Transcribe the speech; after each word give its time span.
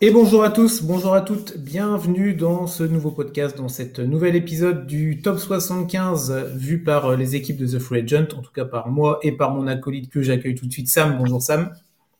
Et 0.00 0.12
bonjour 0.12 0.44
à 0.44 0.50
tous, 0.50 0.84
bonjour 0.84 1.12
à 1.12 1.22
toutes, 1.22 1.58
bienvenue 1.58 2.32
dans 2.32 2.68
ce 2.68 2.84
nouveau 2.84 3.10
podcast, 3.10 3.56
dans 3.56 3.66
cet 3.66 3.98
nouvel 3.98 4.36
épisode 4.36 4.86
du 4.86 5.20
Top 5.20 5.40
75 5.40 6.54
vu 6.54 6.84
par 6.84 7.16
les 7.16 7.34
équipes 7.34 7.56
de 7.56 7.66
The 7.66 7.80
Free 7.80 8.02
Agent, 8.02 8.28
en 8.36 8.42
tout 8.42 8.52
cas 8.52 8.64
par 8.64 8.90
moi 8.90 9.18
et 9.24 9.32
par 9.32 9.52
mon 9.52 9.66
acolyte 9.66 10.08
que 10.08 10.22
j'accueille 10.22 10.54
tout 10.54 10.66
de 10.66 10.72
suite, 10.72 10.86
Sam. 10.86 11.16
Bonjour 11.18 11.42
Sam. 11.42 11.72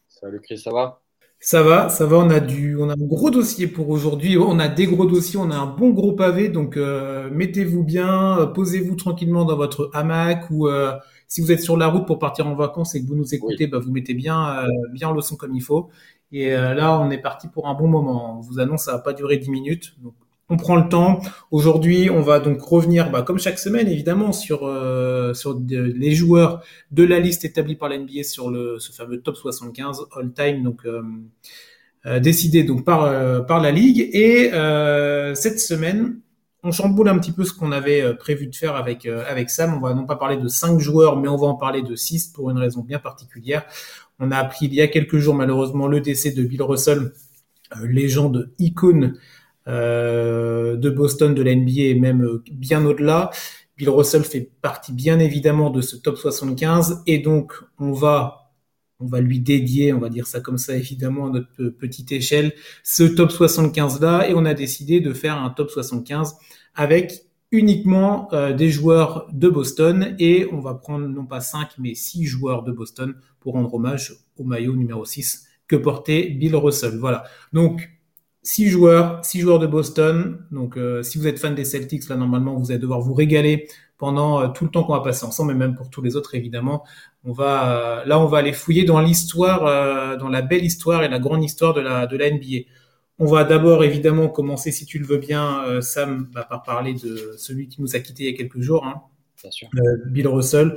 Salut 0.09 0.41
Chris, 0.41 0.59
ça 0.59 0.73
va? 0.73 1.03
Ça 1.39 1.63
va, 1.63 1.89
ça 1.89 2.05
va, 2.05 2.17
on 2.17 2.31
a, 2.31 2.41
du, 2.41 2.77
on 2.77 2.91
a 2.91 2.95
un 2.95 2.97
gros 2.97 3.31
dossier 3.31 3.69
pour 3.69 3.91
aujourd'hui, 3.91 4.37
on 4.37 4.59
a 4.59 4.67
des 4.67 4.87
gros 4.87 5.07
dossiers, 5.07 5.39
on 5.39 5.53
a 5.53 5.57
un 5.57 5.67
bon 5.67 5.91
gros 5.91 6.15
pavé, 6.15 6.49
donc 6.49 6.77
euh, 6.77 7.31
mettez-vous 7.31 7.85
bien, 7.85 8.41
euh, 8.41 8.47
posez-vous 8.47 8.97
tranquillement 8.97 9.45
dans 9.45 9.57
votre 9.57 9.89
hamac 9.95 10.51
ou... 10.51 10.67
Euh, 10.67 10.95
si 11.31 11.43
vous 11.43 11.53
êtes 11.53 11.61
sur 11.61 11.77
la 11.77 11.89
route 11.89 12.07
pour 12.07 12.19
partir 12.19 12.47
en 12.47 12.55
vacances 12.55 12.95
et 12.95 13.03
que 13.03 13.07
vous 13.07 13.15
nous 13.15 13.35
écoutez, 13.35 13.67
bah, 13.67 13.79
vous 13.79 13.93
mettez 13.93 14.15
bien, 14.15 14.65
bien 14.95 15.13
le 15.13 15.21
son 15.21 15.37
comme 15.37 15.55
il 15.55 15.61
faut. 15.61 15.91
Et 16.33 16.55
euh, 16.55 16.75
là, 16.75 16.99
on 17.01 17.11
est 17.11 17.19
parti 17.19 17.49
pour 17.49 17.69
un 17.69 17.75
bon 17.75 17.89
moment. 17.89 18.39
On 18.39 18.41
vous 18.41 18.61
annonce, 18.61 18.85
ça 18.85 18.93
va 18.93 18.99
pas 18.99 19.13
durer 19.13 19.39
10 19.39 19.51
minutes. 19.51 19.95
Donc, 20.03 20.15
on 20.51 20.57
prend 20.57 20.77
le 20.77 20.89
temps. 20.89 21.21
Aujourd'hui, 21.51 22.09
on 22.11 22.23
va 22.23 22.41
donc 22.41 22.61
revenir, 22.63 23.11
bah, 23.11 23.23
comme 23.23 23.39
chaque 23.39 23.59
semaine, 23.59 23.89
évidemment, 23.89 24.33
sur 24.33 24.67
euh, 24.67 25.35
sur 25.35 25.59
les 25.69 26.15
joueurs 26.15 26.63
de 26.91 27.05
la 27.05 27.21
liste 27.21 27.45
établie 27.45 27.75
par 27.75 27.89
la 27.89 27.99
NBA 27.99 28.23
sur 28.25 28.51
le 28.51 28.79
ce 28.79 28.93
fameux 28.93 29.21
top 29.21 29.37
75 29.37 30.07
all 30.17 30.33
time, 30.33 30.63
donc 30.63 30.87
euh, 30.87 31.03
euh 32.07 32.19
décidé 32.21 32.65
donc 32.65 32.85
par 32.85 33.05
euh, 33.05 33.41
par 33.41 33.61
la 33.61 33.71
ligue. 33.71 34.09
Et 34.13 34.51
cette 35.35 35.61
semaine, 35.61 36.21
on 36.63 36.73
chamboule 36.73 37.09
un 37.09 37.19
petit 37.19 37.33
peu 37.33 37.45
ce 37.45 37.53
qu'on 37.53 37.73
avait 37.73 38.15
prévu 38.15 38.47
de 38.47 38.57
faire 38.57 38.75
avec 38.75 39.05
avec 39.07 39.51
Sam. 39.51 39.75
On 39.75 39.81
va 39.81 39.93
non 39.93 40.07
pas 40.07 40.17
parler 40.17 40.39
de 40.39 40.49
cinq 40.49 40.79
joueurs, 40.79 41.17
mais 41.19 41.29
on 41.29 41.37
va 41.37 41.47
en 41.47 41.57
parler 41.57 41.83
de 41.83 41.95
six 41.95 42.27
pour 42.29 42.51
une 42.51 42.59
raison 42.59 42.81
bien 42.81 42.99
particulière. 42.99 43.67
On 44.19 44.31
a 44.31 44.37
appris 44.37 44.67
il 44.67 44.75
y 44.75 44.81
a 44.81 44.89
quelques 44.89 45.19
jours 45.19 45.35
malheureusement 45.35 45.87
le 45.87 46.01
décès 46.01 46.33
de 46.33 46.43
Bill 46.43 46.63
Russell, 46.63 47.13
euh, 47.77 47.87
légende 47.87 48.51
icône 48.59 49.19
euh, 49.69 50.77
de 50.77 50.91
Boston, 50.91 51.35
de 51.35 51.43
la 51.43 51.55
NBA 51.55 51.83
et 51.83 51.95
même 51.95 52.25
euh, 52.25 52.43
bien 52.51 52.85
au-delà. 52.85 53.31
Bill 53.77 53.91
Russell 53.91 54.25
fait 54.25 54.51
partie 54.61 54.93
bien 54.93 55.19
évidemment 55.21 55.71
de 55.71 55.81
ce 55.81 55.97
top 55.97 56.17
75 56.17 57.03
et 57.07 57.19
donc 57.19 57.53
on 57.79 57.93
va 57.93 58.45
on 59.01 59.07
va 59.07 59.21
lui 59.21 59.39
dédier, 59.39 59.93
on 59.93 60.01
va 60.01 60.09
dire 60.09 60.27
ça 60.27 60.41
comme 60.41 60.59
ça 60.59 60.75
évidemment 60.75 61.29
à 61.29 61.31
notre 61.31 61.69
petite 61.69 62.11
échelle, 62.11 62.53
ce 62.83 63.05
top 63.05 63.31
75 63.31 64.01
là 64.01 64.29
et 64.29 64.35
on 64.35 64.45
a 64.45 64.55
décidé 64.55 65.01
de 65.01 65.13
faire 65.13 65.37
un 65.37 65.51
top 65.51 65.71
75 65.71 66.35
avec 66.75 67.28
uniquement 67.51 68.29
euh, 68.33 68.53
des 68.53 68.69
joueurs 68.69 69.27
de 69.33 69.49
Boston 69.49 70.15
et 70.19 70.47
on 70.53 70.61
va 70.61 70.75
prendre 70.75 71.07
non 71.09 71.25
pas 71.25 71.41
5 71.41 71.71
mais 71.79 71.95
6 71.95 72.25
joueurs 72.25 72.63
de 72.63 72.73
Boston 72.73 73.15
pour 73.41 73.55
rendre 73.55 73.73
hommage 73.73 74.17
au 74.37 74.45
maillot 74.45 74.77
numéro 74.77 75.05
6 75.05 75.47
que 75.67 75.77
portait 75.77 76.31
Bill 76.31 76.57
Russell. 76.57 76.99
Voilà. 76.99 77.25
Donc 77.53 77.91
6 78.43 78.69
joueurs, 78.69 79.25
6 79.25 79.41
joueurs 79.41 79.59
de 79.59 79.67
Boston. 79.67 80.45
Donc 80.51 80.77
euh, 80.77 81.03
si 81.03 81.19
vous 81.19 81.27
êtes 81.27 81.39
fan 81.39 81.55
des 81.55 81.65
Celtics 81.65 82.09
là 82.09 82.17
normalement 82.17 82.55
vous 82.55 82.71
allez 82.71 82.81
devoir 82.81 83.01
vous 83.01 83.15
régaler 83.15 83.69
pendant 83.97 84.41
euh, 84.41 84.49
tout 84.49 84.65
le 84.65 84.71
temps 84.71 84.85
qu'on 84.85 84.93
va 84.93 85.01
passer 85.01 85.25
ensemble 85.25 85.53
mais 85.55 85.67
même 85.67 85.75
pour 85.75 85.89
tous 85.89 86.03
les 86.03 86.17
autres 86.17 86.35
évidemment. 86.35 86.85
On 87.25 87.33
va 87.33 88.03
là 88.07 88.21
on 88.21 88.27
va 88.27 88.39
aller 88.39 88.53
fouiller 88.53 88.85
dans 88.85 89.01
l'histoire 89.01 90.19
dans 90.19 90.29
la 90.29 90.43
belle 90.43 90.65
histoire 90.65 91.03
et 91.03 91.09
la 91.09 91.19
grande 91.19 91.43
histoire 91.43 91.73
de 91.73 91.81
la 91.81 92.07
de 92.07 92.17
la 92.17 92.31
NBA. 92.31 92.67
On 93.21 93.27
va 93.27 93.43
d'abord 93.43 93.83
évidemment 93.83 94.29
commencer, 94.29 94.71
si 94.71 94.87
tu 94.87 94.99
le 95.01 95.05
veux 95.05 95.19
bien, 95.19 95.65
euh, 95.65 95.81
Sam, 95.81 96.29
bah, 96.33 96.47
par 96.49 96.63
parler 96.63 96.95
de 96.95 97.35
celui 97.37 97.67
qui 97.67 97.83
nous 97.83 97.97
a 97.97 97.99
quitté 97.99 98.25
il 98.25 98.31
y 98.31 98.35
a 98.35 98.37
quelques 98.37 98.61
jours, 98.61 98.87
hein, 98.87 99.03
bien 99.43 99.51
sûr. 99.51 99.69
Euh, 99.75 99.81
Bill 100.07 100.29
Russell. 100.29 100.77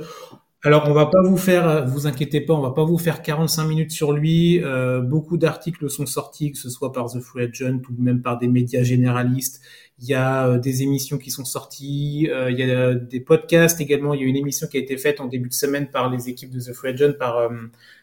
Alors, 0.64 0.88
on 0.88 0.92
va 0.92 1.06
pas 1.06 1.22
vous 1.22 1.36
faire, 1.36 1.86
vous 1.86 2.06
inquiétez 2.06 2.40
pas, 2.40 2.54
on 2.54 2.60
va 2.60 2.70
pas 2.70 2.84
vous 2.84 2.98
faire 2.98 3.22
45 3.22 3.64
minutes 3.64 3.90
sur 3.92 4.12
lui. 4.12 4.62
Euh, 4.62 5.00
beaucoup 5.00 5.36
d'articles 5.36 5.88
sont 5.88 6.06
sortis, 6.06 6.52
que 6.52 6.58
ce 6.58 6.70
soit 6.70 6.92
par 6.92 7.12
The 7.12 7.20
Free 7.20 7.44
Agent 7.44 7.80
ou 7.88 8.00
même 8.02 8.22
par 8.22 8.38
des 8.38 8.48
médias 8.48 8.82
généralistes. 8.82 9.60
Il 10.00 10.08
y 10.08 10.14
a 10.14 10.58
des 10.58 10.82
émissions 10.82 11.18
qui 11.18 11.30
sont 11.30 11.44
sorties, 11.44 12.28
il 12.28 12.58
y 12.58 12.62
a 12.62 12.94
des 12.94 13.20
podcasts 13.20 13.80
également. 13.80 14.14
Il 14.14 14.20
y 14.20 14.24
a 14.24 14.26
une 14.26 14.36
émission 14.36 14.66
qui 14.66 14.76
a 14.76 14.80
été 14.80 14.96
faite 14.96 15.20
en 15.20 15.26
début 15.26 15.48
de 15.48 15.54
semaine 15.54 15.88
par 15.90 16.10
les 16.10 16.28
équipes 16.28 16.50
de 16.50 16.60
The 16.60 16.72
Free 16.72 16.90
Agent, 16.90 17.12
par 17.18 17.48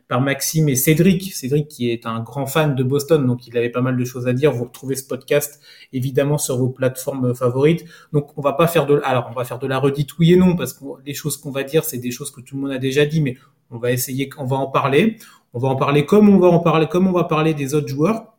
par 0.09 0.19
Maxime 0.19 0.67
et 0.67 0.75
Cédric. 0.75 1.33
Cédric 1.33 1.69
qui 1.69 1.89
est 1.89 2.05
un 2.05 2.19
grand 2.19 2.45
fan 2.45 2.75
de 2.75 2.83
Boston, 2.83 3.25
donc 3.25 3.47
il 3.47 3.57
avait 3.57 3.69
pas 3.69 3.79
mal 3.79 3.95
de 3.95 4.03
choses 4.03 4.27
à 4.27 4.33
dire. 4.33 4.51
Vous 4.51 4.65
retrouvez 4.65 4.95
ce 4.95 5.07
podcast 5.07 5.61
évidemment 5.93 6.37
sur 6.37 6.57
vos 6.57 6.67
plateformes 6.67 7.33
favorites. 7.33 7.85
Donc 8.11 8.37
on 8.37 8.41
va 8.41 8.51
pas 8.51 8.67
faire 8.67 8.85
de, 8.85 8.99
alors 9.05 9.29
on 9.31 9.33
va 9.33 9.45
faire 9.45 9.59
de 9.59 9.67
la 9.67 9.77
redite 9.79 10.17
oui 10.19 10.33
et 10.33 10.35
non 10.35 10.57
parce 10.57 10.73
que 10.73 10.83
les 11.05 11.13
choses 11.13 11.37
qu'on 11.37 11.51
va 11.51 11.63
dire 11.63 11.85
c'est 11.85 11.99
des 11.99 12.11
choses 12.11 12.31
que 12.31 12.41
tout 12.41 12.55
le 12.55 12.61
monde 12.63 12.71
a 12.71 12.79
déjà 12.79 13.05
dit, 13.05 13.21
mais 13.21 13.37
on 13.69 13.77
va 13.77 13.91
essayer, 13.91 14.29
on 14.37 14.45
va 14.45 14.57
en 14.57 14.67
parler. 14.67 15.17
On 15.53 15.59
va 15.59 15.69
en 15.69 15.75
parler 15.75 16.05
comme 16.05 16.29
on 16.29 16.37
va 16.37 16.47
en 16.47 16.59
parler, 16.59 16.87
comme 16.87 17.07
on 17.07 17.11
va 17.11 17.23
parler 17.23 17.53
des 17.53 17.73
autres 17.73 17.87
joueurs 17.87 18.35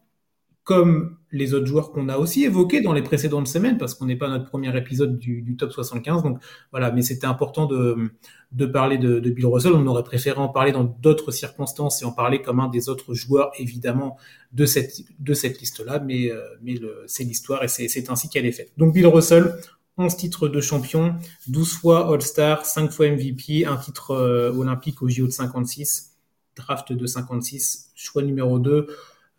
comme 0.64 1.16
les 1.32 1.54
autres 1.54 1.66
joueurs 1.66 1.92
qu'on 1.92 2.08
a 2.08 2.18
aussi 2.18 2.44
évoqués 2.44 2.80
dans 2.80 2.92
les 2.92 3.02
précédentes 3.02 3.46
semaines, 3.46 3.78
parce 3.78 3.94
qu'on 3.94 4.06
n'est 4.06 4.16
pas 4.16 4.28
notre 4.28 4.46
premier 4.46 4.76
épisode 4.76 5.18
du, 5.18 5.56
top 5.56 5.72
75. 5.72 6.22
Donc 6.22 6.38
voilà, 6.70 6.90
mais 6.90 7.02
c'était 7.02 7.26
important 7.26 7.66
de, 7.66 8.10
de 8.52 8.66
parler 8.66 8.98
de, 8.98 9.20
Bill 9.20 9.46
Russell. 9.46 9.72
On 9.72 9.86
aurait 9.86 10.02
préféré 10.02 10.38
en 10.38 10.48
parler 10.48 10.72
dans 10.72 10.84
d'autres 10.84 11.30
circonstances 11.30 12.02
et 12.02 12.04
en 12.04 12.12
parler 12.12 12.42
comme 12.42 12.60
un 12.60 12.68
des 12.68 12.88
autres 12.88 13.14
joueurs, 13.14 13.52
évidemment, 13.58 14.16
de 14.52 14.66
cette, 14.66 15.02
de 15.18 15.34
cette 15.34 15.60
liste-là. 15.60 16.00
Mais, 16.00 16.30
euh, 16.30 16.40
mais 16.62 16.74
c'est 17.06 17.24
l'histoire 17.24 17.62
et 17.62 17.68
c'est 17.68 18.10
ainsi 18.10 18.28
qu'elle 18.28 18.46
est 18.46 18.52
faite. 18.52 18.72
Donc 18.76 18.92
Bill 18.92 19.06
Russell, 19.06 19.54
11 19.98 20.16
titres 20.16 20.48
de 20.48 20.60
champion, 20.60 21.14
12 21.48 21.72
fois 21.74 22.12
All-Star, 22.12 22.64
5 22.64 22.90
fois 22.90 23.08
MVP, 23.10 23.66
un 23.66 23.76
titre 23.76 24.12
euh, 24.12 24.52
olympique 24.52 25.02
au 25.02 25.08
JO 25.08 25.26
de 25.26 25.30
56, 25.30 26.16
draft 26.56 26.92
de 26.92 27.06
56, 27.06 27.92
choix 27.94 28.22
numéro 28.22 28.58
2. 28.58 28.88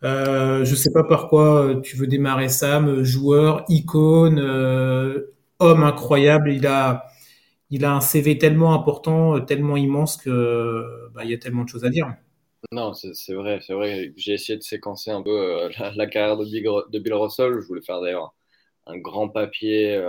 Euh, 0.04 0.64
je 0.64 0.74
sais 0.74 0.90
pas 0.90 1.04
par 1.04 1.28
quoi 1.28 1.64
euh, 1.64 1.80
tu 1.80 1.96
veux 1.96 2.06
démarrer 2.06 2.48
Sam, 2.48 3.04
joueur, 3.04 3.64
icône, 3.68 4.40
euh, 4.40 5.32
homme 5.60 5.84
incroyable. 5.84 6.52
Il 6.52 6.66
a, 6.66 7.06
il 7.70 7.84
a 7.84 7.92
un 7.94 8.00
CV 8.00 8.38
tellement 8.38 8.74
important, 8.74 9.40
tellement 9.40 9.76
immense 9.76 10.16
que 10.16 11.10
bah, 11.14 11.24
il 11.24 11.30
y 11.30 11.34
a 11.34 11.38
tellement 11.38 11.64
de 11.64 11.68
choses 11.68 11.84
à 11.84 11.90
dire. 11.90 12.12
Non, 12.72 12.94
c'est 12.94 13.34
vrai, 13.34 13.60
c'est 13.60 13.74
vrai. 13.74 14.12
J'ai 14.16 14.34
essayé 14.34 14.56
de 14.56 14.62
séquencer 14.62 15.10
un 15.10 15.22
peu 15.22 15.68
la, 15.78 16.06
carrière 16.06 16.36
de 16.36 16.98
Bill, 16.98 17.14
Russell. 17.14 17.60
Je 17.60 17.66
voulais 17.66 17.82
faire 17.82 18.00
d'ailleurs 18.00 18.34
un 18.86 18.98
grand 18.98 19.28
papier 19.28 20.00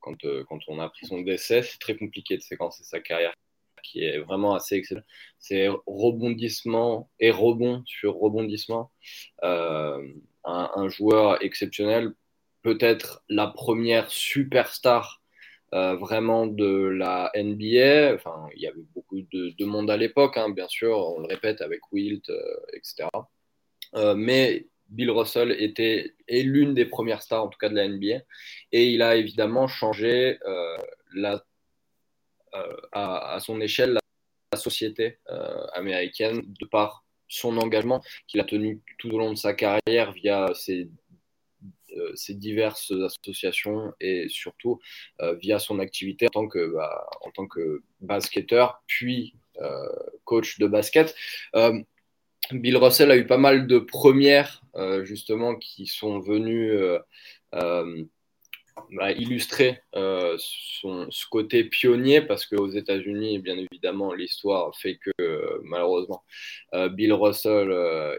quand, 0.00 0.16
quand 0.48 0.58
on 0.68 0.78
a 0.78 0.84
appris 0.84 1.06
son 1.06 1.20
décès. 1.20 1.62
C'est 1.62 1.78
très 1.78 1.96
compliqué 1.96 2.36
de 2.36 2.42
séquencer 2.42 2.84
sa 2.84 3.00
carrière 3.00 3.34
qui 3.82 4.04
est 4.04 4.18
vraiment 4.18 4.54
assez 4.54 4.76
excellent. 4.76 5.02
C'est 5.38 5.68
rebondissement 5.86 7.10
et 7.18 7.30
rebond 7.30 7.82
sur 7.86 8.14
rebondissement. 8.16 8.92
Euh, 9.44 10.06
un, 10.44 10.88
joueur 10.88 11.42
exceptionnel, 11.44 12.12
peut-être 12.62 13.22
la 13.28 13.46
première 13.46 14.10
superstar 14.10 15.22
euh, 15.74 15.94
vraiment 15.96 16.46
de 16.46 16.88
la 16.88 17.30
NBA. 17.36 18.14
Enfin, 18.14 18.48
il 18.56 18.62
y 18.62 18.66
avait 18.66 18.82
beaucoup 18.94 19.20
de, 19.20 19.64
monde 19.64 19.90
à 19.90 19.96
l'époque, 19.96 20.36
hein, 20.38 20.50
bien 20.50 20.68
sûr, 20.68 20.96
on 20.96 21.20
le 21.20 21.26
répète 21.26 21.60
avec 21.60 21.80
Wilt, 21.92 22.28
euh, 22.30 22.56
etc. 22.72 23.08
mais 24.16 24.66
Bill 24.88 25.10
Russell 25.10 25.52
était 25.52 26.14
est 26.26 26.42
l'une 26.42 26.74
des 26.74 26.86
premières 26.86 27.22
stars, 27.22 27.44
en 27.44 27.48
tout 27.48 27.58
cas 27.58 27.68
de 27.68 27.76
la 27.76 27.86
NBA, 27.86 28.22
et 28.72 28.86
il 28.90 29.02
a 29.02 29.16
évidemment 29.16 29.68
changé 29.68 30.38
la 31.14 31.44
euh, 32.54 32.76
à, 32.92 33.38
son 33.40 33.60
échelle 33.60 33.94
la, 34.52 34.58
société 34.58 35.18
euh, 35.30 35.64
américaine 35.74 36.42
de 36.58 36.66
par 36.66 37.04
son 37.28 37.56
engagement 37.58 38.02
qu'il 38.26 38.40
a 38.40 38.44
tenu 38.44 38.80
tout 38.98 39.10
au 39.10 39.18
long 39.18 39.30
de 39.30 39.36
sa 39.36 39.54
carrière 39.54 40.10
via 40.12 40.50
ses, 40.54 40.88
euh, 41.96 42.12
diverses 42.30 42.92
associations 42.92 43.92
et 44.00 44.28
surtout 44.28 44.80
via 45.40 45.60
son 45.60 45.78
activité 45.78 46.26
en 46.26 46.30
tant 46.30 46.48
que, 46.48 46.74
bah, 46.74 47.06
en 47.20 47.30
tant 47.30 47.46
que 47.46 47.82
basketteur, 48.00 48.82
puis 48.88 49.36
coach 50.24 50.58
de 50.58 50.66
basket. 50.66 51.14
Bill 52.50 52.76
Russell 52.78 53.12
a 53.12 53.16
eu 53.16 53.26
pas 53.26 53.38
mal 53.38 53.68
de 53.68 53.78
premières 53.78 54.62
justement 55.04 55.54
qui 55.54 55.86
sont 55.86 56.18
venues 56.18 56.76
bah, 58.92 59.12
illustrer 59.12 59.80
euh, 59.94 60.36
son, 60.38 61.06
ce 61.10 61.26
côté 61.28 61.64
pionnier 61.64 62.20
parce 62.20 62.46
qu'aux 62.46 62.70
États-Unis, 62.70 63.38
bien 63.38 63.56
évidemment, 63.56 64.12
l'histoire 64.12 64.76
fait 64.76 64.96
que 64.96 65.10
euh, 65.20 65.60
malheureusement, 65.62 66.24
euh, 66.74 66.88
Bill 66.88 67.12
Russell 67.12 67.70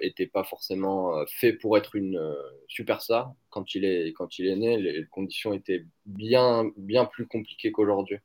n'était 0.02 0.28
pas 0.28 0.44
forcément 0.44 1.26
fait 1.28 1.54
pour 1.54 1.78
être 1.78 1.96
une 1.96 2.22
superstar 2.68 3.34
quand 3.50 3.76
il 3.76 3.86
est 3.86 4.14
quand 4.14 4.40
il 4.40 4.48
est 4.48 4.56
né. 4.56 4.78
Les 4.78 5.06
conditions 5.10 5.54
étaient 5.54 5.86
bien 6.06 6.72
bien 6.78 7.06
plus 7.06 7.28
compliquées 7.28 7.72
qu'aujourd'hui 7.72 8.18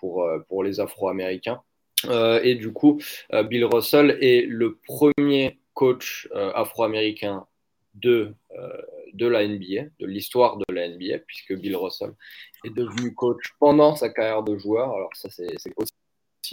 pour 0.00 0.28
pour 0.48 0.64
les 0.64 0.80
Afro-Américains. 0.80 1.62
et 2.42 2.54
du 2.56 2.72
coup, 2.72 3.00
Bill 3.32 3.64
Russell 3.64 4.18
est 4.20 4.46
le 4.46 4.76
premier 4.76 5.60
coach 5.74 6.28
afro-américain 6.32 7.46
de 7.94 8.34
de 9.16 9.26
la 9.26 9.46
NBA, 9.46 9.90
de 9.98 10.06
l'histoire 10.06 10.56
de 10.56 10.74
la 10.74 10.88
NBA, 10.88 11.18
puisque 11.26 11.54
Bill 11.54 11.76
Russell 11.76 12.12
est 12.64 12.74
devenu 12.74 13.14
coach 13.14 13.52
pendant 13.58 13.94
sa 13.96 14.08
carrière 14.10 14.42
de 14.42 14.56
joueur. 14.56 14.92
Alors 14.92 15.10
ça, 15.14 15.28
c'est 15.30 15.46
aussi 15.76 15.92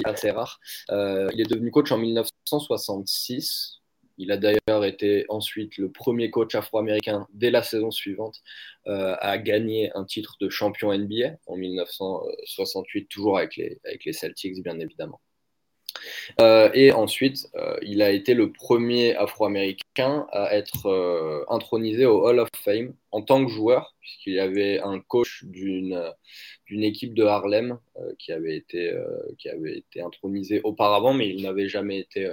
assez 0.04 0.32
rare. 0.32 0.60
Euh, 0.90 1.30
il 1.34 1.42
est 1.42 1.50
devenu 1.50 1.72
coach 1.72 1.92
en 1.92 1.98
1966, 1.98 3.82
Il 4.18 4.32
a 4.32 4.38
d'ailleurs 4.38 4.86
été 4.86 5.26
ensuite 5.30 5.78
le 5.78 5.92
premier 5.92 6.32
coach 6.32 6.56
afro-américain 6.56 7.28
dès 7.34 7.52
la 7.52 7.64
saison 7.64 7.92
suivante 7.92 8.42
euh, 8.88 9.16
à 9.20 9.38
gagner 9.38 9.92
un 9.96 10.06
titre 10.06 10.36
de 10.40 10.50
champion 10.50 10.98
NBA 10.98 11.38
en 11.48 11.56
1968, 11.56 13.08
toujours 13.08 13.38
avec 13.38 13.56
les, 13.58 13.80
avec 13.86 14.06
les 14.06 14.14
Celtics, 14.14 14.62
bien 14.64 14.80
évidemment. 14.80 15.20
Euh, 16.42 16.70
et 16.74 16.92
ensuite, 16.92 17.48
euh, 17.56 17.78
il 17.82 18.02
a 18.02 18.12
été 18.12 18.34
le 18.34 18.52
premier 18.52 19.16
afro-américain 19.16 20.28
à 20.32 20.56
être 20.56 20.88
euh, 20.88 21.44
intronisé 21.50 22.06
au 22.06 22.28
Hall 22.28 22.40
of 22.40 22.50
Fame 22.56 22.94
en 23.12 23.22
tant 23.22 23.46
que 23.46 23.52
joueur, 23.52 23.96
puisqu'il 24.02 24.34
y 24.34 24.40
avait 24.40 24.80
un 24.80 25.00
coach 25.00 25.44
d'une 25.46 26.14
équipe 26.70 27.14
de 27.14 27.24
Harlem 27.24 27.78
qui, 28.18 28.32
avait 28.32 28.56
été, 28.58 28.92
qui 29.38 29.50
avait 29.50 29.78
été 29.78 30.02
intronisé 30.02 30.62
auparavant, 30.64 31.14
mais 31.14 31.30
il 31.30 31.44
n'avait 31.44 31.68
jamais 31.68 32.00
été 32.00 32.32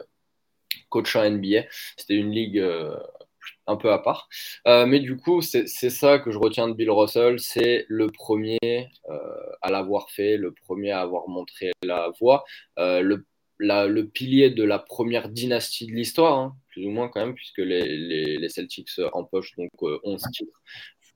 coach 0.88 1.14
en 1.16 1.28
NBA. 1.28 1.64
C'était 1.96 2.14
une 2.14 2.30
ligue 2.30 2.64
un 3.66 3.76
peu 3.76 3.92
à 3.92 3.98
part. 3.98 4.28
mais 4.66 5.00
du 5.00 5.18
coup, 5.18 5.42
c'est 5.42 5.66
ça 5.66 6.18
que 6.18 6.30
je 6.30 6.38
retiens 6.38 6.68
de 6.68 6.74
Bill 6.74 6.90
Russell, 6.90 7.38
c'est 7.40 7.84
le 7.88 8.06
premier 8.06 8.58
à 9.60 9.70
l'avoir 9.70 10.10
fait, 10.10 10.38
le 10.38 10.52
premier 10.52 10.92
à 10.92 11.00
avoir 11.00 11.28
montré 11.28 11.72
la 11.82 12.10
voie, 12.20 12.44
le 13.60 14.02
pilier 14.02 14.50
de 14.50 14.64
la 14.64 14.78
première 14.78 15.28
dynastie 15.28 15.86
de 15.86 15.92
l'histoire, 15.92 16.38
hein, 16.38 16.56
plus 16.68 16.86
ou 16.86 16.90
moins 16.90 17.08
quand 17.08 17.20
même, 17.20 17.34
puisque 17.34 17.58
les, 17.58 18.38
les, 18.38 18.48
Celtics 18.48 18.90
empochent 19.12 19.54
donc 19.56 19.70
11 19.80 19.92
euh, 20.02 20.30
titres 20.32 20.62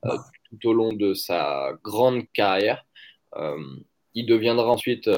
euh, 0.07 0.17
tout 0.51 0.69
au 0.69 0.73
long 0.73 0.93
de 0.93 1.15
sa 1.15 1.73
grande 1.83 2.25
carrière. 2.33 2.85
Euh, 3.37 3.57
il 4.15 4.27
deviendra 4.27 4.71
ensuite 4.71 5.11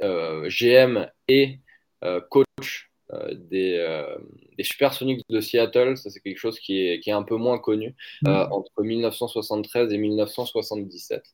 GM 0.00 1.06
et 1.28 1.58
coach 2.30 2.90
des, 3.32 4.06
des 4.56 4.62
Supersonics 4.62 5.22
de 5.28 5.40
Seattle. 5.40 5.96
Ça, 5.96 6.10
c'est 6.10 6.20
quelque 6.20 6.38
chose 6.38 6.60
qui 6.60 6.86
est, 6.86 7.00
qui 7.00 7.10
est, 7.10 7.12
un 7.12 7.24
peu 7.24 7.34
moins 7.34 7.58
connu, 7.58 7.96
mm. 8.22 8.28
entre 8.52 8.82
1973 8.82 9.92
et 9.92 9.98
1977. 9.98 11.24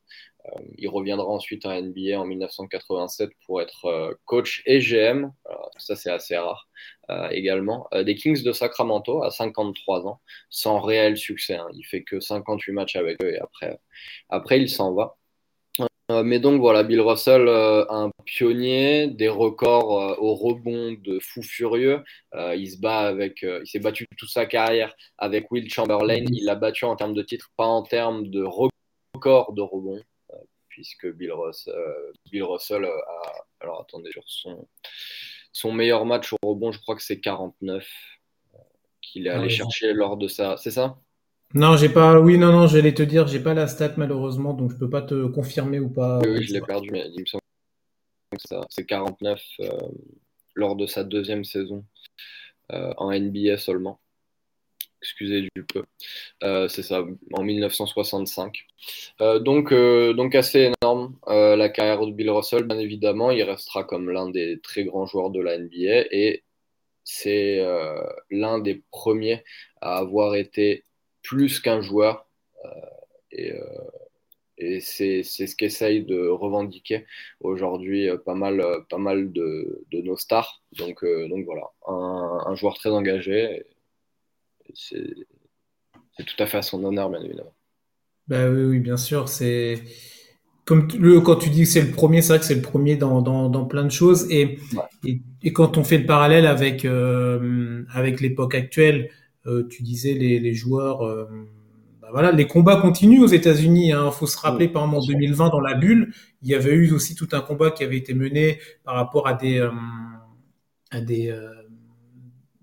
Euh, 0.47 0.61
il 0.79 0.89
reviendra 0.89 1.27
ensuite 1.29 1.67
en 1.67 1.81
NBA 1.81 2.19
en 2.19 2.25
1987 2.25 3.31
pour 3.47 3.61
être 3.61 3.87
euh, 3.87 4.15
coach 4.25 4.63
et 4.67 4.81
GM. 4.81 5.33
ça, 5.79 5.97
c'est 5.97 6.11
assez 6.11 6.37
rare 6.37 6.69
euh, 7.11 7.29
également. 7.31 7.89
des 8.05 8.15
Kings 8.15 8.43
de 8.43 8.53
Sacramento 8.53 9.23
à 9.23 9.31
53 9.31 10.07
ans, 10.07 10.21
sans 10.51 10.81
réel 10.81 11.17
succès. 11.17 11.57
Hein. 11.57 11.69
Il 11.75 11.85
fait 11.85 12.03
que 12.03 12.21
58 12.21 12.73
matchs 12.73 12.97
avec 12.97 13.23
eux 13.23 13.33
et 13.35 13.39
après, 13.39 13.79
après 14.29 14.61
il 14.61 14.69
s'en 14.69 14.95
va. 14.95 15.17
mais 16.25 16.39
donc 16.41 16.61
voilà, 16.61 16.83
Bill 16.85 17.01
Russell, 17.01 17.49
un 17.49 18.11
pionnier, 18.25 19.09
des 19.09 19.29
records 19.29 20.19
au 20.21 20.35
rebond 20.35 20.93
de 20.93 21.19
fou 21.21 21.43
furieux. 21.43 22.03
il 22.35 22.71
se 22.71 22.79
bat 22.79 23.01
avec, 23.01 23.43
il 23.43 23.67
s'est 23.67 23.81
battu 23.81 24.07
toute 24.17 24.31
sa 24.31 24.47
carrière 24.47 24.95
avec 25.19 25.51
Will 25.51 25.69
Chamberlain. 25.71 26.25
Il 26.33 26.45
l'a 26.45 26.55
battu 26.55 26.85
en 26.85 26.97
termes 26.97 27.15
de 27.15 27.23
titres, 27.23 27.51
pas 27.57 27.67
en 27.67 27.83
termes 27.83 28.29
de 28.29 28.43
record 28.45 29.53
de 29.53 29.63
rebond 29.63 30.01
puisque 30.77 31.11
Bill, 31.11 31.31
euh, 31.31 32.45
Russell 32.45 32.85
a. 32.85 32.91
Alors 33.61 33.81
attendez, 33.81 34.11
son, 34.27 34.69
son 35.51 35.73
meilleur 35.73 36.05
match 36.05 36.35
au 36.35 36.37
rebond, 36.47 36.71
je 36.71 36.79
crois 36.83 36.95
que 36.95 37.03
c'est 37.03 37.19
49 37.19 37.83
euh, 38.55 38.59
qu'il 39.01 39.27
est 39.27 39.31
ah 39.31 39.39
allé 39.39 39.49
chercher 39.49 39.95
lors 39.95 40.19
de 40.19 40.29
ça. 40.29 40.57
C'est 40.59 40.71
ça? 40.71 40.99
Non, 41.55 41.79
j'ai 41.79 41.89
pas. 41.89 42.21
Oui, 42.21 42.37
non, 42.37 42.53
non, 42.53 42.67
j'allais 42.67 42.93
te 42.93 43.03
dire, 43.03 43.27
j'ai 43.27 43.41
pas 43.41 43.55
la 43.55 43.69
stat 43.69 43.95
malheureusement, 43.97 44.53
donc 44.53 44.71
je 44.71 44.77
peux 44.77 44.91
pas 44.91 45.01
te 45.01 45.27
confirmer 45.29 45.81
ou 45.81 45.89
pas. 45.89 46.19
Oui, 46.19 46.43
je 46.43 46.53
l'ai 46.53 46.61
perdu, 46.61 46.91
mais 46.91 47.07
il 47.15 47.23
me 47.23 47.27
semble 47.27 47.43
que 48.33 48.67
c'est 48.69 48.85
49 48.85 49.43
euh, 49.61 49.71
lors 50.55 50.77
de 50.77 50.87
sa 50.87 51.05
deuxième 51.05 51.45
saison 51.45 51.85
en 52.69 53.13
NBA 53.13 53.59
seulement 53.59 54.01
excusez 55.07 55.43
du 55.43 55.65
peu. 55.65 55.85
Euh, 56.43 56.69
c'est 56.69 56.83
ça, 56.83 57.05
en 57.33 57.43
1965. 57.43 58.67
Euh, 59.21 59.39
donc, 59.39 59.73
euh, 59.73 60.13
donc 60.15 60.35
assez 60.35 60.73
énorme 60.83 61.17
la 61.27 61.69
carrière 61.69 62.05
de 62.07 62.13
Bill 62.13 62.31
Russell, 62.31 62.65
bien 62.65 62.79
évidemment. 62.79 63.31
Il 63.31 63.43
restera 63.43 63.85
comme 63.85 64.11
l'un 64.11 64.29
des 64.31 64.61
très 64.61 64.85
grands 64.85 65.07
joueurs 65.07 65.31
de 65.31 65.41
la 65.41 65.59
NBA 65.59 66.07
et 66.11 66.45
c'est 67.05 67.65
l'un 68.31 68.59
des 68.59 68.83
premiers 68.91 69.45
à 69.81 69.99
avoir 69.99 70.35
été 70.35 70.85
plus 71.23 71.61
qu'un 71.61 71.81
joueur. 71.81 72.27
et, 73.33 73.53
c'est 74.81 75.23
ce 75.23 75.55
qu'essayent 75.57 76.05
de 76.05 76.29
revendiquer 76.29 77.07
aujourd'hui 77.41 78.09
pas 78.25 78.35
mal, 78.35 78.65
pas 78.89 78.99
mal 78.99 79.33
de, 79.33 79.85
de, 79.93 80.01
nos 80.03 80.17
stars. 80.17 80.63
Donc, 80.79 81.05
donc 81.05 81.45
voilà, 81.45 81.71
un 81.87 82.55
joueur 82.57 82.75
très 82.79 82.91
engagé 82.91 83.65
c'est 84.75 86.25
tout 86.25 86.43
à 86.43 86.47
fait 86.47 86.59
à 86.59 86.63
son 86.63 86.83
honneur, 86.85 87.11
bien 87.11 87.23
évidemment. 87.23 87.55
Bah 88.29 88.49
oui, 88.49 88.63
oui, 88.65 88.81
bien 88.81 88.97
sûr. 88.97 89.29
C'est 89.29 89.83
comme 90.65 90.89
le, 90.99 91.21
quand 91.21 91.37
tu 91.37 91.49
dis 91.49 91.63
que 91.63 91.69
c'est 91.69 91.83
le 91.83 91.93
premier, 91.93 92.23
c'est 92.23 92.31
vrai 92.31 92.39
que 92.41 92.45
c'est 92.45 92.57
le 92.57 92.63
premier 92.63 92.97
dans, 92.97 93.23
dans, 93.23 93.49
dans, 93.49 93.65
plein 93.67 93.85
de 93.85 93.91
choses. 93.91 94.27
Et, 94.31 94.59
et, 95.05 95.53
quand 95.53 95.79
on 95.79 95.85
fait 95.85 95.99
le 95.99 96.07
parallèle 96.07 96.47
avec, 96.47 96.85
euh, 96.85 97.85
avec 97.93 98.21
l'époque 98.21 98.55
actuelle, 98.55 99.11
euh, 99.47 99.67
tu 99.69 99.85
disais 99.85 100.15
les, 100.15 100.41
les 100.41 100.55
joueurs, 100.55 101.03
euh, 101.03 101.27
bah 102.03 102.09
voilà, 102.11 102.33
les 102.33 102.49
combats 102.49 102.81
continuent 102.81 103.23
aux 103.23 103.29
États-Unis. 103.29 103.89
Il 103.89 103.93
hein. 103.93 104.11
faut 104.11 104.27
se 104.27 104.39
rappeler, 104.39 104.67
par 104.67 104.83
exemple, 104.83 105.05
en 105.05 105.07
2020, 105.07 105.51
dans 105.51 105.61
la 105.61 105.75
bulle, 105.75 106.13
il 106.43 106.49
y 106.49 106.55
avait 106.55 106.75
eu 106.75 106.91
aussi 106.93 107.15
tout 107.15 107.29
un 107.31 107.41
combat 107.41 107.71
qui 107.71 107.85
avait 107.85 107.99
été 107.99 108.13
mené 108.13 108.59
par 108.83 108.97
rapport 108.97 109.29
à 109.29 109.35
des, 109.35 109.65
à 110.91 111.01
des 111.01 111.33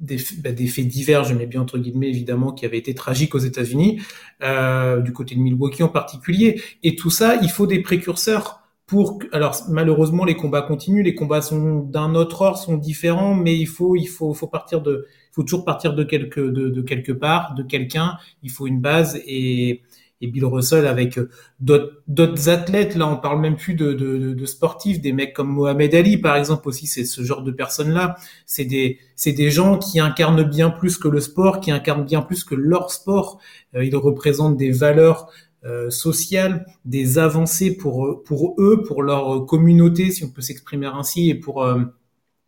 des, 0.03 0.17
bah, 0.39 0.51
des, 0.51 0.67
faits 0.67 0.87
divers, 0.87 1.23
je 1.23 1.33
mets 1.33 1.47
bien 1.47 1.61
entre 1.61 1.77
guillemets 1.77 2.09
évidemment, 2.09 2.51
qui 2.51 2.65
avaient 2.65 2.77
été 2.77 2.93
tragiques 2.93 3.33
aux 3.35 3.39
États-Unis, 3.39 4.01
euh, 4.43 4.99
du 4.99 5.13
côté 5.13 5.35
de 5.35 5.39
Milwaukee 5.39 5.83
en 5.83 5.89
particulier. 5.89 6.61
Et 6.83 6.95
tout 6.95 7.09
ça, 7.09 7.37
il 7.41 7.49
faut 7.49 7.67
des 7.67 7.81
précurseurs 7.81 8.59
pour. 8.85 9.19
Alors 9.31 9.55
malheureusement, 9.69 10.25
les 10.25 10.35
combats 10.35 10.61
continuent, 10.61 11.03
les 11.03 11.15
combats 11.15 11.41
sont 11.41 11.79
d'un 11.79 12.15
autre 12.15 12.41
ordre, 12.41 12.57
sont 12.57 12.77
différents, 12.77 13.33
mais 13.33 13.57
il 13.57 13.67
faut, 13.67 13.95
il 13.95 14.07
faut, 14.07 14.33
faut 14.33 14.47
partir 14.47 14.81
de, 14.81 15.07
faut 15.31 15.43
toujours 15.43 15.65
partir 15.65 15.93
de 15.93 16.03
quelque, 16.03 16.41
de, 16.41 16.69
de 16.69 16.81
quelque 16.81 17.11
part, 17.11 17.55
de 17.55 17.63
quelqu'un. 17.63 18.17
Il 18.43 18.51
faut 18.51 18.67
une 18.67 18.81
base 18.81 19.19
et 19.25 19.81
et 20.23 20.27
Bill 20.27 20.45
Russell 20.45 20.87
avec 20.87 21.17
euh, 21.17 21.29
d'autres 21.59 22.49
athlètes. 22.49 22.95
Là, 22.95 23.07
on 23.09 23.17
parle 23.17 23.41
même 23.41 23.57
plus 23.57 23.73
de, 23.73 23.91
de, 23.91 24.33
de, 24.33 24.45
sportifs, 24.45 25.01
des 25.01 25.11
mecs 25.11 25.33
comme 25.33 25.49
Mohamed 25.49 25.93
Ali, 25.93 26.17
par 26.17 26.37
exemple, 26.37 26.69
aussi, 26.69 26.87
c'est 26.87 27.03
ce 27.03 27.23
genre 27.23 27.43
de 27.43 27.51
personnes-là. 27.51 28.15
C'est 28.45 28.63
des, 28.63 28.99
c'est 29.17 29.33
des 29.33 29.51
gens 29.51 29.77
qui 29.77 29.99
incarnent 29.99 30.43
bien 30.43 30.69
plus 30.69 30.97
que 30.97 31.09
le 31.09 31.19
sport, 31.19 31.59
qui 31.59 31.71
incarnent 31.71 32.05
bien 32.05 32.21
plus 32.21 32.45
que 32.45 32.55
leur 32.55 32.89
sport. 32.89 33.39
Euh, 33.75 33.83
ils 33.83 33.95
représentent 33.97 34.55
des 34.55 34.71
valeurs 34.71 35.29
euh, 35.65 35.89
sociales, 35.89 36.65
des 36.85 37.17
avancées 37.19 37.75
pour, 37.75 38.23
pour 38.23 38.55
eux, 38.59 38.81
pour 38.87 39.03
leur 39.03 39.45
communauté, 39.45 40.09
si 40.09 40.23
on 40.23 40.29
peut 40.29 40.41
s'exprimer 40.41 40.87
ainsi, 40.87 41.29
et 41.29 41.35
pour, 41.35 41.67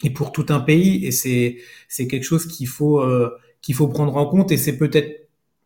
et 0.02 0.10
pour 0.12 0.32
tout 0.32 0.46
un 0.48 0.62
pays. 0.62 1.06
Et 1.06 1.12
c'est, 1.12 1.58
c'est 1.90 2.08
quelque 2.08 2.24
chose 2.24 2.46
qu'il 2.46 2.70
faut, 2.70 3.06
qu'il 3.62 3.76
faut 3.76 3.90
prendre 3.90 4.16
en 4.16 4.26
compte. 4.28 4.54
Et 4.54 4.58
c'est 4.58 4.78
peut-être 4.78 5.25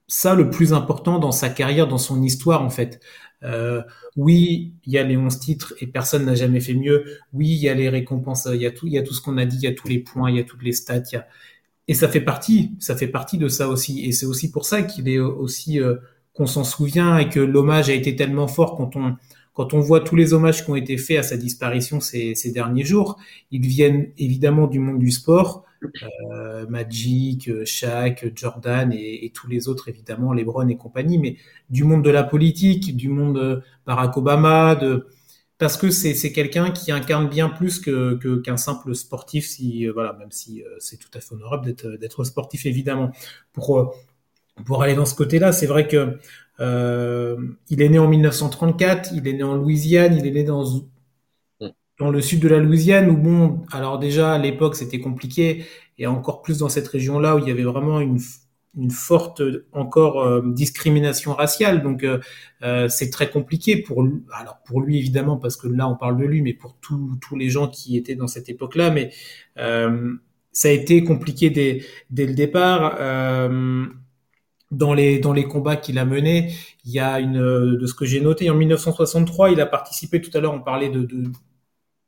ça 0.09 0.33
le 0.33 0.49
plus 0.49 0.73
important 0.73 1.19
dans 1.19 1.31
sa 1.31 1.49
carrière, 1.49 1.87
dans 1.87 1.99
son 1.99 2.21
histoire 2.23 2.63
en 2.63 2.69
fait. 2.69 2.99
Euh, 3.43 3.81
oui, 4.17 4.73
il 4.85 4.91
y 4.91 4.97
a 4.97 5.03
les 5.03 5.15
11 5.15 5.39
titres 5.39 5.73
et 5.79 5.87
personne 5.87 6.25
n'a 6.25 6.35
jamais 6.35 6.59
fait 6.59 6.73
mieux. 6.73 7.05
Oui, 7.31 7.47
il 7.47 7.59
y 7.59 7.69
a 7.69 7.75
les 7.75 7.87
récompenses, 7.87 8.49
il 8.51 8.59
y 8.59 8.65
a 8.65 8.71
tout, 8.71 8.87
il 8.87 8.93
y 8.93 8.97
a 8.97 9.03
tout 9.03 9.13
ce 9.13 9.21
qu'on 9.21 9.37
a 9.37 9.45
dit, 9.45 9.57
il 9.57 9.63
y 9.63 9.67
a 9.67 9.73
tous 9.73 9.87
les 9.87 9.99
points, 9.99 10.29
il 10.29 10.37
y 10.37 10.39
a 10.39 10.43
toutes 10.43 10.63
les 10.63 10.73
stats, 10.73 11.03
y 11.13 11.15
a... 11.15 11.27
et 11.87 11.93
ça 11.93 12.09
fait 12.09 12.21
partie, 12.21 12.75
ça 12.79 12.95
fait 12.97 13.07
partie 13.07 13.37
de 13.37 13.47
ça 13.47 13.69
aussi. 13.69 14.03
Et 14.05 14.11
c'est 14.11 14.25
aussi 14.25 14.51
pour 14.51 14.65
ça 14.65 14.81
qu'il 14.81 15.07
est 15.07 15.19
aussi 15.19 15.79
euh, 15.79 15.95
qu'on 16.33 16.47
s'en 16.47 16.63
souvient 16.63 17.17
et 17.19 17.29
que 17.29 17.39
l'hommage 17.39 17.89
a 17.89 17.93
été 17.93 18.15
tellement 18.15 18.47
fort 18.47 18.75
quand 18.75 18.95
on 18.95 19.15
quand 19.53 19.73
on 19.73 19.81
voit 19.81 19.99
tous 19.99 20.15
les 20.15 20.33
hommages 20.33 20.63
qui 20.63 20.71
ont 20.71 20.75
été 20.77 20.97
faits 20.97 21.19
à 21.19 21.23
sa 21.23 21.35
disparition 21.35 21.99
ces, 21.99 22.33
ces 22.33 22.51
derniers 22.51 22.85
jours. 22.85 23.17
Ils 23.51 23.67
viennent 23.67 24.07
évidemment 24.17 24.67
du 24.67 24.79
monde 24.79 24.99
du 24.99 25.11
sport, 25.11 25.65
euh, 26.31 26.65
Magic, 26.67 27.65
Shaq, 27.65 28.31
Jordan 28.35 28.91
et, 28.93 29.31
tous 29.33 29.47
les 29.47 29.67
autres 29.67 29.89
évidemment, 29.89 30.33
LeBron 30.33 30.67
et 30.67 30.77
compagnie, 30.77 31.17
mais 31.17 31.37
du 31.69 31.83
monde 31.83 32.03
de 32.03 32.09
la 32.09 32.23
politique, 32.23 32.95
du 32.95 33.09
monde 33.09 33.35
de 33.35 33.61
Barack 33.85 34.17
Obama, 34.17 34.75
de 34.75 35.07
parce 35.57 35.75
que 35.75 35.89
c'est 35.91 36.31
quelqu'un 36.31 36.71
qui 36.71 36.91
incarne 36.91 37.27
bien 37.27 37.49
plus 37.49 37.79
que 37.79 38.15
qu'un 38.41 38.57
simple 38.57 38.95
sportif, 38.95 39.45
si 39.45 39.87
euh, 39.87 39.91
voilà, 39.91 40.13
même 40.13 40.31
si 40.31 40.63
euh, 40.63 40.67
c'est 40.79 40.97
tout 40.97 41.09
à 41.13 41.19
fait 41.19 41.33
honorable 41.35 41.65
d'être 41.65 41.87
d'être 41.97 42.23
sportif 42.23 42.65
évidemment. 42.65 43.11
Pour 43.53 43.95
pour 44.65 44.83
aller 44.83 44.95
dans 44.95 45.05
ce 45.05 45.15
côté-là, 45.15 45.51
c'est 45.51 45.67
vrai 45.67 45.87
que 45.87 46.17
il 47.69 47.81
est 47.81 47.89
né 47.89 47.99
en 47.99 48.07
1934, 48.07 49.11
il 49.13 49.27
est 49.27 49.33
né 49.33 49.43
en 49.43 49.55
Louisiane, 49.55 50.15
il 50.15 50.27
est 50.27 50.31
né 50.31 50.43
dans 50.43 50.65
dans 51.99 52.09
le 52.09 52.21
sud 52.21 52.39
de 52.39 52.47
la 52.47 52.59
Louisiane 52.59 53.09
où 53.09 53.17
bon, 53.17 53.61
alors 53.71 53.99
déjà 53.99 54.33
à 54.33 54.37
l'époque 54.37 54.75
c'était 54.75 54.99
compliqué 54.99 55.65
et 55.97 56.07
encore 56.07 56.41
plus 56.41 56.59
dans 56.59 56.69
cette 56.69 56.87
région-là 56.87 57.35
où 57.35 57.39
il 57.39 57.47
y 57.47 57.51
avait 57.51 57.63
vraiment 57.63 57.99
une, 57.99 58.19
une 58.77 58.91
forte 58.91 59.41
encore 59.73 60.21
euh, 60.21 60.41
discrimination 60.45 61.33
raciale. 61.33 61.83
Donc 61.83 62.03
euh, 62.03 62.19
euh, 62.63 62.87
c'est 62.87 63.09
très 63.09 63.29
compliqué 63.29 63.77
pour 63.77 64.07
alors 64.33 64.59
pour 64.65 64.81
lui 64.81 64.97
évidemment 64.97 65.37
parce 65.37 65.57
que 65.57 65.67
là 65.67 65.87
on 65.89 65.95
parle 65.95 66.17
de 66.17 66.25
lui, 66.25 66.41
mais 66.41 66.53
pour 66.53 66.77
tous 66.79 67.35
les 67.35 67.49
gens 67.49 67.67
qui 67.67 67.97
étaient 67.97 68.15
dans 68.15 68.27
cette 68.27 68.49
époque-là. 68.49 68.91
Mais 68.91 69.11
ça 70.51 70.67
a 70.67 70.71
été 70.71 71.03
compliqué 71.03 71.49
dès, 71.49 71.83
dès 72.09 72.25
le 72.25 72.33
départ. 72.33 72.97
Euh, 72.99 73.85
dans 74.71 74.93
les 74.93 75.17
dans 75.19 75.33
les 75.33 75.45
combats 75.45 75.77
qu'il 75.77 75.97
a 75.97 76.05
menés, 76.05 76.53
il 76.85 76.91
y 76.91 76.99
a 76.99 77.19
une 77.19 77.39
de 77.39 77.85
ce 77.87 77.93
que 77.95 78.05
j'ai 78.05 78.21
noté 78.21 78.49
en 78.51 78.55
1963, 78.55 79.49
il 79.51 79.61
a 79.61 79.65
participé 79.65 80.21
tout 80.21 80.29
à 80.37 80.41
l'heure 80.41 80.53
on 80.53 80.61
parlait 80.61 80.89
de, 80.89 81.01
de 81.05 81.31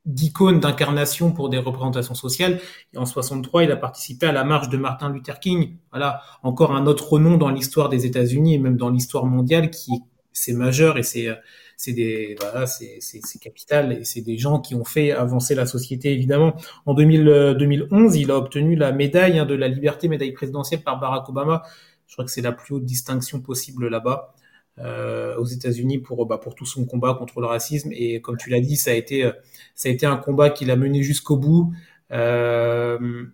d'icônes 0.04 0.60
d'incarnation 0.60 1.32
pour 1.32 1.48
des 1.48 1.58
représentations 1.58 2.14
sociales. 2.14 2.60
Et 2.92 2.98
en 2.98 3.06
63, 3.06 3.64
il 3.64 3.70
a 3.70 3.76
participé 3.76 4.26
à 4.26 4.32
la 4.32 4.44
marche 4.44 4.68
de 4.68 4.76
Martin 4.76 5.10
Luther 5.10 5.38
King. 5.38 5.76
Voilà, 5.90 6.22
encore 6.42 6.74
un 6.74 6.86
autre 6.86 7.18
nom 7.18 7.36
dans 7.36 7.50
l'histoire 7.50 7.88
des 7.88 8.06
États-Unis 8.06 8.54
et 8.54 8.58
même 8.58 8.76
dans 8.76 8.90
l'histoire 8.90 9.26
mondiale 9.26 9.70
qui 9.70 10.02
c'est 10.32 10.54
majeur 10.54 10.98
et 10.98 11.02
c'est 11.02 11.28
c'est 11.76 11.92
des 11.92 12.36
voilà, 12.40 12.66
c'est 12.66 12.98
c'est 13.00 13.38
capital 13.38 13.92
et 13.92 14.04
c'est 14.04 14.20
des 14.22 14.38
gens 14.38 14.60
qui 14.60 14.74
ont 14.74 14.84
fait 14.84 15.10
avancer 15.12 15.54
la 15.54 15.66
société 15.66 16.12
évidemment. 16.12 16.54
En 16.86 16.94
2000, 16.94 17.56
2011, 17.58 18.16
il 18.16 18.30
a 18.30 18.36
obtenu 18.38 18.76
la 18.76 18.92
médaille 18.92 19.38
hein, 19.38 19.46
de 19.46 19.54
la 19.54 19.68
liberté, 19.68 20.08
médaille 20.08 20.32
présidentielle 20.32 20.82
par 20.82 20.98
Barack 21.00 21.28
Obama. 21.28 21.62
Je 22.06 22.14
crois 22.14 22.24
que 22.24 22.30
c'est 22.30 22.42
la 22.42 22.52
plus 22.52 22.74
haute 22.74 22.84
distinction 22.84 23.40
possible 23.40 23.88
là-bas. 23.88 24.34
Euh, 24.78 25.36
aux 25.36 25.44
États-Unis 25.44 25.98
pour 25.98 26.24
bah, 26.24 26.38
pour 26.38 26.54
tout 26.54 26.64
son 26.64 26.86
combat 26.86 27.14
contre 27.14 27.40
le 27.40 27.46
racisme. 27.46 27.90
Et 27.92 28.22
comme 28.22 28.38
tu 28.38 28.48
l'as 28.50 28.60
dit 28.60 28.76
ça 28.76 28.90
a 28.92 28.94
été 28.94 29.30
ça 29.74 29.88
a 29.90 29.92
été 29.92 30.06
un 30.06 30.16
combat 30.16 30.48
qu'il 30.50 30.70
a 30.70 30.76
mené 30.76 31.02
jusqu'au 31.02 31.36
bout. 31.36 31.74
Euh, 32.10 33.26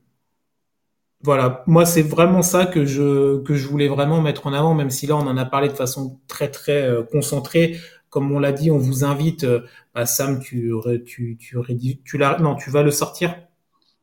voilà. 1.23 1.63
Moi 1.67 1.87
c'est 1.87 2.03
vraiment 2.03 2.43
ça 2.43 2.67
que 2.67 2.85
je 2.85 3.41
que 3.43 3.55
je 3.55 3.67
voulais 3.69 3.89
vraiment 3.89 4.21
mettre 4.21 4.47
en 4.47 4.53
avant 4.53 4.75
même 4.75 4.91
si 4.91 5.07
là 5.07 5.17
on 5.17 5.27
en 5.27 5.37
a 5.37 5.45
parlé 5.45 5.69
de 5.69 5.75
façon 5.75 6.21
très 6.29 6.51
très 6.51 6.83
euh, 6.83 7.03
concentrée. 7.05 7.77
Comme 8.11 8.33
on 8.33 8.39
l'a 8.41 8.53
dit 8.53 8.71
on 8.71 8.79
vous 8.79 9.05
invite 9.05 9.47
bah, 9.95 10.07
Sam 10.07 10.41
tu 10.41 10.73
tu 11.07 11.37
tu 11.39 11.59
tu, 11.69 12.03
tu 12.05 12.19
non 12.41 12.57
tu 12.57 12.71
vas 12.71 12.83
le 12.83 12.91
sortir 12.91 13.37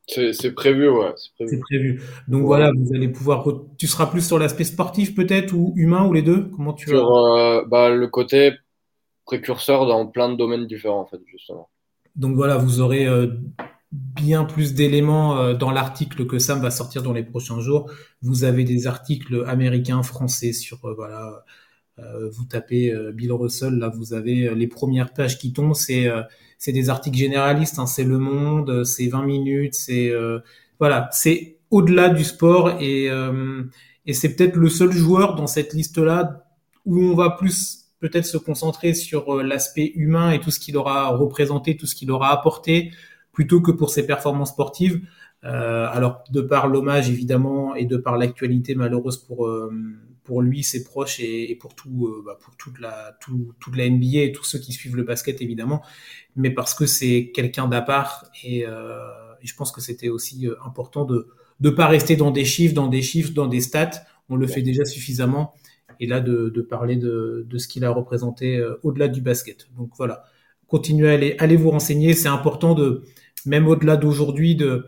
c'est 0.06 0.52
prévu, 0.52 0.88
ouais. 0.88 1.12
C'est 1.38 1.60
prévu. 1.60 2.02
Donc 2.28 2.44
voilà, 2.44 2.70
vous 2.76 2.94
allez 2.94 3.08
pouvoir. 3.08 3.44
Tu 3.76 3.86
seras 3.86 4.06
plus 4.06 4.26
sur 4.26 4.38
l'aspect 4.38 4.64
sportif 4.64 5.14
peut-être 5.14 5.52
ou 5.52 5.72
humain 5.76 6.06
ou 6.06 6.12
les 6.12 6.22
deux? 6.22 6.48
Comment 6.56 6.72
tu 6.72 6.88
Sur 6.88 7.16
euh, 7.16 7.64
bah, 7.66 7.90
le 7.90 8.06
côté 8.06 8.52
précurseur 9.24 9.86
dans 9.86 10.06
plein 10.06 10.28
de 10.28 10.36
domaines 10.36 10.66
différents 10.66 11.00
en 11.00 11.06
fait, 11.06 11.20
justement. 11.26 11.68
Donc 12.14 12.36
voilà, 12.36 12.56
vous 12.56 12.80
aurez 12.80 13.06
euh, 13.06 13.26
bien 13.90 14.44
plus 14.44 14.74
d'éléments 14.74 15.38
euh, 15.38 15.54
dans 15.54 15.72
l'article 15.72 16.26
que 16.26 16.38
Sam 16.38 16.60
va 16.60 16.70
sortir 16.70 17.02
dans 17.02 17.12
les 17.12 17.24
prochains 17.24 17.60
jours. 17.60 17.90
Vous 18.22 18.44
avez 18.44 18.62
des 18.62 18.86
articles 18.86 19.44
américains, 19.48 20.02
français 20.02 20.52
sur 20.52 20.78
voilà. 20.94 21.44
vous 21.98 22.44
tapez 22.44 22.94
Bill 23.12 23.32
Russell, 23.32 23.74
là 23.74 23.88
vous 23.88 24.14
avez 24.14 24.54
les 24.54 24.68
premières 24.68 25.12
pages 25.12 25.38
qui 25.38 25.52
tombent, 25.52 25.74
c'est 25.74 26.08
c'est 26.58 26.72
des 26.72 26.90
articles 26.90 27.16
généralistes, 27.16 27.78
hein, 27.78 27.86
c'est 27.86 28.04
Le 28.04 28.18
Monde, 28.18 28.84
c'est 28.84 29.08
20 29.08 29.24
minutes, 29.24 29.74
c'est 29.74 30.10
euh, 30.10 30.40
voilà, 30.78 31.08
c'est 31.12 31.58
au-delà 31.70 32.08
du 32.08 32.24
sport 32.24 32.80
et 32.80 33.10
euh, 33.10 33.62
et 34.06 34.12
c'est 34.12 34.34
peut-être 34.36 34.56
le 34.56 34.68
seul 34.68 34.92
joueur 34.92 35.34
dans 35.34 35.46
cette 35.46 35.72
liste-là 35.72 36.44
où 36.84 37.02
on 37.02 37.14
va 37.14 37.30
plus 37.30 37.86
peut-être 37.98 38.26
se 38.26 38.38
concentrer 38.38 38.94
sur 38.94 39.34
euh, 39.34 39.42
l'aspect 39.42 39.92
humain 39.94 40.30
et 40.30 40.40
tout 40.40 40.50
ce 40.50 40.60
qu'il 40.60 40.76
aura 40.76 41.08
représenté, 41.08 41.76
tout 41.76 41.86
ce 41.86 41.94
qu'il 41.94 42.10
aura 42.10 42.30
apporté, 42.32 42.92
plutôt 43.32 43.60
que 43.60 43.72
pour 43.72 43.90
ses 43.90 44.06
performances 44.06 44.50
sportives. 44.50 45.00
Euh, 45.44 45.86
alors, 45.90 46.22
de 46.30 46.40
par 46.40 46.68
l'hommage 46.68 47.10
évidemment 47.10 47.74
et 47.74 47.84
de 47.84 47.96
par 47.96 48.16
l'actualité 48.16 48.74
malheureuse 48.74 49.18
pour 49.18 49.48
pour 50.26 50.42
lui, 50.42 50.64
ses 50.64 50.82
proches 50.82 51.20
et, 51.20 51.56
pour 51.58 51.74
tout, 51.74 52.08
euh, 52.08 52.22
bah, 52.26 52.36
pour 52.40 52.56
toute 52.56 52.80
la, 52.80 53.16
toute 53.20 53.76
la 53.76 53.88
NBA 53.88 54.22
et 54.24 54.32
tous 54.32 54.44
ceux 54.44 54.58
qui 54.58 54.72
suivent 54.72 54.96
le 54.96 55.04
basket 55.04 55.40
évidemment, 55.40 55.82
mais 56.34 56.50
parce 56.50 56.74
que 56.74 56.84
c'est 56.84 57.30
quelqu'un 57.32 57.68
d'à 57.68 57.80
part 57.80 58.26
et, 58.44 58.66
euh, 58.66 58.98
je 59.40 59.54
pense 59.54 59.70
que 59.70 59.80
c'était 59.80 60.08
aussi 60.08 60.48
euh, 60.48 60.56
important 60.64 61.04
de 61.04 61.28
ne 61.60 61.70
pas 61.70 61.86
rester 61.86 62.16
dans 62.16 62.32
des 62.32 62.44
chiffres, 62.44 62.74
dans 62.74 62.88
des 62.88 63.02
chiffres, 63.02 63.32
dans 63.32 63.46
des 63.46 63.60
stats. 63.60 64.02
On 64.28 64.34
le 64.34 64.48
fait 64.48 64.62
déjà 64.62 64.84
suffisamment 64.84 65.54
et 66.00 66.06
là 66.06 66.20
de, 66.20 66.50
parler 66.68 66.96
de, 66.96 67.46
de 67.48 67.58
ce 67.58 67.68
qu'il 67.68 67.84
a 67.84 67.90
représenté 67.90 68.62
au-delà 68.82 69.06
du 69.06 69.20
basket. 69.20 69.68
Donc 69.76 69.90
voilà, 69.96 70.24
continuez 70.66 71.08
à 71.08 71.12
aller, 71.12 71.36
allez 71.38 71.56
vous 71.56 71.70
renseigner. 71.70 72.12
C'est 72.12 72.28
important 72.28 72.74
de 72.74 73.04
même 73.46 73.68
au-delà 73.68 73.96
d'aujourd'hui 73.96 74.56
de 74.56 74.86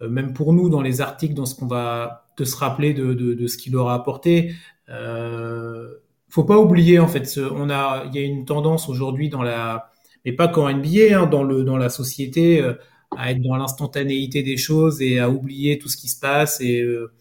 même 0.00 0.34
pour 0.34 0.52
nous 0.52 0.68
dans 0.68 0.82
les 0.82 1.00
articles, 1.00 1.34
dans 1.34 1.46
ce 1.46 1.54
qu'on 1.54 1.66
va 1.66 2.24
de 2.36 2.44
se 2.44 2.56
rappeler 2.56 2.94
de, 2.94 3.14
de 3.14 3.46
ce 3.46 3.56
qu'il 3.56 3.74
aura 3.76 3.94
apporté. 3.94 4.52
Euh, 4.88 5.94
faut 6.28 6.44
pas 6.44 6.58
oublier 6.58 6.98
en 6.98 7.08
fait, 7.08 7.38
on 7.38 7.70
a, 7.70 8.04
il 8.06 8.14
y 8.14 8.18
a 8.18 8.26
une 8.26 8.44
tendance 8.44 8.88
aujourd'hui 8.88 9.28
dans 9.28 9.42
la, 9.42 9.90
mais 10.24 10.32
pas 10.32 10.48
qu'en 10.48 10.68
NBA, 10.70 11.18
hein, 11.18 11.26
dans 11.26 11.42
le 11.42 11.64
dans 11.64 11.76
la 11.76 11.88
société, 11.88 12.60
euh, 12.60 12.74
à 13.16 13.30
être 13.30 13.42
dans 13.42 13.56
l'instantanéité 13.56 14.42
des 14.42 14.56
choses 14.56 15.00
et 15.02 15.20
à 15.20 15.30
oublier 15.30 15.78
tout 15.78 15.88
ce 15.88 15.96
qui 15.96 16.08
se 16.08 16.18
passe 16.20 16.60
et 16.60 16.80
euh, 16.82 17.12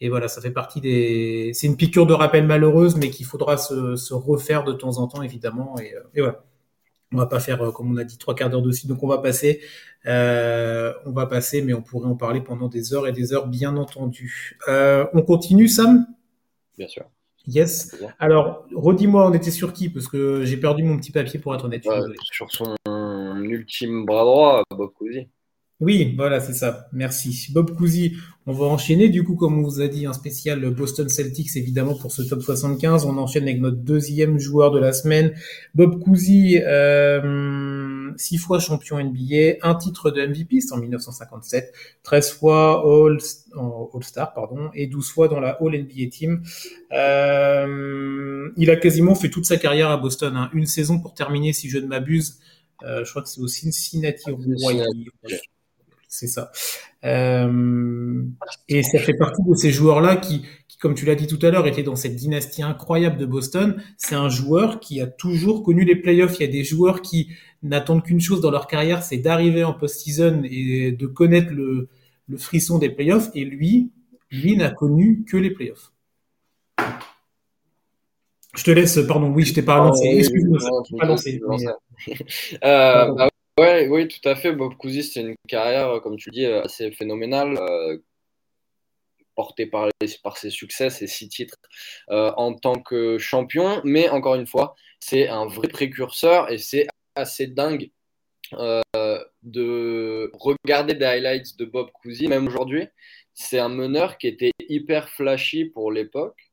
et 0.00 0.08
voilà, 0.08 0.26
ça 0.28 0.40
fait 0.40 0.50
partie 0.50 0.80
des. 0.80 1.52
C'est 1.54 1.68
une 1.68 1.76
piqûre 1.76 2.06
de 2.06 2.12
rappel 2.12 2.44
malheureuse, 2.44 2.96
mais 2.96 3.08
qu'il 3.10 3.24
faudra 3.24 3.56
se, 3.56 4.12
refaire 4.12 4.64
de 4.64 4.72
temps 4.72 4.98
en 4.98 5.06
temps, 5.06 5.22
évidemment. 5.22 5.78
Et, 5.78 5.94
et 6.14 6.20
voilà. 6.20 6.42
On 7.12 7.18
va 7.18 7.26
pas 7.26 7.40
faire, 7.40 7.72
comme 7.72 7.92
on 7.92 7.96
a 7.98 8.04
dit, 8.04 8.18
trois 8.18 8.34
quarts 8.34 8.48
d'heure 8.50 8.62
dessus, 8.62 8.86
donc 8.86 9.02
on 9.02 9.06
va 9.06 9.18
passer. 9.18 9.60
Euh, 10.06 10.92
on 11.04 11.12
va 11.12 11.26
passer, 11.26 11.62
mais 11.62 11.74
on 11.74 11.82
pourrait 11.82 12.08
en 12.08 12.16
parler 12.16 12.40
pendant 12.40 12.68
des 12.68 12.94
heures 12.94 13.06
et 13.06 13.12
des 13.12 13.32
heures, 13.32 13.46
bien 13.46 13.76
entendu. 13.76 14.58
Euh, 14.68 15.06
on 15.12 15.22
continue, 15.22 15.68
Sam? 15.68 16.06
Bien 16.82 16.88
sûr. 16.88 17.04
Yes. 17.46 17.96
Alors, 18.18 18.66
redis-moi, 18.74 19.28
on 19.28 19.32
était 19.32 19.52
sur 19.52 19.72
qui? 19.72 19.88
Parce 19.88 20.08
que 20.08 20.44
j'ai 20.44 20.56
perdu 20.56 20.82
mon 20.82 20.96
petit 20.96 21.12
papier 21.12 21.38
pour 21.38 21.54
être 21.54 21.66
honnête. 21.66 21.86
sur 22.32 22.50
son 22.50 22.74
ultime 23.44 24.04
bras 24.04 24.24
droit, 24.24 24.62
Bob 24.76 24.92
Cousy. 24.92 25.28
Oui, 25.78 26.14
voilà, 26.16 26.40
c'est 26.40 26.54
ça. 26.54 26.88
Merci. 26.92 27.48
Bob 27.52 27.76
Cousy, 27.76 28.16
on 28.46 28.52
va 28.52 28.66
enchaîner. 28.66 29.08
Du 29.08 29.22
coup, 29.22 29.36
comme 29.36 29.58
on 29.58 29.62
vous 29.62 29.80
a 29.80 29.86
dit, 29.86 30.06
un 30.06 30.12
spécial 30.12 30.60
Boston 30.70 31.08
Celtics, 31.08 31.56
évidemment, 31.56 31.94
pour 31.94 32.10
ce 32.10 32.22
top 32.22 32.42
75. 32.42 33.04
On 33.04 33.16
enchaîne 33.16 33.44
avec 33.44 33.60
notre 33.60 33.78
deuxième 33.78 34.38
joueur 34.38 34.72
de 34.72 34.80
la 34.80 34.92
semaine. 34.92 35.34
Bob 35.74 36.00
Cousy, 36.00 36.58
euh, 36.64 37.20
six 38.16 38.38
fois 38.38 38.58
champion 38.58 39.02
NBA, 39.02 39.58
un 39.62 39.74
titre 39.74 40.10
de 40.10 40.26
MVP, 40.26 40.60
c'est 40.60 40.72
en 40.72 40.78
1957, 40.78 41.72
13 42.02 42.32
fois 42.32 42.82
All, 42.84 43.18
All-Star, 43.94 44.34
pardon, 44.34 44.70
et 44.74 44.86
12 44.86 45.10
fois 45.10 45.28
dans 45.28 45.40
la 45.40 45.58
All 45.60 45.78
NBA 45.78 46.10
Team. 46.10 46.42
Euh, 46.92 48.50
il 48.56 48.70
a 48.70 48.76
quasiment 48.76 49.14
fait 49.14 49.30
toute 49.30 49.46
sa 49.46 49.56
carrière 49.56 49.90
à 49.90 49.96
Boston. 49.96 50.36
Hein. 50.36 50.50
Une 50.52 50.66
saison 50.66 51.00
pour 51.00 51.14
terminer, 51.14 51.52
si 51.52 51.68
je 51.68 51.78
ne 51.78 51.86
m'abuse. 51.86 52.38
Euh, 52.84 53.04
je 53.04 53.10
crois 53.10 53.22
que 53.22 53.28
c'est 53.28 53.40
au 53.40 53.48
Cincinnati 53.48 54.30
Royals 54.30 54.88
c'est 56.12 56.26
ça. 56.26 56.52
Euh, 57.04 58.22
et 58.68 58.82
ça 58.82 58.98
fait 58.98 59.14
partie 59.14 59.42
de 59.48 59.54
ces 59.54 59.72
joueurs-là 59.72 60.16
qui, 60.16 60.42
qui, 60.68 60.76
comme 60.76 60.94
tu 60.94 61.06
l'as 61.06 61.14
dit 61.14 61.26
tout 61.26 61.38
à 61.40 61.50
l'heure, 61.50 61.66
étaient 61.66 61.82
dans 61.82 61.96
cette 61.96 62.16
dynastie 62.16 62.62
incroyable 62.62 63.16
de 63.16 63.24
Boston. 63.24 63.82
C'est 63.96 64.14
un 64.14 64.28
joueur 64.28 64.78
qui 64.78 65.00
a 65.00 65.06
toujours 65.06 65.62
connu 65.62 65.86
les 65.86 65.96
playoffs. 65.96 66.36
Il 66.38 66.42
y 66.42 66.48
a 66.48 66.52
des 66.52 66.64
joueurs 66.64 67.00
qui 67.00 67.30
n'attendent 67.62 68.02
qu'une 68.02 68.20
chose 68.20 68.40
dans 68.40 68.50
leur 68.50 68.66
carrière, 68.66 69.02
c'est 69.02 69.18
d'arriver 69.18 69.64
en 69.64 69.72
post-season 69.72 70.42
et 70.44 70.92
de 70.92 71.06
connaître 71.06 71.52
le, 71.52 71.88
le 72.28 72.38
frisson 72.38 72.78
des 72.78 72.90
playoffs. 72.90 73.30
Et 73.34 73.44
lui, 73.44 73.90
lui 74.30 74.56
n'a 74.56 74.70
connu 74.70 75.24
que 75.24 75.36
les 75.36 75.50
playoffs. 75.50 75.92
Je 78.54 78.64
te 78.64 78.70
laisse, 78.70 78.98
pardon, 79.08 79.28
oui, 79.28 79.44
je 79.44 79.54
t'ai 79.54 79.62
pas 79.62 79.78
lancé. 79.78 80.06
Excuse-moi, 80.08 80.58
je 80.58 80.96
pas 80.96 81.06
lancé. 81.06 81.40
Euh, 82.64 83.12
bah 83.12 83.28
Ouais, 83.58 83.86
oui, 83.88 84.08
tout 84.08 84.26
à 84.26 84.34
fait. 84.34 84.52
Bob 84.52 84.74
Cousy, 84.76 85.02
c'est 85.02 85.20
une 85.20 85.34
carrière, 85.46 86.00
comme 86.02 86.16
tu 86.16 86.30
dis, 86.30 86.46
assez 86.46 86.90
phénoménale, 86.90 87.58
euh, 87.58 87.98
portée 89.34 89.66
par, 89.66 89.88
par 90.22 90.36
ses 90.38 90.50
succès, 90.50 90.88
ses 90.90 91.06
six 91.06 91.28
titres 91.28 91.56
euh, 92.10 92.32
en 92.36 92.54
tant 92.54 92.76
que 92.76 93.18
champion. 93.18 93.82
Mais 93.84 94.08
encore 94.08 94.36
une 94.36 94.46
fois, 94.46 94.74
c'est 95.00 95.28
un 95.28 95.46
vrai 95.46 95.68
précurseur 95.68 96.50
et 96.50 96.58
c'est 96.58 96.86
assez 97.14 97.46
dingue 97.46 97.90
euh, 98.54 98.82
de 99.42 100.30
regarder 100.34 100.94
des 100.94 101.04
highlights 101.04 101.56
de 101.58 101.64
Bob 101.64 101.90
Cousy, 101.92 102.28
même 102.28 102.46
aujourd'hui. 102.46 102.86
C'est 103.34 103.58
un 103.58 103.68
meneur 103.68 104.18
qui 104.18 104.28
était 104.28 104.52
hyper 104.68 105.08
flashy 105.08 105.64
pour 105.64 105.90
l'époque. 105.90 106.52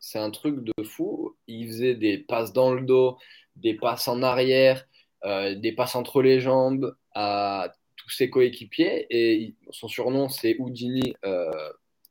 C'est 0.00 0.18
un 0.18 0.30
truc 0.30 0.62
de 0.64 0.84
fou. 0.84 1.36
Il 1.46 1.68
faisait 1.68 1.94
des 1.94 2.18
passes 2.18 2.52
dans 2.52 2.72
le 2.72 2.82
dos, 2.82 3.18
des 3.56 3.74
passes 3.74 4.08
en 4.08 4.22
arrière. 4.22 4.86
Euh, 5.24 5.54
des 5.54 5.72
passes 5.72 5.96
entre 5.96 6.22
les 6.22 6.40
jambes 6.40 6.96
à 7.14 7.72
tous 7.96 8.10
ses 8.10 8.30
coéquipiers. 8.30 9.06
Et 9.10 9.54
son 9.70 9.88
surnom, 9.88 10.28
c'est 10.28 10.56
Houdini, 10.58 11.14
euh, 11.24 11.50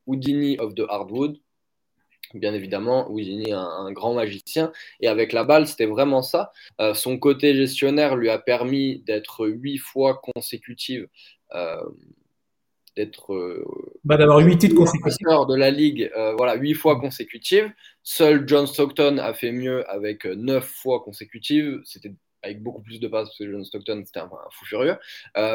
Houdini 0.06 0.58
of 0.58 0.74
the 0.74 0.84
Hardwood. 0.88 1.40
Bien 2.34 2.54
évidemment, 2.54 3.10
Houdini, 3.10 3.52
un, 3.52 3.58
un, 3.58 3.92
grand 3.92 4.14
magicien. 4.14 4.72
Et 5.00 5.08
avec 5.08 5.32
la 5.32 5.42
balle, 5.42 5.66
c'était 5.66 5.86
vraiment 5.86 6.22
ça. 6.22 6.52
Euh, 6.80 6.94
son 6.94 7.18
côté 7.18 7.54
gestionnaire 7.56 8.14
lui 8.14 8.30
a 8.30 8.38
permis 8.38 9.00
d'être 9.00 9.48
huit 9.48 9.78
fois 9.78 10.20
consécutive 10.22 11.08
euh, 11.54 11.82
d'être 12.96 13.34
euh, 13.34 13.64
bah, 14.04 14.16
d'avoir 14.16 14.38
huit 14.38 14.58
titres 14.58 14.76
consécutifs 14.76 15.26
de 15.48 15.54
la 15.54 15.70
ligue 15.70 16.10
voilà 16.36 16.54
huit 16.56 16.74
fois 16.74 16.98
consécutives 17.00 17.72
seul 18.02 18.46
John 18.48 18.66
Stockton 18.66 19.18
a 19.18 19.32
fait 19.32 19.52
mieux 19.52 19.88
avec 19.88 20.24
neuf 20.24 20.64
fois 20.64 21.00
consécutives 21.00 21.80
c'était 21.84 22.12
avec 22.42 22.62
beaucoup 22.62 22.82
plus 22.82 22.98
de 22.98 23.06
passes 23.06 23.28
parce 23.28 23.38
que 23.38 23.50
John 23.50 23.64
Stockton 23.64 24.02
c'était 24.04 24.20
un, 24.20 24.30
fou 24.50 24.64
furieux. 24.64 24.96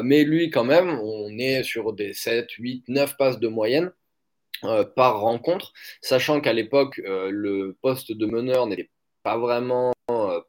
mais 0.04 0.24
lui, 0.24 0.50
quand 0.50 0.64
même, 0.64 0.90
on 0.90 1.30
est 1.40 1.64
sur 1.64 1.94
des 1.94 2.14
7, 2.14 2.52
8, 2.52 2.86
9 2.88 3.18
passes 3.18 3.40
de 3.40 3.48
moyenne. 3.48 3.92
Par 4.96 5.20
rencontre, 5.20 5.74
sachant 6.02 6.42
qu'à 6.42 6.54
l'époque, 6.54 6.98
le 7.06 7.78
poste 7.82 8.12
de 8.12 8.26
meneur 8.26 8.68
n'était 8.68 8.90
pas 9.24 9.38
vraiment 9.38 9.94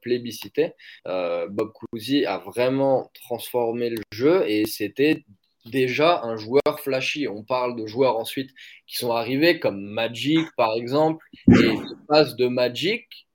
plébiscité. 0.00 0.72
Bob 1.04 1.72
Cousy 1.72 2.24
a 2.24 2.38
vraiment 2.38 3.10
transformé 3.14 3.90
le 3.90 4.02
jeu 4.12 4.48
et 4.48 4.66
c'était 4.66 5.24
déjà 5.66 6.22
un 6.22 6.36
joueur 6.36 6.80
flashy. 6.82 7.28
On 7.28 7.42
parle 7.42 7.76
de 7.76 7.86
joueurs 7.86 8.16
ensuite 8.16 8.50
qui 8.86 8.96
sont 8.96 9.12
arrivés 9.12 9.58
comme 9.58 9.80
Magic 9.80 10.46
par 10.56 10.74
exemple, 10.74 11.24
et 11.48 11.52
les 11.52 11.78
passes 12.08 12.36
de 12.36 12.48
Magic 12.48 13.26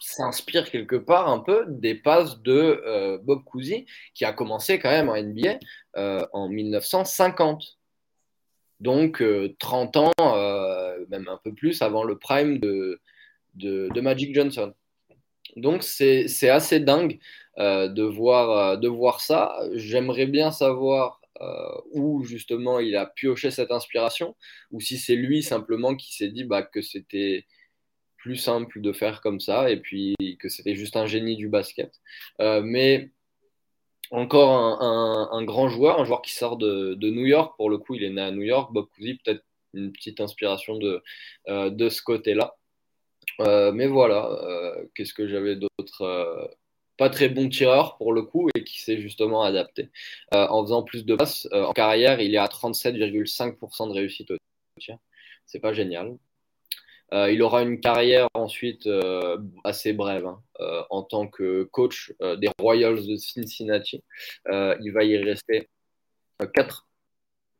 s'inspire 0.00 0.70
quelque 0.70 0.96
part 0.96 1.28
un 1.28 1.38
peu 1.38 1.64
des 1.68 1.94
passes 1.94 2.40
de 2.42 2.82
euh, 2.84 3.18
Bob 3.22 3.44
Cousy 3.44 3.86
qui 4.14 4.24
a 4.24 4.32
commencé 4.32 4.78
quand 4.78 4.90
même 4.90 5.08
en 5.08 5.16
NBA 5.16 5.58
euh, 5.96 6.26
en 6.32 6.48
1950. 6.48 7.78
Donc 8.80 9.22
30 9.58 9.96
euh, 9.96 10.00
ans, 10.00 10.12
même 11.10 11.28
un 11.28 11.38
peu 11.42 11.52
plus 11.54 11.82
avant 11.82 12.04
le 12.04 12.18
prime 12.18 12.58
de, 12.58 13.00
Magic 14.00 14.34
Johnson. 14.34 14.72
Donc 15.56 15.82
c'est 15.82 16.48
assez 16.48 16.80
dingue 16.80 17.18
euh, 17.58 17.88
de, 17.88 18.02
voir, 18.02 18.74
euh, 18.74 18.76
de 18.76 18.88
voir 18.88 19.20
ça. 19.20 19.58
J'aimerais 19.74 20.26
bien 20.26 20.50
savoir 20.50 21.20
euh, 21.40 21.80
où 21.92 22.24
justement 22.24 22.78
il 22.80 22.96
a 22.96 23.06
pioché 23.06 23.50
cette 23.50 23.70
inspiration, 23.72 24.36
ou 24.70 24.80
si 24.80 24.98
c'est 24.98 25.16
lui 25.16 25.42
simplement 25.42 25.94
qui 25.96 26.14
s'est 26.14 26.28
dit 26.28 26.44
bah, 26.44 26.62
que 26.62 26.80
c'était 26.80 27.46
plus 28.16 28.36
simple 28.36 28.80
de 28.80 28.92
faire 28.92 29.20
comme 29.20 29.40
ça, 29.40 29.70
et 29.70 29.78
puis 29.78 30.14
que 30.38 30.48
c'était 30.48 30.74
juste 30.74 30.96
un 30.96 31.06
génie 31.06 31.36
du 31.36 31.48
basket. 31.48 31.92
mais 32.38 33.10
encore 34.10 34.82
un, 34.82 35.44
grand 35.44 35.68
joueur, 35.68 36.00
un 36.00 36.04
joueur 36.04 36.22
qui 36.22 36.32
sort 36.32 36.56
de, 36.56 36.96
New 37.00 37.26
York, 37.26 37.54
pour 37.56 37.70
le 37.70 37.78
coup 37.78 37.94
il 37.94 38.04
est 38.04 38.10
né 38.10 38.20
à 38.22 38.30
New 38.30 38.42
York, 38.42 38.72
Bob 38.72 38.86
Cousy, 38.94 39.14
peut-être 39.24 39.44
une 39.74 39.92
petite 39.92 40.20
inspiration 40.20 40.76
de, 40.76 41.02
de 41.48 41.88
ce 41.88 42.02
côté-là. 42.02 42.56
mais 43.38 43.86
voilà, 43.86 44.38
qu'est-ce 44.94 45.14
que 45.14 45.28
j'avais 45.28 45.56
d'autre 45.56 46.50
pas 47.00 47.08
très 47.08 47.30
bon 47.30 47.48
tireur 47.48 47.96
pour 47.96 48.12
le 48.12 48.20
coup 48.22 48.50
et 48.54 48.62
qui 48.62 48.78
s'est 48.82 49.00
justement 49.00 49.42
adapté. 49.42 49.88
Euh, 50.34 50.46
en 50.48 50.62
faisant 50.62 50.82
plus 50.82 51.06
de 51.06 51.16
passes, 51.16 51.48
euh, 51.50 51.64
en 51.64 51.72
carrière, 51.72 52.20
il 52.20 52.34
est 52.34 52.38
à 52.38 52.46
37,5% 52.46 53.88
de 53.88 53.94
réussite 53.94 54.30
au 54.30 54.36
tir. 54.78 54.98
C'est 55.46 55.60
pas 55.60 55.72
génial. 55.72 56.18
Euh, 57.12 57.30
il 57.32 57.42
aura 57.42 57.62
une 57.62 57.80
carrière 57.80 58.28
ensuite 58.34 58.88
assez 59.64 59.92
brève 59.92 60.26
hein, 60.26 60.42
en 60.90 61.02
tant 61.02 61.26
que 61.26 61.64
coach 61.64 62.12
des 62.20 62.48
Royals 62.58 63.06
de 63.06 63.16
Cincinnati. 63.16 64.02
il 64.48 64.90
va 64.92 65.04
y 65.04 65.16
rester 65.16 65.68
4, 66.54 66.86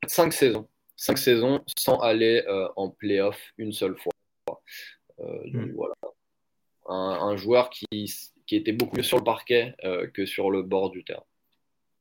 5 0.07 0.33
saisons. 0.33 0.69
5 0.97 1.19
saisons 1.19 1.61
sans 1.79 1.99
aller 1.99 2.45
en 2.77 2.91
playoff 2.91 3.39
une 3.59 3.73
seule 3.73 3.97
fois. 3.99 4.13
Hmm. 5.19 5.73
voilà. 5.75 5.95
un, 6.89 7.37
joueur 7.37 7.69
qui 7.69 7.87
qui 8.51 8.57
était 8.57 8.73
beaucoup 8.73 8.97
mieux 8.97 9.05
sur 9.05 9.17
le 9.17 9.23
parquet 9.23 9.77
euh, 9.85 10.09
que 10.13 10.27
sur 10.27 10.51
le 10.51 10.63
bord 10.63 10.91
du 10.91 11.05
terrain. 11.05 11.23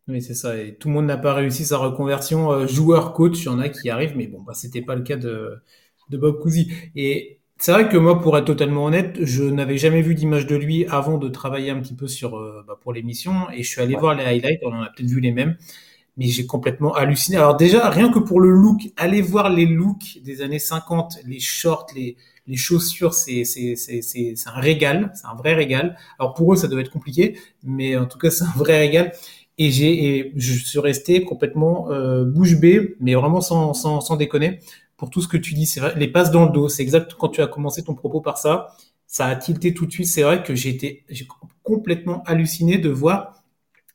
Oui, 0.07 0.19
c'est 0.19 0.33
ça. 0.33 0.57
Et 0.57 0.73
tout 0.73 0.87
le 0.87 0.95
monde 0.95 1.05
n'a 1.05 1.15
pas 1.15 1.35
réussi 1.35 1.63
sa 1.63 1.77
reconversion 1.77 2.51
euh, 2.51 2.65
joueur-coach. 2.65 3.41
Il 3.41 3.45
y 3.45 3.49
en 3.49 3.59
a 3.59 3.69
qui 3.69 3.91
arrivent, 3.91 4.17
mais 4.17 4.25
bon, 4.25 4.41
bah, 4.41 4.55
c'était 4.55 4.81
pas 4.81 4.95
le 4.95 5.03
cas 5.03 5.15
de, 5.15 5.61
de 6.09 6.17
Bob 6.17 6.41
Cousy. 6.41 6.71
Et 6.95 7.38
c'est 7.59 7.71
vrai 7.73 7.89
que 7.89 7.97
moi, 7.97 8.21
pour 8.21 8.37
être 8.37 8.45
totalement 8.45 8.85
honnête, 8.85 9.17
je 9.21 9.43
n'avais 9.43 9.77
jamais 9.77 10.01
vu 10.01 10.15
d'image 10.15 10.47
de 10.47 10.55
lui 10.55 10.85
avant 10.87 11.17
de 11.17 11.27
travailler 11.27 11.71
un 11.71 11.79
petit 11.81 11.93
peu 11.93 12.07
sur 12.07 12.37
euh, 12.37 12.63
bah, 12.67 12.79
pour 12.81 12.93
l'émission. 12.93 13.49
Et 13.51 13.63
je 13.63 13.69
suis 13.69 13.81
allé 13.81 13.95
voir 13.95 14.15
les 14.15 14.23
highlights. 14.23 14.61
On 14.63 14.73
en 14.73 14.81
a 14.81 14.89
peut-être 14.89 15.09
vu 15.09 15.19
les 15.19 15.31
mêmes, 15.33 15.57
mais 16.17 16.27
j'ai 16.27 16.45
complètement 16.45 16.93
halluciné. 16.95 17.37
Alors 17.37 17.57
déjà, 17.57 17.89
rien 17.89 18.11
que 18.11 18.19
pour 18.19 18.41
le 18.41 18.51
look, 18.51 18.81
allez 18.97 19.21
voir 19.21 19.49
les 19.49 19.65
looks 19.65 20.19
des 20.23 20.41
années 20.41 20.59
50, 20.59 21.19
les 21.25 21.39
shorts, 21.39 21.87
les 21.95 22.17
les 22.47 22.57
chaussures, 22.57 23.13
c'est 23.13 23.43
un 24.47 24.59
régal, 24.59 25.11
c'est 25.13 25.27
un 25.27 25.35
vrai 25.35 25.53
régal. 25.53 25.95
Alors 26.17 26.33
pour 26.33 26.51
eux, 26.53 26.55
ça 26.55 26.67
doit 26.67 26.81
être 26.81 26.89
compliqué, 26.89 27.37
mais 27.63 27.95
en 27.95 28.07
tout 28.07 28.17
cas, 28.17 28.31
c'est 28.31 28.43
un 28.43 28.57
vrai 28.57 28.79
régal. 28.79 29.11
Et 29.59 29.71
j'ai, 29.71 30.31
je 30.35 30.53
suis 30.53 30.79
resté 30.79 31.23
complètement 31.25 31.91
euh, 31.91 32.25
bouche 32.25 32.55
bée, 32.59 32.95
mais 32.99 33.13
vraiment 33.13 33.41
sans, 33.41 33.73
sans, 33.73 34.01
sans 34.01 34.15
déconner 34.15 34.59
pour 34.99 35.09
tout 35.09 35.21
ce 35.21 35.27
que 35.27 35.37
tu 35.37 35.55
dis. 35.55 35.65
C'est 35.65 35.79
vrai, 35.79 35.93
les 35.95 36.09
passes 36.09 36.29
dans 36.29 36.45
le 36.45 36.51
dos, 36.51 36.69
c'est 36.69 36.83
exact 36.83 37.15
quand 37.17 37.29
tu 37.29 37.41
as 37.41 37.47
commencé 37.47 37.83
ton 37.83 37.95
propos 37.95 38.21
par 38.21 38.37
ça, 38.37 38.67
ça 39.07 39.25
a 39.25 39.35
tilté 39.35 39.73
tout 39.73 39.87
de 39.87 39.91
suite. 39.91 40.07
C'est 40.07 40.21
vrai 40.21 40.43
que 40.43 40.53
j'ai 40.53 40.69
été 40.69 41.05
j'ai 41.09 41.25
complètement 41.63 42.21
halluciné 42.23 42.77
de 42.77 42.89
voir 42.89 43.43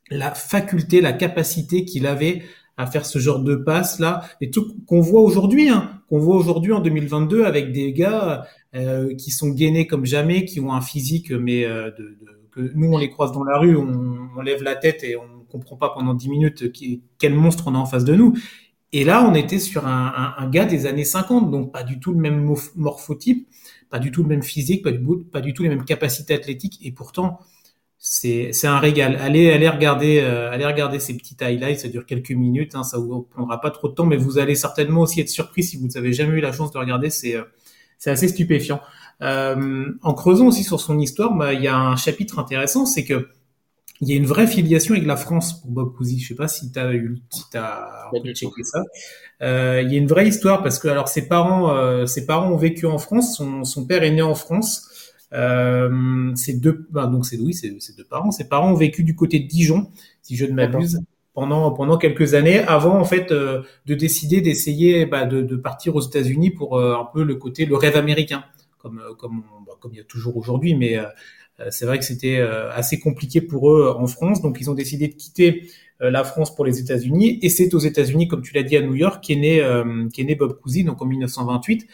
la 0.09 0.31
faculté, 0.31 1.01
la 1.01 1.13
capacité 1.13 1.85
qu'il 1.85 2.07
avait 2.07 2.43
à 2.77 2.87
faire 2.87 3.05
ce 3.05 3.19
genre 3.19 3.39
de 3.39 3.55
passe 3.55 3.99
là, 3.99 4.23
et 4.41 4.49
tout 4.49 4.75
qu'on 4.85 4.99
voit 4.99 5.21
aujourd'hui, 5.21 5.69
hein, 5.69 6.01
qu'on 6.09 6.19
voit 6.19 6.35
aujourd'hui 6.35 6.73
en 6.73 6.81
2022 6.81 7.45
avec 7.45 7.71
des 7.71 7.93
gars 7.93 8.45
euh, 8.75 9.15
qui 9.15 9.31
sont 9.31 9.49
gainés 9.49 9.87
comme 9.87 10.05
jamais, 10.05 10.43
qui 10.43 10.59
ont 10.59 10.73
un 10.73 10.81
physique, 10.81 11.31
mais 11.31 11.63
euh, 11.63 11.91
de, 11.91 12.17
de, 12.19 12.49
que 12.51 12.71
nous 12.75 12.91
on 12.91 12.97
les 12.97 13.09
croise 13.09 13.31
dans 13.31 13.45
la 13.45 13.57
rue, 13.57 13.77
on, 13.77 14.29
on 14.35 14.41
lève 14.41 14.61
la 14.61 14.75
tête 14.75 15.03
et 15.05 15.15
on 15.15 15.35
comprend 15.49 15.77
pas 15.77 15.89
pendant 15.89 16.13
10 16.13 16.29
minutes 16.29 16.71
qui, 16.71 17.01
quel 17.17 17.33
monstre 17.33 17.65
on 17.67 17.75
a 17.75 17.77
en 17.77 17.85
face 17.85 18.03
de 18.03 18.15
nous. 18.15 18.33
Et 18.91 19.03
là, 19.03 19.27
on 19.27 19.33
était 19.33 19.59
sur 19.59 19.87
un, 19.87 20.35
un, 20.37 20.43
un, 20.43 20.49
gars 20.49 20.65
des 20.65 20.85
années 20.85 21.03
50, 21.05 21.51
donc 21.51 21.71
pas 21.71 21.83
du 21.83 21.99
tout 21.99 22.13
le 22.13 22.19
même 22.19 22.47
morphotype, 22.75 23.47
pas 23.89 23.99
du 23.99 24.11
tout 24.11 24.23
le 24.23 24.29
même 24.29 24.43
physique, 24.43 24.83
pas 24.83 25.41
du, 25.41 25.53
tout 25.53 25.63
les 25.63 25.69
mêmes 25.69 25.85
capacités 25.85 26.33
athlétiques, 26.33 26.79
et 26.81 26.91
pourtant 26.91 27.39
c'est 27.97 28.51
un 28.65 28.77
régal. 28.77 29.17
Allez 29.19 29.51
allez 29.51 29.67
regarder 29.67 30.19
euh, 30.19 30.51
allez 30.51 30.65
regarder 30.65 30.99
ces 30.99 31.17
petits 31.17 31.35
highlights, 31.41 31.79
ça 31.79 31.87
dure 31.87 32.05
quelques 32.05 32.31
minutes, 32.31 32.75
hein, 32.75 32.83
ça 32.83 32.99
vous 32.99 33.23
prendra 33.23 33.59
pas 33.59 33.71
trop 33.71 33.89
de 33.89 33.93
temps, 33.95 34.05
mais 34.05 34.17
vous 34.17 34.37
allez 34.37 34.55
certainement 34.55 35.01
aussi 35.01 35.21
être 35.21 35.29
surpris 35.29 35.63
si 35.63 35.77
vous 35.77 35.87
n'avez 35.87 36.13
jamais 36.13 36.37
eu 36.37 36.41
la 36.41 36.51
chance 36.51 36.71
de 36.71 36.77
regarder. 36.77 37.09
C'est 37.09 37.35
euh, 37.35 37.43
assez 38.05 38.27
stupéfiant. 38.27 38.79
Euh, 39.21 39.91
en 40.03 40.13
creusant 40.13 40.47
aussi 40.47 40.63
sur 40.63 40.79
son 40.79 40.99
histoire, 40.99 41.33
bah, 41.33 41.53
il 41.53 41.61
y 41.61 41.67
a 41.67 41.77
un 41.77 41.95
chapitre 41.95 42.37
intéressant, 42.37 42.85
c'est 42.85 43.05
que 43.05 43.29
il 44.01 44.09
y 44.09 44.13
a 44.13 44.15
une 44.15 44.25
vraie 44.25 44.47
filiation 44.47 44.93
avec 44.93 45.07
la 45.07 45.15
France 45.15 45.61
pour 45.61 45.71
Bob 45.71 45.95
Cousy. 45.95 46.19
Je 46.19 46.29
sais 46.29 46.35
pas 46.35 46.47
si 46.47 46.71
tu 46.71 46.79
as 46.79 46.93
eu 46.93 47.17
si 47.29 47.43
t'as 47.51 48.11
checké 48.33 48.63
ça. 48.63 48.83
Euh, 49.41 49.81
il 49.83 49.91
y 49.91 49.95
a 49.95 49.99
une 49.99 50.07
vraie 50.07 50.27
histoire 50.27 50.63
parce 50.63 50.79
que 50.79 50.87
alors 50.87 51.07
ses 51.07 51.27
parents 51.27 51.71
euh, 51.71 52.05
ses 52.05 52.25
parents 52.25 52.51
ont 52.51 52.57
vécu 52.57 52.85
en 52.85 52.97
France, 52.97 53.35
son 53.37 53.63
son 53.63 53.85
père 53.85 54.03
est 54.03 54.11
né 54.11 54.21
en 54.21 54.35
France. 54.35 54.91
Euh, 55.33 56.33
ses 56.35 56.53
deux, 56.53 56.87
bah, 56.91 57.07
donc 57.07 57.25
c'est 57.25 57.37
oui, 57.37 57.53
ses, 57.53 57.71
deux 57.97 58.05
parents. 58.05 58.31
Ses 58.31 58.47
parents 58.47 58.71
ont 58.71 58.75
vécu 58.75 59.03
du 59.03 59.15
côté 59.15 59.39
de 59.39 59.47
Dijon, 59.47 59.91
si 60.21 60.35
je 60.35 60.45
ne 60.45 60.53
m'abuse, 60.53 61.01
pendant 61.33 61.71
pendant 61.71 61.97
quelques 61.97 62.35
années, 62.35 62.59
avant 62.59 62.97
en 62.97 63.03
fait 63.03 63.31
euh, 63.31 63.61
de 63.85 63.95
décider 63.95 64.41
d'essayer 64.41 65.05
bah, 65.05 65.25
de, 65.25 65.41
de, 65.41 65.55
partir 65.55 65.95
aux 65.95 66.01
États-Unis 66.01 66.51
pour 66.51 66.77
euh, 66.77 66.95
un 66.95 67.05
peu 67.05 67.23
le 67.23 67.35
côté 67.35 67.65
le 67.65 67.75
rêve 67.75 67.97
américain, 67.97 68.45
comme 68.77 69.01
comme 69.17 69.43
bah, 69.65 69.73
comme 69.79 69.93
il 69.93 69.97
y 69.97 70.01
a 70.01 70.05
toujours 70.05 70.37
aujourd'hui, 70.37 70.75
mais 70.75 70.97
c'est 71.69 71.85
vrai 71.85 71.99
que 71.99 72.05
c'était 72.05 72.39
assez 72.39 72.99
compliqué 72.99 73.41
pour 73.41 73.71
eux 73.71 73.95
en 73.97 74.07
France, 74.07 74.41
donc 74.41 74.57
ils 74.59 74.69
ont 74.69 74.73
décidé 74.73 75.07
de 75.07 75.13
quitter 75.13 75.69
la 76.01 76.23
France 76.25 76.53
pour 76.53 76.65
les 76.65 76.79
États-Unis, 76.79 77.39
et 77.41 77.49
c'est 77.49 77.73
aux 77.73 77.79
États-Unis, 77.79 78.27
comme 78.27 78.41
tu 78.41 78.53
l'as 78.53 78.63
dit, 78.63 78.75
à 78.75 78.81
New 78.81 78.95
York, 78.95 79.23
qu'est 79.25 79.35
né, 79.35 79.63
né 80.17 80.35
Bob 80.35 80.59
Cousy, 80.59 80.83
donc 80.83 81.01
en 81.01 81.05
1928 81.05 81.87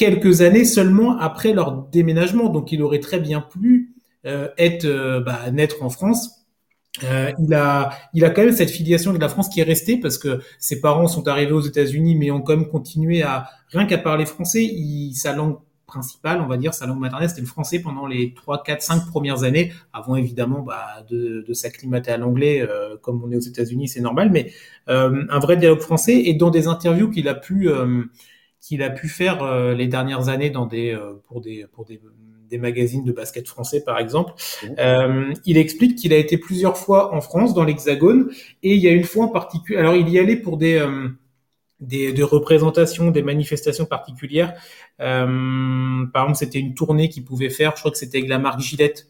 quelques 0.00 0.40
années 0.40 0.64
seulement 0.64 1.18
après 1.18 1.52
leur 1.52 1.72
déménagement. 1.88 2.48
Donc 2.48 2.72
il 2.72 2.82
aurait 2.82 3.00
très 3.00 3.20
bien 3.20 3.42
pu 3.42 3.94
euh, 4.24 4.48
être 4.56 4.86
euh, 4.86 5.20
bah, 5.20 5.50
naître 5.50 5.82
en 5.82 5.90
France. 5.90 6.46
Euh, 7.04 7.30
il 7.38 7.52
a, 7.52 7.90
il 8.14 8.24
a 8.24 8.30
quand 8.30 8.42
même 8.42 8.52
cette 8.52 8.70
filiation 8.70 9.12
de 9.12 9.18
la 9.18 9.28
France 9.28 9.50
qui 9.50 9.60
est 9.60 9.64
restée 9.64 9.98
parce 9.98 10.16
que 10.16 10.40
ses 10.58 10.80
parents 10.80 11.06
sont 11.06 11.28
arrivés 11.28 11.52
aux 11.52 11.60
États-Unis, 11.60 12.16
mais 12.16 12.30
ont 12.30 12.40
quand 12.40 12.56
même 12.56 12.68
continué 12.68 13.22
à 13.22 13.46
rien 13.68 13.84
qu'à 13.84 13.98
parler 13.98 14.24
français. 14.24 14.64
Il, 14.64 15.12
sa 15.14 15.34
langue 15.36 15.58
principale, 15.90 16.40
on 16.40 16.46
va 16.46 16.56
dire, 16.56 16.72
sa 16.72 16.86
langue 16.86 17.00
maternelle, 17.00 17.28
c'était 17.28 17.42
le 17.42 17.46
français 17.46 17.80
pendant 17.80 18.06
les 18.06 18.32
3, 18.34 18.62
4, 18.62 18.82
5 18.82 19.06
premières 19.06 19.42
années, 19.42 19.72
avant 19.92 20.16
évidemment 20.16 20.60
bah, 20.60 21.04
de, 21.10 21.44
de 21.46 21.52
s'acclimater 21.52 22.10
à 22.10 22.16
l'anglais, 22.16 22.60
euh, 22.62 22.96
comme 23.02 23.22
on 23.24 23.30
est 23.30 23.36
aux 23.36 23.40
États-Unis, 23.40 23.88
c'est 23.88 24.00
normal, 24.00 24.30
mais 24.30 24.52
euh, 24.88 25.24
un 25.28 25.38
vrai 25.38 25.56
dialogue 25.56 25.80
français. 25.80 26.22
Et 26.24 26.34
dans 26.34 26.50
des 26.50 26.66
interviews 26.66 27.10
qu'il 27.10 27.28
a 27.28 27.34
pu 27.34 27.68
qu'il 28.60 28.82
a 28.82 28.90
pu 28.90 29.08
faire 29.08 29.42
euh, 29.42 29.74
les 29.74 29.86
dernières 29.86 30.28
années 30.28 30.50
dans 30.50 30.66
des 30.66 30.92
euh, 30.92 31.14
pour 31.26 31.40
des 31.40 31.66
pour 31.72 31.84
des, 31.84 32.00
des, 32.50 32.58
magazines 32.58 33.04
de 33.04 33.12
basket 33.12 33.48
français 33.48 33.82
par 33.82 33.98
exemple. 33.98 34.32
Mmh. 34.62 34.66
Euh, 34.78 35.34
il 35.46 35.56
explique 35.56 35.96
qu'il 35.96 36.12
a 36.12 36.16
été 36.16 36.36
plusieurs 36.36 36.76
fois 36.76 37.14
en 37.14 37.20
France 37.20 37.54
dans 37.54 37.64
l'Hexagone 37.64 38.30
et 38.62 38.74
il 38.74 38.80
y 38.80 38.88
a 38.88 38.92
une 38.92 39.04
fois 39.04 39.24
en 39.26 39.28
particulier. 39.28 39.78
Alors 39.78 39.96
il 39.96 40.08
y 40.08 40.18
allait 40.18 40.36
pour 40.36 40.58
des 40.58 40.74
euh, 40.74 41.08
des, 41.80 42.12
des, 42.12 42.22
représentations, 42.22 43.10
des 43.10 43.22
manifestations 43.22 43.86
particulières. 43.86 44.54
par 44.98 45.26
exemple, 45.26 46.36
c'était 46.36 46.60
une 46.60 46.74
tournée 46.74 47.08
qu'il 47.08 47.24
pouvait 47.24 47.50
faire. 47.50 47.72
Je 47.74 47.80
crois 47.80 47.90
que 47.90 47.98
c'était 47.98 48.18
avec 48.18 48.30
la 48.30 48.38
marque 48.38 48.60
Gillette. 48.60 49.06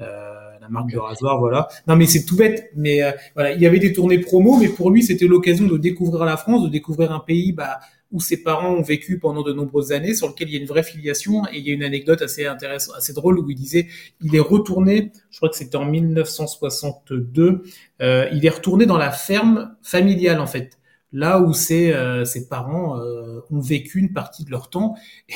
Euh, 0.00 0.34
la 0.60 0.68
marque 0.68 0.90
de 0.92 0.98
rasoir, 0.98 1.38
voilà. 1.38 1.68
Non, 1.86 1.96
mais 1.96 2.06
c'est 2.06 2.24
tout 2.24 2.36
bête. 2.36 2.70
Mais 2.76 3.00
voilà, 3.34 3.52
il 3.52 3.60
y 3.60 3.66
avait 3.66 3.78
des 3.78 3.92
tournées 3.92 4.18
promo, 4.18 4.56
mais 4.58 4.68
pour 4.68 4.90
lui, 4.90 5.02
c'était 5.02 5.26
l'occasion 5.26 5.66
de 5.66 5.78
découvrir 5.78 6.24
la 6.24 6.36
France, 6.36 6.64
de 6.64 6.68
découvrir 6.68 7.12
un 7.12 7.20
pays 7.20 7.52
bah, 7.52 7.80
où 8.10 8.20
ses 8.20 8.42
parents 8.42 8.74
ont 8.74 8.82
vécu 8.82 9.18
pendant 9.18 9.42
de 9.42 9.52
nombreuses 9.52 9.92
années, 9.92 10.14
sur 10.14 10.28
lequel 10.28 10.48
il 10.48 10.54
y 10.54 10.56
a 10.56 10.60
une 10.60 10.66
vraie 10.66 10.82
filiation. 10.82 11.46
Et 11.52 11.58
il 11.58 11.66
y 11.66 11.70
a 11.70 11.74
une 11.74 11.82
anecdote 11.82 12.22
assez 12.22 12.46
intéressante, 12.46 12.94
assez 12.96 13.12
drôle 13.12 13.38
où 13.38 13.50
il 13.50 13.56
disait, 13.56 13.88
il 14.20 14.34
est 14.34 14.40
retourné, 14.40 15.12
je 15.30 15.36
crois 15.36 15.48
que 15.48 15.56
c'était 15.56 15.76
en 15.76 15.84
1962, 15.84 17.62
euh, 18.00 18.28
il 18.32 18.46
est 18.46 18.50
retourné 18.50 18.86
dans 18.86 18.96
la 18.96 19.10
ferme 19.10 19.76
familiale 19.82 20.40
en 20.40 20.46
fait 20.46 20.77
là 21.12 21.40
où 21.40 21.52
ses, 21.52 21.92
euh, 21.92 22.24
ses 22.24 22.48
parents 22.48 22.98
euh, 22.98 23.40
ont 23.50 23.60
vécu 23.60 23.98
une 23.98 24.12
partie 24.12 24.44
de 24.44 24.50
leur 24.50 24.70
temps. 24.70 24.94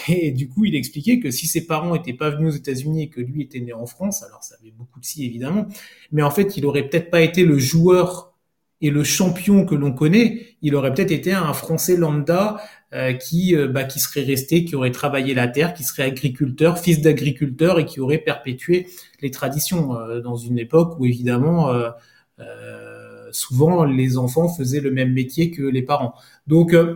Et 0.09 0.31
du 0.31 0.49
coup, 0.49 0.65
il 0.65 0.75
expliquait 0.75 1.21
que 1.21 1.31
si 1.31 1.47
ses 1.47 1.67
parents 1.67 1.95
n'étaient 1.95 2.13
pas 2.13 2.31
venus 2.31 2.55
aux 2.55 2.57
États-Unis 2.57 3.05
et 3.05 3.09
que 3.09 3.21
lui 3.21 3.43
était 3.43 3.61
né 3.61 3.73
en 3.73 3.87
France, 3.87 4.23
alors 4.23 4.43
ça 4.43 4.57
avait 4.61 4.73
beaucoup 4.73 5.01
de 5.01 5.05
si 5.05 5.25
évidemment, 5.25 5.67
mais 6.11 6.23
en 6.23 6.31
fait, 6.31 6.57
il 6.57 6.67
aurait 6.67 6.89
peut-être 6.89 7.11
pas 7.11 7.23
été 7.23 7.45
le 7.45 7.59
joueur 7.59 8.35
et 8.81 8.91
le 8.91 9.05
champion 9.05 9.65
que 9.65 9.77
l'on 9.77 9.93
connaît. 9.93 10.57
Il 10.61 10.75
aurait 10.75 10.93
peut-être 10.93 11.13
été 11.13 11.33
un 11.33 11.53
Français 11.53 11.97
lambda 11.97 12.61
euh, 12.93 13.13
qui 13.13 13.55
bah, 13.69 13.85
qui 13.85 14.01
serait 14.01 14.25
resté, 14.25 14.65
qui 14.65 14.75
aurait 14.75 14.91
travaillé 14.91 15.35
la 15.35 15.47
terre, 15.47 15.73
qui 15.73 15.85
serait 15.85 16.03
agriculteur, 16.03 16.79
fils 16.79 17.01
d'agriculteur 17.01 17.79
et 17.79 17.87
qui 17.87 18.01
aurait 18.01 18.19
perpétué 18.19 18.89
les 19.21 19.31
traditions 19.31 19.95
dans 20.23 20.37
une 20.37 20.59
époque 20.59 20.99
où 20.99 21.07
évidemment 21.07 21.73
souvent 23.33 23.85
les 23.85 24.17
enfants 24.19 24.49
faisaient 24.49 24.81
le 24.81 24.91
même 24.91 25.13
métier 25.13 25.51
que 25.51 25.63
les 25.63 25.83
parents. 25.83 26.15
Donc 26.47 26.75
euh, 26.75 26.95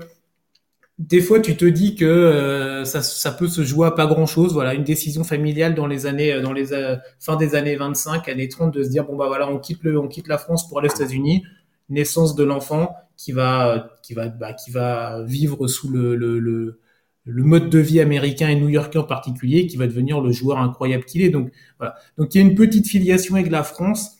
des 0.99 1.20
fois, 1.20 1.40
tu 1.40 1.57
te 1.57 1.66
dis 1.66 1.94
que 1.94 2.07
euh, 2.07 2.85
ça, 2.85 3.31
peut 3.33 3.49
se 3.49 3.62
jouer 3.62 3.87
à 3.87 3.90
pas 3.90 4.07
grand 4.07 4.25
chose. 4.25 4.55
Voilà, 4.55 4.72
une 4.75 4.85
décision 4.85 5.25
familiale 5.25 5.75
dans 5.75 5.87
les 5.87 6.07
années, 6.07 6.40
dans 6.40 6.55
les 6.55 6.72
euh, 6.72 6.96
fin 7.20 7.37
des 7.37 7.55
années 7.55 7.77
25, 7.77 8.29
années 8.29 8.49
30, 8.49 8.72
de 8.72 8.83
se 8.83 8.88
dire 8.88 9.05
bon 9.05 9.16
bah 9.16 9.27
voilà, 9.27 9.51
on 9.51 9.59
quitte 9.59 9.83
le, 9.83 9.99
on 9.99 10.09
quitte 10.09 10.29
la 10.29 10.38
France 10.38 10.66
pour 10.68 10.79
aller 10.79 10.88
aux 10.88 10.94
États-Unis. 10.94 11.44
Naissance 11.90 12.35
de 12.35 12.44
l'enfant 12.44 12.94
qui 13.16 13.33
va, 13.33 13.90
qui 14.03 14.14
va, 14.14 14.29
bah, 14.29 14.53
qui 14.55 14.70
va 14.70 15.22
vivre 15.22 15.68
sous 15.68 15.88
le, 15.88 16.16
le, 16.16 16.40
le, 16.40 16.81
le 17.27 17.42
mode 17.44 17.68
de 17.70 17.79
vie 17.79 18.01
américain 18.01 18.49
et 18.49 18.57
new-yorkais 18.57 18.99
en 18.99 19.05
particulier, 19.05 19.66
qui 19.66 19.77
va 19.77 19.87
devenir 19.87 20.20
le 20.20 20.33
joueur 20.33 20.59
incroyable 20.59 21.05
qu'il 21.05 21.22
est. 21.22 21.31
Donc 21.31 21.53
voilà. 21.79 21.96
Donc 22.16 22.35
il 22.35 22.38
y 22.40 22.44
a 22.44 22.46
une 22.46 22.55
petite 22.55 22.88
filiation 22.88 23.35
avec 23.35 23.51
la 23.51 23.62
France 23.62 24.15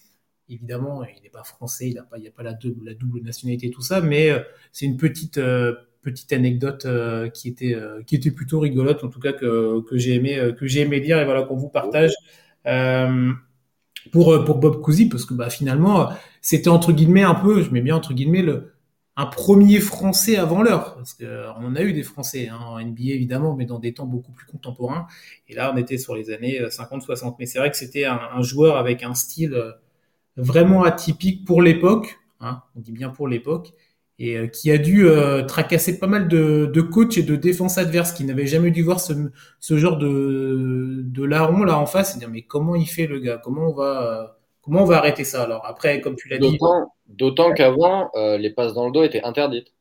Évidemment, 0.48 1.02
il 1.04 1.22
n'est 1.22 1.28
pas 1.28 1.42
français, 1.42 1.88
il 1.88 1.94
n'a 1.94 2.02
pas, 2.02 2.18
il 2.18 2.22
n'y 2.22 2.28
a 2.28 2.30
pas 2.30 2.44
la 2.44 2.52
double, 2.54 3.20
nationalité, 3.22 3.70
tout 3.70 3.82
ça, 3.82 4.00
mais 4.00 4.30
euh, 4.30 4.38
c'est 4.70 4.87
une 4.87 4.96
petite 4.96 5.38
euh, 5.38 5.74
petite 6.02 6.32
anecdote 6.32 6.85
euh, 6.87 7.28
qui 7.28 7.48
était 7.48 7.76
qui 8.06 8.14
était 8.14 8.30
plutôt 8.30 8.61
rigolote, 8.61 9.02
en 9.02 9.09
tout 9.09 9.18
cas 9.18 9.32
que 9.32 9.80
que 9.82 9.98
j'ai 9.98 10.14
aimé 10.14 10.37
que 10.56 10.78
aimé 10.78 11.00
lire 11.00 11.18
et 11.18 11.24
voilà 11.24 11.42
qu'on 11.42 11.56
vous 11.56 11.68
partage. 11.68 12.12
pour, 14.12 14.44
pour 14.44 14.59
Bob 14.59 14.80
Cousy, 14.82 15.09
parce 15.09 15.24
que 15.24 15.35
bah, 15.35 15.50
finalement, 15.50 16.11
c'était 16.40 16.68
entre 16.68 16.92
guillemets 16.92 17.24
un 17.24 17.35
peu, 17.35 17.62
je 17.62 17.70
mets 17.70 17.80
bien 17.80 17.96
entre 17.96 18.14
guillemets, 18.14 18.42
le, 18.42 18.72
un 19.16 19.26
premier 19.26 19.80
Français 19.80 20.37
avant 20.37 20.62
l'heure, 20.62 20.94
parce 20.94 21.14
qu'on 21.14 21.74
a 21.74 21.82
eu 21.82 21.92
des 21.92 22.04
Français 22.04 22.48
hein, 22.48 22.61
en 22.61 22.80
NBA 22.80 23.14
évidemment, 23.14 23.56
mais 23.56 23.64
dans 23.64 23.80
des 23.80 23.94
temps 23.94 24.06
beaucoup 24.06 24.30
plus 24.30 24.46
contemporains. 24.46 25.09
Et 25.48 25.54
là, 25.54 25.72
on 25.74 25.76
était 25.76 25.98
sur 25.98 26.14
les 26.14 26.30
années 26.30 26.61
50-60. 26.61 27.35
Mais 27.40 27.46
c'est 27.46 27.59
vrai 27.59 27.70
que 27.70 27.76
c'était 27.76 28.04
un, 28.04 28.42
joueur 28.42 28.76
avec 28.76 29.02
un 29.02 29.14
style 29.14 29.56
vraiment 30.37 30.85
atypique 30.85 31.44
pour 31.44 31.62
l'époque, 31.62 32.18
hein, 32.40 32.62
on 32.77 32.81
dit 32.81 32.92
bien 32.92 33.11
pour 33.11 33.29
l'époque, 33.29 33.72
et 34.18 34.38
euh, 34.38 34.46
qui 34.46 34.70
a 34.70 34.79
dû 34.79 35.07
euh, 35.07 35.42
tracasser 35.42 35.99
pas 35.99 36.07
mal 36.07 36.27
de, 36.29 36.70
de 36.72 36.81
coachs 36.81 37.18
et 37.18 37.22
de 37.22 37.37
défense 37.37 37.77
adverses 37.77 38.12
qui 38.12 38.25
n'avaient 38.25 38.46
jamais 38.46 38.70
dû 38.70 38.83
voir 38.83 38.99
ce, 38.99 39.12
ce 39.61 39.77
genre 39.77 39.99
de, 39.99 41.03
de 41.05 41.25
larron 41.25 41.64
là 41.64 41.79
en 41.79 41.85
face 41.87 42.16
et 42.16 42.18
dire 42.18 42.31
mais 42.31 42.42
comment 42.42 42.77
il 42.77 42.87
fait 42.87 43.07
le 43.07 43.18
gars? 43.20 43.38
Comment 43.44 43.68
on 43.68 43.75
va 43.75 44.38
comment 44.62 44.83
on 44.83 44.87
va 44.87 44.96
arrêter 44.99 45.25
ça 45.25 45.42
alors? 45.42 45.66
Après 45.66 46.01
comme 46.01 46.16
tu 46.16 46.29
l'as 46.29 46.38
dit 46.38 46.59
d'autant 47.09 47.53
qu'avant 47.53 48.11
euh, 48.14 48.38
les 48.38 48.51
passes 48.51 48.72
dans 48.72 48.87
le 48.87 48.92
dos 48.92 49.03
étaient 49.05 49.22
interdites. 49.22 49.75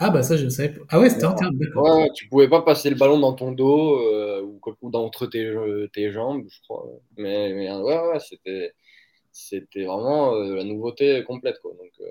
Ah 0.00 0.10
bah 0.10 0.24
ça 0.24 0.36
je 0.36 0.48
savais 0.48 0.74
ah 0.88 0.98
ouais 0.98 1.10
c'était 1.10 1.26
interdit 1.26 1.66
ouais, 1.76 2.08
tu 2.16 2.26
pouvais 2.28 2.48
pas 2.48 2.62
passer 2.62 2.90
le 2.90 2.96
ballon 2.96 3.20
dans 3.20 3.34
ton 3.34 3.52
dos 3.52 4.00
ou, 4.42 4.60
ou 4.82 4.90
entre 4.96 5.26
tes, 5.26 5.54
tes 5.92 6.10
jambes 6.10 6.42
je 6.48 6.60
crois. 6.62 6.84
Mais, 7.16 7.52
mais 7.54 7.70
ouais 7.70 8.00
ouais 8.08 8.18
c'était 8.18 8.72
c'était 9.32 9.84
vraiment 9.84 10.34
euh, 10.34 10.56
la 10.56 10.64
nouveauté 10.64 11.24
complète. 11.24 11.56
Quoi. 11.62 11.72
Donc, 11.72 11.90
euh, 12.00 12.04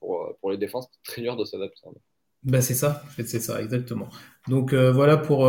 pour, 0.00 0.36
pour, 0.40 0.50
les 0.50 0.56
défenses, 0.56 0.88
c'est 0.90 1.12
très 1.12 1.22
dur 1.22 1.36
de 1.36 1.44
s'adapter. 1.44 1.80
Bah 2.42 2.60
c'est 2.60 2.74
ça, 2.74 3.02
en 3.04 3.08
fait, 3.08 3.22
c'est 3.22 3.38
ça, 3.38 3.62
exactement. 3.62 4.08
Donc 4.48 4.72
euh, 4.72 4.90
voilà 4.90 5.16
pour, 5.16 5.48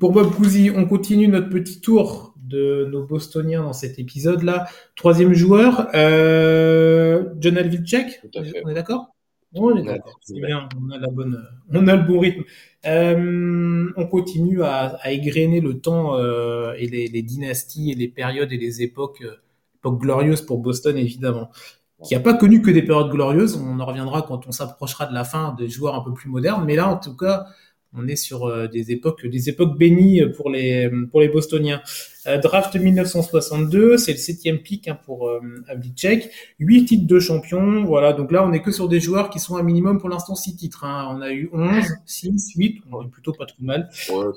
pour 0.00 0.10
Bob 0.10 0.34
Cousy. 0.34 0.72
On 0.74 0.84
continue 0.86 1.28
notre 1.28 1.48
petit 1.48 1.80
tour 1.80 2.34
de 2.36 2.88
nos 2.90 3.06
Bostoniens 3.06 3.62
dans 3.62 3.72
cet 3.72 4.00
épisode-là. 4.00 4.66
Troisième 4.96 5.34
joueur, 5.34 5.86
John 5.92 7.56
Alvicek. 7.56 8.22
On 8.64 8.68
est 8.70 8.74
d'accord? 8.74 9.14
On 9.54 9.76
est 9.76 9.84
d'accord, 9.84 10.18
c'est 10.22 10.40
bien, 10.40 10.68
on 10.80 10.90
a 10.90 10.98
la 10.98 11.08
bonne, 11.08 11.44
on 11.72 11.88
a 11.88 11.96
le 11.96 12.02
bon 12.02 12.20
rythme. 12.20 12.44
on 12.84 14.06
continue 14.06 14.62
à, 14.62 14.96
à, 15.02 15.10
égrener 15.12 15.60
le 15.60 15.80
temps 15.80 16.18
et 16.74 16.86
les, 16.86 17.06
les, 17.06 17.22
dynasties 17.22 17.92
et 17.92 17.94
les 17.94 18.08
périodes 18.08 18.52
et 18.52 18.58
les 18.58 18.82
époques 18.82 19.24
époque 19.80 20.00
glorieuse 20.00 20.42
pour 20.42 20.58
Boston 20.58 20.96
évidemment, 20.96 21.50
qui 22.04 22.14
n'a 22.14 22.20
pas 22.20 22.34
connu 22.34 22.62
que 22.62 22.70
des 22.70 22.82
périodes 22.82 23.10
glorieuses. 23.10 23.56
On 23.56 23.80
en 23.80 23.86
reviendra 23.86 24.22
quand 24.22 24.46
on 24.46 24.52
s'approchera 24.52 25.06
de 25.06 25.14
la 25.14 25.24
fin 25.24 25.54
des 25.58 25.68
joueurs 25.68 25.94
un 25.94 26.02
peu 26.02 26.12
plus 26.12 26.28
modernes, 26.28 26.64
mais 26.66 26.76
là 26.76 26.88
en 26.88 26.96
tout 26.96 27.16
cas, 27.16 27.46
on 27.92 28.06
est 28.06 28.16
sur 28.16 28.46
euh, 28.46 28.68
des 28.68 28.92
époques, 28.92 29.26
des 29.26 29.48
époques 29.48 29.76
bénies 29.76 30.22
pour 30.36 30.50
les 30.50 30.90
pour 31.10 31.20
les 31.20 31.28
Bostoniens. 31.28 31.82
Euh, 32.26 32.38
draft 32.38 32.76
1962, 32.76 33.96
c'est 33.96 34.12
le 34.12 34.18
septième 34.18 34.58
pick 34.58 34.88
hein, 34.88 34.98
pour 35.06 35.28
euh, 35.28 35.40
Havlicek. 35.68 36.30
Huit 36.58 36.84
titres 36.84 37.06
de 37.06 37.18
champion, 37.18 37.84
voilà. 37.84 38.12
Donc 38.12 38.30
là, 38.30 38.44
on 38.44 38.52
est 38.52 38.60
que 38.60 38.72
sur 38.72 38.88
des 38.88 39.00
joueurs 39.00 39.30
qui 39.30 39.38
sont 39.38 39.56
un 39.56 39.62
minimum 39.62 39.98
pour 39.98 40.10
l'instant 40.10 40.34
six 40.34 40.54
titres. 40.54 40.84
Hein. 40.84 41.08
On 41.16 41.22
a 41.22 41.32
eu 41.32 41.48
11, 41.52 41.82
6, 42.04 42.52
8, 42.56 42.82
on 42.92 43.06
est 43.06 43.08
plutôt 43.08 43.32
pas 43.32 43.46
trop 43.46 43.62
mal. 43.62 43.88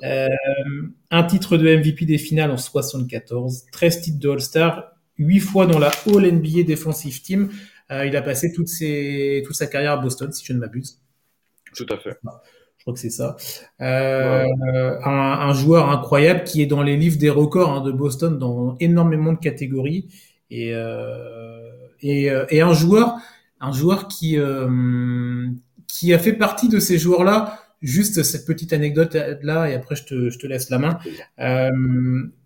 Euh, 0.04 0.28
un 1.12 1.24
titre 1.24 1.58
de 1.58 1.76
MVP 1.76 2.06
des 2.06 2.18
finales 2.18 2.52
en 2.52 2.58
74, 2.58 3.66
13 3.72 4.02
titres 4.02 4.20
de 4.20 4.30
All-Star, 4.30 4.93
huit 5.18 5.40
fois 5.40 5.66
dans 5.66 5.80
la 5.80 5.92
All 6.08 6.32
NBA 6.32 6.64
Defensive 6.68 7.22
Team. 7.22 7.50
Euh, 7.92 8.06
il 8.06 8.16
a 8.16 8.22
passé 8.22 8.52
toute, 8.52 8.68
ses, 8.68 9.44
toute 9.46 9.56
sa 9.56 9.68
carrière 9.68 9.94
à 9.94 9.98
Boston, 9.98 10.32
si 10.32 10.46
je 10.46 10.54
ne 10.54 10.60
m'abuse. 10.60 11.00
Tout 11.76 11.86
à 11.90 11.98
fait. 11.98 12.18
Je 12.78 12.84
crois 12.84 12.94
que 12.94 13.00
c'est 13.00 13.10
ça. 13.10 13.36
Euh, 13.82 14.46
un, 15.06 15.10
un, 15.10 15.54
joueur 15.54 15.90
incroyable 15.90 16.44
qui 16.44 16.62
est 16.62 16.66
dans 16.66 16.84
les 16.84 16.98
livres 16.98 17.18
des 17.18 17.30
records 17.30 17.72
hein, 17.72 17.82
de 17.82 17.92
Boston 17.92 18.38
dans 18.38 18.76
énormément 18.80 19.32
de 19.32 19.40
catégories 19.40 20.10
et, 20.50 20.74
euh, 20.74 21.72
et, 22.02 22.30
euh, 22.30 22.46
et, 22.50 22.62
un 22.62 22.74
joueur, 22.74 23.16
un 23.60 23.72
joueur 23.72 24.08
qui 24.08 24.38
euh, 24.38 25.48
qui 25.88 26.14
a 26.14 26.20
fait 26.20 26.34
partie 26.34 26.70
de 26.70 26.80
ces 26.80 26.98
joueurs-là. 26.98 27.63
Juste 27.84 28.24
cette 28.24 28.46
petite 28.46 28.74
anecdote 28.74 29.16
là 29.44 29.70
et 29.70 29.76
après 29.76 29.96
je 29.96 30.06
te, 30.06 30.30
je 30.30 30.40
te 30.40 30.48
laisse 30.48 30.70
la 30.70 30.80
main. 30.80 30.98
Euh, 31.40 31.70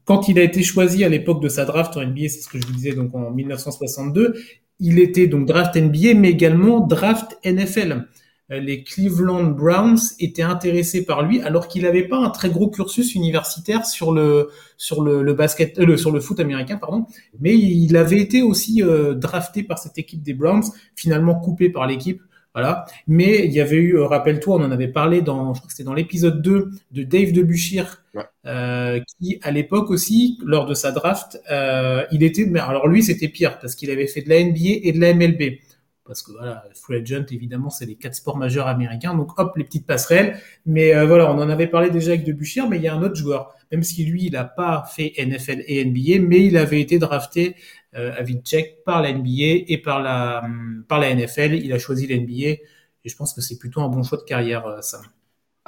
quand 0.04 0.28
il 0.28 0.40
a 0.40 0.44
été 0.44 0.64
choisi 0.64 1.04
à 1.04 1.10
l'époque 1.10 1.42
de 1.42 1.48
sa 1.48 1.64
draft 1.64 1.96
en 1.96 2.06
NBA, 2.06 2.30
c'est 2.30 2.42
ce 2.42 2.50
que 2.50 2.60
je 2.60 2.66
vous 2.66 2.74
disais 2.74 2.94
donc 2.94 3.14
en 3.14 3.32
1962, 3.32 4.34
il 4.80 5.00
était 5.00 5.28
donc 5.28 5.46
draft 5.48 5.76
NBA, 5.76 6.16
mais 6.16 6.30
également 6.30 6.80
draft 6.80 7.38
NFL. 7.46 8.08
Euh, 8.52 8.60
les 8.60 8.84
Cleveland 8.84 9.44
Browns 9.44 10.00
étaient 10.20 10.44
intéressés 10.44 11.06
par 11.06 11.24
lui, 11.24 11.42
alors 11.42 11.68
qu'il 11.68 11.84
n'avait 11.84 12.08
pas 12.08 12.18
un 12.18 12.30
très 12.30 12.50
gros 12.50 12.70
cursus 12.70 13.14
universitaire 13.14 13.86
sur 13.86 14.14
le 14.14 14.50
sur 14.78 15.04
le, 15.04 15.22
le 15.22 15.34
basket, 15.34 15.78
euh, 15.80 15.98
sur 15.98 16.12
le 16.12 16.22
foot 16.22 16.40
américain, 16.40 16.78
pardon. 16.78 17.06
Mais 17.40 17.58
il 17.58 17.98
avait 17.98 18.20
été 18.20 18.42
aussi 18.42 18.82
euh, 18.82 19.14
drafté 19.14 19.64
par 19.64 19.78
cette 19.78 19.98
équipe 19.98 20.24
des 20.24 20.34
Browns, 20.34 20.64
finalement 20.96 21.36
coupé 21.36 21.70
par 21.70 21.88
l'équipe 21.88 22.22
voilà. 22.58 22.86
Mais 23.06 23.46
il 23.46 23.52
y 23.52 23.62
avait 23.62 23.76
eu, 23.76 23.98
euh, 23.98 24.08
rappelle-toi, 24.08 24.56
on 24.56 24.64
en 24.64 24.72
avait 24.72 24.88
parlé 24.88 25.22
dans, 25.22 25.54
je 25.54 25.60
crois 25.60 25.68
que 25.68 25.74
c'était 25.74 25.84
dans 25.84 25.94
l'épisode 25.94 26.42
2 26.42 26.72
de 26.90 27.04
Dave 27.04 27.32
Debuchir, 27.32 28.04
euh, 28.48 29.00
qui 29.20 29.38
à 29.44 29.52
l'époque 29.52 29.92
aussi, 29.92 30.40
lors 30.44 30.66
de 30.66 30.74
sa 30.74 30.92
draft, 30.92 31.40
euh, 31.52 32.04
il 32.12 32.24
était, 32.24 32.48
mais 32.48 32.60
alors 32.60 32.88
lui 32.88 33.04
c'était 33.04 33.28
pire 33.28 33.60
parce 33.60 33.76
qu'il 33.76 33.92
avait 33.92 34.08
fait 34.08 34.24
de 34.24 34.30
la 34.30 34.44
NBA 34.44 34.80
et 34.82 34.92
de 34.92 35.00
la 35.00 35.14
MLB. 35.14 35.60
Parce 36.04 36.24
que 36.24 36.32
voilà, 36.32 36.64
Free 36.74 37.02
Agent, 37.02 37.26
évidemment, 37.30 37.70
c'est 37.70 37.86
les 37.86 37.96
quatre 37.96 38.16
sports 38.16 38.38
majeurs 38.38 38.66
américains. 38.66 39.14
Donc 39.14 39.38
hop, 39.38 39.56
les 39.56 39.66
petites 39.66 39.86
passerelles. 39.86 40.40
Mais 40.66 40.96
euh, 40.96 41.06
voilà, 41.06 41.30
on 41.32 41.36
en 41.36 41.50
avait 41.50 41.68
parlé 41.68 41.92
déjà 41.92 42.12
avec 42.12 42.24
Debuchir, 42.24 42.68
mais 42.68 42.78
il 42.78 42.84
y 42.84 42.88
a 42.88 42.96
un 42.96 43.04
autre 43.04 43.16
joueur, 43.16 43.56
même 43.72 43.84
si 43.84 44.06
lui, 44.06 44.26
il 44.26 44.34
n'a 44.34 44.46
pas 44.46 44.84
fait 44.94 45.14
NFL 45.18 45.64
et 45.68 45.84
NBA, 45.86 46.20
mais 46.28 46.46
il 46.46 46.58
avait 46.58 46.82
été 46.82 47.00
drafté 47.00 47.56
euh, 47.96 48.14
Havlicek 48.18 48.84
par 48.84 49.02
la 49.02 49.14
NBA 49.14 49.66
et 49.68 49.78
par 49.78 50.02
la, 50.02 50.44
par 50.88 51.00
la 51.00 51.14
NFL. 51.14 51.56
Il 51.56 51.74
a 51.74 51.80
choisi 51.80 52.08
la 52.08 52.18
NBA 52.18 52.62
et 53.08 53.10
je 53.10 53.16
pense 53.16 53.34
que 53.34 53.42
c'est 53.42 53.58
plutôt 53.58 53.82
un 53.82 53.90
bon 53.90 54.04
choix 54.04 54.18
de 54.18 54.24
carrière, 54.24 54.66
euh, 54.68 54.82
Sam. 54.82 55.02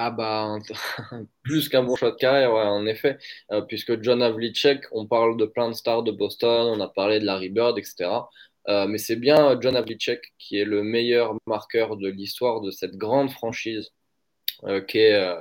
Ah 0.02 0.12
bah, 0.12 0.58
plus 1.44 1.68
qu'un 1.68 1.84
bon 1.84 1.98
choix 1.98 2.12
de 2.12 2.16
carrière, 2.16 2.54
ouais, 2.54 2.62
en 2.62 2.86
effet, 2.86 3.18
euh, 3.52 3.62
puisque 3.62 4.02
John 4.02 4.22
Havlicek, 4.22 4.86
on 4.94 5.06
parle 5.06 5.36
de 5.36 5.46
plein 5.46 5.68
de 5.68 5.74
stars 5.74 6.04
de 6.04 6.12
Boston, 6.14 6.68
on 6.78 6.80
a 6.80 6.88
parlé 6.88 7.20
de 7.20 7.26
Larry 7.26 7.50
Bird, 7.50 7.78
etc. 7.78 8.10
Euh, 8.70 8.88
mais 8.88 8.98
c'est 8.98 9.18
bien 9.18 9.60
John 9.60 9.76
Havlicek 9.76 10.22
qui 10.38 10.58
est 10.58 10.64
le 10.64 10.84
meilleur 10.84 11.36
marqueur 11.48 11.98
de 11.98 12.08
l'histoire 12.08 12.62
de 12.62 12.72
cette 12.72 12.96
grande 12.96 13.30
franchise 13.32 13.92
euh, 14.66 14.82
qui 14.82 15.00
est, 15.00 15.36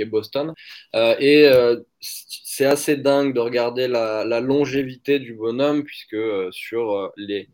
euh, 0.00 0.04
Boston. 0.06 0.54
Euh, 0.94 1.16
et 1.18 1.46
euh, 1.46 1.80
c'est 2.00 2.66
assez 2.66 2.96
dingue 2.96 3.34
de 3.34 3.40
regarder 3.40 3.88
la, 3.88 4.40
longévité 4.40 5.18
du 5.18 5.34
bonhomme, 5.34 5.84
puisque 5.84 6.14
euh, 6.14 6.50
sur 6.52 7.12
les 7.16 7.48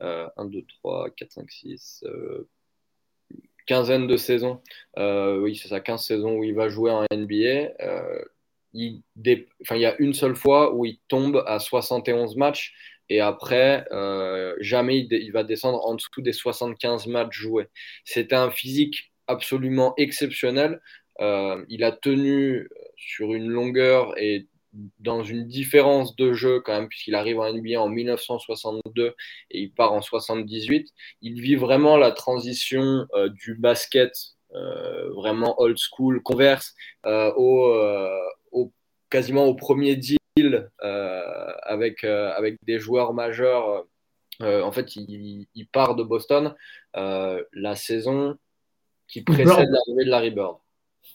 1, 0.00 0.30
2, 0.44 0.64
3, 0.80 1.10
4, 1.10 1.32
5, 1.32 1.50
6, 1.50 2.04
quinzaine 3.66 4.06
de 4.06 4.16
saisons. 4.16 4.62
oui, 4.96 5.56
c'est 5.56 5.68
ça, 5.68 5.80
15 5.80 6.04
saisons 6.04 6.36
où 6.36 6.44
il 6.44 6.54
va 6.54 6.68
jouer 6.68 6.90
en 6.90 7.04
NBA. 7.12 7.72
il, 8.74 9.02
enfin, 9.62 9.76
il 9.76 9.80
y 9.80 9.86
a 9.86 9.96
une 9.98 10.14
seule 10.14 10.36
fois 10.36 10.74
où 10.74 10.84
il 10.84 10.98
tombe 11.08 11.42
à 11.46 11.58
71 11.58 12.36
matchs 12.36 12.74
et 13.08 13.20
après, 13.20 13.86
euh, 13.90 14.54
jamais 14.60 14.98
il, 14.98 15.32
va 15.32 15.44
descendre 15.44 15.84
en 15.86 15.94
dessous 15.94 16.20
des 16.20 16.32
75 16.32 17.06
matchs 17.06 17.36
joués. 17.38 17.68
C'était 18.04 18.36
un 18.36 18.50
physique 18.50 19.12
absolument 19.26 19.94
exceptionnel. 19.96 20.80
Euh, 21.20 21.64
il 21.68 21.84
a 21.84 21.92
tenu 21.92 22.68
sur 22.96 23.34
une 23.34 23.48
longueur 23.48 24.18
et 24.18 24.46
dans 25.00 25.24
une 25.24 25.46
différence 25.46 26.14
de 26.16 26.34
jeu 26.34 26.60
quand 26.60 26.72
même, 26.72 26.88
puisqu'il 26.88 27.14
arrive 27.14 27.40
en 27.40 27.52
NBA 27.52 27.80
en 27.80 27.88
1962 27.88 29.14
et 29.50 29.60
il 29.60 29.72
part 29.72 29.92
en 29.92 30.02
78. 30.02 30.92
Il 31.22 31.40
vit 31.40 31.56
vraiment 31.56 31.96
la 31.96 32.12
transition 32.12 33.06
euh, 33.14 33.28
du 33.28 33.54
basket 33.54 34.12
vraiment 35.14 35.60
old 35.60 35.76
school, 35.76 36.22
converse, 36.22 36.74
au, 37.04 37.70
au, 38.50 38.72
quasiment 39.10 39.44
au 39.44 39.54
premier 39.54 39.96
deal 39.96 40.18
euh, 40.82 41.52
avec, 41.62 42.04
euh, 42.04 42.32
avec 42.32 42.58
des 42.64 42.78
joueurs 42.78 43.12
majeurs. 43.14 43.86
Euh, 44.42 44.62
en 44.62 44.70
fait, 44.70 44.94
il, 44.96 45.46
part 45.72 45.96
de 45.96 46.02
Boston 46.02 46.54
la 46.94 47.74
saison 47.74 48.36
qui 49.08 49.22
précède 49.22 49.68
l'arrivée 49.70 50.04
de 50.04 50.10
Larry 50.10 50.30
Bird. 50.30 50.58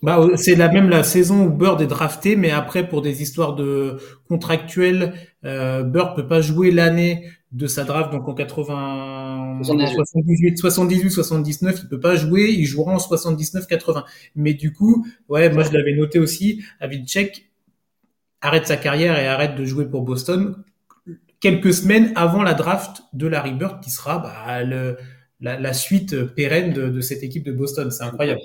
Bah, 0.03 0.27
c'est 0.35 0.55
la 0.55 0.67
même 0.67 0.89
la 0.89 1.01
saison 1.01 1.45
où 1.45 1.49
Bird 1.49 1.81
est 1.81 1.87
drafté, 1.87 2.35
mais 2.35 2.51
après 2.51 2.89
pour 2.89 3.01
des 3.01 3.21
histoires 3.21 3.55
de 3.55 3.97
contractuels, 4.27 5.13
euh, 5.45 5.81
Bird 5.81 6.13
peut 6.13 6.27
pas 6.27 6.41
jouer 6.41 6.71
l'année 6.71 7.29
de 7.53 7.67
sa 7.67 7.85
draft, 7.85 8.11
donc 8.11 8.27
en 8.27 8.33
80, 8.33 9.61
78. 9.63 10.57
78, 10.57 11.09
79, 11.09 11.79
il 11.83 11.87
peut 11.87 12.01
pas 12.01 12.17
jouer, 12.17 12.49
il 12.49 12.65
jouera 12.65 12.91
en 12.91 12.99
79, 12.99 13.65
80. 13.65 14.03
Mais 14.35 14.53
du 14.53 14.73
coup, 14.73 15.07
ouais, 15.29 15.49
moi 15.49 15.63
je 15.63 15.71
l'avais 15.71 15.95
noté 15.95 16.19
aussi, 16.19 16.61
Havlicek 16.81 17.49
arrête 18.41 18.67
sa 18.67 18.75
carrière 18.75 19.17
et 19.17 19.25
arrête 19.25 19.55
de 19.55 19.63
jouer 19.63 19.85
pour 19.85 20.01
Boston 20.01 20.55
quelques 21.39 21.73
semaines 21.73 22.11
avant 22.15 22.43
la 22.43 22.53
draft 22.53 23.03
de 23.13 23.27
Larry 23.27 23.53
Bird 23.53 23.81
qui 23.81 23.89
sera 23.89 24.19
bah, 24.19 24.63
le, 24.63 24.97
la, 25.39 25.73
suite 25.73 26.25
pérenne 26.25 26.73
de, 26.73 27.01
cette 27.01 27.23
équipe 27.23 27.45
de 27.45 27.53
Boston. 27.53 27.89
C'est 27.89 28.03
incroyable. 28.03 28.41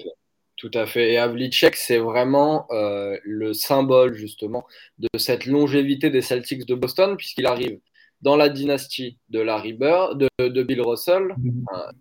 Tout 0.58 0.72
à 0.74 0.86
fait. 0.86 1.12
Et 1.12 1.18
Havlicek, 1.18 1.76
c'est 1.76 1.98
vraiment 1.98 2.66
euh, 2.72 3.16
le 3.22 3.52
symbole 3.52 4.14
justement 4.14 4.66
de 4.98 5.08
cette 5.16 5.46
longévité 5.46 6.10
des 6.10 6.20
Celtics 6.20 6.66
de 6.66 6.74
Boston, 6.74 7.16
puisqu'il 7.16 7.46
arrive 7.46 7.78
dans 8.22 8.34
la 8.34 8.48
dynastie 8.48 9.18
de 9.28 9.38
Larry 9.38 9.72
Bird, 9.72 10.28
de, 10.40 10.62
Bill 10.64 10.80
Russell, 10.80 11.28
mm-hmm. 11.28 11.64
euh, 11.74 11.92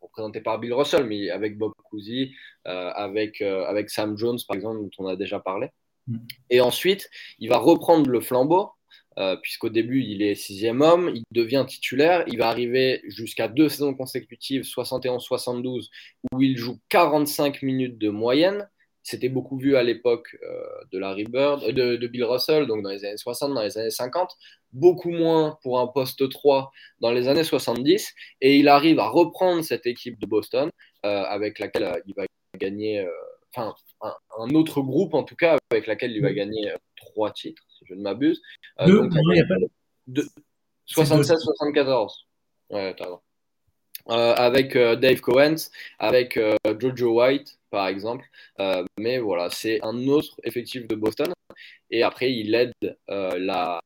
représenté 0.00 0.40
par 0.40 0.60
Bill 0.60 0.74
Russell, 0.74 1.06
mais 1.06 1.28
avec 1.30 1.58
Bob 1.58 1.72
Cousy, 1.90 2.32
euh, 2.68 2.90
avec, 2.94 3.42
avec 3.42 3.90
Sam 3.90 4.16
Jones, 4.16 4.38
par 4.46 4.56
exemple, 4.56 4.78
dont 4.78 4.90
on 4.98 5.08
a 5.08 5.16
déjà 5.16 5.40
parlé. 5.40 5.70
Mm. 6.06 6.18
Et 6.50 6.60
ensuite, 6.60 7.10
il 7.40 7.48
va 7.48 7.58
reprendre 7.58 8.08
le 8.08 8.20
flambeau, 8.20 8.70
euh, 9.18 9.36
puisqu'au 9.36 9.68
début, 9.68 10.02
il 10.02 10.22
est 10.22 10.34
sixième 10.34 10.80
homme, 10.80 11.10
il 11.14 11.24
devient 11.32 11.64
titulaire, 11.66 12.24
il 12.28 12.38
va 12.38 12.48
arriver 12.48 13.02
jusqu'à 13.08 13.48
deux 13.48 13.68
saisons 13.68 13.94
consécutives, 13.94 14.62
71-72, 14.62 15.88
où 16.32 16.42
il 16.42 16.56
joue 16.56 16.78
45 16.88 17.62
minutes 17.62 17.98
de 17.98 18.10
moyenne. 18.10 18.68
C'était 19.02 19.28
beaucoup 19.28 19.58
vu 19.58 19.76
à 19.76 19.82
l'époque 19.82 20.36
euh, 20.42 20.62
de 20.92 20.98
Larry 20.98 21.24
Bird, 21.24 21.62
euh, 21.64 21.96
de, 21.96 22.06
Bill 22.06 22.24
Russell, 22.24 22.66
donc 22.66 22.82
dans 22.82 22.90
les 22.90 23.04
années 23.04 23.16
60, 23.16 23.54
dans 23.54 23.62
les 23.62 23.78
années 23.78 23.90
50, 23.90 24.30
beaucoup 24.72 25.10
moins 25.10 25.58
pour 25.62 25.80
un 25.80 25.86
poste 25.86 26.28
3 26.28 26.70
dans 27.00 27.10
les 27.10 27.26
années 27.26 27.44
70, 27.44 28.14
et 28.40 28.56
il 28.56 28.68
arrive 28.68 29.00
à 29.00 29.08
reprendre 29.08 29.64
cette 29.64 29.86
équipe 29.86 30.20
de 30.20 30.26
Boston, 30.26 30.70
avec 31.02 31.58
laquelle 31.58 32.02
il 32.06 32.14
va 32.14 32.24
gagner, 32.58 33.06
enfin, 33.54 33.74
un, 34.00 34.54
autre 34.54 34.80
groupe, 34.80 35.14
en 35.14 35.24
tout 35.24 35.36
cas, 35.36 35.58
avec 35.70 35.86
laquelle 35.86 36.12
il 36.12 36.22
va 36.22 36.32
gagner 36.32 36.70
euh, 36.70 36.76
trois 36.96 37.32
titres, 37.32 37.62
si 37.78 37.84
je 37.86 37.94
ne 37.94 38.02
m'abuse. 38.02 38.42
Euh, 38.80 39.08
76-74. 40.86 42.24
Ouais, 42.70 42.94
euh, 44.10 44.34
avec 44.34 44.74
euh, 44.76 44.96
Dave 44.96 45.20
Cohen, 45.20 45.56
avec 45.98 46.38
Jojo 46.78 47.20
White, 47.20 47.58
par 47.70 47.88
exemple. 47.88 48.24
mais 48.98 49.18
voilà, 49.18 49.50
c'est 49.50 49.80
un 49.82 50.08
autre 50.08 50.40
effectif 50.44 50.86
de 50.86 50.94
Boston. 50.94 51.32
Et 51.90 52.02
après, 52.02 52.32
il 52.32 52.54
aide 52.54 52.72
la, 53.08 53.80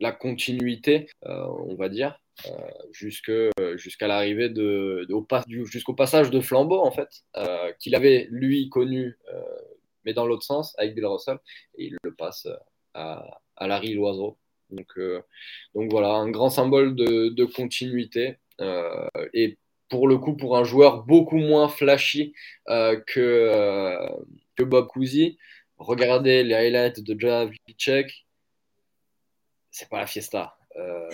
la, 0.00 0.12
continuité, 0.12 1.08
on 1.22 1.74
va 1.74 1.88
dire, 1.88 2.18
euh, 2.44 3.76
jusqu'à 3.76 4.06
l'arrivée 4.06 4.50
de, 4.50 5.06
jusqu'au 5.64 5.94
passage 5.94 6.30
de 6.30 6.40
flambeau 6.40 6.80
en 6.80 6.90
fait 6.90 7.08
euh, 7.36 7.72
qu'il 7.78 7.94
avait 7.94 8.28
lui 8.30 8.68
connu 8.68 9.16
euh, 9.32 9.42
mais 10.06 10.14
dans 10.14 10.26
l'autre 10.26 10.44
sens 10.44 10.74
avec 10.78 10.94
Bill 10.94 11.06
Russell 11.06 11.38
il 11.76 11.96
le 12.02 12.14
passe 12.14 12.48
à, 12.94 13.40
à 13.56 13.66
Larry 13.66 13.94
Loiseau. 13.94 14.38
Donc, 14.70 14.98
donc 15.74 15.90
voilà 15.90 16.14
un 16.14 16.30
grand 16.30 16.50
symbole 16.50 16.96
de, 16.96 17.44
continuité 17.44 18.38
et 19.32 19.58
pour 19.88 20.08
le 20.08 20.18
coup 20.18 20.36
pour 20.36 20.56
un 20.56 20.64
joueur 20.64 21.04
beaucoup 21.04 21.36
moins 21.36 21.68
flashy 21.68 22.34
que, 22.66 24.08
Bob 24.58 24.88
Cousy. 24.88 25.38
Regardez 25.78 26.42
les 26.42 26.54
highlights 26.54 27.00
de 27.00 27.14
John 27.18 27.32
Havlicek. 27.32 28.26
C'est 29.70 29.88
pas 29.88 29.98
la 29.98 30.06
fiesta 30.06 30.56
euh, 30.78 31.08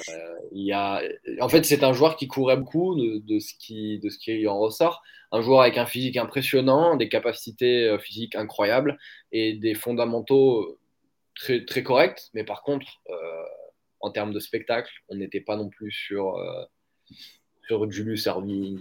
y 0.53 0.73
a, 0.73 1.03
en 1.41 1.49
fait, 1.49 1.65
c'est 1.65 1.85
un 1.85 1.93
joueur 1.93 2.17
qui 2.17 2.27
courait 2.27 2.57
beaucoup 2.57 2.97
de, 2.97 3.39
ce 3.39 3.55
qui, 3.59 3.99
de 4.01 4.09
ce 4.09 4.19
qui 4.19 4.47
en 4.47 4.59
ressort. 4.59 5.03
Un 5.31 5.41
joueur 5.41 5.63
avec 5.63 5.79
un 5.79 5.87
physique 5.87 6.17
impressionnant, 6.17 6.97
des 6.97 7.09
capacités 7.09 7.89
euh, 7.89 7.99
physiques 7.99 8.35
incroyables 8.35 8.99
et 9.31 9.55
des 9.55 9.75
fondamentaux 9.75 10.79
très, 11.35 11.65
très 11.65 11.83
corrects. 11.83 12.31
Mais 12.35 12.45
par 12.45 12.63
contre, 12.63 12.87
euh, 13.09 13.45
en 14.01 14.11
termes 14.11 14.33
de 14.33 14.41
spectacle, 14.41 14.93
on 15.09 15.17
n'était 15.17 15.41
pas 15.41 15.57
non 15.57 15.69
plus 15.69 15.93
sur, 15.93 16.37
sur 17.67 17.89
Julius 17.91 18.27
Erving, 18.27 18.81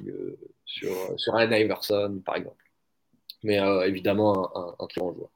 sur, 0.66 0.92
sur 1.18 1.36
Allen 1.36 1.54
Iverson, 1.54 2.22
par 2.26 2.38
exemple. 2.38 2.64
Mais 3.44 3.60
évidemment, 3.86 4.56
un, 4.58 4.76
un, 4.80 4.88
très 4.88 5.00
bon 5.00 5.14
joueur. 5.14 5.30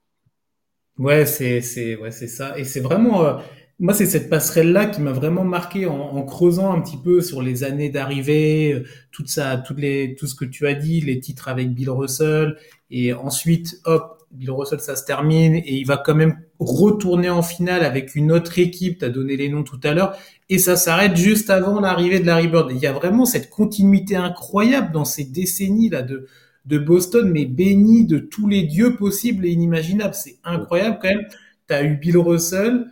Ouais, 0.97 1.25
c'est 1.27 1.61
ça. 1.61 2.57
Et 2.57 2.63
c'est 2.63 2.79
vraiment 2.79 3.39
moi, 3.79 3.93
c'est 3.93 4.05
cette 4.05 4.29
passerelle-là 4.29 4.85
qui 4.85 5.01
m'a 5.01 5.11
vraiment 5.11 5.43
marqué 5.43 5.85
en, 5.85 5.95
en, 5.95 6.23
creusant 6.23 6.71
un 6.71 6.79
petit 6.81 6.97
peu 6.97 7.19
sur 7.19 7.41
les 7.41 7.63
années 7.65 7.89
d'arrivée, 7.89 8.73
euh, 8.73 8.83
tout 9.11 9.25
ça, 9.27 9.57
toutes 9.57 9.79
les, 9.79 10.15
tout 10.15 10.27
ce 10.27 10.35
que 10.35 10.45
tu 10.45 10.65
as 10.65 10.73
dit, 10.73 11.01
les 11.01 11.19
titres 11.19 11.49
avec 11.49 11.73
Bill 11.73 11.89
Russell, 11.89 12.55
et 12.89 13.13
ensuite, 13.13 13.81
hop, 13.83 14.23
Bill 14.31 14.51
Russell, 14.51 14.79
ça 14.79 14.95
se 14.95 15.03
termine, 15.03 15.55
et 15.55 15.73
il 15.73 15.85
va 15.85 15.97
quand 15.97 16.15
même 16.15 16.39
retourner 16.59 17.29
en 17.29 17.41
finale 17.41 17.83
avec 17.83 18.15
une 18.15 18.31
autre 18.31 18.59
équipe, 18.59 18.99
tu 18.99 19.05
as 19.05 19.09
donné 19.09 19.35
les 19.35 19.49
noms 19.49 19.63
tout 19.63 19.79
à 19.83 19.93
l'heure, 19.93 20.17
et 20.49 20.57
ça 20.57 20.77
s'arrête 20.77 21.17
juste 21.17 21.49
avant 21.49 21.81
l'arrivée 21.81 22.19
de 22.19 22.25
Larry 22.25 22.47
Bird. 22.47 22.71
Il 22.71 22.77
y 22.77 22.87
a 22.87 22.93
vraiment 22.93 23.25
cette 23.25 23.49
continuité 23.49 24.15
incroyable 24.15 24.93
dans 24.93 25.05
ces 25.05 25.25
décennies-là 25.25 26.01
de, 26.01 26.27
de 26.65 26.77
Boston, 26.77 27.29
mais 27.29 27.45
béni 27.45 28.05
de 28.05 28.19
tous 28.19 28.47
les 28.47 28.63
dieux 28.63 28.95
possibles 28.95 29.45
et 29.45 29.51
inimaginables. 29.51 30.13
C'est 30.13 30.37
incroyable 30.45 30.99
quand 31.01 31.09
même. 31.09 31.25
Tu 31.67 31.73
as 31.73 31.83
eu 31.83 31.97
Bill 31.97 32.17
Russell, 32.17 32.85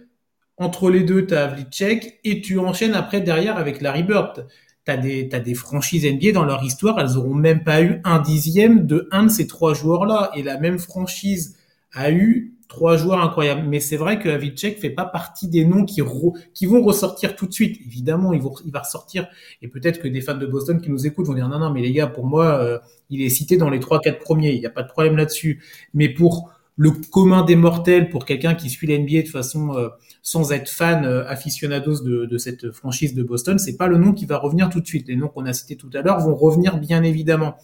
entre 0.57 0.89
les 0.89 1.03
deux, 1.03 1.25
tu 1.25 1.33
as 1.33 1.55
et 2.23 2.41
tu 2.41 2.59
enchaînes 2.59 2.93
après 2.93 3.21
derrière 3.21 3.57
avec 3.57 3.81
Larry 3.81 4.03
Bird. 4.03 4.47
Tu 4.85 4.91
as 4.91 4.97
des, 4.97 5.29
t'as 5.29 5.39
des 5.39 5.55
franchises 5.55 6.05
NBA 6.05 6.33
dans 6.33 6.45
leur 6.45 6.63
histoire, 6.63 6.99
elles 6.99 7.17
auront 7.17 7.33
même 7.33 7.63
pas 7.63 7.81
eu 7.81 8.01
un 8.03 8.19
dixième 8.19 8.85
de 8.85 9.07
un 9.11 9.23
de 9.23 9.29
ces 9.29 9.47
trois 9.47 9.73
joueurs-là. 9.73 10.31
Et 10.35 10.43
la 10.43 10.59
même 10.59 10.77
franchise 10.77 11.57
a 11.93 12.11
eu 12.11 12.53
trois 12.67 12.97
joueurs 12.97 13.21
incroyables. 13.21 13.67
Mais 13.67 13.79
c'est 13.79 13.97
vrai 13.97 14.19
que 14.19 14.29
Havlicek 14.29 14.79
fait 14.79 14.89
pas 14.89 15.05
partie 15.05 15.47
des 15.47 15.63
noms 15.63 15.85
qui, 15.85 16.01
qui 16.53 16.65
vont 16.65 16.83
ressortir 16.83 17.35
tout 17.35 17.47
de 17.47 17.53
suite. 17.53 17.79
Évidemment, 17.85 18.33
il 18.33 18.41
va 18.71 18.79
ressortir. 18.79 19.27
Et 19.61 19.67
peut-être 19.67 19.99
que 19.99 20.07
des 20.07 20.21
fans 20.21 20.37
de 20.37 20.45
Boston 20.45 20.81
qui 20.81 20.89
nous 20.89 21.07
écoutent 21.07 21.27
vont 21.27 21.33
dire 21.33 21.47
non, 21.47 21.59
non, 21.59 21.71
mais 21.71 21.81
les 21.81 21.93
gars, 21.93 22.07
pour 22.07 22.25
moi, 22.25 22.57
euh, 22.59 22.79
il 23.09 23.21
est 23.21 23.29
cité 23.29 23.57
dans 23.57 23.69
les 23.69 23.79
trois, 23.79 23.99
quatre 23.99 24.19
premiers. 24.19 24.51
Il 24.51 24.59
n'y 24.59 24.65
a 24.65 24.71
pas 24.71 24.83
de 24.83 24.89
problème 24.89 25.15
là-dessus. 25.15 25.63
Mais 25.93 26.09
pour 26.09 26.51
le 26.75 26.91
commun 26.91 27.43
des 27.43 27.55
mortels 27.55 28.09
pour 28.09 28.25
quelqu'un 28.25 28.55
qui 28.55 28.69
suit 28.69 28.87
l'NBA 28.87 29.21
de 29.21 29.27
façon 29.27 29.75
euh, 29.75 29.89
sans 30.21 30.51
être 30.51 30.69
fan 30.69 31.05
euh, 31.05 31.27
aficionados 31.27 32.01
de, 32.03 32.37
cette 32.37 32.71
franchise 32.71 33.13
de 33.13 33.23
Boston, 33.23 33.59
c'est 33.59 33.77
pas 33.77 33.87
le 33.87 33.97
nom 33.97 34.13
qui 34.13 34.25
va 34.25 34.37
revenir 34.37 34.69
tout 34.69 34.79
de 34.79 34.87
suite. 34.87 35.07
Les 35.07 35.15
noms 35.15 35.27
qu'on 35.27 35.45
a 35.45 35.53
cités 35.53 35.75
tout 35.75 35.89
à 35.93 36.01
l'heure 36.01 36.19
vont 36.19 36.35
revenir 36.35 36.77
bien 36.77 37.03
évidemment. 37.03 37.57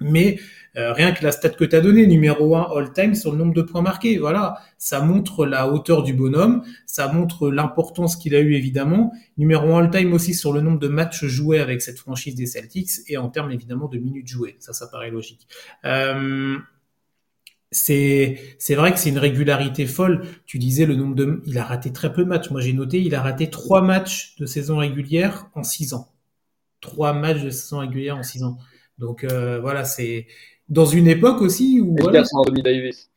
Mais 0.00 0.38
euh, 0.76 0.92
rien 0.92 1.10
que 1.10 1.24
la 1.24 1.32
stat 1.32 1.50
que 1.50 1.64
tu 1.64 1.74
as 1.74 1.80
donnée, 1.80 2.06
numéro 2.06 2.54
1 2.54 2.68
all-time 2.76 3.16
sur 3.16 3.32
le 3.32 3.38
nombre 3.38 3.52
de 3.52 3.62
points 3.62 3.82
marqués, 3.82 4.16
voilà, 4.16 4.58
ça 4.78 5.00
montre 5.00 5.44
la 5.44 5.68
hauteur 5.68 6.04
du 6.04 6.14
bonhomme, 6.14 6.62
ça 6.86 7.12
montre 7.12 7.50
l'importance 7.50 8.14
qu'il 8.14 8.36
a 8.36 8.38
eu 8.38 8.54
évidemment. 8.54 9.12
Numéro 9.38 9.74
1 9.74 9.86
all-time 9.86 10.12
aussi 10.12 10.34
sur 10.34 10.52
le 10.52 10.60
nombre 10.60 10.78
de 10.78 10.86
matchs 10.86 11.24
joués 11.24 11.58
avec 11.58 11.82
cette 11.82 11.98
franchise 11.98 12.36
des 12.36 12.46
Celtics 12.46 12.90
et 13.08 13.16
en 13.16 13.28
termes 13.28 13.50
évidemment 13.50 13.88
de 13.88 13.98
minutes 13.98 14.28
jouées, 14.28 14.56
ça, 14.60 14.72
ça 14.72 14.86
paraît 14.86 15.10
logique. 15.10 15.48
C'est 17.70 18.56
c'est 18.58 18.74
vrai 18.74 18.92
que 18.92 18.98
c'est 18.98 19.10
une 19.10 19.18
régularité 19.18 19.86
folle. 19.86 20.26
Tu 20.46 20.58
disais 20.58 20.86
le 20.86 20.96
nombre 20.96 21.14
de 21.14 21.42
il 21.46 21.58
a 21.58 21.64
raté 21.64 21.92
très 21.92 22.12
peu 22.12 22.24
de 22.24 22.28
matchs. 22.28 22.50
Moi 22.50 22.60
j'ai 22.60 22.72
noté 22.72 23.00
il 23.00 23.14
a 23.14 23.22
raté 23.22 23.50
trois 23.50 23.82
matchs 23.82 24.36
de 24.38 24.46
saison 24.46 24.78
régulière 24.78 25.48
en 25.54 25.62
six 25.62 25.94
ans. 25.94 26.08
Trois 26.80 27.12
matchs 27.12 27.42
de 27.42 27.50
saison 27.50 27.78
régulière 27.78 28.16
en 28.16 28.22
six 28.22 28.42
ans. 28.42 28.58
Donc 28.98 29.24
voilà, 29.24 29.84
c'est 29.84 30.26
dans 30.68 30.86
une 30.86 31.08
époque 31.08 31.40
aussi 31.40 31.80
où. 31.80 31.96
Voilà, 32.00 32.22
Davis. 32.64 33.10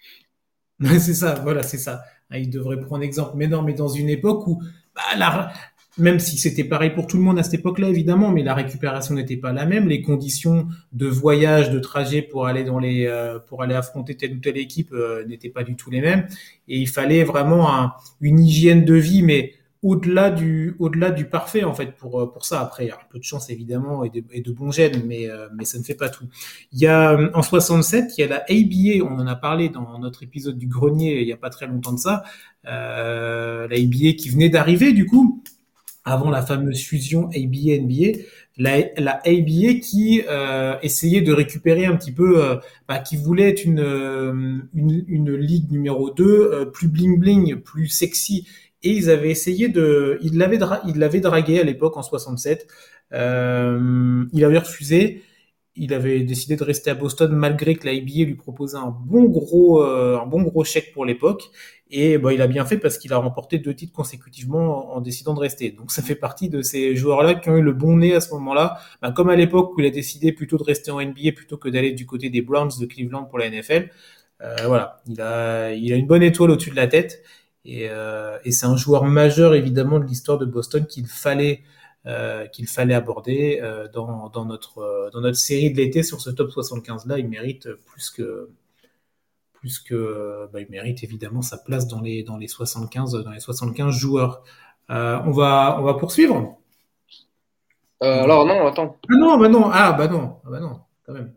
c'est 1.00 1.14
ça, 1.14 1.36
voilà, 1.36 1.64
c'est 1.64 1.78
ça. 1.78 2.04
Ah, 2.30 2.40
il 2.40 2.50
devrait 2.50 2.80
prendre 2.80 3.04
exemple. 3.04 3.34
Mais 3.36 3.48
non, 3.48 3.62
mais 3.62 3.74
dans 3.74 3.90
une 3.90 4.10
époque 4.10 4.48
où 4.48 4.62
bah, 4.96 5.02
la, 5.18 5.52
même 5.98 6.20
si 6.20 6.38
c'était 6.38 6.64
pareil 6.64 6.92
pour 6.92 7.08
tout 7.08 7.18
le 7.18 7.24
monde 7.24 7.38
à 7.38 7.44
cette 7.44 7.56
époque-là, 7.56 7.90
évidemment, 7.90 8.32
mais 8.32 8.44
la 8.44 8.54
récupération 8.54 9.14
n'était 9.14 9.38
pas 9.38 9.52
la 9.52 9.66
même. 9.66 9.90
Les 9.90 10.02
conditions 10.02 10.68
de 10.94 11.08
voyage, 11.08 11.70
de 11.70 11.80
trajet 11.80 12.22
pour 12.22 12.48
aller 12.48 12.64
dans 12.64 12.80
les, 12.80 13.06
euh, 13.08 13.40
pour 13.40 13.62
aller 13.62 13.76
affronter 13.76 14.16
telle 14.16 14.34
ou 14.34 14.40
telle 14.40 14.58
équipe 14.58 14.94
euh, 14.94 15.26
n'étaient 15.26 15.50
pas 15.50 15.64
du 15.64 15.76
tout 15.76 15.90
les 15.90 16.02
mêmes. 16.02 16.28
Et 16.68 16.78
il 16.78 16.88
fallait 16.88 17.24
vraiment 17.24 17.92
une 18.22 18.40
hygiène 18.40 18.86
de 18.86 18.94
vie, 18.94 19.22
mais 19.22 19.54
au-delà 19.84 20.30
du, 20.30 20.76
au-delà 20.80 21.10
du 21.10 21.26
parfait 21.26 21.64
en 21.64 21.74
fait 21.74 21.96
pour 21.96 22.32
pour 22.32 22.46
ça. 22.46 22.62
Après, 22.62 22.86
il 22.86 22.88
y 22.90 22.92
a 22.92 22.96
un 22.96 23.10
peu 23.10 23.18
de 23.18 23.24
chance 23.24 23.50
évidemment 23.50 24.04
et 24.04 24.10
de, 24.42 24.52
bons 24.52 24.72
gènes, 24.72 25.04
mais 25.06 25.28
euh, 25.30 25.48
mais 25.56 25.66
ça 25.66 25.80
ne 25.80 25.84
fait 25.84 25.96
pas 25.96 26.10
tout. 26.10 26.26
Il 26.72 26.80
y 26.80 26.88
a 26.88 27.18
en 27.34 27.42
67, 27.42 28.18
il 28.18 28.22
y 28.22 28.24
a 28.24 28.28
la 28.28 28.44
ABA, 28.48 29.04
on 29.04 29.20
en 29.20 29.28
a 29.28 29.36
parlé 29.36 29.70
dans 29.70 29.98
notre 30.00 30.24
épisode 30.24 30.58
du 30.58 30.68
grenier 30.68 31.22
il 31.22 31.28
y 31.28 31.34
a 31.34 31.38
pas 31.38 31.50
très 31.50 31.68
longtemps 31.68 31.94
de 31.94 32.00
ça. 32.00 32.24
Euh, 32.68 33.68
la 33.68 33.76
ABA 33.76 34.14
qui 34.18 34.30
venait 34.30 34.50
d'arriver 34.50 34.94
du 34.94 35.08
coup 35.08 35.41
avant 36.04 36.30
la 36.30 36.42
fameuse 36.42 36.82
fusion 36.82 37.30
ABA-NBA, 37.30 38.20
la, 38.58 38.80
la 38.98 39.18
ABA 39.26 39.80
qui 39.82 40.22
euh, 40.30 40.76
essayait 40.82 41.22
de 41.22 41.32
récupérer 41.32 41.86
un 41.86 41.96
petit 41.96 42.12
peu, 42.12 42.44
euh, 42.44 42.56
bah, 42.88 43.00
qui 43.00 43.18
voulait 43.18 43.50
être 43.50 43.66
une, 43.66 43.80
euh, 43.80 44.58
une, 44.74 45.04
une 45.08 45.36
ligue 45.36 45.72
numéro 45.72 46.10
2, 46.12 46.24
euh, 46.26 46.66
plus 46.66 46.88
bling-bling, 46.88 47.58
plus 47.58 47.88
sexy. 47.88 48.48
Et 48.84 48.92
ils 48.92 49.10
avaient 49.12 49.30
essayé 49.30 49.70
de... 49.70 50.18
Ils 50.22 50.38
l'avaient, 50.38 50.60
ils 50.88 50.98
l'avaient 50.98 51.20
dragué 51.20 51.60
à 51.60 51.64
l'époque 51.64 51.98
en 51.98 52.02
67. 52.02 52.68
Euh, 53.14 54.26
il 54.34 54.44
avait 54.44 54.58
refusé 54.58 55.22
il 55.76 55.94
avait 55.94 56.20
décidé 56.22 56.58
de 56.58 56.64
rester 56.64 56.90
à 56.90 56.96
Boston 56.96 57.32
malgré 57.32 57.76
que 57.76 57.86
la 57.86 57.94
NBA 57.94 58.26
lui 58.26 58.36
proposait 58.36 58.78
un 58.78 58.90
bon 58.90 59.24
gros, 59.26 59.84
euh, 59.84 60.20
un 60.20 60.26
bon 60.26 60.42
gros 60.42 60.64
chèque 60.64 60.92
pour 60.94 61.06
l'époque. 61.06 61.50
Et 61.90 62.18
bah, 62.18 62.34
il 62.34 62.42
a 62.42 62.48
bien 62.48 62.66
fait 62.66 62.78
parce 62.78 62.98
qu'il 62.98 63.12
a 63.14 63.18
remporté 63.18 63.58
deux 63.58 63.74
titres 63.74 63.94
consécutivement 63.94 64.96
en, 64.96 65.02
décidant 65.02 65.34
de 65.34 65.40
rester. 65.40 65.72
Donc 65.72 65.92
ça 65.92 66.02
fait 66.02 66.16
partie 66.16 66.50
de 66.50 66.62
ces 66.62 66.96
joueurs-là 66.96 67.36
qui 67.36 67.50
ont 67.50 67.58
eu 67.58 67.62
le 67.62 67.74
bon 67.74 67.98
nez 67.98 68.14
à 68.14 68.22
ce 68.22 68.32
moment-là. 68.34 68.80
Bah, 69.02 69.12
comme 69.12 69.30
à 69.30 69.36
l'époque 69.36 69.76
où 69.76 69.82
il 69.82 69.86
a 69.86 69.90
décidé 69.90 70.32
plutôt 70.32 70.58
de 70.58 70.64
rester 70.64 70.92
en 70.92 71.02
NBA 71.02 71.34
plutôt 71.36 71.58
que 71.58 71.70
d'aller 71.70 71.92
du 71.94 72.06
côté 72.06 72.30
des 72.30 72.42
Browns 72.42 72.72
de 72.80 72.86
Cleveland 72.86 73.26
pour 73.26 73.40
la 73.40 73.50
NFL. 73.50 73.90
Euh, 74.42 74.56
voilà, 74.66 75.02
il 75.08 75.22
a, 75.22 75.72
il 75.74 75.94
a 75.94 75.96
une 75.96 76.08
bonne 76.08 76.24
étoile 76.24 76.52
au-dessus 76.52 76.72
de 76.72 76.76
la 76.76 76.88
tête. 76.88 77.22
Et, 77.64 77.88
euh, 77.90 78.38
et 78.44 78.52
c'est 78.52 78.66
un 78.66 78.76
joueur 78.76 79.06
majeur 79.06 79.54
évidemment 79.54 80.00
de 80.00 80.06
l'histoire 80.06 80.38
de 80.38 80.46
Boston 80.46 80.86
qu'il 80.88 81.06
fallait 81.08 81.62
euh, 82.08 82.48
qu'il 82.48 82.66
fallait 82.66 82.96
aborder 82.96 83.60
euh, 83.62 83.88
dans, 83.88 84.28
dans, 84.30 84.44
notre, 84.44 84.80
euh, 84.80 85.12
dans 85.12 85.22
notre 85.22 85.38
série 85.38 85.72
de 85.72 85.78
l'été 85.78 86.02
sur 86.02 86.20
ce 86.20 86.32
top 86.32 86.50
75 86.50 87.06
là. 87.06 87.20
Il 87.20 87.30
mérite 87.30 87.72
plus 87.74 88.10
que 88.10 88.50
plus 89.54 89.78
que 89.78 90.50
bah, 90.52 90.62
il 90.62 90.70
mérite 90.72 91.04
évidemment 91.04 91.44
sa 91.44 91.60
place 91.60 91.88
dans 91.88 92.02
les 92.02 92.24
dans 92.24 92.38
les 92.38 92.48
75 92.48 93.24
dans 93.24 93.30
les 93.30 93.40
75 93.40 93.94
joueurs. 93.94 94.44
on 94.90 95.30
va 95.30 95.78
on 95.80 95.84
va 95.84 95.94
poursuivre? 95.94 96.58
alors 98.00 98.48
non, 98.48 98.66
attends. 98.66 98.98
Ah 99.08 99.14
non, 99.16 99.38
bah 99.38 99.48
non, 99.48 99.70
ah 99.72 99.94
bah 99.94 100.08
non, 100.08 100.38
ah 100.44 100.50
bah 100.50 100.60
non, 100.60 100.82
quand 101.06 101.14
même. 101.14 101.32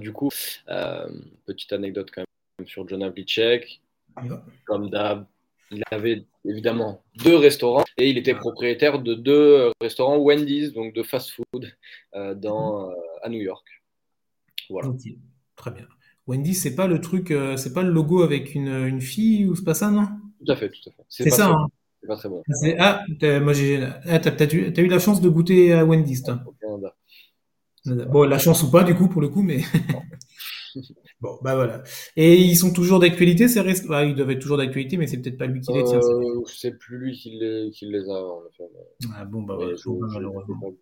du 0.00 0.12
coup, 0.12 0.30
petite 1.46 1.72
anecdote 1.72 2.10
quand 2.12 2.24
même 2.58 2.66
sur 2.66 2.88
John 2.88 3.04
Havlicek. 3.04 3.80
Comme 4.66 4.90
d'hab, 4.90 5.24
il 5.70 5.84
avait 5.92 6.26
évidemment 6.44 7.02
deux 7.24 7.36
restaurants 7.36 7.84
et 7.98 8.10
il 8.10 8.18
était 8.18 8.34
propriétaire 8.34 9.00
de 9.00 9.14
deux 9.14 9.72
restaurants 9.80 10.18
Wendy's, 10.18 10.72
donc 10.72 10.94
de 10.94 11.02
fast-food, 11.02 11.72
euh, 12.14 12.34
dans, 12.34 12.90
euh, 12.90 12.94
à 13.22 13.28
New 13.28 13.40
York. 13.40 13.66
Voilà. 14.70 14.90
Très 15.56 15.70
bien. 15.70 15.86
Wendy's, 16.26 16.62
c'est 16.62 16.74
pas 16.74 16.86
le 16.86 17.00
truc, 17.00 17.30
euh, 17.30 17.56
c'est 17.56 17.72
pas 17.72 17.82
le 17.82 17.90
logo 17.90 18.22
avec 18.22 18.54
une, 18.54 18.68
une 18.68 19.00
fille 19.00 19.46
ou 19.46 19.54
c'est 19.54 19.64
pas 19.64 19.74
ça, 19.74 19.90
non? 19.90 20.06
Tout 20.44 20.52
à 20.52 20.56
fait, 20.56 20.70
tout 20.70 20.88
à 20.88 20.92
fait. 20.92 21.02
C'est 21.08 21.30
ça. 21.30 21.50
Hein. 21.50 21.66
C'est 22.00 22.06
pas 22.08 22.16
très 22.16 22.28
bon. 22.28 22.42
Ah, 22.78 23.04
moi 23.40 23.52
j'ai. 23.52 23.82
Ah, 24.06 24.18
t'as, 24.18 24.46
eu, 24.52 24.72
eu, 24.76 24.88
la 24.88 24.98
chance 24.98 25.20
de 25.20 25.28
goûter 25.28 25.72
à 25.72 25.84
Wendy's, 25.84 26.22
toi. 26.22 26.42
Bon, 27.84 28.24
la 28.24 28.38
chance 28.38 28.62
ou 28.62 28.70
pas, 28.70 28.84
du 28.84 28.94
coup, 28.94 29.08
pour 29.08 29.20
le 29.20 29.28
coup, 29.28 29.42
mais. 29.42 29.62
Bon, 31.22 31.38
bah 31.40 31.54
voilà. 31.54 31.84
Et 32.16 32.34
ils 32.34 32.56
sont 32.56 32.72
toujours 32.72 32.98
d'actualité, 32.98 33.46
ces 33.46 33.60
restes 33.60 33.86
bah, 33.86 34.04
Ils 34.04 34.16
doivent 34.16 34.32
être 34.32 34.40
toujours 34.40 34.56
d'actualité, 34.56 34.96
mais 34.96 35.06
c'est 35.06 35.18
peut-être 35.18 35.38
pas 35.38 35.46
lui 35.46 35.60
qui 35.60 35.72
les 35.72 35.84
tient. 35.84 35.98
Euh, 35.98 36.40
c'est 36.46 36.76
plus 36.76 36.98
lui 36.98 37.12
qui 37.12 37.38
les, 37.38 37.70
qui 37.70 37.86
les 37.86 38.10
a. 38.10 38.24
En 38.24 38.40
fait. 38.56 38.64
Ah 39.16 39.24
bon, 39.24 39.42
bah 39.42 39.56
ouais, 39.56 39.72
malheureusement. 39.86 40.74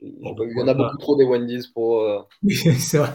il 0.00 0.14
y 0.22 0.62
en 0.62 0.68
a 0.68 0.74
beaucoup 0.74 0.96
trop 0.98 1.16
des 1.16 1.24
Wendy's 1.24 1.66
pour. 1.66 2.02
Euh, 2.02 2.20
oui, 2.44 2.54
c'est 2.54 2.98
vrai. 2.98 3.10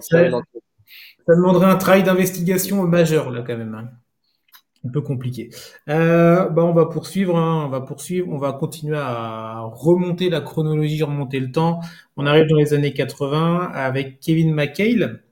Ça, 0.00 0.30
ça, 0.30 1.34
demanderait 1.36 1.66
un 1.66 1.76
travail 1.76 2.02
d'investigation 2.02 2.84
majeur, 2.84 3.30
là, 3.30 3.42
quand 3.42 3.58
même. 3.58 3.74
Hein. 3.74 3.90
Un 4.86 4.90
peu 4.90 5.02
compliqué. 5.02 5.50
Euh, 5.90 6.48
bah, 6.48 6.64
on 6.64 6.72
va 6.72 6.86
poursuivre, 6.86 7.36
hein, 7.36 7.64
on 7.66 7.68
va 7.68 7.82
poursuivre, 7.82 8.28
on 8.30 8.38
va 8.38 8.54
continuer 8.54 8.96
à 8.98 9.60
remonter 9.60 10.30
la 10.30 10.40
chronologie, 10.40 11.02
remonter 11.02 11.38
le 11.38 11.52
temps. 11.52 11.80
On 12.16 12.24
arrive 12.24 12.46
dans 12.46 12.56
les 12.56 12.72
années 12.72 12.94
80 12.94 13.72
avec 13.74 14.20
Kevin 14.20 14.54
McHale 14.54 15.23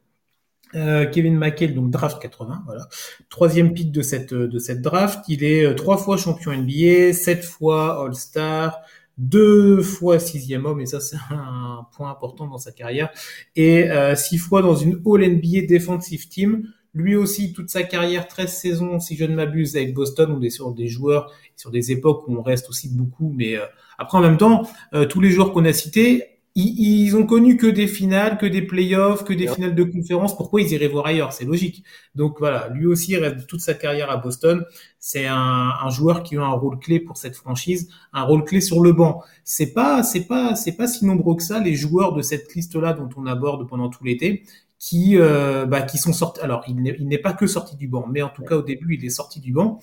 euh, 0.74 1.06
Kevin 1.06 1.37
McHale, 1.37 1.74
donc 1.74 1.90
draft 1.90 2.20
80, 2.20 2.62
voilà. 2.66 2.88
Troisième 3.28 3.74
pick 3.74 3.92
de 3.92 4.02
cette 4.02 4.32
de 4.32 4.58
cette 4.58 4.80
draft. 4.80 5.24
Il 5.28 5.44
est 5.44 5.64
euh, 5.64 5.74
trois 5.74 5.98
fois 5.98 6.16
champion 6.16 6.52
NBA, 6.52 7.12
sept 7.12 7.44
fois 7.44 8.04
All-Star, 8.04 8.80
deux 9.18 9.82
fois 9.82 10.18
sixième 10.18 10.64
homme, 10.64 10.80
et 10.80 10.87
ça 10.87 11.00
c'est 11.00 11.16
un 11.30 11.87
point 11.96 12.11
important 12.11 12.46
dans 12.46 12.58
sa 12.58 12.72
carrière, 12.72 13.11
et 13.54 13.90
euh, 13.90 14.14
six 14.14 14.38
fois 14.38 14.62
dans 14.62 14.74
une 14.74 15.00
All-NBA 15.04 15.66
Defensive 15.68 16.28
Team. 16.28 16.68
Lui 16.94 17.16
aussi, 17.16 17.54
toute 17.54 17.70
sa 17.70 17.85
carrière, 17.85 18.28
13 18.28 18.52
saisons, 18.52 19.00
si 19.00 19.16
je 19.16 19.24
ne 19.24 19.35
m'abuse, 19.35 19.76
avec 19.76 19.94
Boston, 19.94 20.35
on 20.38 20.42
est 20.42 20.50
sur 20.50 20.72
des 20.72 20.88
joueurs, 20.88 21.32
sur 21.56 21.70
des 21.70 21.90
époques 21.90 22.28
où 22.28 22.37
on 22.37 22.42
reste 22.42 22.68
aussi 22.68 22.90
beaucoup, 22.90 23.32
mais 23.35 23.56
après 23.96 24.18
en 24.18 24.20
même 24.20 24.37
temps, 24.37 24.68
tous 25.08 25.22
les 25.22 25.30
joueurs 25.30 25.52
qu'on 25.52 25.64
a 25.64 25.72
cités, 25.72 26.31
ils, 26.54 27.16
ont 27.16 27.24
connu 27.26 27.56
que 27.56 27.66
des 27.66 27.86
finales, 27.86 28.36
que 28.36 28.46
des 28.46 28.62
playoffs, 28.62 29.24
que 29.24 29.32
des 29.32 29.48
finales 29.48 29.74
de 29.74 29.84
conférence. 29.84 30.36
Pourquoi 30.36 30.60
ils 30.60 30.72
iraient 30.72 30.88
voir 30.88 31.06
ailleurs? 31.06 31.32
C'est 31.32 31.44
logique. 31.44 31.82
Donc 32.14 32.38
voilà, 32.38 32.68
lui 32.68 32.86
aussi 32.86 33.16
reste 33.16 33.46
toute 33.46 33.60
sa 33.60 33.74
carrière 33.74 34.10
à 34.10 34.18
Boston. 34.18 34.64
C'est 34.98 35.26
un, 35.26 35.72
un, 35.82 35.90
joueur 35.90 36.22
qui 36.22 36.36
a 36.36 36.42
un 36.42 36.50
rôle 36.50 36.78
clé 36.78 37.00
pour 37.00 37.16
cette 37.16 37.36
franchise, 37.36 37.88
un 38.12 38.22
rôle 38.22 38.44
clé 38.44 38.60
sur 38.60 38.80
le 38.82 38.92
banc. 38.92 39.22
C'est 39.44 39.72
pas, 39.72 40.02
c'est 40.02 40.26
pas, 40.26 40.54
c'est 40.54 40.76
pas 40.76 40.86
si 40.86 41.06
nombreux 41.06 41.36
que 41.36 41.42
ça 41.42 41.58
les 41.58 41.74
joueurs 41.74 42.12
de 42.12 42.22
cette 42.22 42.54
liste-là 42.54 42.92
dont 42.92 43.08
on 43.16 43.26
aborde 43.26 43.66
pendant 43.68 43.88
tout 43.88 44.04
l'été 44.04 44.44
qui, 44.78 45.16
euh, 45.16 45.64
bah, 45.64 45.82
qui 45.82 45.96
sont 45.96 46.12
sortis. 46.12 46.40
Alors, 46.40 46.64
il 46.66 46.82
n'est 46.82 47.18
pas 47.18 47.32
que 47.32 47.46
sorti 47.46 47.76
du 47.76 47.88
banc, 47.88 48.06
mais 48.10 48.20
en 48.20 48.30
tout 48.30 48.42
cas 48.42 48.56
au 48.56 48.62
début, 48.62 48.96
il 48.96 49.04
est 49.04 49.10
sorti 49.10 49.40
du 49.40 49.52
banc 49.52 49.78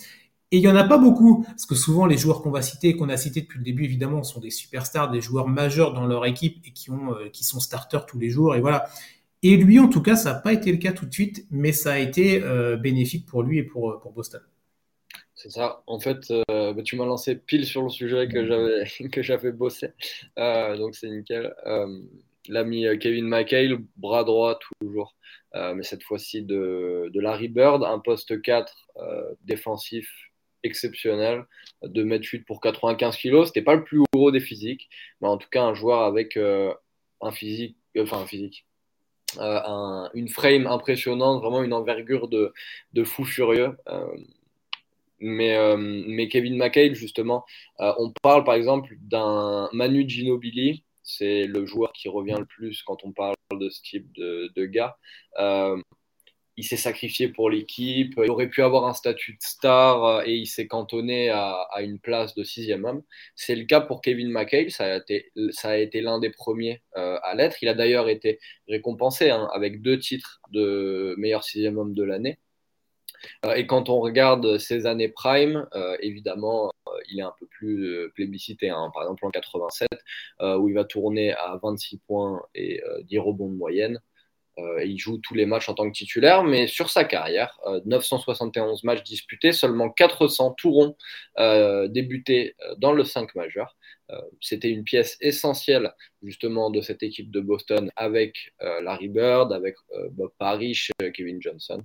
et 0.51 0.57
il 0.57 0.63
y 0.63 0.67
en 0.67 0.75
a 0.75 0.83
pas 0.83 0.97
beaucoup, 0.97 1.43
parce 1.43 1.67
que 1.67 1.75
souvent 1.75 2.07
les 2.07 2.17
joueurs 2.17 2.41
qu'on 2.41 2.49
va 2.49 2.63
citer, 2.63 2.95
qu'on 2.95 3.09
a 3.09 3.17
cités 3.17 3.41
depuis 3.41 3.59
le 3.59 3.63
début, 3.63 3.83
évidemment, 3.83 4.23
sont 4.23 4.39
des 4.39 4.49
superstars, 4.49 5.11
des 5.11 5.21
joueurs 5.21 5.47
majeurs 5.47 5.93
dans 5.93 6.07
leur 6.07 6.25
équipe 6.25 6.57
et 6.65 6.71
qui 6.71 6.89
ont, 6.89 7.13
euh, 7.13 7.29
qui 7.29 7.43
sont 7.43 7.59
starters 7.59 8.07
tous 8.07 8.17
les 8.17 8.31
jours, 8.31 8.55
et 8.55 8.59
voilà. 8.59 8.89
Et 9.43 9.57
lui, 9.57 9.77
en 9.79 9.87
tout 9.89 10.01
cas, 10.01 10.15
ça 10.15 10.33
n'a 10.33 10.39
pas 10.39 10.51
été 10.51 10.71
le 10.71 10.79
cas 10.79 10.91
tout 10.91 11.05
de 11.05 11.13
suite, 11.13 11.45
mais 11.51 11.71
ça 11.71 11.93
a 11.93 11.99
été 11.99 12.43
euh, 12.43 12.77
bénéfique 12.77 13.27
pour 13.27 13.43
lui 13.43 13.59
et 13.59 13.63
pour, 13.63 13.91
euh, 13.91 13.99
pour 13.99 14.11
Boston. 14.11 14.41
C'est 15.35 15.51
ça. 15.51 15.83
En 15.85 15.99
fait, 15.99 16.33
bah, 16.49 16.81
tu 16.83 16.97
m'as 16.97 17.05
lancé 17.05 17.35
pile 17.35 17.65
sur 17.65 17.83
le 17.83 17.89
sujet 17.89 18.27
que 18.27 18.45
j'avais 18.45 19.09
que 19.11 19.21
j'avais 19.21 19.53
bossé, 19.53 19.91
donc 20.35 20.95
c'est 20.95 21.09
nickel. 21.09 21.55
L'ami 22.49 22.85
Kevin 22.99 23.25
McHale, 23.25 23.77
bras 23.95 24.25
droit 24.25 24.59
toujours, 24.59 25.15
mais 25.53 25.83
cette 25.83 26.03
fois-ci 26.03 26.41
de, 26.41 27.09
de 27.13 27.19
Larry 27.21 27.47
Bird, 27.47 27.83
un 27.85 27.99
poste 27.99 28.41
4 28.41 28.75
défensif 29.45 30.28
exceptionnel, 30.63 31.45
de 31.83 32.03
mètre 32.03 32.27
8 32.27 32.45
pour 32.45 32.61
95 32.61 33.17
kg. 33.17 33.45
C'était 33.45 33.61
pas 33.61 33.75
le 33.75 33.83
plus 33.83 34.01
gros 34.13 34.31
des 34.31 34.39
physiques, 34.39 34.89
mais 35.21 35.27
en 35.27 35.37
tout 35.37 35.49
cas 35.49 35.63
un 35.63 35.73
joueur 35.73 36.01
avec 36.01 36.37
euh, 36.37 36.73
un 37.21 37.31
physique, 37.31 37.77
euh, 37.97 38.03
enfin 38.03 38.19
un 38.21 38.27
physique, 38.27 38.65
euh, 39.37 39.61
un, 39.65 40.09
une 40.13 40.29
frame 40.29 40.67
impressionnante, 40.67 41.41
vraiment 41.41 41.63
une 41.63 41.73
envergure 41.73 42.27
de, 42.27 42.53
de 42.93 43.03
fou 43.03 43.23
furieux. 43.23 43.77
mais, 45.19 45.57
mais 45.77 46.27
Kevin 46.29 46.57
McHale, 46.57 46.95
justement, 46.95 47.45
on 47.77 48.11
parle 48.21 48.43
par 48.43 48.55
exemple 48.55 48.95
d'un 49.01 49.69
Manu 49.73 50.07
Ginobili, 50.07 50.83
c'est 51.03 51.45
le 51.45 51.65
joueur 51.65 51.91
qui 51.93 52.07
revient 52.07 52.37
le 52.37 52.45
plus 52.45 52.83
quand 52.83 53.03
on 53.03 53.11
parle 53.11 53.35
de 53.51 53.69
ce 53.69 53.81
type 53.81 54.11
de, 54.13 54.51
de 54.55 54.65
gars 54.65 54.97
il 56.59 56.63
s'est 56.65 56.75
sacrifié 56.75 57.29
pour 57.29 57.49
l'équipe, 57.49 58.15
il 58.21 58.29
aurait 58.29 58.49
pu 58.49 58.61
avoir 58.61 58.85
un 58.85 58.93
statut 58.93 59.31
de 59.31 59.41
star 59.41 60.03
euh, 60.03 60.23
et 60.25 60.35
il 60.35 60.45
s'est 60.45 60.67
cantonné 60.67 61.29
à, 61.29 61.65
une 61.79 61.99
place 61.99 62.35
de 62.35 62.43
sixième 62.43 62.83
homme. 62.83 63.01
C'est 63.35 63.55
le 63.55 63.63
cas 63.63 63.79
pour 63.79 64.01
Kevin 64.01 64.29
McHale, 64.29 64.69
ça 64.69 64.83
a 64.83 64.97
été, 64.97 65.31
ça 65.51 65.69
a 65.69 65.77
été 65.77 66.01
l'un 66.01 66.19
des 66.19 66.29
premiers 66.29 66.81
euh, 66.97 67.17
à 67.23 67.33
l'être. 67.33 67.63
Il 67.63 67.69
a 67.69 67.73
d'ailleurs 67.73 68.09
été 68.09 68.39
récompensé 68.67 69.29
hein, 69.29 69.47
avec 69.53 69.81
deux 69.81 69.99
titres 69.99 70.41
de 70.51 71.15
meilleur 71.17 71.45
sixième 71.45 71.77
homme 71.77 71.93
de 71.93 72.03
l'année. 72.03 72.39
Euh, 73.45 73.53
et 73.53 73.65
quand 73.65 73.87
on 73.87 74.01
regarde 74.01 74.57
ses 74.57 74.85
années 74.85 75.09
prime, 75.09 75.65
évidemment, 76.01 76.71
il 77.09 77.19
est 77.19 77.23
un 77.23 77.33
peu 77.39 77.45
plus 77.47 78.11
plébiscité. 78.15 78.69
Hein. 78.69 78.91
Par 78.93 79.03
exemple, 79.03 79.25
en 79.25 79.29
87, 79.29 79.87
où 80.41 80.67
il 80.67 80.73
va 80.73 80.83
tourner 80.83 81.31
à 81.33 81.57
26 81.63 81.99
points 81.99 82.41
et 82.53 82.81
10 83.03 83.17
rebonds 83.19 83.49
de 83.49 83.55
moyenne. 83.55 84.01
Il 84.85 84.97
joue 84.97 85.17
tous 85.17 85.33
les 85.33 85.45
matchs 85.45 85.69
en 85.69 85.73
tant 85.73 85.89
que 85.89 85.95
titulaire, 85.95 86.43
mais 86.43 86.67
sur 86.67 86.89
sa 86.89 87.03
carrière, 87.03 87.59
971 87.85 88.83
matchs 88.83 89.03
disputés, 89.03 89.51
seulement 89.51 89.89
400 89.89 90.55
tourons 90.57 90.95
débutés 91.87 92.55
dans 92.77 92.93
le 92.93 93.03
5 93.03 93.35
majeur. 93.35 93.75
C'était 94.41 94.69
une 94.69 94.83
pièce 94.83 95.17
essentielle 95.21 95.93
justement 96.23 96.69
de 96.69 96.81
cette 96.81 97.03
équipe 97.03 97.31
de 97.31 97.39
Boston 97.39 97.91
avec 97.95 98.53
Larry 98.59 99.09
Bird, 99.09 99.53
avec 99.53 99.75
Bob 100.11 100.31
Parrish, 100.37 100.91
Kevin 101.13 101.41
Johnson. 101.41 101.83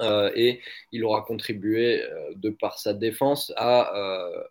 Euh, 0.00 0.30
et 0.34 0.60
il 0.92 1.04
aura 1.04 1.22
contribué, 1.22 2.02
euh, 2.02 2.32
de 2.36 2.50
par 2.50 2.78
sa 2.78 2.92
défense, 2.92 3.52
à 3.56 3.96
euh, 3.96 4.42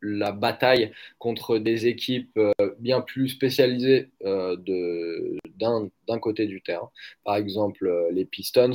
la 0.00 0.32
bataille 0.32 0.92
contre 1.18 1.58
des 1.58 1.86
équipes 1.86 2.38
bien 2.78 3.00
plus 3.00 3.28
spécialisées 3.28 4.10
d'un 4.24 6.18
côté 6.20 6.46
du 6.46 6.62
terrain. 6.62 6.90
Par 7.24 7.36
exemple, 7.36 7.90
les 8.12 8.24
Pistons, 8.24 8.72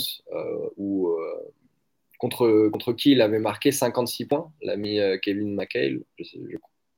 ou 0.77 1.15
contre, 2.19 2.93
qui 2.93 3.11
il 3.11 3.21
avait 3.21 3.39
marqué 3.39 3.71
56 3.71 4.25
points, 4.25 4.51
l'ami 4.61 4.99
Kevin 5.21 5.55
McHale. 5.55 6.01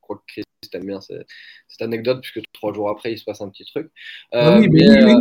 Crois 0.05 0.17
que 0.17 0.23
Chris 0.27 0.43
t'aime 0.69 0.85
bien 0.85 0.99
cette, 1.01 1.25
anecdote, 1.81 2.21
puisque 2.21 2.41
trois 2.53 2.73
jours 2.73 2.89
après, 2.89 3.11
il 3.11 3.17
se 3.17 3.23
passe 3.23 3.41
un 3.41 3.49
petit 3.49 3.65
truc. 3.65 3.91
Euh, 4.33 4.59
oui, 4.59 4.69
mais, 4.69 4.89
euh, 4.89 5.13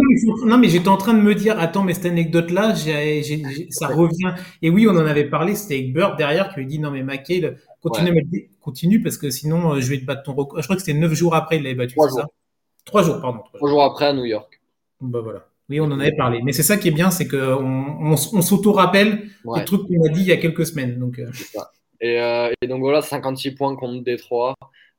non, 0.47 0.59
mais 0.59 0.69
j'étais 0.69 0.89
en 0.89 0.97
train 0.97 1.15
de 1.15 1.21
me 1.21 1.35
dire, 1.35 1.59
attends, 1.59 1.83
mais 1.83 1.95
cette 1.95 2.07
anecdote-là, 2.07 2.75
ça 3.71 3.89
revient. 3.89 4.35
Et 4.63 4.71
oui, 4.71 4.87
on 4.89 4.93
en 4.93 5.07
avait 5.07 5.29
parlé, 5.29 5.55
c'était 5.55 5.75
avec 5.75 5.93
Bird 5.93 6.17
derrière 6.17 6.51
qui 6.51 6.61
lui 6.61 6.67
dit, 6.67 6.79
non, 6.79 6.91
mais 6.91 7.03
McHale, 7.03 7.59
continue, 7.83 8.51
continue, 8.61 9.03
parce 9.03 9.19
que 9.19 9.31
sinon, 9.31 9.75
euh, 9.75 9.81
je 9.81 9.91
vais 9.91 9.99
te 9.99 10.05
battre 10.05 10.23
ton 10.23 10.35
record. 10.35 10.61
Je 10.61 10.67
crois 10.67 10.77
que 10.77 10.83
c'était 10.83 10.99
neuf 10.99 11.13
jours 11.13 11.35
après, 11.35 11.57
il 11.57 11.65
l'avait 11.65 11.75
battu, 11.75 11.97
c'est 11.99 12.21
ça? 12.21 12.27
Trois 12.85 13.03
jours, 13.03 13.21
pardon. 13.21 13.41
Trois, 13.55 13.69
jours 13.69 13.83
après 13.83 14.07
à 14.07 14.13
New 14.13 14.25
York. 14.25 14.61
Bah 15.01 15.21
voilà. 15.21 15.47
Oui, 15.71 15.81
on 15.81 15.85
en 15.85 15.99
avait 15.99 16.15
parlé. 16.15 16.41
Mais 16.45 16.53
c'est 16.53 16.63
ça 16.63 16.77
qui 16.77 16.89
est 16.89 16.93
bien, 16.93 17.11
c'est 17.11 17.27
qu'on 17.27 18.13
on, 18.13 18.17
s'auto-rappelle 18.17 19.31
les 19.57 19.65
trucs 19.65 19.87
qu'on 19.87 20.05
a 20.05 20.11
dit 20.11 20.21
il 20.21 20.27
y 20.27 20.33
a 20.33 20.37
quelques 20.37 20.67
semaines. 20.67 20.99
Donc, 20.99 21.19
et, 22.01 22.17
et, 22.61 22.67
donc 22.67 22.81
voilà, 22.81 23.03
56 23.03 23.53
points 23.53 23.77
contre 23.77 24.03
Détroit. 24.03 24.55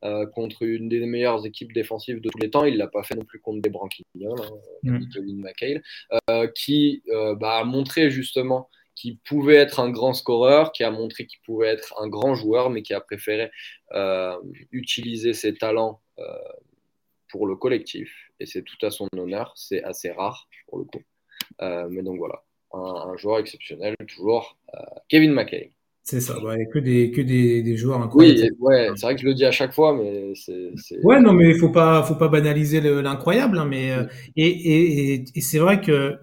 Euh, 0.05 0.27
contre 0.27 0.61
une 0.61 0.87
des 0.87 1.03
meilleures 1.05 1.47
équipes 1.47 1.73
défensives 1.73 2.21
de 2.21 2.29
tous 2.29 2.37
les 2.37 2.51
temps. 2.51 2.65
Il 2.65 2.73
ne 2.73 2.77
l'a 2.77 2.87
pas 2.87 3.01
fait 3.01 3.15
non 3.15 3.25
plus 3.25 3.39
contre 3.39 3.61
des 3.61 3.71
Branquignols, 3.71 4.39
hein, 4.39 4.51
mm. 4.83 5.41
McHale, 5.41 5.81
euh, 6.29 6.47
qui 6.47 7.01
euh, 7.07 7.33
bah, 7.33 7.57
a 7.57 7.63
montré 7.63 8.11
justement 8.11 8.69
qu'il 8.93 9.17
pouvait 9.17 9.55
être 9.55 9.79
un 9.79 9.89
grand 9.89 10.13
scoreur, 10.13 10.73
qui 10.73 10.83
a 10.83 10.91
montré 10.91 11.25
qu'il 11.25 11.39
pouvait 11.41 11.69
être 11.69 11.95
un 11.99 12.07
grand 12.07 12.35
joueur, 12.35 12.69
mais 12.69 12.83
qui 12.83 12.93
a 12.93 13.01
préféré 13.01 13.49
utiliser 14.71 15.33
ses 15.33 15.55
talents 15.55 16.01
pour 17.29 17.47
le 17.47 17.55
collectif. 17.55 18.31
Et 18.39 18.45
c'est 18.45 18.61
tout 18.61 18.85
à 18.85 18.91
son 18.91 19.09
honneur, 19.17 19.53
c'est 19.55 19.83
assez 19.83 20.11
rare 20.11 20.47
pour 20.67 20.77
le 20.77 20.85
coup. 20.85 21.01
mais 21.59 22.03
donc 22.03 22.17
voilà, 22.19 22.43
un, 22.71 23.17
joueur 23.17 23.39
exceptionnel, 23.39 23.95
toujours 24.07 24.57
Kevin 25.09 25.33
McHale. 25.33 25.71
C'est 26.07 26.21
ça, 26.21 26.35
a 26.35 26.65
que 26.71 26.77
des, 26.77 27.09
que 27.09 27.19
des, 27.19 27.63
des 27.63 27.77
joueurs 27.77 27.99
incroyables. 27.99 28.39
Oui, 28.39 28.49
ouais, 28.59 28.91
c'est 28.95 29.07
vrai 29.07 29.15
que 29.15 29.21
je 29.21 29.25
le 29.25 29.33
dis 29.33 29.43
à 29.43 29.49
chaque 29.51 29.73
fois, 29.73 29.91
mais 29.97 30.33
c'est. 30.35 30.69
Ouais, 31.03 31.19
non, 31.19 31.33
mais 31.33 31.49
il 31.49 31.57
faut 31.57 31.71
pas, 31.71 32.03
faut 32.03 32.13
pas 32.13 32.27
banaliser 32.27 32.79
l'incroyable. 32.79 33.57
Hein, 33.57 33.65
mais, 33.65 33.91
euh, 33.91 34.03
et, 34.35 34.45
et, 35.15 35.25
et 35.33 35.41
c'est 35.41 35.57
vrai 35.57 35.81
que 35.81 36.15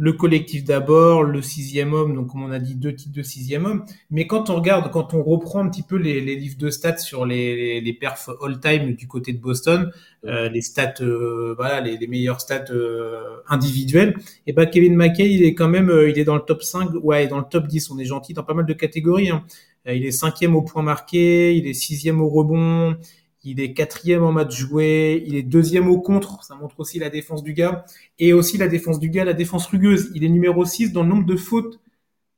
le 0.00 0.14
collectif 0.14 0.64
d'abord, 0.64 1.24
le 1.24 1.42
sixième 1.42 1.92
homme, 1.92 2.14
donc 2.14 2.28
comme 2.28 2.42
on 2.42 2.50
a 2.50 2.58
dit 2.58 2.74
deux 2.74 2.94
titres 2.94 3.14
de 3.14 3.22
sixième 3.22 3.66
homme. 3.66 3.84
Mais 4.10 4.26
quand 4.26 4.48
on 4.48 4.54
regarde, 4.54 4.90
quand 4.90 5.12
on 5.12 5.22
reprend 5.22 5.62
un 5.62 5.68
petit 5.68 5.82
peu 5.82 5.96
les, 5.96 6.22
les 6.22 6.36
livres 6.36 6.56
de 6.56 6.70
stats 6.70 6.96
sur 6.96 7.26
les, 7.26 7.82
les, 7.82 7.92
perfs 7.92 8.30
all-time 8.42 8.94
du 8.94 9.06
côté 9.06 9.34
de 9.34 9.38
Boston, 9.38 9.92
euh, 10.24 10.48
les 10.48 10.62
stats, 10.62 11.02
euh, 11.02 11.54
voilà, 11.54 11.82
les, 11.82 11.98
les 11.98 12.06
meilleurs 12.06 12.40
stats 12.40 12.70
euh, 12.70 13.42
individuels, 13.46 14.16
et 14.46 14.54
ben 14.54 14.64
Kevin 14.64 14.96
McKay, 14.96 15.30
il 15.30 15.42
est 15.42 15.52
quand 15.52 15.68
même, 15.68 15.92
il 16.08 16.18
est 16.18 16.24
dans 16.24 16.36
le 16.36 16.42
top 16.42 16.62
5, 16.62 16.92
ouais, 17.02 17.28
dans 17.28 17.38
le 17.38 17.44
top 17.44 17.66
10, 17.66 17.90
on 17.90 17.98
est 17.98 18.06
gentil 18.06 18.32
dans 18.32 18.42
pas 18.42 18.54
mal 18.54 18.64
de 18.64 18.72
catégories. 18.72 19.28
Hein. 19.28 19.44
Il 19.86 20.06
est 20.06 20.12
cinquième 20.12 20.56
au 20.56 20.62
point 20.62 20.82
marqué, 20.82 21.54
il 21.54 21.66
est 21.66 21.74
sixième 21.74 22.22
au 22.22 22.28
rebond, 22.28 22.96
il 23.42 23.60
est 23.60 23.72
quatrième 23.72 24.22
en 24.22 24.32
match 24.32 24.54
joué, 24.54 25.22
il 25.26 25.34
est 25.34 25.42
deuxième 25.42 25.88
au 25.88 26.00
contre, 26.00 26.44
ça 26.44 26.54
montre 26.54 26.78
aussi 26.80 26.98
la 26.98 27.08
défense 27.08 27.42
du 27.42 27.54
gars, 27.54 27.84
et 28.18 28.32
aussi 28.32 28.58
la 28.58 28.68
défense 28.68 29.00
du 29.00 29.08
gars, 29.08 29.24
la 29.24 29.32
défense 29.32 29.66
rugueuse. 29.66 30.10
Il 30.14 30.24
est 30.24 30.28
numéro 30.28 30.64
6 30.64 30.92
dans 30.92 31.02
le 31.02 31.08
nombre 31.08 31.26
de 31.26 31.36
fautes 31.36 31.80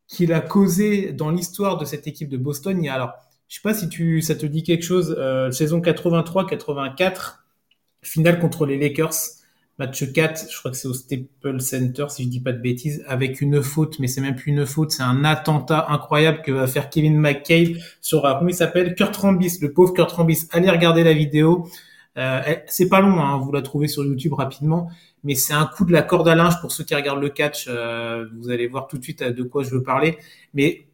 qu'il 0.07 0.33
a 0.33 0.41
causé 0.41 1.13
dans 1.13 1.31
l'histoire 1.31 1.79
de 1.79 1.85
cette 1.85 2.07
équipe 2.07 2.29
de 2.29 2.37
Boston. 2.37 2.79
Il 2.81 2.87
y 2.87 2.89
a, 2.89 2.95
alors, 2.95 3.13
je 3.49 3.57
sais 3.57 3.63
pas 3.63 3.75
si 3.75 3.89
tu, 3.89 4.23
ça 4.23 4.35
te 4.35 4.47
dit 4.47 4.63
quelque 4.63 4.85
chose, 4.85 5.15
euh, 5.19 5.51
saison 5.51 5.81
83-84, 5.81 7.39
finale 8.03 8.39
contre 8.39 8.67
les 8.67 8.79
Lakers. 8.79 9.42
Match 9.83 10.13
4, 10.13 10.49
je 10.49 10.59
crois 10.61 10.71
que 10.71 10.77
c'est 10.77 10.87
au 10.87 10.95
Staples 10.95 11.61
Center, 11.61 12.07
si 12.09 12.23
je 12.23 12.29
dis 12.29 12.39
pas 12.39 12.53
de 12.53 12.61
bêtises, 12.61 13.05
avec 13.09 13.41
une 13.41 13.61
faute, 13.61 13.99
mais 13.99 14.07
c'est 14.07 14.21
même 14.21 14.37
plus 14.37 14.53
une 14.53 14.65
faute, 14.65 14.93
c'est 14.93 15.03
un 15.03 15.25
attentat 15.25 15.87
incroyable 15.89 16.41
que 16.43 16.53
va 16.53 16.69
faire 16.69 16.89
Kevin 16.89 17.19
McCabe 17.19 17.79
sur, 18.01 18.25
euh, 18.25 18.35
comment 18.35 18.49
il 18.49 18.55
s'appelle, 18.55 18.95
Kurt 18.95 19.17
Rambis, 19.17 19.59
le 19.61 19.73
pauvre 19.73 19.93
Kurt 19.93 20.13
Rambis. 20.13 20.47
Allez 20.53 20.71
regarder 20.71 21.03
la 21.03 21.13
vidéo. 21.13 21.67
Euh, 22.17 22.41
c'est 22.69 22.89
pas 22.89 23.01
long, 23.01 23.21
hein, 23.21 23.39
vous 23.39 23.51
la 23.51 23.61
trouvez 23.61 23.89
sur 23.89 24.05
YouTube 24.05 24.35
rapidement, 24.35 24.89
mais 25.25 25.35
c'est 25.35 25.53
un 25.53 25.67
coup 25.67 25.85
de 25.85 25.91
la 25.91 26.03
corde 26.03 26.29
à 26.29 26.37
linge 26.37 26.61
pour 26.61 26.71
ceux 26.71 26.85
qui 26.85 26.95
regardent 26.95 27.23
le 27.23 27.31
catch. 27.31 27.67
Euh, 27.69 28.27
vous 28.39 28.51
allez 28.51 28.69
voir 28.69 28.87
tout 28.87 28.99
de 28.99 29.03
suite 29.03 29.25
de 29.25 29.43
quoi 29.43 29.65
je 29.65 29.71
veux 29.71 29.83
parler. 29.83 30.17
Mais 30.55 30.87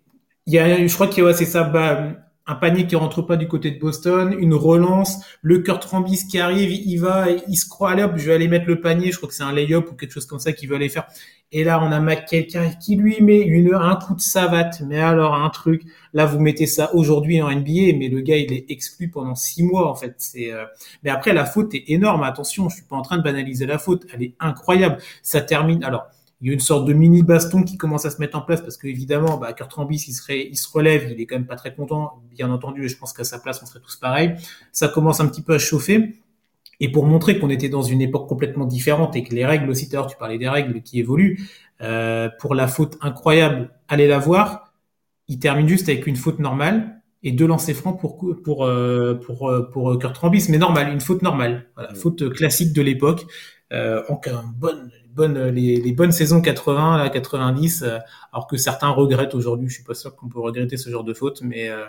il 0.46 0.54
y 0.54 0.58
a, 0.58 0.86
je 0.86 0.94
crois 0.94 1.08
qu'il 1.08 1.22
y 1.22 1.26
a, 1.26 1.34
c'est 1.34 1.44
ça, 1.44 1.64
bah, 1.64 2.14
un 2.48 2.54
panier 2.54 2.86
qui 2.86 2.96
rentre 2.96 3.20
pas 3.22 3.36
du 3.36 3.46
côté 3.46 3.70
de 3.70 3.78
Boston, 3.78 4.34
une 4.38 4.54
relance, 4.54 5.20
le 5.42 5.58
Kurt 5.58 5.84
Rambis 5.84 6.26
qui 6.26 6.38
arrive, 6.38 6.72
il 6.72 6.96
va, 6.96 7.26
il 7.30 7.56
se 7.56 7.68
croit, 7.68 7.90
allez 7.90 8.02
hop, 8.02 8.12
je 8.16 8.26
vais 8.26 8.34
aller 8.34 8.48
mettre 8.48 8.66
le 8.66 8.80
panier, 8.80 9.12
je 9.12 9.18
crois 9.18 9.28
que 9.28 9.34
c'est 9.34 9.42
un 9.42 9.52
lay-up 9.52 9.90
ou 9.92 9.94
quelque 9.94 10.12
chose 10.12 10.24
comme 10.24 10.38
ça 10.38 10.52
qu'il 10.52 10.68
veut 10.68 10.76
aller 10.76 10.88
faire. 10.88 11.06
Et 11.52 11.62
là, 11.62 11.82
on 11.82 11.92
a 11.92 12.00
arrive, 12.00 12.78
qui 12.80 12.96
lui 12.96 13.22
met 13.22 13.40
une, 13.40 13.74
un 13.74 13.96
coup 13.96 14.14
de 14.14 14.20
savate, 14.20 14.82
mais 14.86 14.98
alors 14.98 15.34
un 15.34 15.48
truc, 15.50 15.82
là 16.14 16.24
vous 16.24 16.40
mettez 16.40 16.66
ça 16.66 16.94
aujourd'hui 16.94 17.40
en 17.42 17.50
NBA, 17.50 17.96
mais 17.98 18.08
le 18.08 18.20
gars 18.20 18.36
il 18.36 18.52
est 18.52 18.70
exclu 18.70 19.08
pendant 19.08 19.34
six 19.34 19.62
mois 19.62 19.90
en 19.90 19.94
fait. 19.94 20.14
C'est, 20.18 20.52
euh, 20.52 20.64
mais 21.02 21.10
après 21.10 21.34
la 21.34 21.44
faute 21.44 21.74
est 21.74 21.84
énorme. 21.88 22.22
Attention, 22.22 22.68
je 22.70 22.76
suis 22.76 22.84
pas 22.84 22.96
en 22.96 23.02
train 23.02 23.18
de 23.18 23.22
banaliser 23.22 23.66
la 23.66 23.78
faute, 23.78 24.06
elle 24.12 24.22
est 24.22 24.34
incroyable. 24.40 24.98
Ça 25.22 25.42
termine. 25.42 25.84
Alors 25.84 26.06
il 26.40 26.46
y 26.46 26.50
a 26.50 26.54
une 26.54 26.60
sorte 26.60 26.86
de 26.86 26.92
mini 26.92 27.22
baston 27.22 27.64
qui 27.64 27.76
commence 27.76 28.04
à 28.04 28.10
se 28.10 28.20
mettre 28.20 28.38
en 28.38 28.42
place 28.42 28.60
parce 28.60 28.76
qu'évidemment, 28.76 29.38
bah, 29.38 29.52
Kurt 29.52 29.72
Rambis, 29.72 30.04
il, 30.06 30.12
serait, 30.12 30.46
il 30.48 30.56
se 30.56 30.68
relève, 30.70 31.10
il 31.10 31.20
est 31.20 31.26
quand 31.26 31.34
même 31.34 31.46
pas 31.46 31.56
très 31.56 31.74
content, 31.74 32.22
bien 32.30 32.50
entendu, 32.50 32.84
et 32.84 32.88
je 32.88 32.96
pense 32.96 33.12
qu'à 33.12 33.24
sa 33.24 33.38
place, 33.40 33.60
on 33.62 33.66
serait 33.66 33.80
tous 33.80 33.96
pareils. 33.96 34.34
Ça 34.70 34.88
commence 34.88 35.20
un 35.20 35.26
petit 35.26 35.42
peu 35.42 35.54
à 35.54 35.58
chauffer. 35.58 36.14
Et 36.80 36.92
pour 36.92 37.06
montrer 37.06 37.40
qu'on 37.40 37.50
était 37.50 37.68
dans 37.68 37.82
une 37.82 38.00
époque 38.00 38.28
complètement 38.28 38.66
différente 38.66 39.16
et 39.16 39.24
que 39.24 39.34
les 39.34 39.44
règles 39.44 39.68
aussi, 39.68 39.88
tu 39.88 39.96
parlais 40.16 40.38
des 40.38 40.48
règles 40.48 40.80
qui 40.82 41.00
évoluent, 41.00 41.40
euh, 41.80 42.28
pour 42.40 42.54
la 42.54 42.68
faute 42.68 42.96
incroyable, 43.00 43.70
allez 43.88 44.06
la 44.06 44.18
voir. 44.18 44.72
Il 45.26 45.40
termine 45.40 45.66
juste 45.66 45.88
avec 45.88 46.06
une 46.06 46.14
faute 46.14 46.38
normale 46.38 47.02
et 47.24 47.32
deux 47.32 47.48
lancers 47.48 47.74
francs 47.74 47.98
pour 48.00 48.16
pour 48.44 48.64
euh, 48.64 49.14
pour 49.14 49.50
euh, 49.50 49.68
pour, 49.72 49.98
Kurt 49.98 50.16
Rambis, 50.18 50.46
mais 50.50 50.58
normal, 50.58 50.92
une 50.92 51.00
faute 51.00 51.22
normale, 51.22 51.66
voilà, 51.74 51.92
faute 51.94 52.32
classique 52.32 52.72
de 52.72 52.82
l'époque. 52.82 53.26
Euh, 53.70 54.02
en 54.08 54.18
bonne 54.56 54.90
les, 55.26 55.92
bonnes 55.92 56.12
saisons 56.12 56.40
80, 56.40 56.98
là, 56.98 57.10
90, 57.10 57.82
euh, 57.82 57.98
alors 58.32 58.46
que 58.46 58.56
certains 58.56 58.88
regrettent 58.88 59.34
aujourd'hui. 59.34 59.68
Je 59.68 59.74
suis 59.74 59.84
pas 59.84 59.94
sûr 59.94 60.14
qu'on 60.14 60.28
peut 60.28 60.40
regretter 60.40 60.76
ce 60.76 60.90
genre 60.90 61.04
de 61.04 61.14
faute, 61.14 61.42
mais 61.42 61.68
euh, 61.68 61.84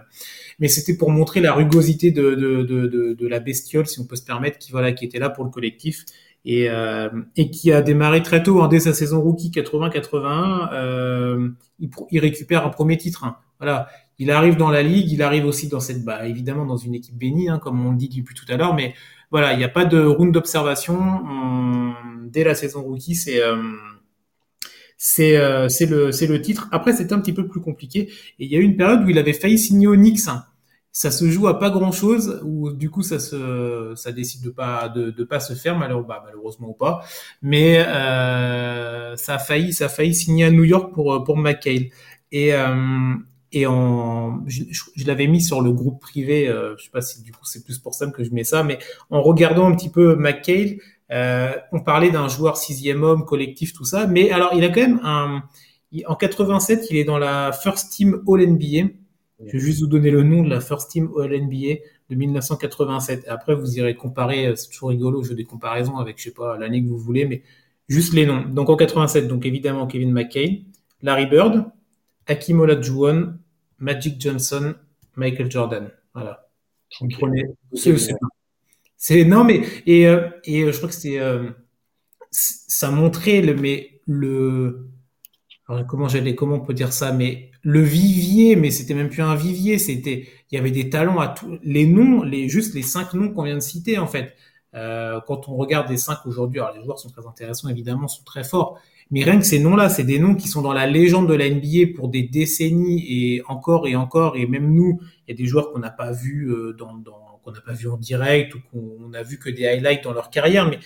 mais 0.60 0.68
c'était 0.68 0.98
pour 0.98 1.12
montrer 1.12 1.42
la 1.42 1.54
rugosité 1.54 2.12
de, 2.12 2.34
de, 2.34 3.28
la 3.28 3.40
bestiole, 3.40 3.88
si 3.88 4.00
on 4.00 4.06
peut 4.06 4.16
se 4.16 4.26
permettre, 4.26 4.58
qui 4.58 4.72
voilà, 4.72 4.92
qui 4.92 5.06
était 5.06 5.20
là 5.20 5.30
pour 5.30 5.44
le 5.44 5.50
collectif 5.50 6.06
et 6.46 6.70
euh, 6.70 7.10
et 7.36 7.52
qui 7.52 7.72
a 7.72 7.82
démarré 7.82 8.24
très 8.24 8.44
tôt, 8.44 8.62
hein, 8.62 8.68
dès 8.68 8.80
sa 8.80 8.94
saison 8.94 9.22
rookie 9.22 9.52
80-81, 9.52 11.54
il, 11.80 11.90
il, 12.12 12.20
récupère 12.20 12.66
un 12.66 12.70
premier 12.70 12.98
titre. 12.98 13.24
Hein. 13.24 13.38
Voilà, 13.60 13.90
il 14.20 14.32
arrive 14.32 14.58
dans 14.58 14.70
la 14.70 14.84
ligue, 14.84 15.12
il 15.12 15.22
arrive 15.22 15.46
aussi 15.46 15.70
dans 15.70 15.80
cette, 15.80 16.04
bah, 16.04 16.28
évidemment 16.28 16.66
dans 16.66 16.78
une 16.78 16.94
équipe 16.94 17.18
bénie, 17.18 17.50
hein, 17.50 17.58
comme 17.58 17.86
on 17.86 17.92
le 17.92 17.98
dit 17.98 18.10
depuis 18.10 18.36
tout 18.36 18.46
à 18.50 18.58
l'heure, 18.58 18.74
mais 18.74 18.94
voilà, 19.32 19.54
il 19.54 19.58
n'y 19.58 19.64
a 19.64 19.70
pas 19.70 19.86
de 19.86 20.02
round 20.02 20.34
d'observation. 20.34 21.94
Dès 22.26 22.44
la 22.44 22.56
saison 22.56 22.84
rookie, 22.84 23.16
c'est 23.16 23.42
euh, 23.42 23.58
c'est 24.98 25.38
euh, 25.38 25.70
c'est 25.70 25.86
le 25.86 26.12
c'est 26.12 26.28
le 26.28 26.42
titre. 26.42 26.68
Après, 26.72 26.94
c'était 26.94 27.14
un 27.14 27.20
petit 27.20 27.34
peu 27.34 27.48
plus 27.48 27.62
compliqué. 27.62 28.02
Et 28.40 28.46
il 28.46 28.52
y 28.52 28.56
a 28.56 28.60
eu 28.60 28.64
une 28.64 28.78
période 28.78 29.04
où 29.04 29.10
il 29.10 29.18
avait 29.18 29.34
failli 29.34 29.58
signer 29.58 29.88
au 29.88 29.96
Knicks. 29.96 30.30
Ça 30.92 31.12
se 31.12 31.30
joue 31.30 31.48
à 31.48 31.60
pas 31.60 31.70
grand 31.70 31.92
chose, 31.92 32.42
ou 32.44 32.72
du 32.72 32.90
coup 32.90 33.04
ça 33.04 33.20
se 33.20 33.94
ça 33.96 34.12
décide 34.12 34.44
de 34.44 34.50
pas 34.50 34.90
de, 34.90 35.12
de 35.12 35.24
pas 35.24 35.40
se 35.40 35.54
faire 35.54 35.78
malheureusement, 35.78 36.08
bah, 36.08 36.24
malheureusement 36.26 36.70
ou 36.70 36.74
pas. 36.74 37.02
Mais 37.42 37.80
euh, 37.88 39.16
ça 39.16 39.36
a 39.36 39.40
failli 39.40 39.72
ça 39.74 39.86
a 39.86 39.90
failli 39.90 40.14
signer 40.16 40.46
à 40.46 40.52
New 40.52 40.64
York 40.64 40.94
pour 40.94 41.24
pour 41.24 41.38
McHale. 41.38 41.90
Et 42.32 42.54
et 43.52 43.66
en, 43.66 44.44
je, 44.48 44.64
je, 44.70 45.08
l'avais 45.08 45.28
mis 45.28 45.42
sur 45.42 45.62
le 45.62 45.72
groupe 45.72 46.00
privé, 46.00 46.48
euh, 46.48 46.76
je 46.78 46.84
sais 46.84 46.92
pas 46.92 47.02
si 47.02 47.24
du 47.24 47.32
coup 47.32 47.46
c'est 47.46 47.64
plus 47.64 47.80
pour 47.80 47.96
ça 47.96 48.08
que 48.08 48.24
je 48.24 48.32
mets 48.32 48.44
ça, 48.44 48.64
mais 48.64 48.78
en 49.10 49.22
regardant 49.22 49.68
un 49.68 49.76
petit 49.76 49.90
peu 49.90 50.16
McHale, 50.16 50.78
euh, 51.12 51.52
on 51.72 51.80
parlait 51.80 52.12
d'un 52.12 52.28
joueur 52.28 52.58
sixième 52.58 53.04
homme, 53.04 53.26
collectif, 53.26 53.74
tout 53.74 53.86
ça, 53.86 54.06
mais 54.06 54.30
alors 54.30 54.52
il 54.54 54.64
a 54.64 54.70
quand 54.70 54.82
même 54.82 55.00
un, 55.04 55.44
en 56.06 56.16
87, 56.16 56.88
il 56.92 56.98
est 56.98 57.04
dans 57.04 57.18
la 57.18 57.52
First 57.52 57.92
Team 57.92 58.22
All 58.28 58.46
NBA, 58.46 58.92
Je 59.46 59.52
vais 59.54 59.60
juste 59.60 59.82
vous 59.82 59.88
donner 59.88 60.12
le 60.12 60.22
nom 60.22 60.44
de 60.44 60.50
la 60.50 60.62
First 60.62 60.92
Team 60.92 61.10
All-NBA 61.18 61.80
de 62.10 62.16
1987. 62.16 63.26
après, 63.28 63.56
vous 63.56 63.78
irez 63.78 63.96
comparer, 63.96 64.48
euh, 64.48 64.56
c'est 64.56 64.70
toujours 64.70 64.90
rigolo, 64.90 65.24
je 65.24 65.30
fais 65.30 65.36
des 65.36 65.46
comparaisons 65.46 65.98
avec, 65.98 66.20
je 66.20 66.26
sais 66.26 66.34
pas, 66.34 66.58
l'année 66.58 66.84
que 66.84 66.88
vous 66.88 66.98
voulez, 66.98 67.26
mais 67.26 67.42
juste 67.88 68.14
les 68.14 68.26
noms. 68.26 68.46
Donc 68.46 68.70
en 68.70 68.76
87, 68.76 69.28
donc 69.28 69.46
évidemment 69.46 69.88
Kevin 69.88 70.12
McKay, 70.12 70.64
Larry 71.02 71.26
Bird, 71.26 71.66
Hakim 72.30 72.62
Olajuwon, 72.62 73.38
Magic 73.80 74.22
Johnson, 74.22 74.76
Michael 75.16 75.52
Jordan. 75.52 75.92
Voilà. 76.14 76.48
c'est 78.98 79.24
non 79.24 79.44
mais 79.44 79.62
et, 79.86 80.08
euh, 80.08 80.30
et 80.44 80.64
euh, 80.64 80.72
je 80.72 80.78
crois 80.78 80.90
que 80.90 80.96
c'est 80.96 81.20
ça 82.32 82.92
montrait 82.92 83.42
le 83.42 83.54
mais 83.56 84.02
le 84.06 84.90
comment 85.88 86.08
j'allais 86.08 86.36
comment 86.36 86.56
on 86.56 86.60
peut 86.60 86.74
dire 86.74 86.94
ça 86.94 87.12
mais 87.12 87.52
le 87.62 87.82
vivier 87.82 88.56
mais 88.56 88.72
c'était 88.72 88.94
même 88.94 89.10
plus 89.10 89.22
un 89.22 89.36
vivier 89.36 89.78
c'était 89.78 90.28
il 90.52 90.56
y 90.56 90.58
avait 90.58 90.72
des 90.72 90.90
talents 90.90 91.20
à 91.20 91.28
tous 91.28 91.60
les 91.64 91.86
noms 91.86 92.24
les 92.24 92.50
juste 92.50 92.74
les 92.74 92.82
cinq 92.82 93.14
noms 93.14 93.32
qu'on 93.32 93.44
vient 93.44 93.56
de 93.56 93.62
citer 93.62 93.98
en 93.98 94.08
fait 94.08 94.36
euh, 94.76 95.20
quand 95.28 95.50
on 95.50 95.56
regarde 95.56 95.90
les 95.90 95.98
cinq 95.98 96.26
aujourd'hui 96.26 96.60
alors 96.60 96.76
les 96.76 96.84
joueurs 96.84 97.00
sont 97.00 97.10
très 97.10 97.26
intéressants 97.26 97.70
évidemment 97.70 98.08
sont 98.08 98.24
très 98.24 98.44
forts 98.44 98.80
mais 99.12 99.24
rien 99.24 99.40
que 99.40 99.46
ces 99.46 99.60
noms-là 99.60 99.90
c'est 99.90 100.04
des 100.04 100.20
noms 100.20 100.36
qui 100.36 100.48
sont 100.48 100.62
dans 100.62 100.74
la 100.74 100.88
légende 100.88 101.28
de 101.28 101.34
la 101.34 101.50
NBA 101.50 101.96
pour 101.96 102.10
des 102.10 102.24
décennies 102.24 103.06
et 103.08 103.42
encore 103.48 103.88
et 103.88 103.96
encore 103.96 104.38
et 104.38 104.46
même 104.46 104.74
nous 104.74 105.00
il 105.28 105.32
y 105.32 105.34
a 105.34 105.38
des 105.38 105.46
joueurs 105.46 105.72
qu'on 105.72 105.80
n'a 105.80 105.90
pas 105.90 106.12
vu 106.12 106.52
euh, 106.52 106.74
dans, 106.74 106.94
dans 106.94 107.40
qu'on 107.44 107.52
n'a 107.52 107.62
pas 107.62 107.74
vu 107.74 107.90
en 107.90 107.98
direct 107.98 108.54
ou 108.56 108.60
qu'on 108.72 109.14
a 109.14 109.24
vu 109.24 109.40
que 109.40 109.50
des 109.50 109.66
highlights 109.66 110.04
dans 110.04 110.14
leur 110.14 110.30
carrière 110.30 110.68
mais 110.70 110.80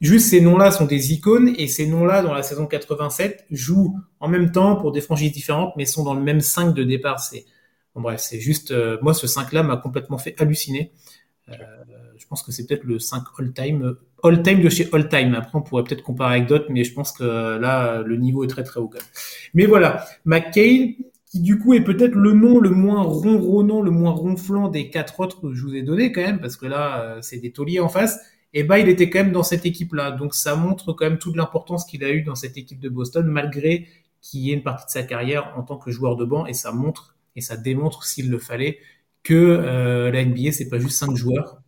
Juste 0.00 0.28
ces 0.28 0.42
noms-là 0.42 0.70
sont 0.72 0.84
des 0.84 1.14
icônes 1.14 1.54
et 1.56 1.68
ces 1.68 1.86
noms-là 1.86 2.22
dans 2.22 2.34
la 2.34 2.42
saison 2.42 2.66
87 2.66 3.46
jouent 3.50 3.98
en 4.20 4.28
même 4.28 4.52
temps 4.52 4.76
pour 4.76 4.92
des 4.92 5.00
franchises 5.00 5.32
différentes 5.32 5.72
mais 5.76 5.86
sont 5.86 6.04
dans 6.04 6.12
le 6.12 6.20
même 6.20 6.40
5 6.40 6.74
de 6.74 6.84
départ. 6.84 7.18
C'est 7.20 7.46
bon, 7.94 8.02
bref, 8.02 8.20
c'est 8.20 8.38
juste 8.38 8.72
euh, 8.72 8.98
moi 9.00 9.14
ce 9.14 9.26
5 9.26 9.52
là 9.52 9.62
m'a 9.62 9.78
complètement 9.78 10.18
fait 10.18 10.38
halluciner. 10.38 10.92
Euh, 11.48 11.54
je 12.26 12.30
pense 12.30 12.42
que 12.42 12.50
c'est 12.50 12.66
peut-être 12.66 12.82
le 12.82 12.98
5 12.98 13.22
all-time 13.38 13.94
all-time 14.24 14.60
de 14.60 14.68
chez 14.68 14.88
all-time. 14.92 15.34
Après 15.34 15.56
on 15.56 15.62
pourrait 15.62 15.84
peut-être 15.84 16.02
comparer 16.02 16.36
avec 16.36 16.48
d'autres 16.48 16.66
mais 16.70 16.82
je 16.82 16.92
pense 16.92 17.12
que 17.12 17.24
là 17.58 18.02
le 18.02 18.16
niveau 18.16 18.42
est 18.42 18.48
très 18.48 18.64
très 18.64 18.80
haut 18.80 18.88
quand 18.88 18.98
même. 18.98 19.08
Mais 19.54 19.66
voilà, 19.66 20.04
McCain 20.24 20.94
qui 21.26 21.40
du 21.40 21.58
coup 21.58 21.74
est 21.74 21.84
peut-être 21.84 22.14
le 22.14 22.32
nom 22.32 22.58
le 22.58 22.70
moins 22.70 23.02
ronronnant, 23.02 23.80
le 23.80 23.92
moins 23.92 24.10
ronflant 24.10 24.68
des 24.68 24.90
quatre 24.90 25.20
autres 25.20 25.40
que 25.40 25.54
je 25.54 25.62
vous 25.62 25.74
ai 25.76 25.82
donné 25.82 26.10
quand 26.10 26.22
même 26.22 26.40
parce 26.40 26.56
que 26.56 26.66
là 26.66 27.00
euh, 27.00 27.18
c'est 27.22 27.38
des 27.38 27.52
tauliers 27.52 27.80
en 27.80 27.88
face 27.88 28.18
et 28.56 28.62
bah 28.62 28.78
il 28.78 28.88
était 28.88 29.10
quand 29.10 29.18
même 29.18 29.32
dans 29.32 29.42
cette 29.42 29.66
équipe-là. 29.66 30.12
Donc 30.12 30.34
ça 30.34 30.56
montre 30.56 30.94
quand 30.94 31.04
même 31.04 31.18
toute 31.18 31.36
l'importance 31.36 31.84
qu'il 31.84 32.02
a 32.04 32.10
eu 32.10 32.22
dans 32.22 32.34
cette 32.34 32.56
équipe 32.56 32.80
de 32.80 32.88
Boston, 32.88 33.26
malgré 33.26 33.86
qu'il 34.22 34.40
y 34.40 34.50
ait 34.50 34.54
une 34.54 34.62
partie 34.62 34.86
de 34.86 34.90
sa 34.90 35.02
carrière 35.02 35.52
en 35.58 35.62
tant 35.62 35.76
que 35.76 35.90
joueur 35.90 36.16
de 36.16 36.24
banc. 36.24 36.46
Et 36.46 36.54
ça 36.54 36.72
montre 36.72 37.14
et 37.36 37.42
ça 37.42 37.58
démontre, 37.58 38.04
s'il 38.04 38.30
le 38.30 38.38
fallait, 38.38 38.78
que 39.22 39.34
euh, 39.34 40.10
la 40.10 40.24
NBA 40.24 40.52
c'est 40.52 40.70
pas 40.70 40.78
juste 40.78 40.98
cinq 40.98 41.14
joueurs. 41.16 41.60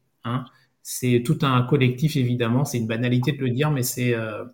C'est 0.82 1.22
tout 1.24 1.38
un 1.42 1.62
collectif 1.62 2.16
évidemment. 2.16 2.64
C'est 2.64 2.78
une 2.78 2.86
banalité 2.86 3.32
de 3.32 3.40
le 3.40 3.50
dire, 3.50 3.70
mais 3.70 3.82
c'est 3.82 4.14
euh, 4.14 4.44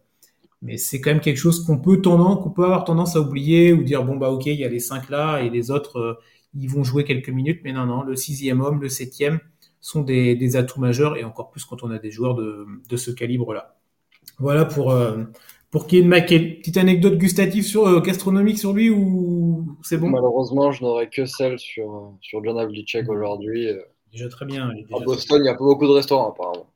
quand 0.62 1.06
même 1.06 1.20
quelque 1.20 1.36
chose 1.36 1.64
qu'on 1.64 1.78
peut 1.78 2.00
tendance, 2.00 2.52
peut 2.54 2.64
avoir 2.64 2.84
tendance 2.84 3.16
à 3.16 3.20
oublier 3.20 3.72
ou 3.72 3.82
dire 3.82 4.04
bon 4.04 4.16
bah 4.16 4.30
ok 4.30 4.46
il 4.46 4.54
y 4.54 4.64
a 4.64 4.68
les 4.68 4.80
cinq 4.80 5.10
là 5.10 5.40
et 5.40 5.50
les 5.50 5.70
autres 5.70 5.98
euh, 5.98 6.14
ils 6.54 6.70
vont 6.70 6.84
jouer 6.84 7.04
quelques 7.04 7.28
minutes, 7.28 7.60
mais 7.64 7.72
non 7.72 7.86
non 7.86 8.02
le 8.02 8.16
sixième 8.16 8.60
homme, 8.60 8.80
le 8.80 8.88
septième 8.88 9.40
sont 9.80 10.02
des, 10.02 10.56
atouts 10.56 10.80
majeurs 10.80 11.16
et 11.16 11.24
encore 11.24 11.50
plus 11.50 11.64
quand 11.64 11.82
on 11.82 11.90
a 11.90 11.98
des 11.98 12.10
joueurs 12.10 12.34
de, 12.34 12.96
ce 12.96 13.10
calibre-là. 13.10 13.76
Voilà 14.38 14.64
pour, 14.64 14.92
euh, 14.92 15.24
pour 15.70 15.86
Ken 15.86 16.08
Petite 16.08 16.78
anecdote 16.78 17.18
gustative 17.18 17.64
sur, 17.64 18.00
gastronomique 18.00 18.58
sur 18.58 18.72
lui 18.72 18.88
ou 18.88 19.76
c'est 19.82 19.98
bon? 19.98 20.08
Malheureusement, 20.08 20.72
je 20.72 20.82
n'aurai 20.82 21.10
que 21.10 21.26
celle 21.26 21.58
sur, 21.58 22.14
sur 22.22 22.42
John 22.42 22.58
Havlicek 22.58 23.10
aujourd'hui. 23.10 23.68
Déjà 24.14 24.28
très 24.28 24.46
bien. 24.46 24.70
à 24.70 25.04
Boston, 25.04 25.42
il 25.42 25.46
y 25.46 25.48
a 25.48 25.54
pas 25.54 25.64
beaucoup 25.64 25.88
de 25.88 25.92
restaurants 25.92 26.30
apparemment. 26.30 26.66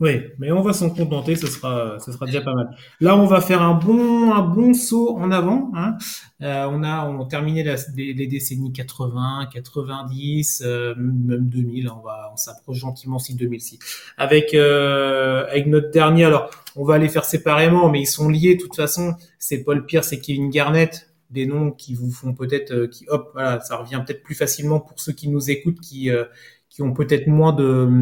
Oui, 0.00 0.12
mais 0.38 0.50
on 0.50 0.62
va 0.62 0.72
s'en 0.72 0.88
contenter, 0.88 1.36
ce 1.36 1.46
sera, 1.46 1.98
ce 1.98 2.10
sera 2.10 2.24
déjà 2.24 2.40
pas 2.40 2.54
mal. 2.54 2.74
Là, 3.00 3.16
on 3.16 3.26
va 3.26 3.42
faire 3.42 3.60
un 3.60 3.74
bon, 3.74 4.32
un 4.32 4.40
bon 4.40 4.72
saut 4.72 5.14
en 5.18 5.30
avant. 5.30 5.70
Hein. 5.74 5.98
Euh, 6.40 6.66
on 6.70 6.82
a, 6.82 7.06
on 7.06 7.20
a 7.20 7.26
terminé 7.26 7.62
les, 7.94 8.26
décennies 8.26 8.72
80, 8.72 9.50
90, 9.52 10.62
euh, 10.64 10.94
même 10.96 11.50
2000. 11.50 11.90
On 11.90 12.00
va, 12.00 12.30
on 12.32 12.36
s'approche 12.36 12.78
gentiment 12.78 13.18
si 13.18 13.34
2006. 13.34 13.78
Avec, 14.16 14.54
euh, 14.54 15.46
avec 15.50 15.66
notre 15.66 15.90
dernier. 15.90 16.24
Alors, 16.24 16.48
on 16.76 16.84
va 16.86 16.96
les 16.96 17.10
faire 17.10 17.26
séparément, 17.26 17.90
mais 17.90 18.00
ils 18.00 18.06
sont 18.06 18.30
liés 18.30 18.54
de 18.54 18.62
toute 18.62 18.76
façon. 18.76 19.16
C'est 19.38 19.64
Paul 19.64 19.84
Pierce 19.84 20.14
et 20.14 20.20
Kevin 20.22 20.48
Garnett, 20.48 21.10
des 21.30 21.46
noms 21.46 21.70
qui 21.70 21.94
vous 21.94 22.10
font 22.10 22.34
peut-être, 22.34 22.72
euh, 22.72 22.86
qui, 22.88 23.06
hop, 23.08 23.30
voilà, 23.32 23.60
ça 23.60 23.76
revient 23.76 24.02
peut-être 24.04 24.22
plus 24.22 24.34
facilement 24.34 24.80
pour 24.80 24.98
ceux 25.00 25.12
qui 25.12 25.28
nous 25.28 25.50
écoutent, 25.50 25.80
qui 25.80 26.10
euh, 26.10 26.24
qui 26.70 26.82
ont 26.82 26.94
peut-être 26.94 27.26
moins 27.26 27.54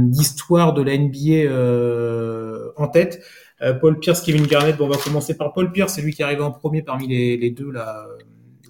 d'histoire 0.08 0.74
de 0.74 0.82
la 0.82 0.96
NBA 0.96 1.50
euh, 1.50 2.70
en 2.76 2.86
tête. 2.86 3.22
Euh, 3.60 3.74
Paul 3.74 3.98
Pierce, 3.98 4.20
Kevin 4.20 4.46
Garnett. 4.46 4.76
Bon, 4.76 4.86
on 4.86 4.90
va 4.90 4.98
commencer 4.98 5.36
par 5.36 5.52
Paul 5.52 5.72
Pierce, 5.72 5.94
c'est 5.94 6.02
lui 6.02 6.12
qui 6.12 6.22
est 6.22 6.24
arrivé 6.24 6.42
en 6.42 6.52
premier 6.52 6.82
parmi 6.82 7.08
les, 7.08 7.36
les 7.36 7.50
deux 7.50 7.70
là, 7.72 8.06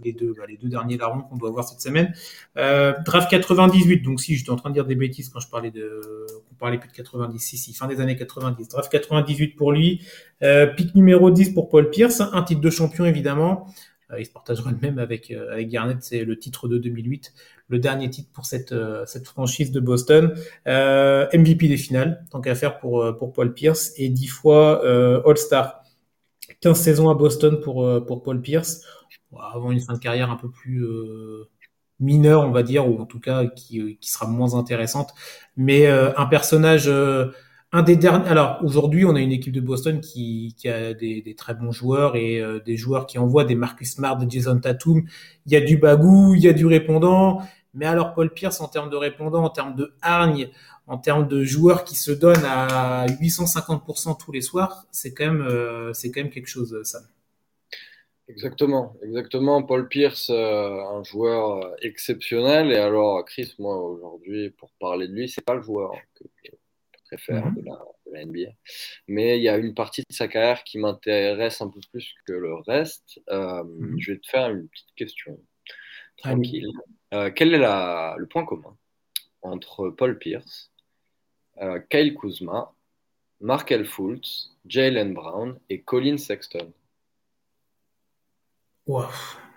les 0.04 0.12
deux, 0.12 0.34
bah, 0.36 0.44
les 0.48 0.56
deux 0.56 0.68
derniers 0.68 0.96
larrons 0.96 1.22
qu'on 1.22 1.36
doit 1.36 1.50
voir 1.50 1.66
cette 1.66 1.80
semaine. 1.80 2.12
Euh, 2.56 2.94
draft 3.04 3.30
98. 3.30 4.02
Donc 4.02 4.20
si 4.20 4.36
j'étais 4.36 4.50
en 4.50 4.56
train 4.56 4.70
de 4.70 4.74
dire 4.74 4.86
des 4.86 4.94
bêtises 4.94 5.28
quand 5.28 5.40
je 5.40 5.48
parlais 5.48 5.70
de, 5.70 6.26
on 6.50 6.54
parlait 6.54 6.78
plus 6.78 6.88
de 6.88 6.94
90. 6.94 7.38
Si, 7.38 7.56
si, 7.56 7.74
fin 7.74 7.86
des 7.86 8.00
années 8.00 8.16
90. 8.16 8.68
Draft 8.68 8.90
98 8.90 9.56
pour 9.56 9.72
lui. 9.72 10.02
Euh, 10.42 10.66
pick 10.66 10.94
numéro 10.94 11.30
10 11.30 11.50
pour 11.50 11.68
Paul 11.68 11.90
Pierce. 11.90 12.20
Un 12.20 12.42
titre 12.42 12.60
de 12.60 12.70
champion 12.70 13.04
évidemment. 13.04 13.66
Euh, 14.10 14.20
il 14.20 14.26
se 14.26 14.30
partagera 14.30 14.70
le 14.70 14.78
même 14.80 14.98
avec 14.98 15.30
euh, 15.30 15.52
avec 15.52 15.68
Garnett. 15.68 15.98
C'est 16.00 16.24
le 16.24 16.38
titre 16.38 16.68
de 16.68 16.78
2008 16.78 17.32
le 17.68 17.78
dernier 17.78 18.10
titre 18.10 18.30
pour 18.32 18.46
cette, 18.46 18.72
euh, 18.72 19.04
cette 19.06 19.26
franchise 19.26 19.70
de 19.70 19.80
Boston. 19.80 20.34
Euh, 20.66 21.26
MVP 21.32 21.68
des 21.68 21.76
finales, 21.76 22.24
tant 22.30 22.40
qu'à 22.40 22.54
faire 22.54 22.78
pour, 22.78 23.02
euh, 23.02 23.12
pour 23.12 23.32
Paul 23.32 23.52
Pierce, 23.54 23.92
et 23.96 24.08
10 24.08 24.26
fois 24.26 24.82
All-Star. 25.26 25.82
15 26.60 26.78
saisons 26.80 27.08
à 27.10 27.14
Boston 27.14 27.60
pour, 27.60 28.04
pour 28.06 28.22
Paul 28.22 28.40
Pierce, 28.40 28.82
avant 29.52 29.70
une 29.70 29.80
fin 29.80 29.92
de 29.92 29.98
carrière 29.98 30.30
un 30.30 30.36
peu 30.36 30.50
plus 30.50 30.84
mineure, 32.00 32.42
on 32.42 32.50
va 32.50 32.62
dire, 32.62 32.88
ou 32.88 32.98
en 33.00 33.06
tout 33.06 33.20
cas 33.20 33.46
qui, 33.46 33.98
qui 34.00 34.10
sera 34.10 34.26
moins 34.26 34.54
intéressante. 34.54 35.12
Mais 35.56 35.86
un 35.86 36.26
personnage 36.26 36.90
un 37.70 37.82
des 37.82 37.96
derniers. 37.96 38.28
Alors 38.28 38.60
aujourd'hui, 38.64 39.04
on 39.04 39.14
a 39.14 39.20
une 39.20 39.30
équipe 39.30 39.52
de 39.52 39.60
Boston 39.60 40.00
qui, 40.00 40.56
qui 40.56 40.68
a 40.68 40.94
des, 40.94 41.20
des, 41.20 41.34
très 41.34 41.54
bons 41.54 41.70
joueurs 41.70 42.16
et 42.16 42.42
des 42.64 42.76
joueurs 42.76 43.06
qui 43.06 43.18
envoient 43.18 43.44
des 43.44 43.54
Marcus 43.54 43.92
Smart, 43.92 44.16
des 44.16 44.28
Jason 44.28 44.58
Tatum. 44.58 45.04
Il 45.46 45.52
y 45.52 45.56
a 45.56 45.60
du 45.60 45.76
bagou, 45.76 46.34
il 46.34 46.42
y 46.42 46.48
a 46.48 46.54
du 46.54 46.66
répondant, 46.66 47.42
mais 47.74 47.86
alors 47.86 48.14
Paul 48.14 48.32
Pierce, 48.32 48.60
en 48.60 48.68
termes 48.68 48.90
de 48.90 48.96
répondants, 48.96 49.44
en 49.44 49.50
termes 49.50 49.74
de 49.74 49.94
hargne, 50.02 50.50
en 50.86 50.98
termes 50.98 51.28
de 51.28 51.44
joueurs 51.44 51.84
qui 51.84 51.94
se 51.94 52.10
donnent 52.10 52.46
à 52.46 53.06
850% 53.06 54.18
tous 54.18 54.32
les 54.32 54.40
soirs, 54.40 54.86
c'est 54.90 55.12
quand 55.12 55.26
même, 55.26 55.42
euh, 55.42 55.92
c'est 55.92 56.10
quand 56.10 56.22
même 56.22 56.30
quelque 56.30 56.48
chose, 56.48 56.82
Sam. 56.82 57.06
Exactement, 58.26 58.96
exactement. 59.02 59.62
Paul 59.62 59.88
Pierce, 59.88 60.30
euh, 60.30 60.80
un 60.82 61.02
joueur 61.02 61.64
euh, 61.64 61.74
exceptionnel. 61.82 62.72
Et 62.72 62.76
alors, 62.76 63.24
Chris, 63.24 63.54
moi 63.58 63.76
aujourd'hui, 63.76 64.50
pour 64.50 64.70
parler 64.80 65.08
de 65.08 65.14
lui, 65.14 65.28
c'est 65.28 65.44
pas 65.44 65.54
le 65.54 65.62
joueur 65.62 65.92
que 66.14 66.24
je 66.44 66.50
préfère 67.06 67.46
mhm. 67.46 67.54
de, 67.54 67.64
la, 67.64 68.24
NBA. 68.24 68.50
Mais 69.08 69.38
il 69.38 69.42
y 69.42 69.48
a 69.48 69.56
une 69.56 69.74
partie 69.74 70.02
de 70.02 70.14
sa 70.14 70.28
carrière 70.28 70.62
qui 70.64 70.78
m'intéresse 70.78 71.60
un 71.62 71.68
peu 71.68 71.80
plus 71.90 72.14
que 72.26 72.32
le 72.32 72.54
reste. 72.54 73.20
Mhm. 73.30 73.96
Je 73.98 74.12
vais 74.12 74.18
te 74.18 74.28
faire 74.28 74.50
une 74.50 74.68
petite 74.68 74.94
question. 74.94 75.38
Tranquille. 76.18 76.66
Euh, 77.14 77.30
quel 77.34 77.54
est 77.54 77.58
le 77.58 78.26
point 78.26 78.44
commun 78.44 78.76
entre 79.42 79.88
Paul 79.90 80.18
Pierce, 80.18 80.70
euh, 81.62 81.80
Kyle 81.90 82.14
Kuzma, 82.14 82.72
Markel 83.40 83.86
Fultz, 83.86 84.54
Jalen 84.66 85.14
Brown 85.14 85.58
et 85.70 85.80
Colin 85.80 86.18
Sexton? 86.18 86.70
Wow. 88.86 89.04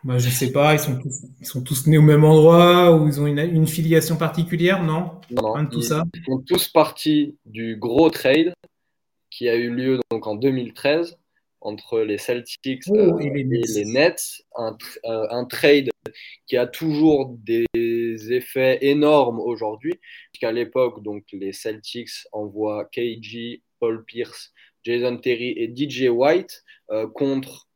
bah, 0.04 0.18
Je 0.18 0.30
sais 0.30 0.52
pas, 0.52 0.74
ils 0.74 0.80
sont, 0.80 1.00
tous, 1.00 1.24
ils 1.40 1.46
sont 1.46 1.64
tous 1.64 1.88
nés 1.88 1.98
au 1.98 2.02
même 2.04 2.24
endroit 2.24 2.96
ou 2.96 3.08
ils 3.08 3.20
ont 3.20 3.28
une, 3.28 3.68
filiation 3.68 4.18
particulière, 4.18 4.84
non? 4.84 5.20
Non, 5.30 5.66
tout 5.66 5.80
ils 5.80 5.84
ça. 5.84 6.04
font 6.26 6.40
tous 6.40 6.70
partie 6.70 7.38
du 7.46 7.76
gros 7.76 8.10
trade 8.10 8.54
qui 9.30 9.50
a 9.50 9.56
eu 9.56 9.74
lieu 9.74 10.00
donc 10.10 10.28
en 10.28 10.36
2013 10.36 11.18
entre 11.62 12.00
les 12.00 12.18
Celtics 12.18 12.84
oh, 12.90 13.20
et, 13.20 13.30
euh, 13.30 13.44
les 13.46 13.86
Nets, 13.86 14.44
un, 14.56 14.76
un, 15.04 15.46
trade 15.46 15.91
qui 16.48 16.58
a 16.58 16.68
toujours 16.68 17.38
des 17.40 17.66
effets 17.76 18.80
énormes 18.82 19.40
aujourd'hui, 19.40 19.94
puisqu'à 20.32 20.52
l'époque, 20.52 21.04
donc, 21.04 21.26
les 21.32 21.54
Celtics 21.54 22.28
envoient 22.32 22.86
KG, 22.86 23.62
Paul 23.80 24.04
Pierce, 24.06 24.54
Jason 24.84 25.18
Terry 25.18 25.54
et 25.58 25.74
DJ 25.76 26.10
White 26.10 26.64
euh, 26.90 27.08
contre 27.08 27.68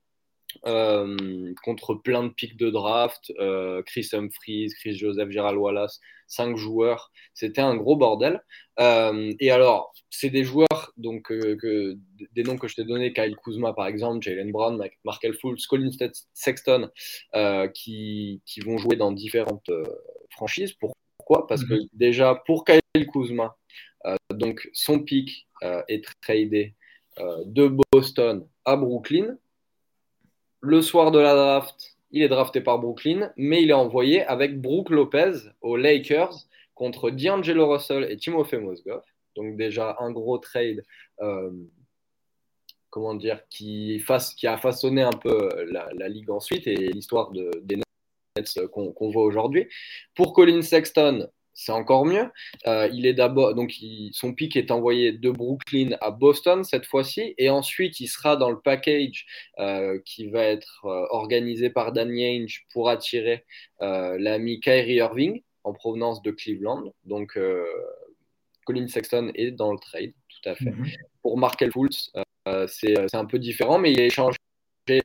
contre 0.63 1.95
plein 1.95 2.23
de 2.23 2.29
pics 2.29 2.57
de 2.57 2.69
draft, 2.69 3.31
euh, 3.39 3.81
Chris 3.83 4.09
Humphries, 4.13 4.71
Chris 4.79 4.97
Joseph, 4.97 5.29
Gerald 5.29 5.57
Wallace, 5.57 5.99
cinq 6.27 6.55
joueurs. 6.57 7.11
C'était 7.33 7.61
un 7.61 7.75
gros 7.75 7.95
bordel. 7.95 8.41
Euh, 8.79 9.33
et 9.39 9.51
alors, 9.51 9.93
c'est 10.09 10.29
des 10.29 10.43
joueurs, 10.43 10.91
donc 10.97 11.23
que, 11.23 11.97
des 12.33 12.43
noms 12.43 12.57
que 12.57 12.67
je 12.67 12.75
t'ai 12.75 12.83
donnés, 12.83 13.13
Kyle 13.13 13.35
Kuzma 13.43 13.73
par 13.73 13.87
exemple, 13.87 14.23
Jalen 14.23 14.51
Brown, 14.51 14.81
Markel 15.03 15.33
Fultz, 15.33 15.67
Colin 15.67 15.89
Sexton, 16.33 16.89
qui, 17.73 18.41
qui, 18.45 18.59
vont 18.61 18.77
jouer 18.77 18.95
dans 18.95 19.11
différentes 19.11 19.71
franchises. 20.29 20.73
Pourquoi? 20.73 21.47
Parce 21.47 21.63
que 21.63 21.73
mhm. 21.73 21.87
déjà, 21.93 22.35
pour 22.45 22.65
Kyle 22.65 23.07
Kuzma, 23.13 23.55
donc 24.31 24.69
son 24.73 24.99
pic 24.99 25.47
est 25.61 26.03
tradé 26.21 26.75
de 27.45 27.75
Boston 27.91 28.47
à 28.65 28.75
Brooklyn 28.75 29.37
le 30.65 30.81
soir 30.81 31.11
de 31.11 31.19
la 31.19 31.35
draft, 31.35 31.95
il 32.11 32.23
est 32.23 32.27
drafté 32.27 32.61
par 32.61 32.79
Brooklyn, 32.79 33.31
mais 33.37 33.61
il 33.61 33.69
est 33.69 33.73
envoyé 33.73 34.23
avec 34.23 34.59
Brooke 34.59 34.89
Lopez 34.89 35.33
aux 35.61 35.77
Lakers 35.77 36.33
contre 36.73 37.09
D'Angelo 37.11 37.69
Russell 37.71 38.09
et 38.09 38.17
Timofey 38.17 38.57
Mozgov. 38.57 39.03
Donc 39.35 39.57
déjà 39.57 39.95
un 39.99 40.11
gros 40.11 40.37
trade, 40.37 40.83
euh, 41.21 41.51
qui, 43.49 44.01
a 44.45 44.57
façonné 44.57 45.01
un 45.01 45.11
peu 45.11 45.49
la, 45.69 46.07
ligue 46.07 46.31
ensuite 46.31 46.65
et 46.67 46.75
l'histoire 46.75 47.31
de, 47.31 47.51
des 47.63 47.81
Nets 48.37 48.67
qu'on 48.71 49.09
voit 49.11 49.23
aujourd'hui. 49.23 49.67
Pour 50.15 50.33
Colin 50.33 50.61
Sexton, 50.61 51.29
c'est 51.55 51.71
encore 51.71 52.05
mieux. 52.05 52.29
Euh, 52.67 52.87
il 52.93 53.07
est 53.07 53.13
d'abord 53.13 53.55
donc 53.55 53.73
son 54.11 54.33
pic 54.33 54.55
est 54.57 54.69
envoyé 54.71 55.13
de 55.13 55.31
Brooklyn 55.31 55.97
à 56.01 56.11
Boston 56.11 56.63
cette 56.63 56.85
fois-ci, 56.85 57.33
et 57.37 57.49
ensuite 57.49 57.99
il 57.99 58.07
sera 58.07 58.35
dans 58.35 58.51
le 58.51 58.59
package 58.59 59.25
euh, 59.59 59.99
qui 60.05 60.27
va 60.27 60.43
être 60.43 60.85
euh, 60.85 61.07
organisé 61.09 61.69
par 61.69 61.93
Danny 61.93 62.25
Ainge 62.25 62.65
pour 62.71 62.89
attirer 62.89 63.45
l'ami 63.79 64.59
Kyrie 64.59 64.95
Irving 64.95 65.41
en 65.63 65.73
provenance 65.73 66.21
de 66.21 66.31
Cleveland. 66.31 66.93
Donc 67.05 67.39
Colin 68.65 68.87
Sexton 68.87 69.31
est 69.35 69.51
dans 69.51 69.71
le 69.71 69.79
trade, 69.79 70.13
tout 70.29 70.49
à 70.49 70.55
fait. 70.55 70.71
Mhm. 70.71 70.87
Pour 71.21 71.37
Markel 71.37 71.71
Fultz, 71.71 72.11
c'est 72.67 73.15
un 73.15 73.25
peu 73.25 73.39
différent, 73.39 73.79
mais 73.79 73.93
il 73.93 73.99
est 73.99 74.07
échangé 74.07 74.37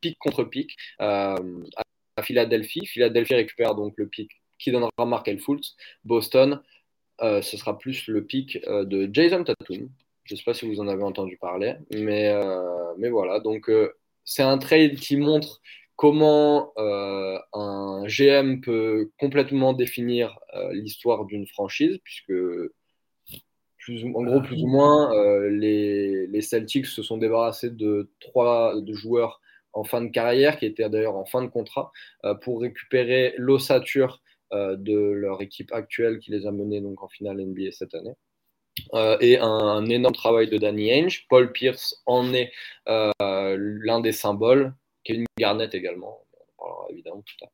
pic 0.01 0.19
contre 0.19 0.45
pic 0.45 0.77
à 0.99 1.37
Philadelphie. 2.23 2.87
Philadelphie 2.87 3.35
récupère 3.35 3.75
donc 3.75 3.95
le 3.97 4.09
pic 4.09 4.40
qui 4.61 4.71
donnera 4.71 4.91
Markel 5.07 5.41
Fultz. 5.41 5.77
Boston, 6.05 6.61
euh, 7.23 7.43
ce 7.43 7.57
sera 7.57 7.77
plus 7.79 8.07
le 8.07 8.25
pic 8.25 8.59
euh, 8.67 8.85
de 8.85 9.11
Jason 9.13 9.43
Tatum. 9.43 9.89
Je 10.25 10.35
ne 10.35 10.39
sais 10.39 10.45
pas 10.45 10.55
si 10.55 10.67
vous 10.67 10.81
en 10.81 10.87
avez 10.87 11.03
entendu 11.03 11.37
parler, 11.39 11.75
mais, 11.93 12.29
euh, 12.29 12.95
mais 12.99 13.11
voilà. 13.11 13.41
Donc, 13.41 13.71
c'est 14.25 14.43
un 14.43 14.59
trade 14.59 14.95
qui 14.95 15.17
montre 15.17 15.61
comment 15.97 16.73
un 16.77 18.05
GM 18.07 18.61
peut 18.61 19.11
complètement 19.19 19.73
définir 19.73 20.39
l'histoire 20.71 21.25
d'une 21.25 21.47
franchise, 21.47 21.99
puisque 22.05 22.33
en 24.15 24.23
gros, 24.23 24.41
plus 24.41 24.63
ou 24.63 24.69
moins, 24.69 25.13
les, 25.49 26.29
les, 26.29 26.41
Celtics 26.43 26.87
se 26.87 27.03
sont 27.03 27.19
débarrassés 27.19 27.71
de 27.71 28.11
trois 28.21 28.81
de 28.81 28.93
joueurs 28.93 29.41
en 29.73 29.83
fin 29.83 30.01
de 30.01 30.11
carrière, 30.11 30.59
qui 30.59 30.67
étaient 30.67 30.89
d'ailleurs 30.89 31.17
en 31.17 31.25
fin 31.25 31.43
de 31.43 31.49
contrat, 31.49 31.91
pour 32.43 32.61
récupérer 32.61 33.35
l'ossature 33.37 34.23
de 34.53 35.13
leur 35.13 35.43
équipe 35.43 35.73
actuelle 35.73 36.19
qui 36.19 36.31
les 36.31 36.47
a 36.47 36.53
menés 36.53 36.81
donc 36.81 37.03
en 37.03 37.09
finale 37.09 37.39
NBA 37.39 37.71
cette 37.73 37.95
année. 37.95 38.15
Euh, 38.95 39.17
et 39.21 39.39
un, 39.39 39.85
énorme 39.87 40.15
travail 40.15 40.49
de 40.49 40.59
Danny 40.59 40.93
Ainge. 40.93 41.27
Paul 41.29 41.53
Pierce 41.53 42.03
en 42.07 42.33
est 42.33 42.53
euh, 42.89 43.11
l'un 43.59 44.01
des 44.01 44.13
symboles. 44.13 44.75
Kevin 45.05 45.27
Garnett 45.39 45.75
également. 45.75 46.25
On 46.59 46.65
parlera 46.65 46.87
évidemment 46.91 47.23
tout 47.25 47.35
à 47.43 47.45
l'heure. 47.45 47.53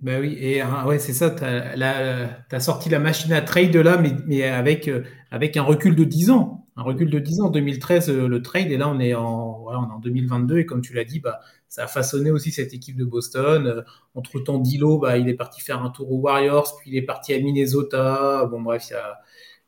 Ben 0.00 0.20
oui, 0.20 0.36
et 0.40 0.60
ouais, 0.86 0.98
c'est 0.98 1.12
ça, 1.12 1.30
tu 1.30 1.44
as, 1.44 2.60
sorti 2.60 2.88
la 2.88 2.98
machine 2.98 3.32
à 3.32 3.42
trade 3.42 3.76
là, 3.76 3.96
mais, 3.96 4.10
mais 4.26 4.42
avec, 4.42 4.90
avec 5.30 5.56
un 5.56 5.62
recul 5.62 5.94
de 5.94 6.02
10 6.02 6.30
ans. 6.30 6.67
Un 6.78 6.82
recul 6.82 7.10
de 7.10 7.18
10 7.18 7.40
ans. 7.40 7.48
2013, 7.50 8.08
le 8.08 8.40
trade, 8.40 8.70
et 8.70 8.76
là, 8.76 8.88
on 8.88 9.00
est 9.00 9.12
en, 9.12 9.62
voilà, 9.62 9.80
on 9.80 9.90
est 9.90 9.94
en 9.94 9.98
2022, 9.98 10.58
et 10.58 10.64
comme 10.64 10.80
tu 10.80 10.94
l'as 10.94 11.02
dit, 11.02 11.18
bah, 11.18 11.40
ça 11.68 11.84
a 11.84 11.86
façonné 11.88 12.30
aussi 12.30 12.52
cette 12.52 12.72
équipe 12.72 12.96
de 12.96 13.04
Boston. 13.04 13.66
Euh, 13.66 13.82
entre-temps, 14.14 14.58
Dilo, 14.58 14.98
bah, 14.98 15.18
il 15.18 15.28
est 15.28 15.34
parti 15.34 15.60
faire 15.60 15.82
un 15.82 15.90
tour 15.90 16.12
aux 16.12 16.18
Warriors, 16.18 16.76
puis 16.80 16.92
il 16.92 16.96
est 16.96 17.02
parti 17.02 17.34
à 17.34 17.40
Minnesota. 17.40 18.46
Bon, 18.48 18.60
bref, 18.60 18.86
il 18.90 18.92
y 18.92 18.96
a, 18.96 19.18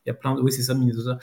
il 0.07 0.09
y 0.09 0.13
a 0.13 0.15
plein 0.15 0.37
de... 0.37 0.41
Oui, 0.41 0.53
c'est 0.53 0.63
ça, 0.63 0.75
Minnesota. 0.75 1.19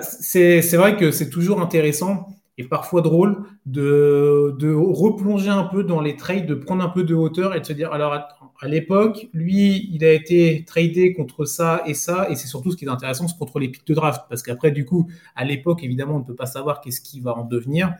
C'est 0.00 0.76
vrai 0.76 0.96
que 0.96 1.10
c'est 1.10 1.28
toujours 1.28 1.60
intéressant 1.60 2.26
et 2.56 2.64
parfois 2.64 3.00
drôle 3.00 3.44
de, 3.66 4.54
replonger 4.74 5.50
un 5.50 5.64
peu 5.64 5.82
dans 5.82 6.00
les 6.00 6.16
trades, 6.16 6.46
de 6.46 6.54
prendre 6.54 6.84
un 6.84 6.88
peu 6.88 7.02
de 7.04 7.14
hauteur 7.14 7.54
et 7.54 7.60
de 7.60 7.66
se 7.66 7.72
dire, 7.72 7.92
alors 7.92 8.12
à 8.12 8.68
l'époque, 8.68 9.28
lui, 9.32 9.90
il 9.92 10.04
a 10.04 10.12
été 10.12 10.64
tradé 10.64 11.12
contre 11.12 11.44
ça 11.44 11.82
et 11.86 11.94
ça, 11.94 12.28
et 12.30 12.36
c'est 12.36 12.46
surtout 12.46 12.70
ce 12.70 12.76
qui 12.76 12.84
est 12.84 12.88
intéressant, 12.88 13.26
c'est 13.26 13.38
contre 13.38 13.58
les 13.58 13.68
pics 13.68 13.86
de 13.86 13.94
draft, 13.94 14.22
parce 14.28 14.42
qu'après, 14.42 14.70
du 14.70 14.84
coup, 14.84 15.08
à 15.34 15.44
l'époque, 15.44 15.82
évidemment, 15.82 16.16
on 16.16 16.20
ne 16.20 16.24
peut 16.24 16.36
pas 16.36 16.46
savoir 16.46 16.80
qu'est-ce 16.80 17.00
qui 17.00 17.20
va 17.20 17.36
en 17.36 17.44
devenir, 17.44 17.94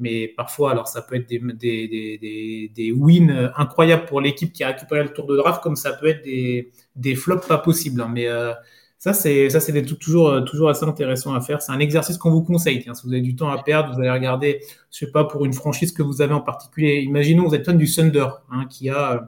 mais 0.00 0.28
parfois, 0.28 0.72
alors 0.72 0.88
ça 0.88 1.02
peut 1.02 1.14
être 1.14 1.28
des, 1.28 2.92
wins 2.92 3.52
incroyables 3.56 4.06
pour 4.06 4.20
l'équipe 4.20 4.52
qui 4.52 4.64
a 4.64 4.68
récupéré 4.68 5.02
le 5.02 5.12
tour 5.12 5.26
de 5.26 5.36
draft, 5.36 5.62
comme 5.62 5.76
ça 5.76 5.92
peut 5.92 6.06
être 6.06 6.24
des, 6.24 6.72
des 6.96 7.14
flops 7.14 7.46
pas 7.46 7.58
possibles. 7.58 8.00
Hein. 8.00 8.10
Mais 8.12 8.26
euh, 8.26 8.52
ça, 9.00 9.14
c'est 9.14 9.48
ça, 9.48 9.60
c'est 9.60 9.82
toujours 9.98 10.44
toujours 10.44 10.68
assez 10.68 10.84
intéressant 10.84 11.34
à 11.34 11.40
faire. 11.40 11.62
C'est 11.62 11.72
un 11.72 11.78
exercice 11.78 12.18
qu'on 12.18 12.30
vous 12.30 12.42
conseille. 12.42 12.82
Si 12.82 13.06
vous 13.06 13.12
avez 13.12 13.22
du 13.22 13.34
temps 13.34 13.48
à 13.48 13.62
perdre, 13.62 13.94
vous 13.94 14.00
allez 14.00 14.10
regarder, 14.10 14.60
je 14.92 14.98
sais 14.98 15.10
pas, 15.10 15.24
pour 15.24 15.46
une 15.46 15.54
franchise 15.54 15.90
que 15.92 16.02
vous 16.02 16.20
avez 16.20 16.34
en 16.34 16.42
particulier. 16.42 17.00
Imaginons 17.00 17.48
vous 17.48 17.54
êtes 17.54 17.64
fan 17.64 17.78
du 17.78 17.90
Thunder, 17.90 18.26
hein, 18.52 18.66
qui 18.68 18.90
a 18.90 19.12
euh, 19.12 19.20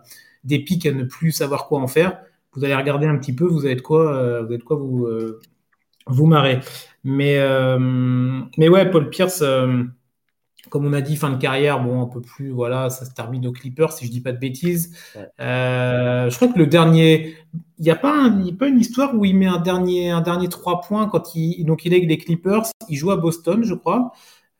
des 0.44 0.58
pics 0.58 0.84
à 0.84 0.92
ne 0.92 1.04
plus 1.04 1.32
savoir 1.32 1.68
quoi 1.68 1.80
en 1.80 1.88
faire. 1.88 2.20
Vous 2.52 2.64
allez 2.64 2.74
regarder 2.74 3.06
un 3.06 3.16
petit 3.16 3.32
peu, 3.32 3.46
vous 3.46 3.64
avez 3.64 3.76
de 3.76 3.80
quoi, 3.80 4.14
euh, 4.14 4.42
vous 4.42 4.52
avez 4.52 4.58
quoi 4.58 4.76
vous 4.76 5.08
vous 6.06 6.26
marrer. 6.26 6.60
Mais 7.02 7.38
mais 8.58 8.68
ouais, 8.68 8.90
Paul 8.90 9.08
Pierce 9.08 9.42
comme 10.70 10.86
on 10.86 10.92
a 10.92 11.00
dit, 11.00 11.16
fin 11.16 11.30
de 11.30 11.36
carrière, 11.36 11.82
bon, 11.82 12.00
on 12.00 12.06
peut 12.06 12.20
plus, 12.20 12.50
voilà, 12.50 12.88
ça 12.88 13.04
se 13.04 13.12
termine 13.12 13.46
aux 13.46 13.52
Clippers, 13.52 13.92
si 13.92 14.06
je 14.06 14.10
dis 14.10 14.20
pas 14.20 14.32
de 14.32 14.38
bêtises. 14.38 14.96
Euh, 15.40 16.30
je 16.30 16.36
crois 16.36 16.48
que 16.48 16.58
le 16.58 16.66
dernier, 16.66 17.34
il 17.78 17.84
n'y 17.84 17.90
a 17.90 17.96
pas, 17.96 18.30
pas 18.58 18.68
une 18.68 18.80
histoire 18.80 19.14
où 19.14 19.24
il 19.24 19.36
met 19.36 19.46
un 19.46 19.58
dernier, 19.58 20.10
un 20.10 20.20
dernier 20.20 20.48
3 20.48 20.80
points 20.82 21.08
quand 21.08 21.34
il, 21.34 21.64
donc 21.64 21.84
il 21.84 21.92
est 21.92 21.96
avec 21.96 22.08
les 22.08 22.18
Clippers, 22.18 22.62
il 22.88 22.96
joue 22.96 23.10
à 23.10 23.16
Boston, 23.16 23.64
je 23.64 23.74
crois. 23.74 24.12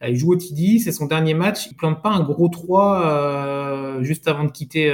Euh, 0.02 0.08
il 0.08 0.16
joue 0.16 0.32
au 0.32 0.36
TD, 0.36 0.80
c'est 0.80 0.92
son 0.92 1.06
dernier 1.06 1.34
match. 1.34 1.68
Il 1.70 1.76
plante 1.76 2.02
pas 2.02 2.10
un 2.10 2.22
gros 2.22 2.48
3 2.48 3.06
euh, 3.06 4.02
juste 4.02 4.26
avant 4.26 4.44
de 4.44 4.50
quitter, 4.50 4.92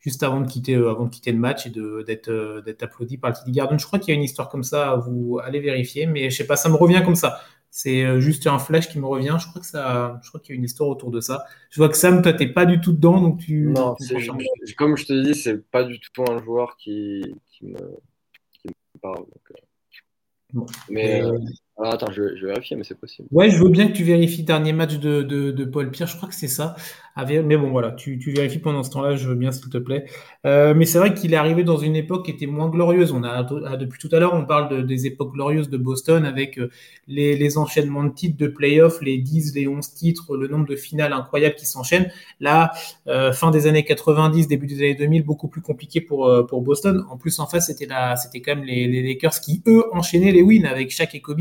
juste 0.00 0.22
avant 0.22 0.40
de 0.40 0.48
quitter, 0.48 0.76
avant 0.76 1.04
de 1.04 1.10
quitter 1.10 1.32
le 1.32 1.38
match 1.38 1.66
et 1.66 1.70
d'être, 1.70 2.62
d'être 2.64 2.82
applaudi 2.82 3.18
par 3.18 3.30
le 3.30 3.36
TD 3.36 3.52
Garden. 3.52 3.78
Je 3.78 3.86
crois 3.86 3.98
qu'il 3.98 4.14
y 4.14 4.16
a 4.16 4.18
une 4.18 4.24
histoire 4.24 4.48
comme 4.48 4.64
ça. 4.64 4.96
Vous 5.06 5.38
allez 5.44 5.60
vérifier, 5.60 6.06
mais 6.06 6.30
je 6.30 6.36
sais 6.36 6.46
pas, 6.46 6.56
ça 6.56 6.70
me 6.70 6.76
revient 6.76 7.02
comme 7.04 7.16
ça. 7.16 7.40
C'est 7.70 8.04
euh, 8.04 8.20
juste 8.20 8.46
un 8.46 8.58
flash 8.58 8.88
qui 8.88 8.98
me 8.98 9.06
revient. 9.06 9.36
Je 9.38 9.48
crois 9.48 9.60
que 9.60 9.66
ça, 9.66 10.18
je 10.22 10.28
crois 10.28 10.40
qu'il 10.40 10.54
y 10.54 10.56
a 10.56 10.58
une 10.58 10.64
histoire 10.64 10.88
autour 10.88 11.10
de 11.10 11.20
ça. 11.20 11.44
Je 11.70 11.78
vois 11.78 11.88
que 11.88 11.96
Sam, 11.96 12.22
toi, 12.22 12.32
t'es 12.32 12.48
pas 12.48 12.64
du 12.64 12.80
tout 12.80 12.92
dedans, 12.92 13.20
donc 13.20 13.40
tu. 13.40 13.66
Non, 13.66 13.94
comme 14.76 14.96
je 14.96 15.06
te 15.06 15.22
dis, 15.22 15.34
c'est 15.34 15.68
pas 15.70 15.84
du 15.84 16.00
tout 16.00 16.24
un 16.28 16.42
joueur 16.42 16.76
qui, 16.76 17.34
qui, 17.50 17.66
me, 17.66 17.78
qui 18.52 18.68
me, 18.68 19.00
parle. 19.00 19.24
Euh. 20.54 20.60
Mais 20.88 21.22
euh, 21.22 21.38
ah, 21.78 21.90
attends, 21.90 22.10
je, 22.10 22.22
vais 22.22 22.46
vérifier, 22.46 22.74
mais 22.74 22.84
c'est 22.84 22.98
possible. 22.98 23.28
Ouais, 23.30 23.50
je 23.50 23.62
veux 23.62 23.68
bien 23.68 23.86
que 23.88 23.92
tu 23.92 24.02
vérifies 24.02 24.44
dernier 24.44 24.72
match 24.72 24.96
de, 24.96 25.22
de, 25.22 25.50
de 25.50 25.64
Paul 25.66 25.90
Pierre. 25.90 26.08
Je 26.08 26.16
crois 26.16 26.28
que 26.28 26.34
c'est 26.34 26.48
ça. 26.48 26.74
Mais 27.16 27.56
bon, 27.56 27.70
voilà, 27.70 27.92
tu, 27.92 28.18
tu 28.18 28.30
vérifies 28.30 28.58
pendant 28.58 28.82
ce 28.82 28.90
temps-là, 28.90 29.16
je 29.16 29.26
veux 29.26 29.34
bien, 29.34 29.50
s'il 29.50 29.70
te 29.70 29.78
plaît. 29.78 30.04
Euh, 30.44 30.74
mais 30.74 30.84
c'est 30.84 30.98
vrai 30.98 31.14
qu'il 31.14 31.32
est 31.32 31.36
arrivé 31.36 31.64
dans 31.64 31.78
une 31.78 31.96
époque 31.96 32.26
qui 32.26 32.30
était 32.30 32.46
moins 32.46 32.68
glorieuse. 32.68 33.12
On 33.12 33.24
a 33.24 33.46
ah, 33.66 33.76
depuis 33.78 33.98
tout 33.98 34.14
à 34.14 34.20
l'heure, 34.20 34.34
on 34.34 34.44
parle 34.44 34.68
de, 34.68 34.82
des 34.82 35.06
époques 35.06 35.32
glorieuses 35.32 35.70
de 35.70 35.78
Boston 35.78 36.26
avec 36.26 36.58
euh, 36.58 36.68
les, 37.08 37.34
les 37.36 37.56
enchaînements 37.56 38.04
de 38.04 38.12
titres 38.12 38.36
de 38.36 38.48
playoffs, 38.48 39.00
les 39.00 39.16
10, 39.16 39.54
les 39.54 39.66
11 39.66 39.94
titres, 39.94 40.36
le 40.36 40.46
nombre 40.46 40.66
de 40.66 40.76
finales 40.76 41.14
incroyables 41.14 41.54
qui 41.54 41.64
s'enchaînent. 41.64 42.10
Là, 42.38 42.72
euh, 43.06 43.32
fin 43.32 43.50
des 43.50 43.66
années 43.66 43.84
90, 43.84 44.46
début 44.46 44.66
des 44.66 44.76
années 44.80 44.94
2000, 44.94 45.24
beaucoup 45.24 45.48
plus 45.48 45.62
compliqué 45.62 46.02
pour 46.02 46.26
euh, 46.26 46.42
pour 46.42 46.60
Boston. 46.60 47.02
En 47.08 47.16
plus, 47.16 47.38
en 47.38 47.46
face, 47.46 47.66
c'était 47.66 47.86
quand 47.86 48.56
même 48.56 48.64
les, 48.64 48.86
les 48.88 49.02
Lakers 49.02 49.40
qui 49.40 49.62
eux 49.66 49.84
enchaînaient 49.92 50.32
les 50.32 50.42
wins 50.42 50.66
avec 50.66 50.90
Shaq 50.90 51.14
et 51.14 51.20
Kobe. 51.20 51.40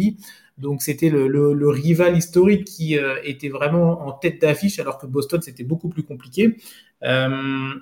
Donc 0.58 0.82
c'était 0.82 1.10
le, 1.10 1.28
le, 1.28 1.70
rival 1.70 2.18
historique 2.18 2.66
qui 2.66 2.98
euh, 2.98 3.18
était 3.24 3.50
vraiment 3.50 4.08
en 4.08 4.14
tête 4.14 4.42
d'affiche, 4.42 4.80
alors 4.80 4.98
que 4.98 5.06
Boston 5.06 5.42
c'était 5.42 5.66
beaucoup 5.66 5.90
plus 5.90 6.04
compliqué. 6.04 6.56
Euh, 7.04 7.74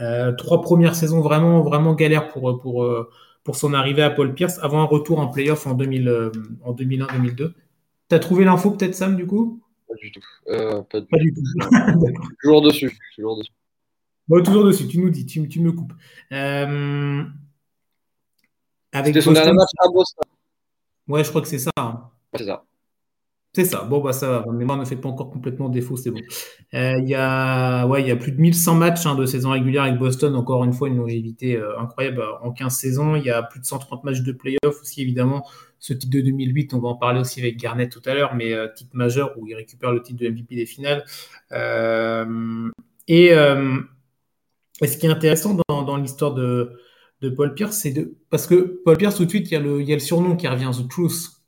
euh, 0.00 0.32
trois 0.32 0.62
premières 0.62 0.94
saisons 0.94 1.20
vraiment 1.20 1.60
vraiment 1.62 1.94
galères 1.94 2.28
pour 2.28 2.60
pour 2.60 2.88
pour 3.42 3.56
son 3.56 3.74
arrivée 3.74 4.02
à 4.02 4.10
Paul 4.10 4.32
Pierce 4.32 4.60
avant 4.62 4.80
un 4.80 4.84
retour 4.84 5.18
en 5.18 5.26
playoff 5.26 5.66
en 5.66 5.74
2000 5.74 6.30
en 6.62 6.72
2001-2002. 6.72 7.52
T'as 8.08 8.20
trouvé 8.20 8.44
l'info 8.44 8.70
peut-être 8.70 8.94
Sam 8.94 9.16
du 9.16 9.26
coup? 9.26 9.60
Pas 9.88 9.94
du 9.96 10.12
tout. 10.12 10.22
pas, 10.46 10.84
du, 11.18 11.34
tout. 11.34 11.42
toujours 12.42 12.62
dessus. 12.62 12.96
Toujours 13.16 13.36
dessus. 13.36 13.50
Bon, 14.28 14.40
toujours 14.42 14.64
dessus. 14.64 14.86
Tu 14.86 14.98
nous 14.98 15.10
dis, 15.10 15.26
tu, 15.26 15.48
tu 15.48 15.60
me 15.60 15.72
coupes. 15.72 15.92
Avec 16.30 17.26
C'était 19.14 19.22
son 19.22 19.32
dernier 19.32 19.52
match 19.52 19.70
à 19.78 19.88
Boston. 19.88 20.21
Ouais, 21.08 21.24
je 21.24 21.30
crois 21.30 21.42
que 21.42 21.48
c'est 21.48 21.58
ça. 21.58 21.70
Hein. 21.76 22.10
C'est 22.34 22.44
ça. 22.44 22.64
C'est 23.54 23.66
ça. 23.66 23.84
Bon, 23.84 24.00
bah 24.00 24.14
ça 24.14 24.28
va. 24.30 24.46
Ma 24.46 24.52
mémoire 24.52 24.78
ne 24.78 24.84
fait 24.86 24.96
pas 24.96 25.10
encore 25.10 25.30
complètement 25.30 25.68
défaut, 25.68 25.96
c'est 25.96 26.10
bon. 26.10 26.22
Euh, 26.72 26.96
il 26.98 27.08
y 27.08 27.14
a, 27.14 27.86
ouais, 27.86 28.02
y 28.02 28.10
a 28.10 28.16
plus 28.16 28.32
de 28.32 28.40
1100 28.40 28.74
matchs 28.76 29.04
hein, 29.04 29.14
de 29.14 29.26
saison 29.26 29.50
régulière 29.50 29.82
avec 29.82 29.98
Boston. 29.98 30.34
Encore 30.36 30.64
une 30.64 30.72
fois, 30.72 30.88
une 30.88 30.96
longévité 30.96 31.56
euh, 31.56 31.78
incroyable 31.78 32.24
en 32.40 32.50
15 32.52 32.74
saisons. 32.74 33.14
Il 33.14 33.24
y 33.24 33.30
a 33.30 33.42
plus 33.42 33.60
de 33.60 33.66
130 33.66 34.04
matchs 34.04 34.22
de 34.22 34.32
playoffs 34.32 34.80
aussi, 34.80 35.02
évidemment. 35.02 35.46
Ce 35.78 35.92
titre 35.92 36.10
de 36.16 36.22
2008, 36.22 36.72
on 36.72 36.78
va 36.78 36.88
en 36.88 36.96
parler 36.96 37.20
aussi 37.20 37.40
avec 37.40 37.58
Garnett 37.58 37.90
tout 37.92 38.00
à 38.06 38.14
l'heure, 38.14 38.34
mais 38.34 38.54
euh, 38.54 38.68
titre 38.74 38.96
majeur 38.96 39.34
où 39.36 39.46
il 39.46 39.54
récupère 39.54 39.92
le 39.92 40.00
titre 40.00 40.20
de 40.22 40.30
MVP 40.30 40.54
des 40.54 40.66
finales. 40.66 41.04
et, 43.08 43.26
et, 43.26 44.86
ce 44.86 44.96
qui 44.96 45.06
est 45.06 45.10
intéressant 45.10 45.58
dans, 45.68 45.82
dans 45.82 45.96
l'histoire 45.98 46.32
de, 46.32 46.72
de 47.22 47.30
Paul 47.30 47.54
Pierce, 47.54 47.76
c'est 47.76 47.92
de 47.92 48.14
parce 48.28 48.46
que 48.46 48.80
Paul 48.84 48.96
Pierce 48.96 49.16
tout 49.16 49.24
de 49.24 49.30
suite, 49.30 49.50
il 49.50 49.54
y 49.54 49.56
a 49.56 49.60
le, 49.60 49.98
surnom 50.00 50.36
qui 50.36 50.48
revient, 50.48 50.70
The 50.72 50.88
Truth 50.88 51.42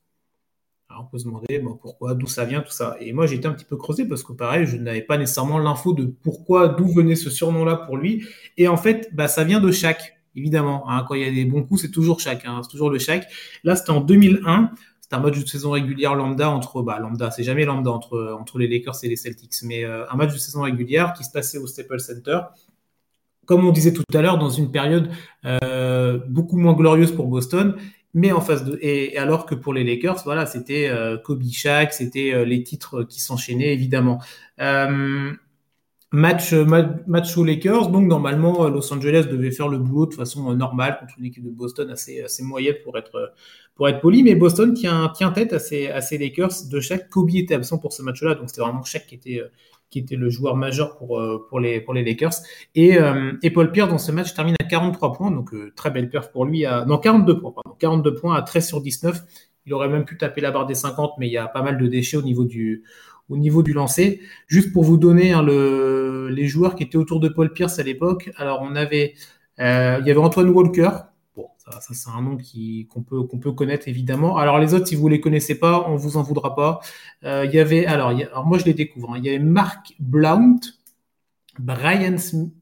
on 1.00 1.04
peut 1.04 1.18
se 1.18 1.24
demander 1.24 1.62
pourquoi, 1.80 2.14
d'où 2.14 2.26
ça 2.26 2.44
vient, 2.44 2.60
tout 2.60 2.70
ça. 2.70 2.96
Et 3.00 3.12
moi, 3.12 3.26
j'ai 3.26 3.36
été 3.36 3.46
un 3.46 3.52
petit 3.52 3.64
peu 3.64 3.76
creusé 3.76 4.06
parce 4.06 4.22
que 4.22 4.32
pareil, 4.32 4.66
je 4.66 4.76
n'avais 4.76 5.02
pas 5.02 5.18
nécessairement 5.18 5.58
l'info 5.58 5.92
de 5.92 6.04
pourquoi, 6.04 6.68
d'où 6.68 6.86
venait 6.86 7.16
ce 7.16 7.30
surnom-là 7.30 7.76
pour 7.76 7.96
lui. 7.96 8.24
Et 8.56 8.68
en 8.68 8.76
fait, 8.76 9.08
bah, 9.12 9.28
ça 9.28 9.44
vient 9.44 9.60
de 9.60 9.70
Shaq, 9.70 10.16
évidemment. 10.36 10.88
Hein. 10.88 11.04
quand 11.06 11.14
il 11.14 11.22
y 11.22 11.28
a 11.28 11.32
des 11.32 11.44
bons 11.44 11.62
coups, 11.62 11.82
c'est 11.82 11.90
toujours 11.90 12.20
Shaq, 12.20 12.44
hein. 12.46 12.60
c'est 12.62 12.70
toujours 12.70 12.90
le 12.90 12.98
Shaq. 12.98 13.26
Là, 13.64 13.76
c'était 13.76 13.90
en 13.90 14.00
2001. 14.00 14.70
C'était 15.00 15.16
un 15.16 15.20
match 15.20 15.38
de 15.38 15.46
saison 15.46 15.72
régulière 15.72 16.14
lambda 16.14 16.48
entre, 16.48 16.82
bah, 16.82 16.98
lambda, 16.98 17.30
c'est 17.30 17.42
jamais 17.42 17.64
lambda 17.64 17.90
entre, 17.90 18.34
entre 18.38 18.58
les 18.58 18.68
Lakers 18.68 18.96
et 19.02 19.08
les 19.08 19.16
Celtics, 19.16 19.52
mais 19.62 19.84
euh, 19.84 20.08
un 20.10 20.16
match 20.16 20.32
de 20.32 20.38
saison 20.38 20.62
régulière 20.62 21.12
qui 21.12 21.24
se 21.24 21.30
passait 21.30 21.58
au 21.58 21.66
Staples 21.66 22.00
Center 22.00 22.40
comme 23.46 23.66
on 23.66 23.72
disait 23.72 23.92
tout 23.92 24.02
à 24.14 24.22
l'heure, 24.22 24.38
dans 24.38 24.50
une 24.50 24.70
période 24.70 25.10
euh, 25.44 26.18
beaucoup 26.28 26.56
moins 26.56 26.74
glorieuse 26.74 27.12
pour 27.12 27.26
Boston 27.26 27.74
mais 28.14 28.30
en 28.30 28.40
face 28.40 28.64
de 28.64 28.78
et 28.80 29.18
alors 29.18 29.44
que 29.44 29.56
pour 29.56 29.74
les 29.74 29.82
Lakers, 29.84 30.22
voilà, 30.24 30.46
c'était 30.46 30.88
euh, 30.88 31.18
Kobe 31.18 31.42
Shaq, 31.42 31.92
c'était 31.92 32.32
euh, 32.32 32.44
les 32.44 32.62
titres 32.62 33.02
qui 33.02 33.20
s'enchaînaient 33.20 33.72
évidemment. 33.72 34.20
Match, 36.14 36.52
match 37.06 37.36
aux 37.36 37.44
Lakers, 37.44 37.90
donc 37.90 38.06
normalement 38.06 38.68
Los 38.68 38.92
Angeles 38.92 39.26
devait 39.30 39.50
faire 39.50 39.68
le 39.68 39.78
boulot 39.78 40.06
de 40.06 40.14
façon 40.14 40.54
normale 40.54 40.96
contre 41.00 41.14
une 41.18 41.26
équipe 41.26 41.44
de 41.44 41.50
Boston 41.50 41.90
assez 41.90 42.22
assez 42.22 42.42
moyenne 42.42 42.76
pour 42.84 42.96
être 42.96 43.34
pour 43.74 43.88
être 43.88 44.00
poli, 44.00 44.22
mais 44.22 44.34
Boston 44.34 44.72
tient 44.72 45.10
tient 45.14 45.32
tête 45.32 45.52
à 45.52 45.58
ces 45.58 46.18
Lakers 46.18 46.68
de 46.70 46.80
Shaq. 46.80 47.08
Kobe 47.10 47.30
était 47.34 47.54
absent 47.54 47.78
pour 47.78 47.92
ce 47.92 48.02
match-là, 48.02 48.34
donc 48.34 48.48
c'était 48.48 48.62
vraiment 48.62 48.82
Shaq 48.82 49.06
qui 49.06 49.16
était 49.16 49.42
qui 49.94 50.00
était 50.00 50.16
le 50.16 50.28
joueur 50.28 50.56
majeur 50.56 50.96
pour, 50.96 51.20
euh, 51.20 51.46
pour, 51.48 51.60
les, 51.60 51.80
pour 51.80 51.94
les 51.94 52.02
Lakers. 52.04 52.34
Et, 52.74 52.98
euh, 52.98 53.32
et 53.44 53.50
Paul 53.50 53.70
Pierce, 53.70 53.88
dans 53.88 53.98
ce 53.98 54.10
match, 54.10 54.34
termine 54.34 54.56
à 54.60 54.64
43 54.64 55.12
points, 55.12 55.30
donc 55.30 55.54
euh, 55.54 55.72
très 55.76 55.92
belle 55.92 56.10
perf 56.10 56.32
pour 56.32 56.46
lui. 56.46 56.66
À, 56.66 56.84
non, 56.84 56.98
42 56.98 57.38
points, 57.38 57.52
pardon, 57.52 57.76
42 57.78 58.14
points 58.14 58.34
à 58.34 58.42
13 58.42 58.66
sur 58.66 58.80
19. 58.80 59.22
Il 59.66 59.72
aurait 59.72 59.88
même 59.88 60.04
pu 60.04 60.18
taper 60.18 60.40
la 60.40 60.50
barre 60.50 60.66
des 60.66 60.74
50, 60.74 61.12
mais 61.18 61.28
il 61.28 61.32
y 61.32 61.38
a 61.38 61.46
pas 61.46 61.62
mal 61.62 61.78
de 61.78 61.86
déchets 61.86 62.16
au 62.16 62.22
niveau 62.22 62.44
du, 62.44 62.82
au 63.28 63.36
niveau 63.36 63.62
du 63.62 63.72
lancer. 63.72 64.20
Juste 64.46 64.72
pour 64.72 64.84
vous 64.84 64.96
donner 64.96 65.32
hein, 65.32 65.42
le, 65.42 66.28
les 66.30 66.46
joueurs 66.46 66.76
qui 66.76 66.82
étaient 66.84 66.98
autour 66.98 67.20
de 67.20 67.28
Paul 67.28 67.52
Pierce 67.52 67.78
à 67.78 67.82
l'époque. 67.82 68.30
Alors, 68.36 68.60
on 68.62 68.74
avait, 68.76 69.14
il 69.58 69.62
y 70.06 70.10
avait 70.10 70.16
Antoine 70.16 70.50
Walker, 70.50 70.90
ça, 71.70 71.80
c'est 71.80 72.10
un 72.10 72.20
nom 72.20 72.36
qu'on 72.90 73.02
peut, 73.02 73.22
qu'on 73.22 73.38
peut 73.38 73.52
connaître 73.52 73.88
évidemment. 73.88 74.36
Alors 74.36 74.58
les 74.58 74.74
autres, 74.74 74.86
si 74.86 74.96
vous 74.96 75.08
les 75.08 75.20
connaissez 75.20 75.58
pas, 75.58 75.88
on 75.88 75.96
vous 75.96 76.16
en 76.16 76.22
voudra 76.22 76.54
pas. 76.54 76.80
Euh, 77.24 77.46
il 77.46 77.54
y 77.54 77.58
avait, 77.58 77.86
alors, 77.86 78.12
moi 78.44 78.58
je 78.58 78.64
les 78.64 78.74
découvre. 78.74 79.12
Hein. 79.12 79.18
Il 79.18 79.24
y 79.24 79.30
avait 79.30 79.38
Mark 79.38 79.94
Blount, 79.98 80.60
Brian 81.58 82.16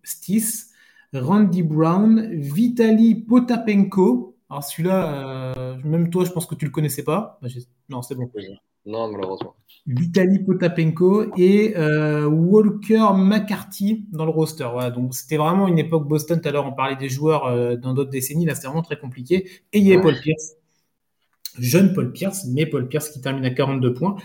Stis, 0.04 0.66
Randy 1.12 1.62
Brown, 1.62 2.30
Vitaly 2.32 3.16
Potapenko. 3.16 4.36
Alors 4.48 4.62
celui-là, 4.62 5.54
euh, 5.56 5.76
même 5.84 6.10
toi, 6.10 6.24
je 6.24 6.30
pense 6.30 6.46
que 6.46 6.54
tu 6.54 6.64
le 6.64 6.70
connaissais 6.70 7.02
pas. 7.02 7.40
Non, 7.88 8.02
c'est 8.02 8.14
bon. 8.14 8.30
Non, 8.84 9.10
malheureusement. 9.10 9.54
Vitaly 9.86 10.40
Potapenko 10.40 11.36
et 11.36 11.76
euh, 11.76 12.26
Walker 12.26 13.10
McCarthy 13.16 14.06
dans 14.12 14.24
le 14.24 14.30
roster. 14.30 14.68
Voilà, 14.72 14.90
donc 14.90 15.14
c'était 15.14 15.36
vraiment 15.36 15.68
une 15.68 15.78
époque 15.78 16.08
Boston. 16.08 16.40
Tout 16.40 16.48
à 16.48 16.52
l'heure, 16.52 16.66
on 16.66 16.72
parlait 16.72 16.96
des 16.96 17.08
joueurs 17.08 17.46
euh, 17.46 17.76
dans 17.76 17.94
d'autres 17.94 18.10
décennies. 18.10 18.44
Là, 18.44 18.54
c'était 18.54 18.66
vraiment 18.66 18.82
très 18.82 18.98
compliqué. 18.98 19.48
Et 19.72 19.78
il 19.78 19.86
y 19.86 19.92
avait 19.92 20.02
Paul 20.02 20.18
Pierce, 20.20 20.54
jeune 21.58 21.92
Paul 21.92 22.12
Pierce, 22.12 22.46
mais 22.48 22.66
Paul 22.66 22.88
Pierce 22.88 23.10
qui 23.10 23.20
termine 23.20 23.44
à 23.44 23.50
42 23.50 23.92
points. 23.94 24.16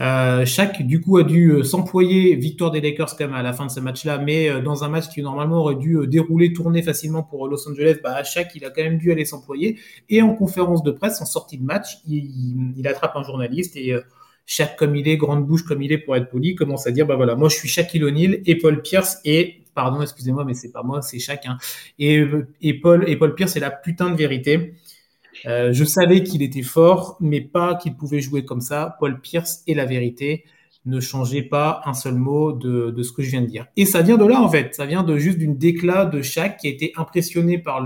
Euh, 0.00 0.44
chaque, 0.44 0.82
du 0.82 1.00
coup, 1.00 1.16
a 1.16 1.24
dû 1.24 1.50
euh, 1.50 1.62
s'employer, 1.62 2.36
victoire 2.36 2.70
des 2.70 2.80
Lakers 2.80 3.16
quand 3.16 3.26
même 3.26 3.34
à 3.34 3.42
la 3.42 3.52
fin 3.52 3.66
de 3.66 3.70
ce 3.70 3.80
match-là, 3.80 4.18
mais 4.18 4.48
euh, 4.48 4.60
dans 4.60 4.84
un 4.84 4.88
match 4.88 5.08
qui 5.08 5.22
normalement 5.22 5.60
aurait 5.60 5.76
dû 5.76 5.98
dérouler, 6.06 6.52
tourner 6.52 6.82
facilement 6.82 7.22
pour 7.22 7.48
Los 7.48 7.68
Angeles, 7.68 7.96
bah, 8.02 8.22
chaque, 8.24 8.54
il 8.54 8.64
a 8.64 8.70
quand 8.70 8.82
même 8.82 8.98
dû 8.98 9.10
aller 9.10 9.24
s'employer. 9.24 9.78
Et 10.08 10.22
en 10.22 10.34
conférence 10.34 10.82
de 10.82 10.90
presse, 10.90 11.20
en 11.20 11.26
sortie 11.26 11.58
de 11.58 11.64
match, 11.64 11.98
il, 12.06 12.86
attrape 12.86 13.16
un 13.16 13.24
journaliste 13.24 13.76
et 13.76 13.94
chaque 14.44 14.76
comme 14.76 14.94
il 14.94 15.08
est, 15.08 15.16
grande 15.16 15.44
bouche 15.44 15.64
comme 15.64 15.82
il 15.82 15.90
est 15.90 15.98
pour 15.98 16.14
être 16.14 16.30
poli, 16.30 16.54
commence 16.54 16.86
à 16.86 16.92
dire 16.92 17.04
bah 17.04 17.16
voilà, 17.16 17.34
moi 17.34 17.48
je 17.48 17.56
suis 17.56 17.68
Shaquille 17.68 18.04
O'Neal 18.04 18.42
et 18.46 18.56
Paul 18.56 18.80
Pierce 18.80 19.18
et 19.24 19.64
pardon, 19.74 20.00
excusez-moi, 20.02 20.44
mais 20.44 20.54
c'est 20.54 20.70
pas 20.70 20.84
moi, 20.84 21.02
c'est 21.02 21.18
chacun. 21.18 21.58
Et, 21.98 22.24
et 22.62 22.74
Paul 22.74 23.04
et 23.08 23.16
Paul 23.16 23.34
Pierce, 23.34 23.52
c'est 23.52 23.60
la 23.60 23.72
putain 23.72 24.10
de 24.10 24.16
vérité. 24.16 24.74
Euh, 25.46 25.72
je 25.72 25.84
savais 25.84 26.22
qu'il 26.22 26.42
était 26.42 26.62
fort, 26.62 27.16
mais 27.20 27.40
pas 27.40 27.76
qu'il 27.76 27.96
pouvait 27.96 28.20
jouer 28.20 28.44
comme 28.44 28.60
ça. 28.60 28.96
Paul 28.98 29.20
Pierce 29.20 29.62
est 29.66 29.74
la 29.74 29.84
vérité. 29.84 30.44
Ne 30.84 31.00
changez 31.00 31.42
pas 31.42 31.82
un 31.84 31.94
seul 31.94 32.14
mot 32.14 32.52
de, 32.52 33.02
ce 33.02 33.12
que 33.12 33.22
je 33.22 33.30
viens 33.30 33.42
de 33.42 33.46
dire. 33.46 33.66
Et 33.76 33.86
ça 33.86 34.02
vient 34.02 34.16
de 34.16 34.24
là, 34.24 34.40
en 34.40 34.48
fait. 34.48 34.74
Ça 34.74 34.86
vient 34.86 35.02
de 35.02 35.16
juste 35.16 35.38
d'une 35.38 35.56
déclat 35.56 36.04
de 36.04 36.22
Shaq 36.22 36.58
qui 36.58 36.68
a 36.68 36.70
été 36.70 36.92
impressionné 36.96 37.58
par 37.58 37.84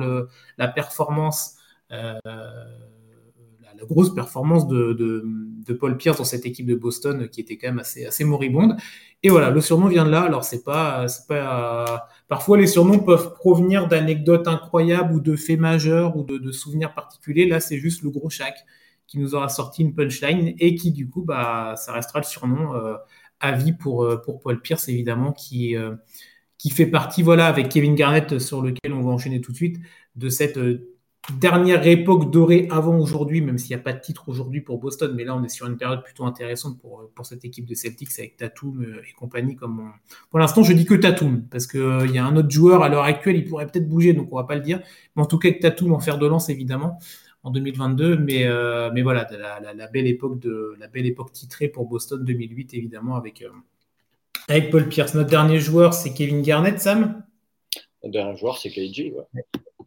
la 0.58 0.68
performance 0.68 1.56
euh, 1.92 2.14
la 3.80 3.86
grosse 3.86 4.14
performance 4.14 4.68
de, 4.68 4.92
de, 4.92 5.72
Paul 5.74 5.96
Pierce 5.96 6.18
dans 6.18 6.24
cette 6.24 6.44
équipe 6.46 6.66
de 6.66 6.74
Boston 6.74 7.28
qui 7.28 7.40
était 7.40 7.56
quand 7.56 7.68
même 7.68 7.78
assez, 7.78 8.04
assez 8.04 8.24
moribonde. 8.24 8.76
Et 9.22 9.28
voilà, 9.28 9.50
le 9.50 9.60
surnom 9.60 9.86
vient 9.86 10.04
de 10.04 10.10
là. 10.10 10.22
Alors, 10.22 10.44
c'est 10.44 10.64
pas, 10.64 11.06
c'est 11.08 11.26
pas. 11.28 12.08
Parfois, 12.28 12.58
les 12.58 12.66
surnoms 12.66 12.98
peuvent 12.98 13.34
provenir 13.34 13.86
d'anecdotes 13.86 14.48
incroyables 14.48 15.14
ou 15.14 15.20
de 15.20 15.36
faits 15.36 15.60
majeurs 15.60 16.16
ou 16.16 16.24
de, 16.24 16.50
souvenirs 16.50 16.92
particuliers. 16.92 17.46
Là, 17.46 17.60
c'est 17.60 17.78
juste 17.78 18.02
le 18.02 18.10
gros 18.10 18.30
Shaq 18.30 18.54
qui 19.06 19.18
nous 19.18 19.34
aura 19.34 19.48
sorti 19.48 19.82
une 19.82 19.94
punchline 19.94 20.54
et 20.58 20.74
qui, 20.74 20.92
du 20.92 21.08
coup, 21.08 21.22
bah, 21.22 21.74
ça 21.76 21.92
restera 21.92 22.20
le 22.20 22.24
surnom 22.24 22.74
euh, 22.74 22.94
à 23.40 23.52
vie 23.52 23.72
pour, 23.72 24.04
euh, 24.04 24.16
pour 24.16 24.40
Paul 24.40 24.60
Pierce, 24.60 24.88
évidemment, 24.88 25.32
qui, 25.32 25.76
euh, 25.76 25.94
qui 26.58 26.70
fait 26.70 26.86
partie, 26.86 27.22
voilà, 27.22 27.46
avec 27.46 27.68
Kevin 27.68 27.94
Garnett, 27.94 28.38
sur 28.38 28.62
lequel 28.62 28.92
on 28.92 29.02
va 29.02 29.10
enchaîner 29.10 29.40
tout 29.40 29.52
de 29.52 29.56
suite, 29.56 29.80
de 30.16 30.28
cette 30.28 30.58
dernière 31.38 31.86
époque 31.86 32.30
dorée 32.30 32.66
avant 32.70 32.98
aujourd'hui, 32.98 33.40
même 33.40 33.58
s'il 33.58 33.76
n'y 33.76 33.80
a 33.80 33.82
pas 33.82 33.92
de 33.92 34.00
titre 34.00 34.28
aujourd'hui 34.28 34.60
pour 34.60 34.78
Boston, 34.78 35.12
mais 35.14 35.24
là 35.24 35.36
on 35.36 35.44
est 35.44 35.48
sur 35.48 35.66
une 35.66 35.76
période 35.76 36.02
plutôt 36.02 36.24
intéressante 36.24 36.78
pour, 36.80 37.10
pour 37.14 37.26
cette 37.26 37.44
équipe 37.44 37.66
de 37.66 37.74
Celtics 37.74 38.10
avec 38.18 38.36
Tatum 38.36 38.82
euh, 38.82 39.02
et 39.08 39.12
compagnie. 39.12 39.54
Comme 39.54 39.92
Pour 40.30 40.38
l'instant, 40.38 40.62
je 40.62 40.72
dis 40.72 40.84
que 40.84 40.94
Tatum, 40.94 41.42
parce 41.50 41.66
qu'il 41.66 41.80
euh, 41.80 42.06
y 42.06 42.18
a 42.18 42.24
un 42.24 42.36
autre 42.36 42.50
joueur 42.50 42.82
à 42.82 42.88
l'heure 42.88 43.04
actuelle, 43.04 43.36
il 43.36 43.44
pourrait 43.44 43.66
peut-être 43.66 43.88
bouger, 43.88 44.12
donc 44.12 44.32
on 44.32 44.36
va 44.36 44.44
pas 44.44 44.54
le 44.54 44.62
dire. 44.62 44.80
Mais 45.14 45.22
en 45.22 45.26
tout 45.26 45.38
cas, 45.38 45.48
avec 45.48 45.60
Tatum 45.60 45.92
en 45.92 46.00
fer 46.00 46.18
de 46.18 46.26
lance, 46.26 46.48
évidemment, 46.48 46.98
en 47.42 47.50
2022. 47.50 48.16
Mais, 48.16 48.46
euh, 48.46 48.90
mais 48.92 49.02
voilà, 49.02 49.28
la, 49.74 49.86
belle 49.88 50.06
époque 50.06 50.40
de, 50.40 50.74
la 50.78 50.88
belle 50.88 51.06
époque 51.06 51.32
titrée 51.32 51.68
pour 51.68 51.86
Boston 51.86 52.24
2008, 52.24 52.74
évidemment, 52.74 53.16
avec, 53.16 53.44
avec 54.48 54.70
Paul 54.70 54.88
Pierce. 54.88 55.14
Notre 55.14 55.30
dernier 55.30 55.60
joueur, 55.60 55.92
c'est 55.94 56.14
Kevin 56.14 56.42
Garnett, 56.42 56.80
Sam? 56.80 57.22
Notre 58.02 58.12
dernier 58.12 58.36
joueur, 58.38 58.56
c'est 58.56 58.70
KG, 58.70 59.12
ouais. 59.14 59.42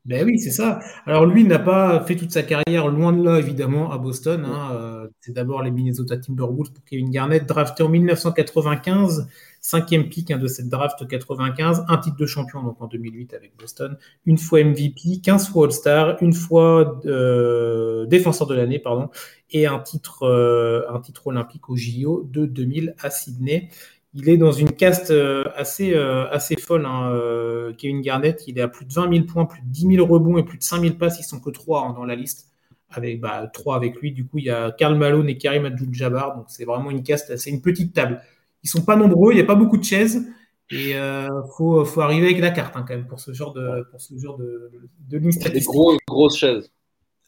Ben 0.05 0.25
oui, 0.25 0.37
c'est 0.37 0.51
ça. 0.51 0.81
Alors 1.05 1.25
lui 1.25 1.45
n'a 1.45 1.59
pas 1.59 2.03
fait 2.03 2.17
toute 2.17 2.31
sa 2.31 2.43
carrière 2.43 2.89
loin 2.89 3.13
de 3.13 3.23
là, 3.23 3.39
évidemment, 3.39 3.89
à 3.89 3.97
Boston. 3.97 4.43
Hein. 4.45 4.71
Euh, 4.73 5.07
c'est 5.21 5.31
d'abord 5.31 5.63
les 5.63 5.71
Minnesota 5.71 6.17
Timberwolves 6.17 6.73
pour 6.73 6.83
Kevin 6.83 7.09
Garnett, 7.09 7.45
drafté 7.45 7.83
en 7.83 7.89
1995, 7.89 9.29
cinquième 9.61 10.09
pick 10.09 10.29
hein, 10.29 10.39
de 10.39 10.47
cette 10.47 10.67
draft 10.67 11.07
95, 11.07 11.85
un 11.87 11.97
titre 11.99 12.17
de 12.17 12.25
champion 12.25 12.61
donc 12.63 12.81
en 12.81 12.87
2008 12.87 13.33
avec 13.33 13.53
Boston, 13.57 13.97
une 14.25 14.37
fois 14.37 14.61
MVP, 14.61 15.21
15 15.23 15.49
fois 15.49 15.67
All-Star, 15.67 16.17
une 16.21 16.33
fois 16.33 16.99
euh, 17.05 18.05
défenseur 18.05 18.45
de 18.45 18.55
l'année, 18.55 18.79
pardon, 18.79 19.09
et 19.51 19.67
un 19.67 19.79
titre, 19.79 20.23
euh, 20.23 20.81
un 20.93 20.99
titre 20.99 21.27
olympique 21.27 21.69
au 21.69 21.77
JO 21.77 22.27
de 22.29 22.45
2000 22.45 22.95
à 23.01 23.09
Sydney 23.09 23.69
il 24.15 24.29
est 24.29 24.37
dans 24.37 24.51
une 24.51 24.71
caste 24.71 25.11
euh, 25.11 25.43
assez, 25.55 25.93
euh, 25.93 26.29
assez 26.29 26.55
folle. 26.55 26.85
Hein, 26.85 27.11
euh, 27.13 27.73
Kevin 27.73 28.01
Garnett, 28.01 28.43
il 28.47 28.59
est 28.59 28.61
à 28.61 28.67
plus 28.67 28.85
de 28.85 28.93
20 28.93 29.11
000 29.11 29.25
points, 29.25 29.45
plus 29.45 29.61
de 29.61 29.67
10 29.67 29.95
000 29.95 30.05
rebonds 30.05 30.37
et 30.37 30.43
plus 30.43 30.57
de 30.57 30.63
5 30.63 30.81
000 30.81 30.95
passes. 30.95 31.19
Ils 31.19 31.23
sont 31.23 31.39
que 31.39 31.49
3 31.49 31.87
hein, 31.87 31.93
dans 31.93 32.05
la 32.05 32.15
liste. 32.15 32.49
Avec 32.91 33.19
bah, 33.19 33.49
3 33.51 33.75
avec 33.75 33.99
lui. 33.99 34.11
Du 34.11 34.25
coup, 34.25 34.37
il 34.37 34.45
y 34.45 34.51
a 34.51 34.71
Karl 34.71 34.95
Malone 34.95 35.27
et 35.29 35.37
Karim 35.37 35.65
Abdul-Jabbar. 35.65 36.37
Donc, 36.37 36.45
c'est 36.47 36.65
vraiment 36.65 36.91
une 36.91 37.01
caste, 37.01 37.35
c'est 37.37 37.49
une 37.49 37.61
petite 37.61 37.93
table. 37.93 38.21
Ils 38.63 38.69
sont 38.69 38.83
pas 38.83 38.95
nombreux, 38.95 39.31
il 39.33 39.35
n'y 39.35 39.41
a 39.41 39.45
pas 39.45 39.55
beaucoup 39.55 39.77
de 39.77 39.83
chaises. 39.83 40.27
Et 40.69 40.91
il 40.91 41.29
faut, 41.57 41.83
faut, 41.85 42.01
arriver 42.01 42.27
avec 42.27 42.39
la 42.39 42.49
carte 42.49 42.75
hein, 42.75 42.85
quand 42.87 42.95
même 42.95 43.05
pour 43.05 43.19
ce 43.19 43.33
genre 43.33 43.53
de, 43.53 43.85
pour 43.91 43.99
ce 43.99 44.17
genre 44.17 44.37
de, 44.37 44.71
de 45.09 45.17
ligne 45.17 45.31
Des 45.31 45.59
grosses, 45.59 45.97
grosses 46.07 46.37
chaises. 46.37 46.71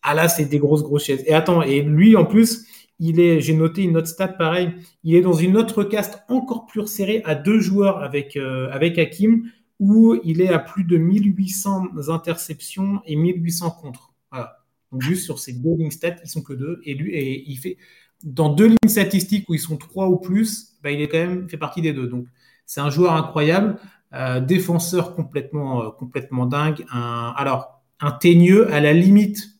Ah 0.01 0.13
là, 0.13 0.29
c'est 0.29 0.45
des 0.45 0.59
grosses, 0.59 0.83
grosses 0.83 1.05
chaises. 1.05 1.23
Et 1.25 1.33
attends, 1.33 1.61
et 1.61 1.81
lui, 1.81 2.15
en 2.15 2.25
plus, 2.25 2.65
il 2.99 3.19
est, 3.19 3.41
j'ai 3.41 3.53
noté 3.53 3.83
une 3.83 3.97
autre 3.97 4.07
stat 4.07 4.29
pareil, 4.29 4.73
il 5.03 5.15
est 5.15 5.21
dans 5.21 5.33
une 5.33 5.57
autre 5.57 5.83
caste 5.83 6.23
encore 6.29 6.65
plus 6.65 6.81
resserrée 6.81 7.21
à 7.25 7.35
deux 7.35 7.59
joueurs 7.59 8.01
avec, 8.01 8.37
euh, 8.37 8.69
avec 8.71 8.97
Hakim, 8.97 9.49
où 9.79 10.15
il 10.23 10.41
est 10.41 10.49
à 10.49 10.59
plus 10.59 10.83
de 10.83 10.97
1800 10.97 12.09
interceptions 12.09 13.01
et 13.05 13.15
1800 13.15 13.71
contre. 13.71 14.13
Voilà. 14.31 14.57
Donc 14.91 15.01
juste 15.01 15.25
sur 15.25 15.39
ces 15.39 15.53
deux 15.53 15.75
lignes 15.75 15.91
stats, 15.91 16.15
ils 16.23 16.29
sont 16.29 16.41
que 16.41 16.53
deux. 16.53 16.79
Et 16.85 16.93
lui, 16.93 17.13
et 17.13 17.49
il 17.49 17.57
fait. 17.57 17.77
dans 18.23 18.49
deux 18.49 18.67
lignes 18.67 18.77
statistiques 18.87 19.49
où 19.49 19.53
ils 19.53 19.59
sont 19.59 19.77
trois 19.77 20.07
ou 20.07 20.17
plus, 20.17 20.77
bah, 20.81 20.91
il 20.91 21.01
est 21.01 21.09
quand 21.09 21.17
même 21.17 21.49
fait 21.49 21.57
partie 21.57 21.81
des 21.81 21.91
deux. 21.93 22.07
Donc 22.07 22.27
c'est 22.65 22.79
un 22.81 22.89
joueur 22.89 23.13
incroyable, 23.13 23.77
euh, 24.13 24.39
défenseur 24.39 25.15
complètement 25.15 25.83
euh, 25.83 25.89
complètement 25.89 26.45
dingue. 26.45 26.85
Un, 26.91 27.33
alors 27.35 27.81
un 27.99 28.11
teigneux 28.11 28.71
à 28.73 28.79
la 28.79 28.93
limite, 28.93 29.59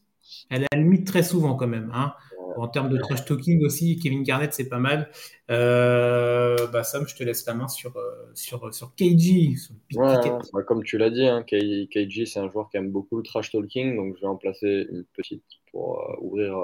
à 0.49 0.59
la 0.59 0.67
limite 0.73 1.05
très 1.05 1.23
souvent 1.23 1.55
quand 1.55 1.67
même. 1.67 1.91
Hein. 1.93 2.13
En 2.57 2.67
termes 2.67 2.89
de 2.89 2.97
trash 2.97 3.25
talking 3.25 3.63
aussi, 3.65 3.99
Kevin 3.99 4.23
Garnett, 4.23 4.53
c'est 4.53 4.69
pas 4.69 4.79
mal. 4.79 5.09
Euh, 5.51 6.67
bah 6.67 6.83
Sam, 6.83 7.07
je 7.07 7.15
te 7.15 7.23
laisse 7.23 7.45
la 7.45 7.53
main 7.53 7.67
sur, 7.67 7.95
euh, 7.97 8.31
sur, 8.33 8.73
sur 8.73 8.95
KG. 8.95 9.55
Bah, 9.93 10.63
comme 10.65 10.83
tu 10.83 10.97
l'as 10.97 11.09
dit, 11.09 11.25
hein, 11.25 11.43
KG, 11.43 12.25
c'est 12.25 12.39
un 12.39 12.49
joueur 12.49 12.69
qui 12.69 12.77
aime 12.77 12.91
beaucoup 12.91 13.17
le 13.17 13.23
trash 13.23 13.51
talking, 13.51 13.95
donc 13.95 14.15
je 14.15 14.21
vais 14.21 14.27
en 14.27 14.37
placer 14.37 14.87
une 14.89 15.05
petite 15.13 15.43
pour 15.71 15.99
euh, 15.99 16.15
ouvrir, 16.21 16.57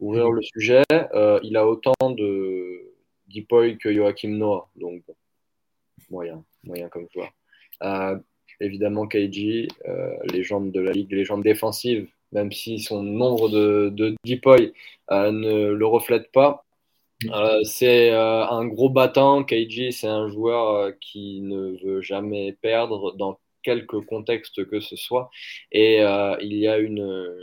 ouvrir 0.00 0.30
le 0.30 0.42
sujet. 0.42 0.84
il 1.42 1.56
a 1.56 1.66
autant 1.66 1.94
de 2.02 2.92
Deepoy 3.28 3.78
que 3.78 3.92
Joachim 3.92 4.36
Noah, 4.36 4.68
donc 4.76 5.02
moyen, 6.10 6.44
moyen 6.64 6.88
comme 6.88 7.06
joueur. 7.12 7.30
évidemment, 8.60 9.06
KG, 9.06 9.68
légende 10.32 10.72
de 10.72 10.80
la 10.80 10.92
ligue, 10.92 11.12
légende 11.12 11.42
défensive 11.42 12.08
même 12.32 12.52
si 12.52 12.80
son 12.80 13.02
nombre 13.02 13.48
de, 13.48 13.90
de 13.92 14.14
deepoy 14.24 14.72
euh, 15.10 15.30
ne 15.32 15.72
le 15.72 15.86
reflète 15.86 16.30
pas. 16.32 16.64
Euh, 17.32 17.62
c'est 17.64 18.10
euh, 18.10 18.46
un 18.46 18.66
gros 18.66 18.90
battant. 18.90 19.44
Keiji, 19.44 19.92
c'est 19.92 20.06
un 20.08 20.28
joueur 20.28 20.92
qui 21.00 21.40
ne 21.40 21.76
veut 21.84 22.00
jamais 22.00 22.52
perdre 22.52 23.12
dans 23.16 23.38
quelque 23.62 23.96
contexte 23.96 24.64
que 24.66 24.80
ce 24.80 24.96
soit. 24.96 25.30
Et 25.72 25.98
il 26.40 26.56
y 26.56 26.68
a 26.68 26.78
une, 26.78 27.36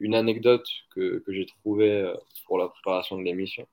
une 0.00 0.14
anecdote 0.14 0.66
que, 0.94 1.18
que 1.20 1.32
j'ai 1.32 1.46
trouvée 1.46 2.12
pour 2.46 2.58
la 2.58 2.68
préparation 2.68 3.16
de 3.18 3.22
l'émission 3.22 3.66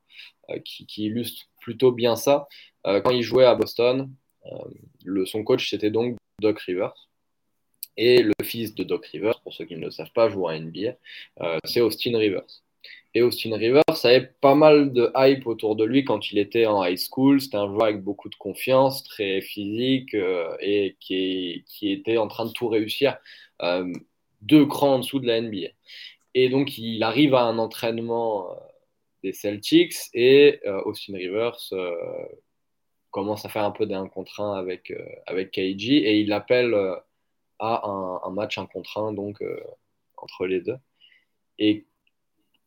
qui, 0.63 0.86
qui, 0.86 1.05
illustre 1.05 1.47
plutôt 1.61 1.91
bien 1.91 2.15
ça. 2.15 2.47
quand 2.84 3.09
il 3.09 3.24
jouait 3.24 3.45
à 3.45 3.55
Boston, 3.55 4.13
le, 5.03 5.26
son 5.26 5.43
coach, 5.43 5.70
c'était 5.70 5.91
donc 5.91 6.17
Doc 6.39 6.59
Rivers. 6.59 7.09
Et 7.97 8.23
le 8.23 8.33
fils 8.43 8.75
de 8.75 8.83
Doc 8.83 9.05
Rivers, 9.07 9.41
pour 9.41 9.53
ceux 9.53 9.65
qui 9.65 9.75
ne 9.75 9.85
le 9.85 9.91
savent 9.91 10.11
pas, 10.13 10.29
joue 10.29 10.47
à 10.47 10.57
NBA, 10.57 10.95
euh, 11.41 11.57
c'est 11.65 11.81
Austin 11.81 12.17
Rivers. 12.17 12.61
Et 13.13 13.21
Austin 13.21 13.57
Rivers 13.57 13.83
avait 14.03 14.31
pas 14.39 14.55
mal 14.55 14.93
de 14.93 15.11
hype 15.15 15.47
autour 15.47 15.75
de 15.75 15.83
lui 15.83 16.05
quand 16.05 16.31
il 16.31 16.37
était 16.37 16.65
en 16.65 16.85
high 16.85 16.97
school. 16.97 17.41
C'était 17.41 17.57
un 17.57 17.67
joueur 17.67 17.87
avec 17.87 18.03
beaucoup 18.03 18.29
de 18.29 18.35
confiance, 18.35 19.03
très 19.03 19.41
physique 19.41 20.13
euh, 20.13 20.55
et 20.61 20.95
qui, 20.99 21.65
était 21.81 22.17
en 22.17 22.27
train 22.27 22.45
de 22.45 22.51
tout 22.51 22.67
réussir 22.67 23.17
euh, 23.63 23.91
deux 24.41 24.65
crans 24.65 24.95
en 24.95 24.99
dessous 24.99 25.19
de 25.19 25.27
la 25.27 25.41
NBA. 25.41 25.69
Et 26.35 26.49
donc 26.49 26.77
il 26.77 27.01
arrive 27.03 27.33
à 27.33 27.41
un 27.41 27.57
entraînement 27.57 28.47
des 29.23 29.33
Celtics 29.33 29.95
et 30.13 30.61
Austin 30.85 31.17
Rivers 31.17 31.57
commence 33.11 33.43
à 33.43 33.49
faire 33.49 33.63
un 33.63 33.71
peu 33.71 33.87
d'un 33.87 34.07
contre 34.07 34.39
un 34.39 34.53
avec, 34.53 34.93
avec 35.25 35.51
KG 35.51 35.89
et 35.89 36.19
il 36.19 36.29
l'appelle 36.29 36.73
à 37.60 37.88
un, 38.26 38.30
match 38.32 38.57
un 38.57 38.66
contre 38.66 38.97
un 38.97 39.14
donc 39.14 39.41
euh, 39.41 39.60
entre 40.18 40.47
les 40.47 40.62
deux. 40.62 40.78
Et 41.60 41.86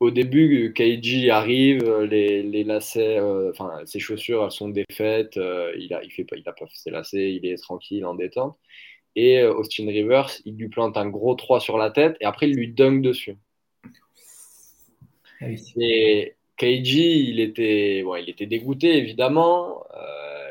au 0.01 0.11
début, 0.11 0.73
Keiji 0.75 1.31
arrive, 1.31 1.85
les, 2.03 2.43
les 2.43 2.65
lacets, 2.65 3.19
euh, 3.19 3.51
enfin 3.51 3.81
ses 3.87 4.01
chaussures, 4.01 4.45
elles 4.45 4.51
sont 4.51 4.69
défaites, 4.69 5.37
euh, 5.37 5.73
il 5.79 5.95
a, 5.95 6.03
il 6.03 6.11
fait 6.11 6.25
pas, 6.25 6.37
il 6.37 6.49
a 6.49 6.53
pas 6.53 6.67
fait 6.67 6.77
ses 6.77 6.91
lacets, 6.91 7.35
il 7.35 7.47
est 7.47 7.57
tranquille, 7.57 8.05
en 8.05 8.15
détente. 8.15 8.59
Et 9.15 9.43
Austin 9.45 9.87
Rivers, 9.89 10.31
il 10.47 10.57
lui 10.57 10.69
plante 10.69 10.97
un 10.97 11.09
gros 11.09 11.35
3 11.35 11.61
sur 11.61 11.77
la 11.79 11.91
tête 11.91 12.17
et 12.21 12.25
après 12.25 12.49
il 12.49 12.57
lui 12.57 12.73
dunk 12.73 13.03
dessus. 13.03 13.37
Ah 15.41 15.47
et 15.77 16.37
Keiji, 16.57 17.29
il 17.31 17.41
était, 17.41 18.03
bon, 18.05 18.17
il 18.17 18.31
était 18.31 18.47
dégoûté 18.47 18.97
évidemment. 18.97 19.85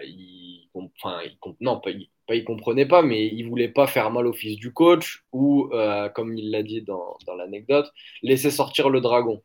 il, 0.03 0.69
enfin, 0.75 1.21
il, 1.25 1.37
non, 1.59 1.79
pas, 1.79 1.91
il, 1.91 2.09
il 2.35 2.43
comprenait 2.45 2.85
pas, 2.85 3.01
mais 3.01 3.27
il 3.27 3.43
voulait 3.47 3.69
pas 3.69 3.87
faire 3.87 4.11
mal 4.11 4.27
au 4.27 4.33
fils 4.33 4.57
du 4.57 4.73
coach 4.73 5.23
ou, 5.31 5.69
euh, 5.73 6.09
comme 6.09 6.37
il 6.37 6.51
l'a 6.51 6.63
dit 6.63 6.81
dans, 6.81 7.17
l'anecdote, 7.37 7.91
laisser 8.21 8.51
sortir 8.51 8.89
le 8.89 9.01
dragon. 9.01 9.41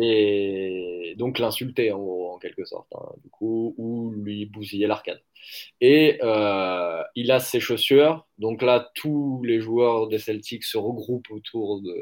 Et 0.00 1.14
donc 1.18 1.38
l'insulter 1.38 1.92
en, 1.92 2.38
quelque 2.38 2.64
sorte, 2.64 2.88
hein, 2.94 3.12
du 3.22 3.28
coup, 3.30 3.74
ou 3.76 4.12
lui 4.12 4.46
bousiller 4.46 4.86
l'arcade. 4.86 5.22
Et 5.80 6.18
euh, 6.22 7.02
il 7.14 7.30
a 7.32 7.40
ses 7.40 7.60
chaussures, 7.60 8.26
donc 8.38 8.62
là, 8.62 8.90
tous 8.94 9.42
les 9.44 9.60
joueurs 9.60 10.08
des 10.08 10.18
Celtics 10.18 10.64
se 10.64 10.78
regroupent 10.78 11.30
autour 11.30 11.80
de, 11.82 11.94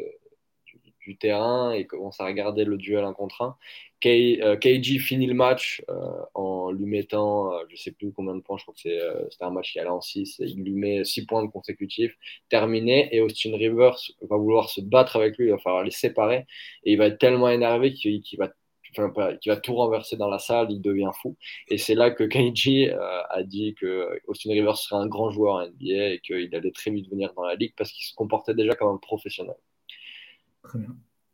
du 1.08 1.16
terrain 1.16 1.72
et 1.72 1.86
commence 1.86 2.20
à 2.20 2.26
regarder 2.26 2.64
le 2.64 2.76
duel 2.76 3.04
un 3.04 3.14
contre 3.14 3.42
un. 3.42 3.56
KG 4.00 4.42
euh, 4.42 4.98
finit 5.00 5.26
le 5.26 5.34
match 5.34 5.82
euh, 5.88 5.94
en 6.34 6.70
lui 6.70 6.86
mettant, 6.86 7.52
euh, 7.52 7.64
je 7.68 7.76
sais 7.76 7.90
plus 7.90 8.12
combien 8.12 8.34
de 8.34 8.40
points, 8.40 8.56
je 8.56 8.62
crois 8.62 8.74
que 8.74 8.80
c'était 8.80 9.44
un 9.44 9.50
match 9.50 9.72
qui 9.72 9.80
allait 9.80 9.88
en 9.88 10.00
6, 10.00 10.36
il 10.38 10.62
lui 10.62 10.72
met 10.72 11.04
6 11.04 11.26
points 11.26 11.44
de 11.44 11.50
consécutifs, 11.50 12.14
terminé, 12.48 13.14
et 13.14 13.20
Austin 13.20 13.56
Rivers 13.56 13.96
va 14.22 14.36
vouloir 14.36 14.70
se 14.70 14.80
battre 14.80 15.16
avec 15.16 15.36
lui, 15.36 15.46
il 15.46 15.50
va 15.50 15.58
falloir 15.58 15.84
les 15.84 15.90
séparer, 15.90 16.46
et 16.84 16.92
il 16.92 16.98
va 16.98 17.06
être 17.06 17.18
tellement 17.18 17.48
énervé 17.48 17.92
qu'il 17.92 18.22
va 18.38 18.52
va 18.96 19.56
tout 19.56 19.74
renverser 19.74 20.16
dans 20.16 20.30
la 20.30 20.38
salle, 20.38 20.68
il 20.70 20.80
devient 20.80 21.10
fou. 21.20 21.36
Et 21.68 21.76
c'est 21.78 21.94
là 21.94 22.10
que 22.10 22.24
Keiji 22.24 22.88
a 22.88 23.42
dit 23.44 23.74
que 23.74 24.18
Austin 24.26 24.50
Rivers 24.50 24.78
serait 24.78 25.00
un 25.00 25.06
grand 25.06 25.30
joueur 25.30 25.54
en 25.56 25.66
NBA 25.66 26.14
et 26.14 26.20
qu'il 26.20 26.52
allait 26.54 26.72
très 26.72 26.90
vite 26.90 27.08
venir 27.10 27.32
dans 27.34 27.44
la 27.44 27.54
ligue 27.54 27.74
parce 27.76 27.92
qu'il 27.92 28.06
se 28.06 28.14
comportait 28.14 28.54
déjà 28.54 28.74
comme 28.74 28.94
un 28.94 28.96
professionnel. 28.96 29.56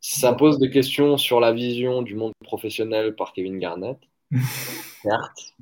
Ça 0.07 0.33
pose 0.33 0.59
des 0.59 0.69
questions 0.69 1.17
sur 1.17 1.39
la 1.39 1.51
vision 1.51 2.03
du 2.03 2.13
monde 2.13 2.33
professionnel 2.43 3.15
par 3.15 3.33
Kevin 3.33 3.57
Garnett, 3.57 3.97
certes. 5.01 5.55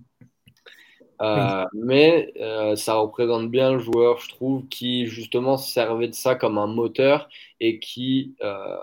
Euh, 1.22 1.64
mais 1.74 2.34
euh, 2.42 2.76
ça 2.76 2.96
représente 2.96 3.50
bien 3.50 3.72
le 3.72 3.80
joueur, 3.80 4.20
je 4.20 4.28
trouve, 4.28 4.68
qui 4.68 5.08
justement 5.08 5.56
servait 5.56 6.10
de 6.10 6.14
ça 6.14 6.36
comme 6.36 6.58
un 6.58 6.68
moteur 6.68 7.30
et 7.62 7.80
qui 7.80 8.36
euh, 8.42 8.78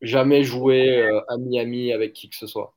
jamais 0.00 0.42
jouait 0.42 1.08
à 1.28 1.36
Miami 1.36 1.92
avec 1.92 2.12
qui 2.12 2.28
que 2.28 2.34
ce 2.34 2.48
soit. 2.48 2.74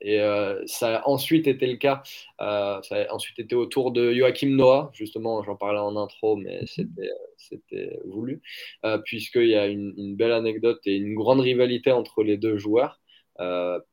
Et 0.00 0.20
euh, 0.20 0.62
ça 0.66 0.98
a 0.98 1.08
ensuite 1.08 1.46
été 1.46 1.66
le 1.66 1.76
cas, 1.76 2.02
euh, 2.40 2.80
ça 2.82 2.96
a 2.96 3.14
ensuite 3.14 3.38
été 3.38 3.54
au 3.54 3.66
tour 3.66 3.92
de 3.92 4.12
Joachim 4.12 4.50
Noah, 4.50 4.90
justement, 4.92 5.42
j'en 5.42 5.56
parlais 5.56 5.78
en 5.78 5.96
intro, 5.96 6.36
mais 6.36 6.60
mhm. 6.76 7.08
c'était 7.38 7.98
voulu, 8.04 8.42
euh, 8.84 8.98
puisqu'il 8.98 9.48
y 9.48 9.54
a 9.54 9.66
une, 9.66 10.16
belle 10.16 10.32
anecdote 10.32 10.80
et 10.84 10.96
une 10.96 11.14
grande 11.14 11.40
rivalité 11.40 11.92
entre 11.92 12.22
les 12.22 12.36
deux 12.36 12.58
joueurs. 12.58 13.00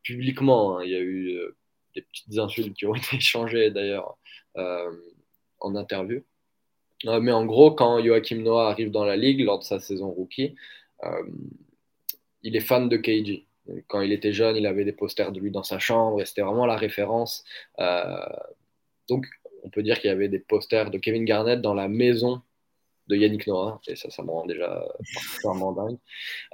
publiquement, 0.04 0.78
hein, 0.78 0.84
il 0.84 0.91
y 0.91 0.95
a 0.95 1.01
eu 1.01 1.39
des 1.95 2.01
petites 2.01 2.38
insultes 2.38 2.74
qui 2.76 2.86
ont 2.86 2.95
été 2.95 3.18
échangées 3.18 3.72
d'ailleurs 3.72 4.18
en 4.56 5.76
interview. 5.76 6.22
mais 7.06 7.32
en 7.32 7.45
gros, 7.45 7.72
quand 7.72 8.04
Joachim 8.04 8.41
Noah 8.43 8.70
arrive 8.70 8.91
dans 8.91 9.06
la 9.06 9.16
ligue 9.16 9.41
lors 9.41 9.60
de 9.60 9.64
sa 9.64 9.80
saison 9.80 10.12
rookie, 10.12 10.56
il 12.43 12.56
est 12.56 12.60
fan 12.60 12.89
de 12.89 12.97
KG. 12.97 13.47
Quand 13.88 14.01
il 14.01 14.11
était 14.11 14.34
jeune, 14.34 14.55
il 14.57 14.66
avait 14.68 14.86
des 14.86 14.91
posters 14.93 15.32
de 15.32 15.39
lui 15.39 15.51
dans 15.51 15.64
sa 15.64 15.80
chambre 15.80 16.22
et 16.22 16.26
c'était 16.26 16.41
vraiment 16.41 16.66
la 16.66 16.76
référence. 16.76 17.43
Euh, 17.80 18.26
donc, 19.09 19.26
on 19.64 19.70
peut 19.70 19.84
dire 19.84 19.99
qu'il 19.99 20.09
y 20.09 20.14
avait 20.14 20.28
des 20.30 20.39
posters 20.39 20.91
de 20.91 20.97
Kevin 20.97 21.26
Garnett 21.26 21.61
dans 21.61 21.74
la 21.74 21.88
maison 21.88 22.41
de 23.08 23.16
Yannick 23.16 23.47
Noah, 23.47 23.82
et 23.88 23.95
ça, 23.95 24.10
ça 24.10 24.24
me 24.24 24.32
rend 24.32 24.45
déjà 24.45 24.86
particulièrement 25.14 25.72
dingue. 25.74 25.97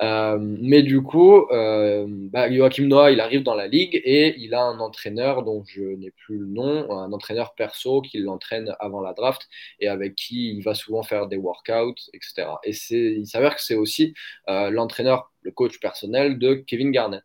Euh, 0.01 0.37
mais 0.39 0.81
du 0.81 1.01
coup, 1.01 1.47
euh, 1.51 2.05
bah, 2.07 2.51
Joachim 2.51 2.87
Noah, 2.87 3.11
il 3.11 3.19
arrive 3.19 3.43
dans 3.43 3.55
la 3.55 3.67
ligue 3.67 4.01
et 4.03 4.35
il 4.37 4.53
a 4.55 4.63
un 4.63 4.79
entraîneur 4.79 5.43
dont 5.43 5.63
je 5.65 5.83
n'ai 5.83 6.11
plus 6.11 6.37
le 6.37 6.47
nom, 6.47 6.91
un 6.91 7.11
entraîneur 7.13 7.53
perso 7.53 8.01
qui 8.01 8.17
l'entraîne 8.19 8.75
avant 8.79 9.01
la 9.01 9.13
draft 9.13 9.47
et 9.79 9.87
avec 9.87 10.15
qui 10.15 10.51
il 10.51 10.61
va 10.61 10.73
souvent 10.73 11.03
faire 11.03 11.27
des 11.27 11.37
workouts, 11.37 11.95
etc. 12.13 12.47
Et 12.63 12.71
il 12.91 13.27
s'avère 13.27 13.55
que 13.55 13.61
c'est 13.61 13.75
aussi 13.75 14.13
euh, 14.49 14.69
l'entraîneur, 14.71 15.31
le 15.41 15.51
coach 15.51 15.79
personnel 15.79 16.39
de 16.39 16.55
Kevin 16.55 16.91
Garnett. 16.91 17.23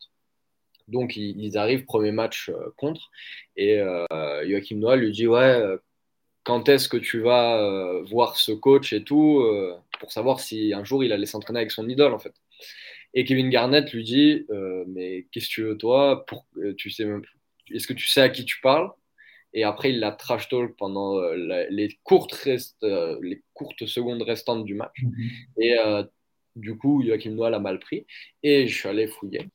Donc 0.86 1.16
ils, 1.16 1.56
arrivent, 1.56 1.86
premier 1.86 2.12
match 2.12 2.50
contre, 2.76 3.10
et 3.56 3.78
Joachim 4.46 4.76
Noah 4.76 4.96
lui 4.96 5.12
dit 5.12 5.26
Ouais, 5.26 5.78
quand 6.44 6.68
est-ce 6.68 6.88
que 6.88 6.98
tu 6.98 7.20
vas 7.20 7.58
euh, 7.58 8.02
voir 8.04 8.36
ce 8.36 8.52
coach 8.52 8.92
et 8.92 9.02
tout 9.02 9.40
euh, 9.40 9.74
pour 9.98 10.12
savoir 10.12 10.40
si 10.40 10.72
un 10.74 10.84
jour 10.84 11.02
il 11.02 11.12
allait 11.12 11.26
s'entraîner 11.26 11.60
avec 11.60 11.72
son 11.72 11.88
idole 11.88 12.12
en 12.12 12.18
fait. 12.18 12.34
Et 13.14 13.24
Kevin 13.24 13.48
Garnett 13.48 13.92
lui 13.92 14.04
dit 14.04 14.46
euh, 14.50 14.84
mais 14.86 15.26
qu'est-ce 15.32 15.48
que 15.48 15.54
tu 15.54 15.62
veux 15.62 15.76
toi? 15.76 16.24
Pour, 16.26 16.46
tu 16.76 16.90
sais 16.90 17.06
est-ce 17.72 17.86
que 17.86 17.94
tu 17.94 18.06
sais 18.06 18.20
à 18.20 18.28
qui 18.28 18.44
tu 18.44 18.60
parles? 18.60 18.90
Et 19.54 19.64
après 19.64 19.90
il 19.90 20.00
la 20.00 20.12
trash 20.12 20.48
talk 20.48 20.76
pendant 20.76 21.20
les 21.32 21.98
courtes 22.02 22.44
les 22.44 23.42
courtes 23.54 23.86
secondes 23.86 24.22
restantes 24.22 24.64
du 24.64 24.74
match. 24.74 25.02
Mhm. 25.02 25.30
Et 25.58 25.76
du 26.56 26.76
coup 26.76 27.02
Joachim 27.06 27.30
Noah 27.30 27.50
l'a 27.50 27.58
mal 27.58 27.78
pris 27.78 28.06
et 28.42 28.66
je 28.66 28.78
suis 28.78 28.88
allé 28.88 29.06
fouiller. 29.06 29.48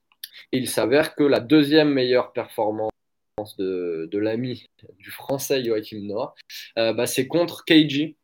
Et 0.51 0.57
il 0.57 0.69
s'avère 0.69 1.15
que 1.15 1.23
la 1.23 1.39
deuxième 1.39 1.93
meilleure 1.93 2.31
performance 2.31 2.91
de, 3.57 4.09
l'ami 4.13 4.65
du 4.97 5.11
français 5.11 5.63
Joachim 5.63 5.99
Noah, 6.01 6.33
euh, 6.77 6.93
bah, 6.93 7.05
c'est 7.05 7.27
contre 7.27 7.65
Keiji. 7.65 8.15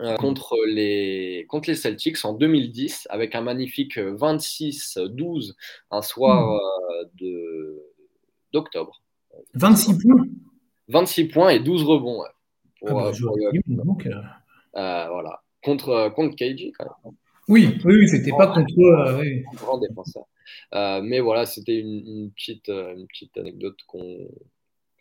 euh, 0.00 0.16
contre, 0.16 0.56
les, 0.66 1.46
contre 1.48 1.70
les 1.70 1.74
Celtics 1.74 2.22
en 2.24 2.34
2010 2.34 3.06
avec 3.10 3.34
un 3.34 3.40
magnifique 3.40 3.98
26-12 3.98 5.54
un 5.90 6.02
soir 6.02 6.60
de, 7.14 7.82
d'octobre. 8.52 9.02
26 9.54 9.98
points? 9.98 10.26
26 10.88 11.28
points 11.28 11.48
et 11.50 11.60
12 11.60 11.84
rebonds. 11.84 12.22
Ah 12.86 12.92
bah, 12.92 13.12
voilà. 15.10 15.42
Contre, 15.62 16.12
contre 16.14 16.36
KG 16.36 16.72
quand 16.78 16.86
même. 17.04 17.14
Oui, 17.48 17.78
c'était 18.08 18.32
pas 18.32 18.48
contre 18.48 18.74
eux. 18.78 19.18
Oui. 19.18 19.44
Grand 19.54 19.78
défenseur. 19.78 20.24
Euh, 20.74 21.00
mais 21.02 21.20
voilà, 21.20 21.46
c'était 21.46 21.78
une, 21.78 22.30
petite, 22.32 22.68
euh, 22.68 22.94
une 22.94 23.06
petite 23.06 23.36
anecdote 23.38 23.76
qu'on 23.86 24.28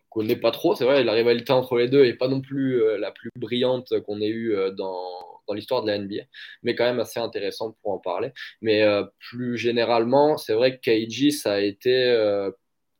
connaît 0.09 0.35
pas 0.35 0.51
trop. 0.51 0.75
C'est 0.75 0.85
vrai, 0.85 1.03
la 1.03 1.13
rivalité 1.13 1.53
entre 1.53 1.77
les 1.77 1.89
deux 1.89 2.05
est 2.05 2.13
pas 2.13 2.27
non 2.27 2.41
plus 2.41 2.81
euh, 2.83 2.97
la 2.97 3.11
plus 3.11 3.29
brillante 3.35 3.99
qu'on 4.01 4.21
ait 4.21 4.29
eue 4.29 4.55
dans, 4.77 5.03
dans 5.47 5.53
l'histoire 5.53 5.81
de 5.83 5.87
la 5.87 5.97
NBA, 5.97 6.23
mais 6.63 6.75
quand 6.75 6.85
même 6.85 6.99
assez 6.99 7.19
intéressante 7.19 7.75
pour 7.81 7.91
en 7.91 7.99
parler. 7.99 8.31
Mais 8.61 8.83
plus 9.19 9.57
généralement, 9.57 10.37
c'est 10.37 10.53
vrai 10.53 10.77
que 10.77 10.81
KG, 10.81 11.31
ça 11.31 11.53
a 11.53 11.59
été 11.59 11.91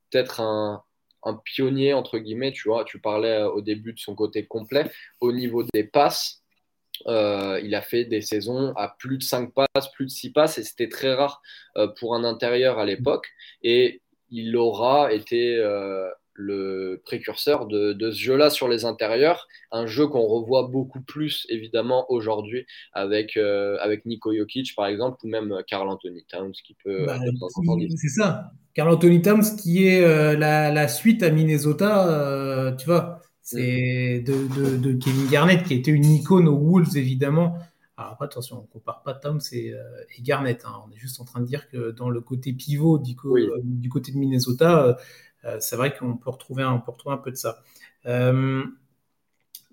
peut-être 0.10 0.42
un, 0.42 0.84
un 1.24 1.36
pionnier, 1.36 1.94
entre 1.94 2.18
guillemets, 2.18 2.52
tu 2.52 2.70
vois. 2.70 2.86
Tu 2.86 3.00
parlais 3.00 3.44
au 3.44 3.62
début 3.62 3.94
de 3.94 4.00
son 4.00 4.16
côté 4.16 4.46
complet. 4.46 4.90
Au 5.20 5.32
niveau 5.32 5.64
des 5.74 5.84
passes, 5.84 6.45
euh, 7.08 7.60
il 7.64 7.76
a 7.76 7.82
fait 7.82 8.06
des 8.06 8.22
saisons 8.22 8.74
à 8.76 8.96
plus 8.98 9.18
de 9.18 9.24
5 9.24 9.54
passes, 9.54 9.92
plus 9.94 10.06
de 10.06 10.12
6 10.12 10.32
passes, 10.32 10.58
et 10.58 10.64
c'était 10.64 10.90
très 10.90 11.14
rare 11.14 11.42
euh, 11.78 11.88
pour 12.00 12.16
un 12.16 12.24
intérieur 12.24 12.80
à 12.80 12.86
l'époque. 12.86 13.28
Et 13.62 14.02
il 14.30 14.56
aura 14.58 15.14
été 15.14 15.56
euh, 15.58 16.08
le 16.34 17.02
précurseur 17.06 17.68
de, 17.68 17.96
ce 18.12 18.18
jeu-là 18.18 18.50
sur 18.50 18.68
les 18.68 18.86
intérieurs, 18.86 19.48
un 19.72 19.86
jeu 19.86 20.08
qu'on 20.08 20.26
revoit 20.26 20.68
beaucoup 20.68 21.02
plus 21.02 21.46
évidemment 21.50 22.06
aujourd'hui 22.10 22.66
avec, 22.92 23.38
avec 23.38 24.06
Nico 24.06 24.36
Jokic 24.36 24.76
par 24.76 24.88
exemple, 24.88 25.18
ou 25.24 25.30
même 25.30 25.56
Carl 25.68 25.88
Anthony 25.88 26.26
Towns 26.26 26.52
qui 26.52 26.76
peut... 26.84 27.06
Bah, 27.06 27.20
c'est 27.96 28.10
ça, 28.10 28.52
Carl 28.74 28.90
Anthony 28.90 29.22
Towns 29.22 29.56
qui 29.62 29.88
est 29.88 30.02
la, 30.36 30.72
la, 30.72 30.88
suite 30.90 31.24
à 31.24 31.30
Minnesota, 31.30 32.76
tu 32.78 32.86
vois 32.86 33.22
c'est 33.46 34.24
de, 34.26 34.78
de, 34.78 34.94
Kevin 34.94 35.28
Garnett, 35.28 35.64
qui 35.64 35.76
était 35.76 35.92
une 35.92 36.06
icône 36.06 36.48
aux 36.48 36.58
Wolves, 36.58 36.98
évidemment. 36.98 37.60
Alors 37.96 38.18
attention, 38.20 38.58
on 38.58 38.62
ne 38.64 38.68
compare 38.68 39.04
pas 39.04 39.14
Tom 39.14 39.40
et, 39.52 39.72
euh, 39.72 39.84
et 40.18 40.24
Garnett. 40.24 40.66
Hein. 40.66 40.82
On 40.88 40.92
est 40.92 40.98
juste 40.98 41.22
en 41.22 41.26
train 41.26 41.42
de 41.42 41.46
dire 41.46 41.70
que 41.70 41.92
dans 41.92 42.10
le 42.10 42.22
côté 42.22 42.54
pivot 42.54 42.98
du, 42.98 43.16
euh, 43.24 43.62
du 43.64 43.88
côté 43.88 44.12
de 44.12 44.18
Minnesota, 44.18 44.98
euh, 45.46 45.58
c'est 45.60 45.76
vrai 45.76 45.96
qu'on 45.96 46.18
peut, 46.18 46.32
retrouver 46.32 46.64
un, 46.64 46.80
peut 46.80 46.92
retrouver 46.92 47.14
un 47.14 47.20
peu 47.20 47.30
de 47.30 47.36
ça. 47.36 47.62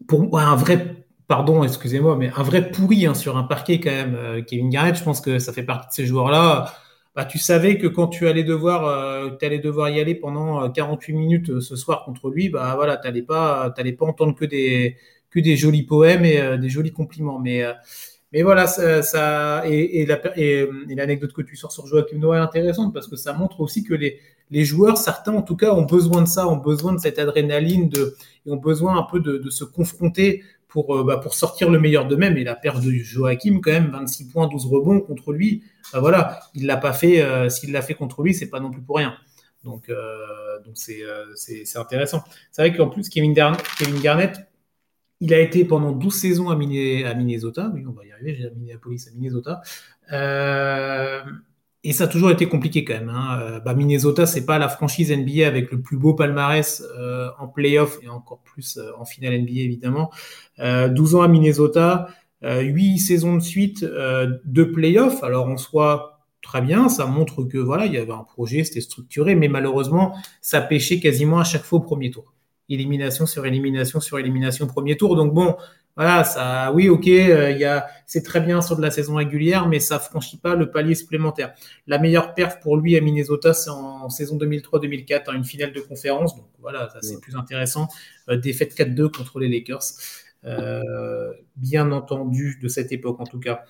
pour 0.06 0.38
un 0.38 0.56
vrai, 0.56 1.06
pardon, 1.26 1.64
excusez-moi, 1.64 2.16
mais 2.16 2.30
un 2.36 2.42
vrai 2.42 2.70
pourri 2.70 3.06
hein, 3.06 3.14
sur 3.14 3.38
un 3.38 3.44
parquet 3.44 3.80
quand 3.80 3.90
même, 3.90 4.44
Kevin 4.44 4.68
Garnett, 4.68 4.96
je 4.96 5.02
pense 5.02 5.22
que 5.22 5.38
ça 5.38 5.54
fait 5.54 5.62
partie 5.62 5.88
de 5.88 5.94
ces 5.94 6.04
joueurs-là 6.04 6.74
bah, 7.14 7.26
tu 7.26 7.38
savais 7.38 7.76
que 7.76 7.86
quand 7.86 8.08
tu 8.08 8.26
allais 8.26 8.44
devoir, 8.44 8.86
euh, 8.86 9.58
devoir 9.58 9.90
y 9.90 10.00
aller 10.00 10.14
pendant 10.14 10.70
48 10.70 11.12
euh, 11.12 11.16
minutes 11.18 11.50
euh, 11.50 11.60
ce 11.60 11.76
soir 11.76 12.04
contre 12.04 12.30
lui, 12.30 12.48
bah 12.48 12.72
voilà, 12.74 12.96
pas, 12.96 13.70
pas 13.70 14.06
entendre 14.06 14.34
que 14.34 14.44
des 14.46 14.96
que 15.30 15.40
des 15.40 15.56
jolis 15.56 15.84
poèmes 15.84 16.24
et 16.24 16.58
des 16.58 16.68
jolis 16.68 16.92
compliments. 16.92 17.38
Mais 17.38 17.64
mais 18.32 18.42
voilà, 18.42 18.66
ça, 18.66 19.62
et, 19.66 20.02
et 20.02 20.66
l'anecdote 20.94 21.32
que 21.32 21.42
tu 21.42 21.56
sors 21.56 21.72
sur 21.72 21.86
Joachim 21.86 22.18
Noah 22.18 22.38
est 22.38 22.40
intéressante 22.40 22.94
parce 22.94 23.08
que 23.08 23.16
ça 23.16 23.32
montre 23.34 23.60
aussi 23.60 23.82
que 23.84 23.94
les, 23.94 24.18
les 24.50 24.64
joueurs, 24.64 24.96
certains 24.98 25.34
en 25.34 25.42
tout 25.42 25.56
cas, 25.56 25.72
ont 25.72 25.84
besoin 25.84 26.22
de 26.22 26.28
ça, 26.28 26.48
ont 26.48 26.56
besoin 26.56 26.92
de 26.94 26.98
cette 26.98 27.18
adrénaline, 27.18 27.88
de, 27.88 28.14
et 28.46 28.50
ont 28.50 28.56
besoin 28.56 28.98
un 28.98 29.04
peu 29.04 29.20
de 29.20 29.50
se 29.50 29.64
confronter 29.64 30.42
pour, 30.72 30.96
euh, 30.96 31.04
bah, 31.04 31.18
pour 31.18 31.34
sortir 31.34 31.70
le 31.70 31.78
meilleur 31.78 32.08
d'eux-mêmes. 32.08 32.36
Et 32.38 32.44
la 32.44 32.56
perte 32.56 32.82
de 32.82 32.90
Joachim, 32.90 33.60
quand 33.62 33.70
même, 33.70 33.90
26 33.90 34.28
points, 34.28 34.48
12 34.48 34.66
rebonds 34.66 35.00
contre 35.00 35.32
lui, 35.32 35.62
bah, 35.92 36.00
voilà, 36.00 36.40
il 36.54 36.66
l'a 36.66 36.78
pas 36.78 36.92
fait. 36.92 37.22
Euh, 37.22 37.48
s'il 37.48 37.72
l'a 37.72 37.82
fait 37.82 37.94
contre 37.94 38.22
lui, 38.22 38.34
c'est 38.34 38.48
pas 38.48 38.60
non 38.60 38.70
plus 38.70 38.82
pour 38.82 38.96
rien. 38.96 39.14
Donc, 39.64 39.88
euh, 39.90 40.58
donc 40.64 40.74
c'est, 40.76 41.04
intéressant. 41.76 42.24
C'est 42.50 42.62
vrai 42.62 42.76
qu'en 42.76 42.88
plus, 42.88 43.08
Kevin, 43.08 43.34
Garnett, 43.34 44.40
il 45.20 45.32
a 45.34 45.38
été 45.38 45.64
pendant 45.64 45.92
12 45.92 46.12
saisons 46.12 46.50
à, 46.50 46.56
Minnesota. 46.56 47.70
Oui, 47.74 47.84
on 47.86 47.92
va 47.92 48.04
y 48.04 48.12
arriver, 48.12 48.34
j'ai 48.34 48.50
Minneapolis, 48.50 49.06
à 49.08 49.10
Minnesota. 49.12 49.60
Euh, 51.84 51.88
et 51.88 51.92
ça 51.92 52.04
a 52.04 52.06
toujours 52.06 52.30
été 52.30 52.46
compliqué 52.48 52.84
quand 52.84 52.94
même. 52.94 53.08
Hein. 53.08 53.40
Euh, 53.40 53.60
bah, 53.60 53.74
Minnesota, 53.74 54.26
c'est 54.26 54.46
pas 54.46 54.58
la 54.58 54.68
franchise 54.68 55.12
NBA 55.12 55.46
avec 55.46 55.70
le 55.70 55.80
plus 55.80 55.96
beau 55.96 56.14
palmarès 56.14 56.82
euh, 56.98 57.28
en 57.38 57.48
playoff 57.48 57.98
et 58.02 58.08
encore 58.08 58.40
plus 58.42 58.76
euh, 58.76 58.92
en 58.98 59.04
finale 59.04 59.40
NBA 59.42 59.60
évidemment. 59.60 60.10
12 60.58 61.16
ans 61.16 61.22
à 61.22 61.28
Minnesota, 61.28 62.08
8 62.42 62.98
saisons 62.98 63.36
de 63.36 63.42
suite 63.42 63.84
de 63.84 64.64
playoff. 64.64 65.24
Alors 65.24 65.48
en 65.48 65.56
soi, 65.56 66.20
très 66.40 66.60
bien, 66.60 66.88
ça 66.88 67.06
montre 67.06 67.42
que 67.42 67.58
voilà, 67.58 67.86
il 67.86 67.94
y 67.94 67.96
avait 67.96 68.12
un 68.12 68.22
projet, 68.22 68.62
c'était 68.62 68.80
structuré, 68.80 69.34
mais 69.34 69.48
malheureusement, 69.48 70.14
ça 70.40 70.60
pêchait 70.60 71.00
quasiment 71.00 71.40
à 71.40 71.44
chaque 71.44 71.64
fois 71.64 71.80
au 71.80 71.82
premier 71.82 72.10
tour. 72.10 72.32
Élimination 72.68 73.26
sur 73.26 73.44
élimination 73.44 74.00
sur 74.00 74.18
élimination 74.18 74.66
premier 74.66 74.96
tour. 74.96 75.16
Donc 75.16 75.34
bon, 75.34 75.56
voilà, 75.96 76.24
ça, 76.24 76.72
oui, 76.72 76.88
ok, 76.88 77.06
euh, 77.06 77.80
c'est 78.06 78.22
très 78.22 78.40
bien 78.40 78.62
sur 78.62 78.76
de 78.76 78.82
la 78.82 78.90
saison 78.90 79.16
régulière, 79.16 79.68
mais 79.68 79.78
ça 79.78 79.98
franchit 79.98 80.38
pas 80.38 80.54
le 80.54 80.70
palier 80.70 80.94
supplémentaire. 80.94 81.52
La 81.86 81.98
meilleure 81.98 82.34
perf 82.34 82.60
pour 82.60 82.78
lui 82.78 82.96
à 82.96 83.02
Minnesota, 83.02 83.52
c'est 83.52 83.68
en, 83.68 84.08
saison 84.08 84.38
2003-2004, 84.38 85.28
en 85.28 85.34
une 85.34 85.44
finale 85.44 85.72
de 85.72 85.80
conférence. 85.80 86.34
Donc 86.34 86.46
voilà, 86.60 86.88
ça 86.90 86.98
c'est 87.02 87.20
plus 87.20 87.36
intéressant. 87.36 87.88
Euh, 88.30 88.38
défaite 88.38 88.74
4-2 88.74 89.10
contre 89.14 89.38
les 89.38 89.48
Lakers. 89.48 89.82
Euh, 90.44 91.32
bien 91.56 91.92
entendu 91.92 92.58
de 92.60 92.68
cette 92.68 92.90
époque 92.90 93.20
en 93.20 93.26
tout 93.26 93.38
cas. 93.38 93.64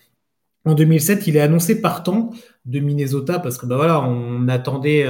En 0.65 0.75
2007, 0.75 1.27
il 1.27 1.37
est 1.37 1.41
annoncé 1.41 1.81
partant 1.81 2.31
de 2.67 2.79
Minnesota 2.79 3.41
parce 3.41 3.59
que 3.59 3.67
bah 3.67 3.77
voilà, 3.77 4.01
on 4.01 4.47
attendait 4.47 5.07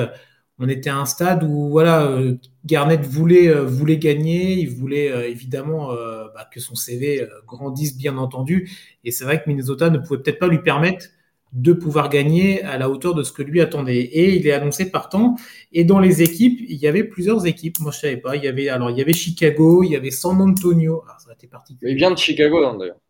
on 0.62 0.68
était 0.68 0.90
à 0.90 0.96
un 0.96 1.04
stade 1.06 1.42
où 1.42 1.70
voilà, 1.70 2.06
euh, 2.06 2.36
Garnett 2.64 3.04
voulait, 3.04 3.48
euh, 3.48 3.64
voulait 3.64 3.98
gagner, 3.98 4.52
il 4.52 4.70
voulait 4.70 5.10
euh, 5.10 5.28
évidemment 5.28 5.88
bah, 6.34 6.48
que 6.50 6.60
son 6.60 6.76
CV 6.76 7.26
grandisse 7.46 7.96
bien 7.96 8.16
entendu. 8.16 8.70
Et 9.04 9.10
c'est 9.10 9.24
vrai 9.24 9.42
que 9.42 9.48
Minnesota 9.48 9.90
ne 9.90 9.98
pouvait 9.98 10.22
peut-être 10.22 10.38
pas 10.38 10.46
lui 10.46 10.62
permettre 10.62 11.06
de 11.52 11.72
pouvoir 11.72 12.08
gagner 12.08 12.62
à 12.62 12.78
la 12.78 12.88
hauteur 12.88 13.14
de 13.14 13.22
ce 13.22 13.32
que 13.32 13.42
lui 13.42 13.60
attendait. 13.60 14.00
Et 14.00 14.36
il 14.36 14.46
est 14.46 14.52
annoncé 14.52 14.90
partant. 14.90 15.36
Et 15.72 15.84
dans 15.84 15.98
les 15.98 16.22
équipes, 16.22 16.60
il 16.66 16.76
y 16.76 16.86
avait 16.86 17.04
plusieurs 17.04 17.44
équipes. 17.44 17.80
Moi, 17.80 17.90
je 17.90 17.98
savais 17.98 18.16
pas. 18.16 18.36
Il 18.36 18.44
y 18.44 18.48
avait 18.48 18.68
alors 18.68 18.90
il 18.90 18.96
y 18.96 19.02
avait 19.02 19.12
Chicago, 19.12 19.82
il 19.82 19.90
y 19.90 19.96
avait 19.96 20.10
San 20.10 20.40
Antonio. 20.40 21.02
Ah, 21.08 21.16
ça 21.18 21.30
a 21.30 21.34
été 21.34 21.48
particulier. 21.48 21.90
Il 21.90 21.96
vient 21.96 22.10
de 22.10 22.18
Chicago, 22.18 22.64
hein, 22.64 22.76
d'ailleurs. 22.78 23.00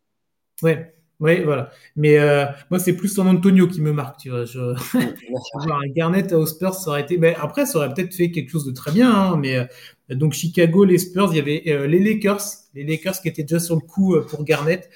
Ouais. 0.63 0.95
Oui, 1.23 1.41
voilà. 1.45 1.71
Mais 1.95 2.19
euh, 2.19 2.47
moi, 2.69 2.81
c'est 2.81 2.95
plus 2.95 3.07
San 3.07 3.29
Antonio 3.29 3.69
qui 3.69 3.81
me 3.81 3.93
marque. 3.93 4.19
Tu 4.19 4.31
vois. 4.31 4.45
Je... 4.45 4.59
un 5.71 5.89
Garnett 5.95 6.33
aux 6.33 6.47
Spurs, 6.47 6.75
ça 6.75 6.91
aurait 6.91 7.03
été. 7.03 7.17
Mais 7.17 7.37
après, 7.41 7.65
ça 7.65 7.79
aurait 7.79 7.95
peut-être 7.95 8.13
fait 8.13 8.33
quelque 8.33 8.51
chose 8.51 8.67
de 8.67 8.73
très 8.73 8.91
bien. 8.91 9.09
Hein, 9.09 9.37
mais 9.37 9.57
euh, 9.57 9.65
donc 10.11 10.33
Chicago, 10.33 10.85
les 10.85 10.99
Spurs, 10.99 11.29
il 11.33 11.37
y 11.37 11.41
avait 11.41 11.63
euh, 11.69 11.87
les 11.87 12.01
Lakers, 12.01 12.43
les 12.75 12.83
Lakers 12.83 13.21
qui 13.23 13.29
étaient 13.29 13.45
déjà 13.45 13.61
sur 13.61 13.77
le 13.77 13.83
coup 13.83 14.17
pour 14.29 14.45
Garnett, 14.45 14.91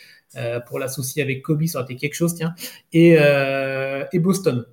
pour 0.67 0.79
l'associer 0.81 1.23
avec 1.23 1.43
Kobe, 1.43 1.65
ça 1.65 1.79
aurait 1.79 1.91
été 1.91 1.97
quelque 1.97 2.15
chose, 2.15 2.35
tiens. 2.35 2.55
Et, 2.93 3.17
et 4.13 4.19
Boston. 4.19 4.67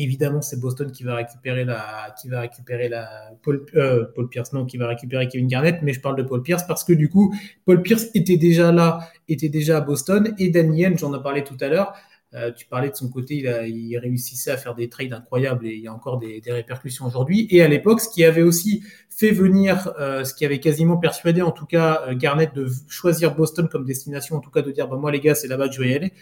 Évidemment, 0.00 0.40
c'est 0.42 0.60
Boston 0.60 0.92
qui 0.92 1.02
va 1.02 1.16
récupérer 1.16 1.64
la, 1.64 2.14
qui 2.22 2.28
va 2.28 2.42
récupérer 2.42 2.88
la 2.88 3.32
Paul, 3.42 3.66
euh, 3.74 4.04
Paul, 4.14 4.28
Pierce, 4.28 4.52
non, 4.52 4.64
qui 4.64 4.76
va 4.76 4.86
récupérer 4.86 5.26
Kevin 5.26 5.48
Garnett, 5.48 5.80
mais 5.82 5.92
je 5.92 6.00
parle 6.00 6.14
de 6.14 6.22
Paul 6.22 6.40
Pierce 6.40 6.62
parce 6.68 6.84
que 6.84 6.92
du 6.92 7.08
coup, 7.08 7.34
Paul 7.64 7.82
Pierce 7.82 8.06
était 8.14 8.36
déjà 8.36 8.70
là, 8.70 9.00
était 9.28 9.48
déjà 9.48 9.78
à 9.78 9.80
Boston, 9.80 10.36
et 10.38 10.50
Daniel, 10.50 10.96
j'en 10.96 11.12
ai 11.18 11.20
parlé 11.20 11.42
tout 11.42 11.56
à 11.60 11.66
l'heure, 11.66 11.94
euh, 12.34 12.52
tu 12.52 12.66
parlais 12.66 12.90
de 12.90 12.94
son 12.94 13.08
côté, 13.08 13.36
il, 13.36 13.48
a, 13.48 14.00
réussissait 14.00 14.52
à 14.52 14.56
faire 14.56 14.76
des 14.76 14.88
trades 14.88 15.12
incroyables 15.12 15.66
et 15.66 15.74
il 15.74 15.80
y 15.80 15.88
a 15.88 15.92
encore 15.92 16.18
des, 16.18 16.40
répercussions 16.46 17.06
aujourd'hui. 17.06 17.48
Et 17.50 17.60
à 17.62 17.66
l'époque, 17.66 18.00
ce 18.00 18.08
qui 18.08 18.22
avait 18.22 18.42
aussi 18.42 18.84
fait 19.08 19.32
venir, 19.32 19.92
euh, 19.98 20.22
ce 20.22 20.32
qui 20.32 20.44
avait 20.44 20.60
quasiment 20.60 20.98
persuadé 20.98 21.42
en 21.42 21.50
tout 21.50 21.66
cas 21.66 22.14
Garnett 22.14 22.54
de 22.54 22.68
choisir 22.88 23.34
Boston 23.34 23.68
comme 23.68 23.84
destination, 23.84 24.36
en 24.36 24.40
tout 24.40 24.50
cas 24.50 24.62
de 24.62 24.70
dire 24.70 24.86
bah, 24.86 24.96
moi 24.96 25.10
les 25.10 25.20
gars, 25.20 25.34
c'est 25.34 25.48
là-bas 25.48 25.68
que 25.68 25.74
je 25.74 25.80
vais 25.80 25.88
y 25.88 25.94
aller. 25.94 26.12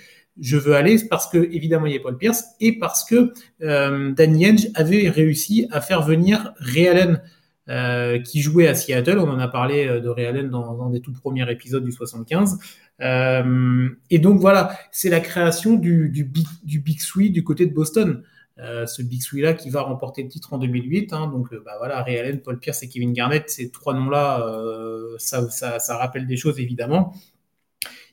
Je 0.41 0.57
veux 0.57 0.74
aller 0.74 0.97
parce 1.09 1.28
que 1.28 1.39
évidemment 1.39 1.87
il 1.87 1.95
y 1.95 1.97
a 1.97 2.01
Paul 2.01 2.18
Pierce 2.18 2.45
et 2.61 2.78
parce 2.78 3.05
que 3.05 3.32
euh, 3.62 4.12
Danny 4.12 4.47
Henge 4.47 4.68
avait 4.74 5.09
réussi 5.09 5.66
à 5.70 5.80
faire 5.80 6.03
venir 6.03 6.53
Ray 6.59 6.89
Allen 6.89 7.22
euh, 7.68 8.20
qui 8.20 8.43
jouait 8.43 8.68
à 8.68 8.74
Seattle. 8.74 9.18
On 9.18 9.28
en 9.28 9.41
a 9.41 9.49
parlé 9.49 9.89
euh, 9.89 10.01
de 10.01 10.09
Ray 10.09 10.26
Allen 10.26 10.51
dans, 10.51 10.74
dans 10.74 10.89
des 10.89 11.01
tout 11.01 11.12
premiers 11.12 11.51
épisodes 11.51 11.84
du 11.84 11.91
75. 11.91 12.61
Euh, 13.01 13.89
et 14.09 14.20
donc 14.20 14.39
voilà, 14.39 14.78
c'est 14.93 15.11
la 15.11 15.18
création 15.18 15.74
du, 15.74 16.09
big, 16.09 16.47
du 16.62 16.80
Three 16.97 17.30
du 17.30 17.43
côté 17.43 17.66
de 17.66 17.74
Boston. 17.74 18.22
Ce 18.59 19.03
Big 19.03 19.20
Three 19.22 19.43
là 19.43 19.53
qui 19.53 19.68
va 19.68 19.82
remporter 19.82 20.22
le 20.22 20.28
titre 20.28 20.53
en 20.55 20.59
2008. 20.59 21.12
Hein, 21.12 21.26
donc 21.26 21.53
bah 21.64 21.72
voilà, 21.78 22.03
Ray 22.05 22.18
Allen, 22.18 22.41
Paul 22.41 22.59
Pierce 22.61 22.84
et 22.84 22.89
Kevin 22.89 23.12
Garnett, 23.12 23.51
ces 23.51 23.70
trois 23.70 23.95
noms-là, 23.95 24.47
euh, 24.47 25.16
ça, 25.18 25.51
ça, 25.51 25.78
ça, 25.78 25.97
rappelle 25.97 26.26
des 26.26 26.37
choses 26.37 26.61
évidemment. 26.61 27.12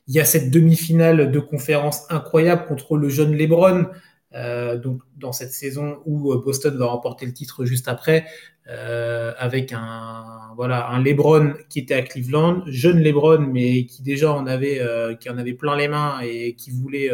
Il 0.06 0.14
y 0.14 0.20
a 0.20 0.24
cette 0.24 0.50
demi-finale 0.50 1.30
de 1.30 1.40
conférence 1.40 2.02
incroyable 2.10 2.66
contre 2.66 2.96
le 2.96 3.08
jeune 3.08 3.34
LeBron 3.34 3.86
donc 4.82 5.00
dans 5.16 5.30
cette 5.32 5.52
saison 5.52 5.98
où 6.06 6.34
Boston 6.38 6.76
va 6.76 6.86
remporter 6.86 7.24
le 7.24 7.32
titre 7.32 7.64
juste 7.64 7.86
après, 7.86 8.26
avec 8.66 9.72
un 9.72 10.24
voilà 10.56 10.88
un 10.88 11.00
LeBron 11.00 11.54
qui 11.68 11.78
était 11.78 11.94
à 11.94 12.02
Cleveland, 12.02 12.62
jeune 12.66 12.98
LeBron 13.00 13.38
mais 13.38 13.86
qui 13.86 14.02
déjà 14.02 14.32
en 14.32 14.48
avait 14.48 14.80
qui 15.20 15.30
en 15.30 15.38
avait 15.38 15.54
plein 15.54 15.76
les 15.76 15.86
mains 15.86 16.18
et 16.22 16.54
qui 16.56 16.72
voulait 16.72 17.10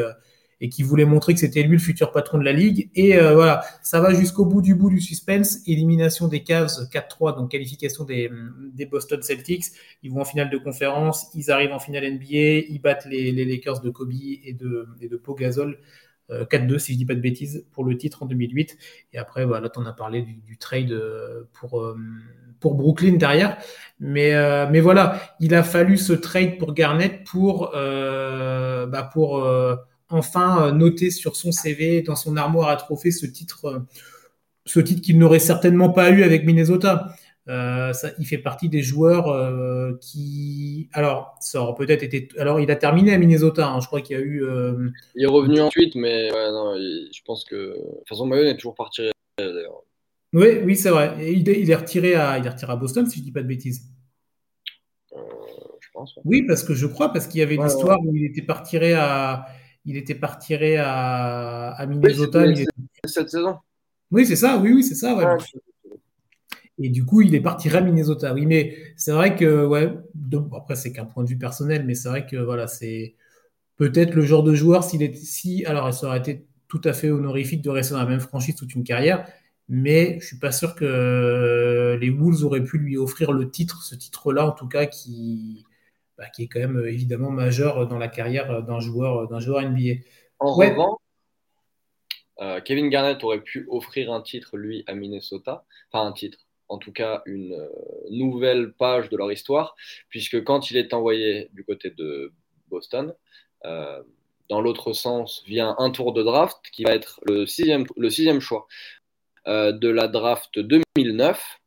et 0.61 0.69
qui 0.69 0.83
voulait 0.83 1.05
montrer 1.05 1.33
que 1.35 1.41
c'était 1.41 1.63
lui 1.63 1.73
le 1.73 1.79
futur 1.79 2.13
patron 2.13 2.39
de 2.39 2.45
la 2.45 2.53
ligue. 2.53 2.91
Et 2.95 3.17
euh, 3.17 3.35
voilà, 3.35 3.63
ça 3.83 4.01
va 4.01 4.13
jusqu'au 4.13 4.45
bout 4.45 4.61
du 4.61 4.75
bout 4.75 4.91
du 4.91 5.01
suspense. 5.01 5.67
Élimination 5.67 6.29
des 6.29 6.43
Cavs 6.43 6.69
4-3, 6.93 7.37
donc 7.37 7.51
qualification 7.51 8.05
des, 8.05 8.31
des, 8.75 8.87
Boston 8.87 9.23
Celtics. 9.23 9.65
Ils 10.03 10.11
vont 10.13 10.21
en 10.21 10.25
finale 10.25 10.51
de 10.51 10.59
conférence, 10.59 11.29
ils 11.35 11.51
arrivent 11.51 11.73
en 11.73 11.79
finale 11.79 12.13
NBA, 12.13 12.67
ils 12.69 12.81
battent 12.83 13.07
les, 13.07 13.33
les 13.33 13.45
Lakers 13.45 13.81
de 13.81 13.91
Kobe 13.91 14.13
et 14.13 14.53
de, 14.53 14.87
et 15.01 15.09
de 15.09 15.17
Pau 15.17 15.35
Gasol. 15.35 15.79
4-2 16.31 16.75
euh, 16.75 16.79
si 16.79 16.93
je 16.93 16.99
dis 16.99 17.07
pas 17.07 17.17
de 17.17 17.21
bêtises 17.21 17.67
pour 17.73 17.85
le 17.85 17.97
titre 17.97 18.23
en 18.23 18.27
2008 18.27 18.79
et 19.13 19.19
après 19.19 19.45
voilà 19.45 19.69
tu 19.69 19.81
en 19.81 19.87
as 19.87 19.93
parlé 19.93 20.23
du, 20.23 20.59
trade 20.59 20.93
euh, 20.93 21.43
pour 21.53 21.85
pour 22.61 22.77
Brooklyn 22.77 23.15
derrière 23.15 23.57
mais 23.99 24.33
mais 24.71 24.79
voilà 24.79 25.21
il 25.41 25.57
a 25.57 25.65
fallu 25.65 25.97
ce 25.97 26.13
trade 26.13 26.57
pour 26.59 26.73
Garnett 26.73 27.25
pour 27.25 27.73
bah 27.73 29.11
pour 29.13 29.45
enfin 30.11 30.67
euh, 30.67 30.73
noter 30.73 31.11
sur 31.11 31.37
son 31.37 31.53
CV, 31.53 32.03
dans 32.03 32.17
son 32.17 32.37
armoire 32.37 32.69
à 32.69 32.77
trophées, 32.77 33.11
ce 33.11 33.27
titre, 33.27 33.67
euh, 33.67 33.79
ce 34.67 34.81
titre 34.81 35.01
qu'il 35.01 35.19
n'aurait 35.19 35.39
certainement 35.39 35.91
pas 35.91 36.11
eu 36.11 36.23
avec 36.23 36.45
Minnesota. 36.45 37.15
Euh, 37.49 37.93
ça, 37.93 38.11
il 38.19 38.27
fait 38.27 38.39
partie 38.39 38.69
des 38.69 38.83
joueurs 38.83 39.27
qui, 40.01 40.89
alors, 40.93 41.35
ça 41.41 41.63
aurait 41.63 41.75
peut-être 41.87 42.03
été. 42.03 42.29
Alors, 42.39 42.61
il 42.61 42.71
a 42.71 42.77
terminé 42.77 43.13
à 43.13 43.19
Minnesota. 43.19 43.67
Hein. 43.67 43.81
je 43.81 43.87
crois 43.87 44.03
qu'il 44.03 44.17
y 44.17 44.21
a 44.21 44.23
eu. 44.23 44.45
Il 45.17 45.25
est 45.25 45.27
revenu 45.27 45.61
ensuite, 45.61 45.95
mais 45.95 46.29
non, 46.31 46.77
je 46.77 47.21
pense 47.25 47.45
que. 47.45 47.57
De 47.57 47.99
toute 47.99 48.09
façon, 48.09 48.27
Mayon 48.27 48.49
est 48.49 48.57
toujours 48.57 48.75
parti. 48.75 49.11
D'ailleurs. 49.39 49.83
Oui, 50.33 50.59
oui, 50.65 50.77
c'est 50.77 50.91
vrai. 50.91 51.17
il, 51.33 51.49
est 51.49 51.75
retiré 51.75 52.15
à, 52.15 52.39
il 52.39 52.47
est 52.47 52.51
retiré 52.51 52.73
à 52.73 52.77
Boston, 52.77 53.07
si 53.07 53.19
je 53.19 53.25
dis 53.25 53.33
pas 53.33 53.43
de 53.43 53.49
bêtises. 53.49 53.83
je 55.13 55.89
pense. 55.93 56.21
Oui, 56.25 56.43
parce 56.47 56.63
que 56.63 56.75
je 56.75 56.87
crois, 56.87 57.13
parce 57.13 57.27
qu'il 57.27 57.41
y 57.41 57.43
avait 57.43 57.57
une 57.57 57.67
histoire 57.67 57.99
où 58.05 58.15
il 58.15 58.27
était 58.27 58.43
parti 58.43 58.77
à 58.77 59.47
il 59.85 59.97
était 59.97 60.15
parti 60.15 60.55
à, 60.55 61.71
à 61.71 61.87
Minnesota. 61.87 62.45
Oui, 62.47 62.67
cette 63.05 63.31
saison. 63.31 63.57
Oui, 64.11 64.27
c'est 64.27 64.37
ça. 64.37 64.59
Oui, 64.59 64.73
oui, 64.73 64.83
c'est 64.83 64.95
ça. 64.95 65.17
Ouais. 65.17 65.37
Et 66.83 66.89
du 66.89 67.05
coup, 67.05 67.21
il 67.21 67.35
est 67.35 67.41
parti 67.41 67.69
à 67.69 67.81
Minnesota. 67.81 68.33
Oui, 68.33 68.47
mais 68.47 68.75
c'est 68.97 69.13
vrai 69.13 69.37
que, 69.37 69.67
ouais, 69.67 69.95
après, 70.57 70.77
c'est 70.77 70.93
qu'un 70.93 71.05
point 71.05 71.25
de 71.25 71.29
vue 71.29 71.39
personnel, 71.39 71.85
mais 71.85 71.95
c'est 71.95 72.09
vrai 72.09 72.27
que, 72.27 72.37
voilà, 72.37 72.67
c'est 72.67 73.15
peut-être 73.77 74.15
le 74.15 74.23
genre 74.23 74.43
de 74.43 74.55
joueur, 74.55 74.83
s'il 74.85 75.03
est, 75.03 75.15
si, 75.15 75.65
alors, 75.67 75.93
ça 75.93 76.07
aurait 76.07 76.19
été 76.19 76.47
tout 76.69 76.81
à 76.85 76.93
fait 76.93 77.11
honorifique 77.11 77.63
de 77.63 77.71
rester 77.71 77.95
dans 77.95 78.01
la 78.01 78.07
même 78.07 78.21
franchise 78.21 78.55
toute 78.55 78.75
une 78.75 78.85
carrière, 78.85 79.27
mais 79.69 80.19
je 80.21 80.27
suis 80.27 80.39
pas 80.39 80.53
sûr 80.53 80.75
que 80.75 81.99
les 82.01 82.11
Wolves 82.11 82.45
auraient 82.45 82.65
pu 82.65 82.79
lui 82.79 82.97
offrir 82.97 83.33
le 83.33 83.51
titre, 83.51 83.83
ce 83.83 83.95
titre-là, 83.95 84.47
en 84.47 84.53
tout 84.53 84.69
cas, 84.69 84.87
qui, 84.87 85.65
bah, 86.21 86.29
qui 86.29 86.43
est 86.43 86.49
quand 86.49 86.61
même 86.61 86.77
euh, 86.77 86.93
évidemment 86.93 87.31
majeur 87.31 87.89
dans 87.89 87.97
la 87.97 88.09
carrière 88.09 88.51
euh, 88.51 88.61
d'un 88.61 88.79
joueur, 88.79 89.23
euh, 89.23 89.27
d'un 89.27 89.41
joueur 89.41 89.63
NBA. 89.63 90.03
En 90.39 90.53
revanche, 90.53 90.99
Kevin 92.65 92.89
Garnett 92.89 93.23
aurait 93.25 93.41
pu 93.41 93.67
offrir 93.71 94.13
un 94.13 94.21
titre, 94.21 94.59
lui, 94.59 94.85
à 94.87 94.95
Minnesota. 94.95 95.65
Enfin, 95.91 96.07
un 96.07 96.13
titre, 96.13 96.39
en 96.69 96.79
tout 96.79 96.93
cas, 96.93 97.23
une 97.27 97.69
nouvelle 98.11 98.73
page 98.73 99.11
de 99.11 99.17
leur 99.17 99.31
histoire, 99.31 99.77
puisque 100.09 100.43
quand 100.45 100.71
il 100.71 100.79
est 100.79 100.95
envoyé 100.95 101.51
du 101.53 101.65
côté 101.65 101.91
de 101.91 102.33
Boston, 102.69 103.15
dans 103.63 104.61
l'autre 104.63 104.95
sens, 104.95 105.43
vient 105.47 105.75
un 105.77 105.91
tour 105.91 106.15
de 106.15 106.23
draft 106.23 106.57
qui 106.73 106.85
va 106.85 106.95
être 106.95 107.21
le 107.27 107.45
sixième, 107.45 107.85
le 107.99 108.09
sixième 108.09 108.41
choix 108.41 108.67
de 109.47 109.89
la 109.89 110.09
draft 110.09 110.59
2009, 110.59 111.61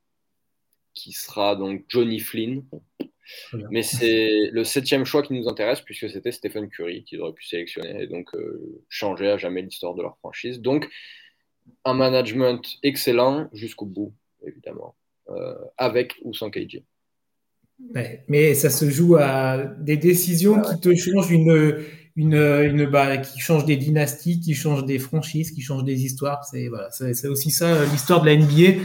qui 0.96 1.12
sera 1.12 1.56
donc 1.56 1.86
Johnny 1.88 2.20
Flynn, 2.20 2.64
mais 3.72 3.84
c'est 3.84 4.50
le 4.52 4.64
septième 4.64 5.06
choix 5.06 5.22
qui 5.22 5.34
nous 5.34 5.48
intéresse 5.48 5.82
puisque 5.82 6.10
c'était 6.10 6.32
Stephen 6.32 6.70
Curry 6.70 7.04
qu'ils 7.04 7.22
auraient 7.22 7.34
pu 7.34 7.46
sélectionner 7.46 8.04
et 8.04 8.08
donc 8.08 8.34
euh, 8.36 8.82
changer 8.90 9.30
à 9.30 9.38
jamais 9.38 9.62
l'histoire 9.62 9.96
de 9.96 10.02
leur 10.02 10.18
franchise. 10.18 10.60
Donc 10.60 10.90
un 11.86 11.94
management 11.94 12.62
excellent 12.84 13.50
jusqu'au 13.54 13.86
bout, 13.86 14.14
évidemment, 14.46 14.96
euh, 15.30 15.56
avec 15.78 16.16
ou 16.24 16.34
sans 16.34 16.50
KJ. 16.50 16.82
mais 18.28 18.54
ça 18.54 18.70
se 18.70 18.90
joue 18.90 19.16
à 19.16 19.58
des 19.80 19.98
décisions 19.98 20.62
qui 20.62 20.80
te 20.80 20.94
changent 20.96 21.32
une, 21.32 21.86
une, 22.16 22.36
une 22.36 22.86
bah, 22.86 23.18
qui 23.18 23.40
changent 23.40 23.66
des 23.66 23.78
dynasties, 23.78 24.40
qui 24.42 24.54
changent 24.54 24.86
des 24.86 25.00
franchises, 25.00 25.52
qui 25.52 25.62
changent 25.62 25.86
des 25.86 26.04
histoires. 26.04 26.44
C'est 26.44 26.68
voilà, 26.68 26.90
c'est 26.92 27.28
aussi 27.28 27.52
ça 27.52 27.86
l'histoire 27.86 28.22
de 28.22 28.28
la 28.28 28.36
NBA 28.36 28.84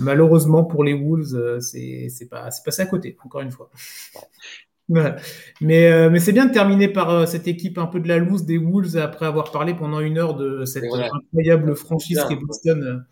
malheureusement 0.00 0.64
pour 0.64 0.84
les 0.84 0.94
Wolves, 0.94 1.34
euh, 1.34 1.60
c'est 1.60 2.28
pas 2.30 2.50
c'est 2.50 2.64
passé 2.64 2.82
à 2.82 2.86
côté 2.86 3.16
encore 3.24 3.40
une 3.40 3.50
fois. 3.50 3.70
Mais, 4.88 5.90
euh, 5.90 6.10
mais 6.10 6.20
c'est 6.20 6.30
bien 6.30 6.46
de 6.46 6.52
terminer 6.52 6.86
par 6.86 7.10
euh, 7.10 7.26
cette 7.26 7.48
équipe 7.48 7.76
un 7.76 7.86
peu 7.88 7.98
de 7.98 8.06
la 8.06 8.18
loose 8.18 8.44
des 8.44 8.56
Wolves 8.56 8.96
après 8.96 9.26
avoir 9.26 9.50
parlé 9.50 9.74
pendant 9.74 9.98
une 9.98 10.16
heure 10.16 10.36
de 10.36 10.64
cette 10.64 10.84
incroyable 10.84 11.74
franchise 11.74 12.22
qui 12.28 12.34
est 12.34 12.36
Boston. 12.36 13.04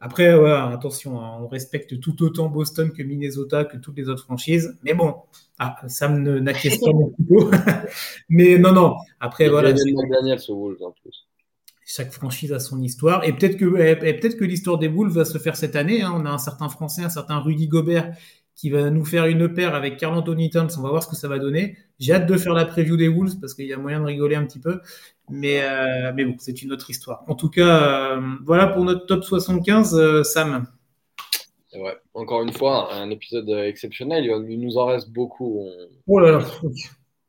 Après, 0.00 0.26
attention, 0.28 1.18
hein, 1.18 1.38
on 1.40 1.48
respecte 1.48 1.98
tout 1.98 2.22
autant 2.22 2.50
Boston 2.50 2.92
que 2.92 3.02
Minnesota, 3.02 3.64
que 3.64 3.78
toutes 3.78 3.96
les 3.96 4.10
autres 4.10 4.24
franchises. 4.24 4.76
Mais 4.82 4.92
bon, 4.92 5.14
ah, 5.58 5.76
Sam 5.86 6.22
n'acquiesce 6.40 6.76
pas 6.76 6.90
mon 6.92 7.08
couteau. 7.08 7.50
mais 8.28 8.58
non, 8.58 8.72
non. 8.72 8.96
Après, 9.18 9.48
voilà. 9.48 9.72
Daniel, 9.72 10.40
ce 10.40 10.52
Wolves 10.52 10.82
en 10.82 10.90
plus 10.90 11.26
chaque 11.84 12.12
franchise 12.12 12.52
a 12.52 12.60
son 12.60 12.80
histoire. 12.80 13.24
Et 13.24 13.32
peut-être 13.32 13.56
que, 13.56 13.64
peut-être 13.64 14.36
que 14.36 14.44
l'histoire 14.44 14.78
des 14.78 14.88
Wolves 14.88 15.12
va 15.12 15.24
se 15.24 15.38
faire 15.38 15.56
cette 15.56 15.76
année. 15.76 16.02
Hein. 16.02 16.12
On 16.14 16.24
a 16.26 16.30
un 16.30 16.38
certain 16.38 16.68
Français, 16.68 17.02
un 17.02 17.10
certain 17.10 17.38
Rudy 17.38 17.68
Gobert 17.68 18.12
qui 18.54 18.70
va 18.70 18.90
nous 18.90 19.04
faire 19.04 19.26
une 19.26 19.52
paire 19.52 19.74
avec 19.74 19.96
Carl 19.96 20.14
Anthony 20.14 20.50
Towns. 20.50 20.68
On 20.78 20.82
va 20.82 20.90
voir 20.90 21.02
ce 21.02 21.08
que 21.08 21.16
ça 21.16 21.28
va 21.28 21.38
donner. 21.38 21.76
J'ai 21.98 22.12
hâte 22.12 22.26
de 22.26 22.36
faire 22.36 22.52
la 22.52 22.64
preview 22.64 22.96
des 22.96 23.08
Wolves 23.08 23.40
parce 23.40 23.54
qu'il 23.54 23.66
y 23.66 23.72
a 23.72 23.78
moyen 23.78 24.00
de 24.00 24.04
rigoler 24.04 24.36
un 24.36 24.44
petit 24.44 24.60
peu. 24.60 24.80
Mais, 25.30 25.62
euh, 25.62 26.12
mais 26.14 26.24
bon, 26.24 26.36
c'est 26.38 26.62
une 26.62 26.72
autre 26.72 26.90
histoire. 26.90 27.24
En 27.28 27.34
tout 27.34 27.48
cas, 27.48 28.16
euh, 28.16 28.20
voilà 28.44 28.68
pour 28.68 28.84
notre 28.84 29.06
top 29.06 29.24
75, 29.24 29.94
euh, 29.94 30.22
Sam. 30.22 30.66
Ouais, 31.74 31.96
encore 32.12 32.42
une 32.42 32.52
fois, 32.52 32.92
un 32.92 33.08
épisode 33.10 33.48
exceptionnel. 33.48 34.24
Il 34.48 34.60
nous 34.60 34.76
en 34.76 34.86
reste 34.86 35.10
beaucoup. 35.10 35.66
Oh 36.06 36.18
là 36.18 36.32
là, 36.32 36.44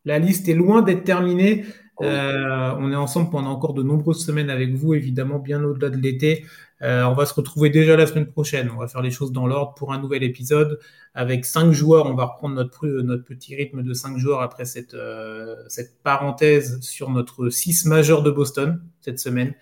la 0.04 0.20
liste 0.20 0.50
est 0.50 0.54
loin 0.54 0.82
d'être 0.82 1.06
terminée. 1.06 1.64
Euh, 2.02 2.76
on 2.80 2.92
est 2.92 2.96
ensemble 2.96 3.30
pendant 3.30 3.52
encore 3.52 3.74
de 3.74 3.84
nombreuses 3.84 4.26
semaines 4.26 4.50
avec 4.50 4.74
vous, 4.74 4.94
évidemment, 4.94 5.40
bien 5.40 5.64
au-delà 5.64 5.90
de 5.90 5.98
l'été. 5.98 6.46
Euh, 6.82 7.04
on 7.04 7.14
va 7.14 7.26
se 7.26 7.34
retrouver 7.34 7.70
déjà 7.70 7.96
la 7.96 8.08
semaine 8.08 8.26
prochaine. 8.26 8.70
On 8.76 8.80
va 8.80 8.88
faire 8.88 9.02
les 9.02 9.12
choses 9.12 9.32
dans 9.32 9.48
l'ordre 9.48 9.74
pour 9.76 9.94
un 9.94 10.00
nouvel 10.00 10.24
épisode 10.24 10.80
avec 11.14 11.46
cinq 11.46 11.72
joueurs. 11.72 12.08
On 12.08 12.16
va 12.16 12.26
reprendre 12.26 12.56
notre, 12.56 12.88
notre 12.88 13.24
petit 13.24 13.56
rythme 13.56 13.84
de 13.84 13.94
cinq 13.94 14.18
joueurs 14.18 14.42
après 14.42 14.66
cette, 14.66 14.96
euh, 14.96 15.56
parenthèse 16.04 16.82
sur 16.82 17.10
notre 17.10 17.50
6 17.50 17.86
majeur 17.86 18.24
de 18.24 18.32
Boston 18.32 18.82
cette 19.02 19.20
semaine 19.20 19.54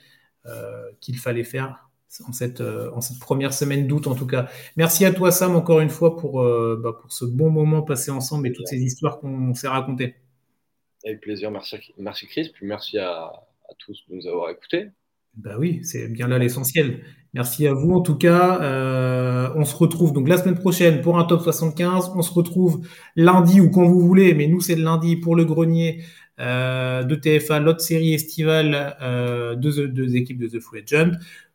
qu'il 0.99 1.19
fallait 1.19 1.43
faire 1.43 1.87
en 2.27 2.31
cette, 2.31 2.63
première 3.19 3.53
semaine 3.53 3.85
d'août 3.85 4.07
en 4.07 4.15
tout 4.15 4.25
cas. 4.25 4.47
Merci 4.75 5.05
à 5.05 5.13
toi 5.13 5.31
Sam 5.31 5.55
encore 5.55 5.81
une 5.81 5.91
fois 5.91 6.17
pour, 6.17 6.43
bah, 6.43 6.93
pour 6.99 7.11
ce 7.11 7.25
bon 7.25 7.51
moment 7.51 7.83
passé 7.83 8.09
ensemble 8.09 8.47
et 8.47 8.51
toutes 8.51 8.67
ces 8.67 8.79
histoires 8.79 9.19
qu'on 9.19 9.53
s'est 9.53 9.67
racontées. 9.67 10.15
Avec 11.03 11.21
plaisir, 11.21 11.51
merci, 11.51 11.77
merci 11.97 12.27
Chris, 12.27 12.51
puis 12.53 12.65
merci 12.65 12.97
à, 12.97 13.31
tous 13.79 14.03
de 14.09 14.15
nous 14.15 14.27
avoir 14.27 14.49
écoutés. 14.49 14.89
Bah 15.35 15.55
oui, 15.57 15.79
c'est 15.83 16.09
bien 16.09 16.27
là 16.27 16.37
l'essentiel. 16.37 17.03
Merci 17.33 17.65
à 17.65 17.73
vous 17.73 17.93
en 17.93 18.01
tout 18.01 18.17
cas. 18.17 18.61
Euh, 18.61 19.49
on 19.55 19.63
se 19.63 19.75
retrouve 19.75 20.11
donc 20.11 20.27
la 20.27 20.37
semaine 20.37 20.59
prochaine 20.59 21.01
pour 21.01 21.17
un 21.17 21.23
top 21.23 21.41
75. 21.41 22.11
On 22.15 22.21
se 22.21 22.33
retrouve 22.33 22.85
lundi 23.15 23.61
ou 23.61 23.71
quand 23.71 23.85
vous 23.85 24.01
voulez, 24.01 24.33
mais 24.33 24.47
nous 24.47 24.59
c'est 24.59 24.75
le 24.75 24.83
lundi 24.83 25.15
pour 25.15 25.35
le 25.37 25.45
grenier 25.45 26.03
euh, 26.39 27.03
de 27.03 27.15
TFA, 27.15 27.59
l'autre 27.59 27.81
série 27.81 28.13
estivale 28.13 28.97
euh, 29.01 29.55
deux, 29.55 29.87
deux, 29.87 30.15
équipes 30.15 30.39
de 30.39 30.47
The 30.47 30.59
Free 30.59 30.81
Agent. 30.81 31.11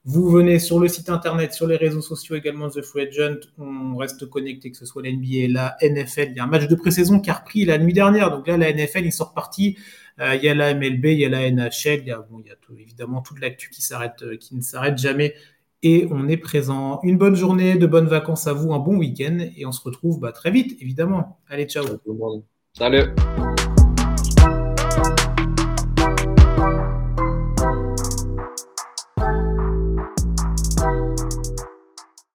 Vous 0.09 0.31
venez 0.31 0.61
sur 0.61 0.79
le 0.79 0.87
site 0.87 1.11
internet, 1.11 1.53
sur 1.53 1.67
les 1.67 1.75
réseaux 1.75 2.01
sociaux 2.01 2.37
également 2.37 2.71
The 2.71 2.81
Free 2.81 3.09
Agent. 3.09 3.49
On 3.59 3.97
reste 3.97 4.31
connecté, 4.31 4.71
que 4.71 4.77
ce 4.77 4.87
soit 4.87 5.03
l'NBA, 5.03 5.49
la 5.49 5.77
NFL. 5.83 6.29
Il 6.31 6.37
y 6.37 6.39
a 6.39 6.45
un 6.45 6.47
match 6.47 6.69
de 6.69 6.77
pré-saison 6.77 7.19
qui 7.19 7.29
a 7.29 7.35
repris 7.35 7.65
la 7.65 7.77
nuit 7.77 7.93
dernière. 7.93 8.31
Donc 8.31 8.47
là, 8.47 8.57
la 8.57 8.73
NFL, 8.73 9.05
ils 9.05 9.13
sont 9.13 9.25
repartis. 9.25 9.77
Euh, 10.21 10.37
il 10.37 10.45
y 10.45 10.49
a 10.49 10.55
la 10.55 10.75
MLB, 10.75 11.07
il 11.07 11.19
y 11.19 11.25
a 11.25 11.29
la 11.29 11.51
NHL. 11.51 12.03
Il 12.03 12.07
y 12.07 12.13
a, 12.13 12.19
bon, 12.19 12.39
il 12.39 12.47
y 12.47 12.51
a 12.53 12.81
évidemment 12.81 13.21
toute 13.21 13.41
l'actu 13.41 13.69
euh, 13.69 14.37
qui 14.37 14.55
ne 14.55 14.61
s'arrête 14.61 14.97
jamais. 14.97 15.35
Et 15.83 16.07
on 16.13 16.29
est 16.29 16.37
présent. 16.37 17.01
Une 17.03 17.19
bonne 17.19 17.35
journée, 17.35 17.75
de 17.75 17.87
bonnes 17.89 18.07
vacances 18.07 18.47
à 18.47 18.53
vous, 18.53 18.73
un 18.73 18.79
bon 18.79 18.99
week-end. 18.99 19.39
Et 19.57 19.67
on 19.67 19.73
se 19.73 19.83
retrouve 19.83 20.21
bah, 20.21 20.31
très 20.31 20.53
vite, 20.53 20.81
évidemment. 20.81 21.41
Allez, 21.49 21.65
ciao. 21.67 21.85
Salut. 22.79 23.13